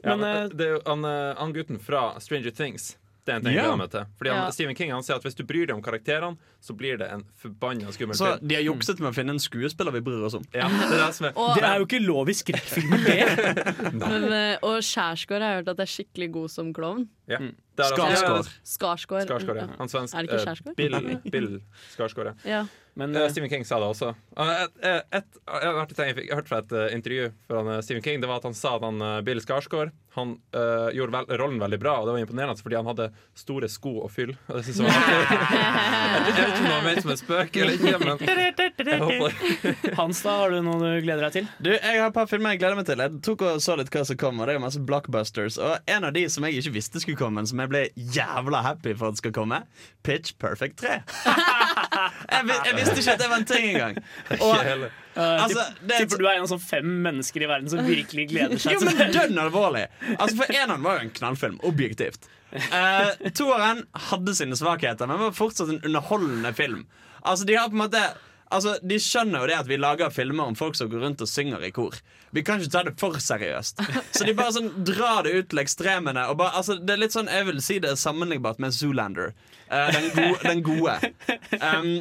Ja, 0.03 0.17
Men, 0.17 0.21
men, 0.25 0.29
eh, 0.43 0.53
det 0.59 0.67
er 0.67 0.77
jo 0.77 0.83
han, 0.89 1.07
han 1.39 1.55
gutten 1.57 1.79
fra 1.83 2.09
Stranger 2.21 2.55
Things. 2.55 2.95
Det 3.25 3.33
er 3.33 3.37
en 3.39 3.43
ting 3.47 3.55
jeg 3.55 3.63
gleder 3.65 3.79
meg 3.81 3.91
til. 3.91 4.05
Fordi 4.21 4.31
han, 4.35 4.39
Ja. 4.45 4.51
Stephen 4.53 4.75
King 4.77 4.91
han 4.93 5.03
sier 5.03 5.17
at 5.17 5.23
hvis 5.25 5.35
du 5.39 5.45
bryr 5.49 5.65
deg 5.67 5.73
om 5.77 5.81
karakterene, 5.83 6.37
så 6.61 6.75
blir 6.77 6.99
det 7.01 7.07
en 7.11 7.23
forbanna 7.41 7.89
skummel 7.95 8.17
film. 8.19 8.35
Så 8.37 8.47
de 8.47 8.55
har 8.59 8.63
jukset 8.67 9.01
med 9.01 9.09
å 9.13 9.15
finne 9.17 9.31
en 9.33 9.41
skuespiller 9.41 9.93
vi 9.97 10.01
bryr 10.05 10.27
oss 10.29 10.35
om. 10.37 10.45
Ja, 10.53 10.69
det 10.69 10.93
er 10.93 11.07
det 11.07 11.15
som 11.15 11.27
er. 11.31 11.33
Og- 11.37 11.55
Det 11.57 11.65
er 11.65 11.79
jo 11.81 11.87
ikke 11.87 12.03
lov 12.05 12.29
i 12.29 12.33
skrekkfilmer, 12.37 13.01
det! 13.09 13.95
Men, 13.95 14.29
eh, 14.33 14.59
og 14.63 14.83
Skjærsgård 14.85 15.41
har 15.41 15.55
jeg 15.57 15.65
hørt 15.65 15.69
at 15.73 15.81
er 15.81 15.91
skikkelig 15.95 16.31
god 16.33 16.51
som 16.51 16.73
klovn. 16.77 17.09
Ja. 17.27 17.39
Er 17.75 17.83
altså- 17.83 17.97
Skarsgård. 17.97 18.49
Skarsgård. 18.65 19.27
Skarsgård, 19.27 19.57
ja. 19.57 19.67
Han 19.79 19.89
svensk, 19.89 20.15
Er 20.15 20.23
det 20.23 20.31
ikke 20.31 20.41
eh, 20.41 20.47
Skjærsgård? 20.47 20.77
Bill, 20.77 21.19
Bill 21.33 21.61
Skarsgård, 21.97 22.27
ja. 22.27 22.51
Ja. 22.51 22.65
Men, 22.97 23.17
uh, 23.17 23.29
Stephen 23.29 23.51
King 23.51 23.65
sa 23.67 23.81
det 23.83 23.89
også. 23.91 24.13
Uh, 24.39 24.51
et, 24.63 24.77
et, 24.87 25.15
et, 25.19 25.99
jeg, 25.99 26.29
hørte 26.31 26.47
fra 26.47 26.61
et 26.63 26.75
intervju 26.95 27.33
fra 27.49 27.63
han, 27.65 27.83
Stephen 27.83 28.05
King 28.05 28.21
Det 28.23 28.29
var 28.31 28.39
at 28.39 28.45
han 28.47 28.55
sa 28.55 28.77
at 28.77 28.85
han, 28.87 29.03
Bill 29.27 29.41
Skarsgård 29.43 29.91
Han 30.15 30.37
uh, 30.55 30.95
gjorde 30.95 31.17
vel, 31.17 31.27
rollen 31.41 31.59
veldig 31.59 31.81
bra, 31.83 31.97
og 31.99 32.07
det 32.07 32.15
var 32.15 32.23
imponerende 32.23 32.63
fordi 32.63 32.79
han 32.79 32.87
hadde 32.87 33.09
store 33.35 33.67
sko 33.73 33.97
å 34.05 34.11
fylle. 34.13 34.37
Og 34.47 34.55
det 34.61 34.69
synes 34.69 34.85
jeg 34.85 34.87
var 34.87 35.35
jeg 36.15 36.23
vet 36.29 36.31
ikke 36.31 36.47
om 36.47 36.69
det 36.69 36.71
var 36.71 36.87
ment 36.87 37.03
som 37.03 37.15
en 37.17 37.19
spøk 37.25 37.59
eller 37.65 37.75
ikke, 37.75 37.99
men 37.99 38.95
jeg 38.95 39.01
håper 39.03 39.99
Hans, 39.99 40.23
da, 40.23 40.37
har 40.45 40.55
du 40.55 40.61
noe 40.63 40.79
du 40.79 41.03
gleder 41.03 41.27
deg 41.27 41.35
til? 41.41 41.51
Du, 41.59 41.73
Jeg 41.75 41.99
har 41.99 42.13
et 42.13 42.15
par 42.15 42.31
filmer 42.31 42.55
jeg 42.55 42.63
gleder 42.63 42.79
meg 42.79 42.87
til. 42.87 43.03
Jeg 43.03 43.19
tok 43.27 43.43
og 43.49 43.59
så 43.65 43.75
litt 43.81 43.91
hva 43.91 44.05
som 44.07 44.19
kommer. 44.21 44.47
Det 44.47 44.55
er 44.55 44.61
jo 44.61 44.65
masse 44.69 44.83
blockbusters 44.87 45.59
Og 45.59 45.91
en 45.91 46.07
av 46.07 46.15
de 46.15 46.25
som 46.31 46.47
jeg 46.47 46.63
ikke 46.63 46.77
visste 46.79 47.03
skulle 47.03 47.14
komme, 47.19 47.41
men 47.41 47.47
som 47.51 47.61
jeg 47.63 47.71
ble 47.73 47.83
jævla 48.15 48.61
happy 48.67 48.95
for 48.99 49.13
at 49.13 49.21
skal 49.21 49.33
komme, 49.37 49.63
Pitch 50.07 50.35
Perfect 50.41 50.79
3. 50.83 50.99
jeg, 52.35 52.59
jeg 52.67 52.77
visste 52.79 52.97
ikke 53.01 53.15
at 53.15 53.23
det 53.23 53.31
var 53.31 53.41
en 53.43 53.49
ting 53.51 53.71
engang. 53.75 53.99
Og, 54.41 54.91
Uh, 55.15 55.45
Altså, 55.45 55.63
det 55.79 55.95
er- 55.95 56.01
tipper 56.03 56.19
du 56.19 56.25
er 56.27 56.33
en 56.41 56.43
av 56.43 56.49
sånn 56.51 56.59
fem 56.59 56.89
mennesker 57.05 57.45
i 57.45 57.47
verden 57.47 57.69
som 57.71 57.85
virkelig 57.87 58.25
gleder 58.33 58.59
seg 58.59 58.73
jo, 58.75 58.81
men 58.83 59.13
dønn 59.15 59.37
alvorlig. 59.39 59.85
Altså, 60.17 60.41
For 60.41 60.51
eneren 60.51 60.83
var 60.83 60.97
jo 60.99 61.05
en 61.05 61.13
knallfilm, 61.15 61.61
objektivt. 61.63 62.27
Uh, 62.51 63.13
Toeren 63.31 63.85
hadde 64.11 64.35
sine 64.35 64.59
svakheter, 64.59 65.07
men 65.07 65.21
var 65.23 65.37
fortsatt 65.39 65.71
en 65.71 65.79
underholdende 65.87 66.51
film. 66.59 66.83
Altså, 67.23 67.47
de 67.47 67.55
har 67.55 67.71
på 67.71 67.79
en 67.79 67.85
måte 67.85 68.03
Altså, 68.55 68.77
De 68.83 68.99
skjønner 69.03 69.43
jo 69.43 69.49
det 69.51 69.57
at 69.59 69.71
vi 69.71 69.79
lager 69.81 70.13
filmer 70.15 70.51
om 70.51 70.59
folk 70.59 70.79
som 70.79 70.91
går 70.93 71.03
rundt 71.05 71.25
og 71.25 71.31
synger 71.31 71.65
i 71.67 71.73
kor. 71.75 71.97
Vi 72.35 72.43
kan 72.47 72.63
ikke 72.63 72.73
ta 72.73 72.83
det 72.87 72.95
for 72.99 73.19
seriøst. 73.23 73.83
Så 74.17 74.27
de 74.27 74.35
bare 74.39 74.55
sånn 74.57 74.71
drar 74.87 75.27
det 75.27 75.35
ut 75.37 75.51
til 75.53 75.63
ekstremene. 75.63 76.27
Og 76.31 76.39
bare, 76.41 76.57
altså, 76.59 76.79
det 76.81 76.97
er 76.97 77.03
litt 77.05 77.15
sånn, 77.15 77.31
Jeg 77.31 77.49
vil 77.51 77.61
si 77.63 77.81
det 77.83 77.93
er 77.93 78.01
sammenlignbart 78.01 78.63
med 78.63 78.75
Zoolander. 78.75 79.35
Uh, 79.71 79.91
den, 79.95 80.11
go 80.15 80.27
den 80.43 80.65
gode. 80.67 80.97
Um, 81.61 81.93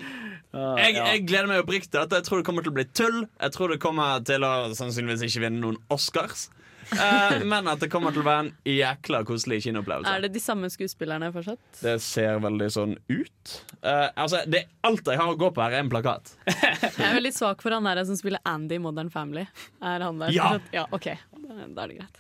jeg, 0.53 0.97
jeg 0.97 1.21
gleder 1.25 1.49
meg 1.49 1.63
oppriktig 1.63 1.91
til 1.93 2.01
dette. 2.03 2.19
Jeg 2.21 2.27
tror 2.27 2.41
det 2.41 2.47
kommer 2.49 2.65
til 2.65 2.73
å 2.73 2.77
bli 2.77 2.85
tull. 2.93 3.23
Jeg 3.41 3.55
tror 3.55 3.73
det 3.73 3.79
kommer 3.81 4.25
til 4.27 4.45
å 4.45 4.53
sannsynligvis 4.77 5.25
ikke 5.29 5.47
vinne 5.47 5.63
noen 5.63 5.79
Oscars. 5.93 6.47
Eh, 6.91 7.43
men 7.47 7.67
at 7.71 7.81
det 7.83 7.89
kommer 7.91 8.13
til 8.13 8.23
å 8.23 8.27
være 8.27 8.45
en 8.45 8.51
jækla 8.67 9.23
koselig 9.27 9.61
kinoopplevelse. 9.65 10.11
Er 10.11 10.25
det 10.25 10.31
de 10.35 10.41
samme 10.43 10.69
skuespillerne 10.71 11.29
fortsatt? 11.35 11.61
Det 11.79 11.95
ser 12.03 12.41
veldig 12.43 12.69
sånn 12.73 12.95
ut. 13.09 13.53
Uh, 13.83 14.09
altså, 14.09 14.43
det, 14.49 14.65
Alt 14.87 15.07
jeg 15.07 15.19
har 15.19 15.31
å 15.31 15.37
gå 15.39 15.49
på 15.55 15.63
her, 15.63 15.77
er 15.77 15.85
en 15.85 15.91
plakat. 15.91 16.35
Jeg 16.93 17.07
er 17.07 17.15
veldig 17.17 17.33
svak 17.35 17.63
for 17.63 17.73
han 17.75 17.87
der 17.87 18.03
som 18.07 18.17
spiller 18.19 18.41
Andy 18.47 18.77
i 18.77 18.81
Modern 18.83 19.09
Family. 19.13 19.45
Er 19.83 20.03
han 20.05 20.19
der 20.21 20.33
Ja. 20.35 20.51
ja 20.73 20.85
OK. 20.95 21.09
Da 21.43 21.85
er 21.85 21.91
det 21.91 21.97
greit. 21.97 22.19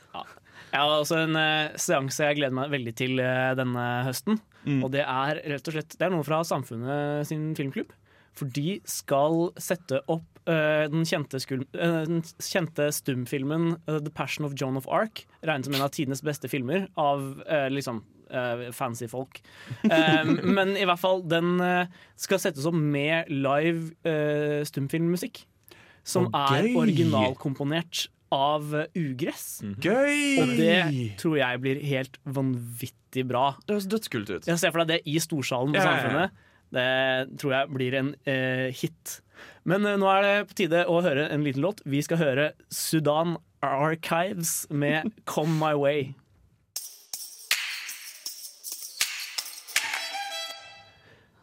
Jeg 0.73 0.81
har 0.81 0.91
også 0.95 1.19
en 1.21 1.37
uh, 1.37 1.75
seanse 1.79 2.29
jeg 2.29 2.39
gleder 2.39 2.55
meg 2.57 2.71
veldig 2.73 2.93
til 2.97 3.19
uh, 3.21 3.53
denne 3.57 3.85
høsten. 4.07 4.39
Mm. 4.63 4.79
Og 4.85 4.93
det 4.93 5.03
er 5.03 5.41
rett 5.51 5.67
og 5.67 5.75
slett 5.75 5.97
Det 5.99 6.05
er 6.07 6.13
noe 6.13 6.23
fra 6.23 6.39
Samfunnet 6.47 7.27
sin 7.29 7.51
filmklubb. 7.57 7.91
For 8.33 8.49
de 8.49 8.79
skal 8.89 9.51
sette 9.61 10.01
opp 10.09 10.32
den, 10.47 11.05
kjente 11.07 11.39
eh, 11.39 11.99
den 12.07 12.23
kjente 12.41 12.89
stumfilmen 12.95 13.75
eh, 13.87 13.99
'The 13.99 14.11
Passion 14.11 14.47
of 14.47 14.55
Joan 14.59 14.77
of 14.77 14.87
Arc'. 14.87 15.25
Regnet 15.43 15.69
som 15.69 15.77
en 15.77 15.85
av 15.85 15.93
tidenes 15.95 16.23
beste 16.25 16.49
filmer 16.51 16.87
av 16.99 17.43
eh, 17.47 17.69
liksom 17.71 18.03
eh, 18.33 18.69
fancy 18.71 19.07
folk. 19.07 19.41
Eh, 19.83 20.25
men 20.57 20.75
i 20.77 20.85
hvert 20.87 21.01
fall, 21.01 21.23
den 21.27 21.59
eh, 21.63 21.91
skal 22.19 22.41
settes 22.41 22.67
opp 22.69 22.77
med 22.77 23.29
live 23.31 23.93
uh, 24.07 24.63
stumfilmmusikk. 24.67 25.45
Som 26.03 26.27
oh, 26.33 26.51
er 26.51 26.73
originalkomponert 26.75 28.07
av 28.33 28.73
eh, 28.75 28.89
Ugress. 28.97 29.61
Gøy! 29.83 30.41
Og 30.41 30.55
det 30.57 30.79
tror 31.21 31.37
jeg 31.39 31.61
blir 31.63 31.81
helt 31.85 32.17
vanvittig 32.25 33.27
bra. 33.29 33.51
Det 33.63 33.77
høres 33.77 33.89
dødskult 33.91 34.31
ut. 34.33 34.49
Jeg 34.49 34.59
ser 34.59 34.73
for 34.73 34.83
deg 34.83 34.97
det 34.97 35.13
i 35.13 35.19
storsalen 35.23 35.75
på 35.75 35.79
ja. 35.79 35.85
Samfunnet. 35.91 36.41
Det 36.73 37.37
tror 37.37 37.53
jeg 37.53 37.73
blir 37.75 37.99
en 37.99 38.11
eh, 38.29 38.73
hit. 38.73 39.19
Men 39.67 39.85
eh, 39.87 39.97
nå 39.99 40.09
er 40.11 40.25
det 40.25 40.35
på 40.49 40.57
tide 40.63 40.83
å 40.89 40.99
høre 41.05 41.29
en 41.31 41.45
liten 41.45 41.63
låt. 41.63 41.83
Vi 41.85 42.01
skal 42.05 42.21
høre 42.21 42.51
Sudan 42.73 43.37
Archives 43.63 44.65
med 44.69 45.11
'Come 45.29 45.55
My 45.61 45.73
Way'. 45.77 46.13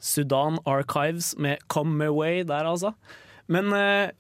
Sudan 0.00 0.58
Archives 0.66 1.36
med 1.38 1.60
'Come 1.68 1.94
My 1.96 2.10
Way' 2.10 2.46
der, 2.48 2.66
altså. 2.66 2.94
Men 3.46 3.72
eh, 3.72 4.10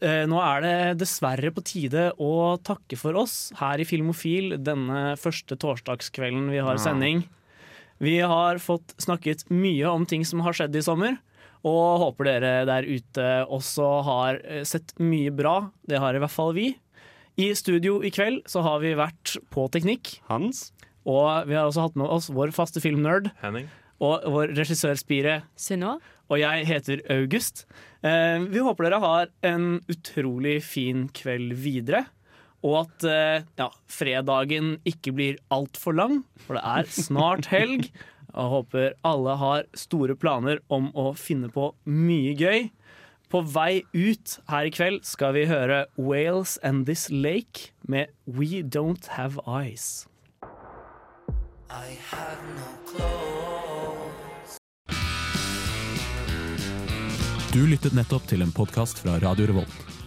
eh, 0.00 0.24
nå 0.28 0.38
er 0.42 0.62
det 0.64 0.76
dessverre 1.02 1.52
på 1.54 1.64
tide 1.66 2.10
å 2.22 2.56
takke 2.62 2.98
for 3.00 3.18
oss 3.18 3.52
her 3.60 3.82
i 3.82 3.88
Filmofil 3.88 4.56
denne 4.62 5.16
første 5.20 5.58
torsdagskvelden 5.58 6.50
vi 6.54 6.62
har 6.62 6.80
sending. 6.82 7.26
Vi 8.02 8.18
har 8.20 8.58
fått 8.60 8.94
snakket 9.00 9.46
mye 9.48 9.88
om 9.88 10.04
ting 10.08 10.24
som 10.28 10.42
har 10.44 10.56
skjedd 10.56 10.76
i 10.76 10.84
sommer, 10.84 11.16
og 11.66 12.02
håper 12.02 12.28
dere 12.28 12.50
der 12.68 12.86
ute 12.86 13.28
også 13.52 13.86
har 14.06 14.40
eh, 14.44 14.66
sett 14.68 14.92
mye 15.00 15.32
bra. 15.34 15.70
Det 15.88 16.00
har 16.02 16.14
i 16.14 16.20
hvert 16.22 16.34
fall 16.34 16.52
vi. 16.56 16.74
I 17.36 17.50
studio 17.56 17.98
i 18.04 18.12
kveld 18.14 18.44
så 18.48 18.62
har 18.64 18.80
vi 18.84 18.94
vært 18.96 19.36
på 19.52 19.66
Teknikk. 19.72 20.18
Hans. 20.30 20.70
Og 21.06 21.48
vi 21.48 21.56
har 21.56 21.68
også 21.68 21.88
hatt 21.88 21.98
med 21.98 22.08
oss 22.10 22.30
vår 22.32 22.52
faste 22.56 22.82
filmnerd. 22.82 23.30
Henning. 23.42 23.68
Og 24.04 24.24
vår 24.32 24.54
regissørspire. 24.56 25.40
Sunniva. 25.58 25.96
Og 26.26 26.40
jeg 26.40 26.66
heter 26.68 27.02
August. 27.12 27.64
Eh, 28.02 28.40
vi 28.50 28.62
håper 28.64 28.88
dere 28.88 29.02
har 29.02 29.32
en 29.46 29.78
utrolig 29.92 30.58
fin 30.66 31.06
kveld 31.16 31.54
videre. 31.60 32.06
Og 32.66 32.80
at 32.82 33.06
eh, 33.06 33.46
ja, 33.60 33.70
fredagen 33.86 34.76
ikke 34.88 35.14
blir 35.14 35.40
altfor 35.54 35.94
lang, 35.94 36.20
for 36.46 36.58
det 36.58 36.64
er 36.66 36.90
snart 36.90 37.50
helg. 37.54 37.90
Jeg 38.36 38.52
håper 38.52 38.96
alle 39.06 39.36
har 39.40 39.68
store 39.78 40.16
planer 40.18 40.58
om 40.72 40.90
å 40.98 41.12
finne 41.16 41.48
på 41.52 41.70
mye 41.86 42.34
gøy. 42.36 42.66
På 43.32 43.40
vei 43.42 43.82
ut 43.94 44.36
her 44.50 44.68
i 44.68 44.74
kveld 44.74 45.06
skal 45.06 45.34
vi 45.34 45.46
høre 45.50 45.86
Wales 45.98 46.58
and 46.62 46.86
This 46.86 47.08
Lake 47.10 47.72
med 47.82 48.12
We 48.26 48.62
Don't 48.62 49.08
Have 49.16 49.40
Eyes. 49.46 50.06
Du 57.56 57.62
lyttet 57.66 57.96
nettopp 57.96 58.28
til 58.30 58.44
en 58.44 58.54
podkast 58.54 59.02
fra 59.02 59.18
Radio 59.22 59.50
Revolt. 59.50 59.85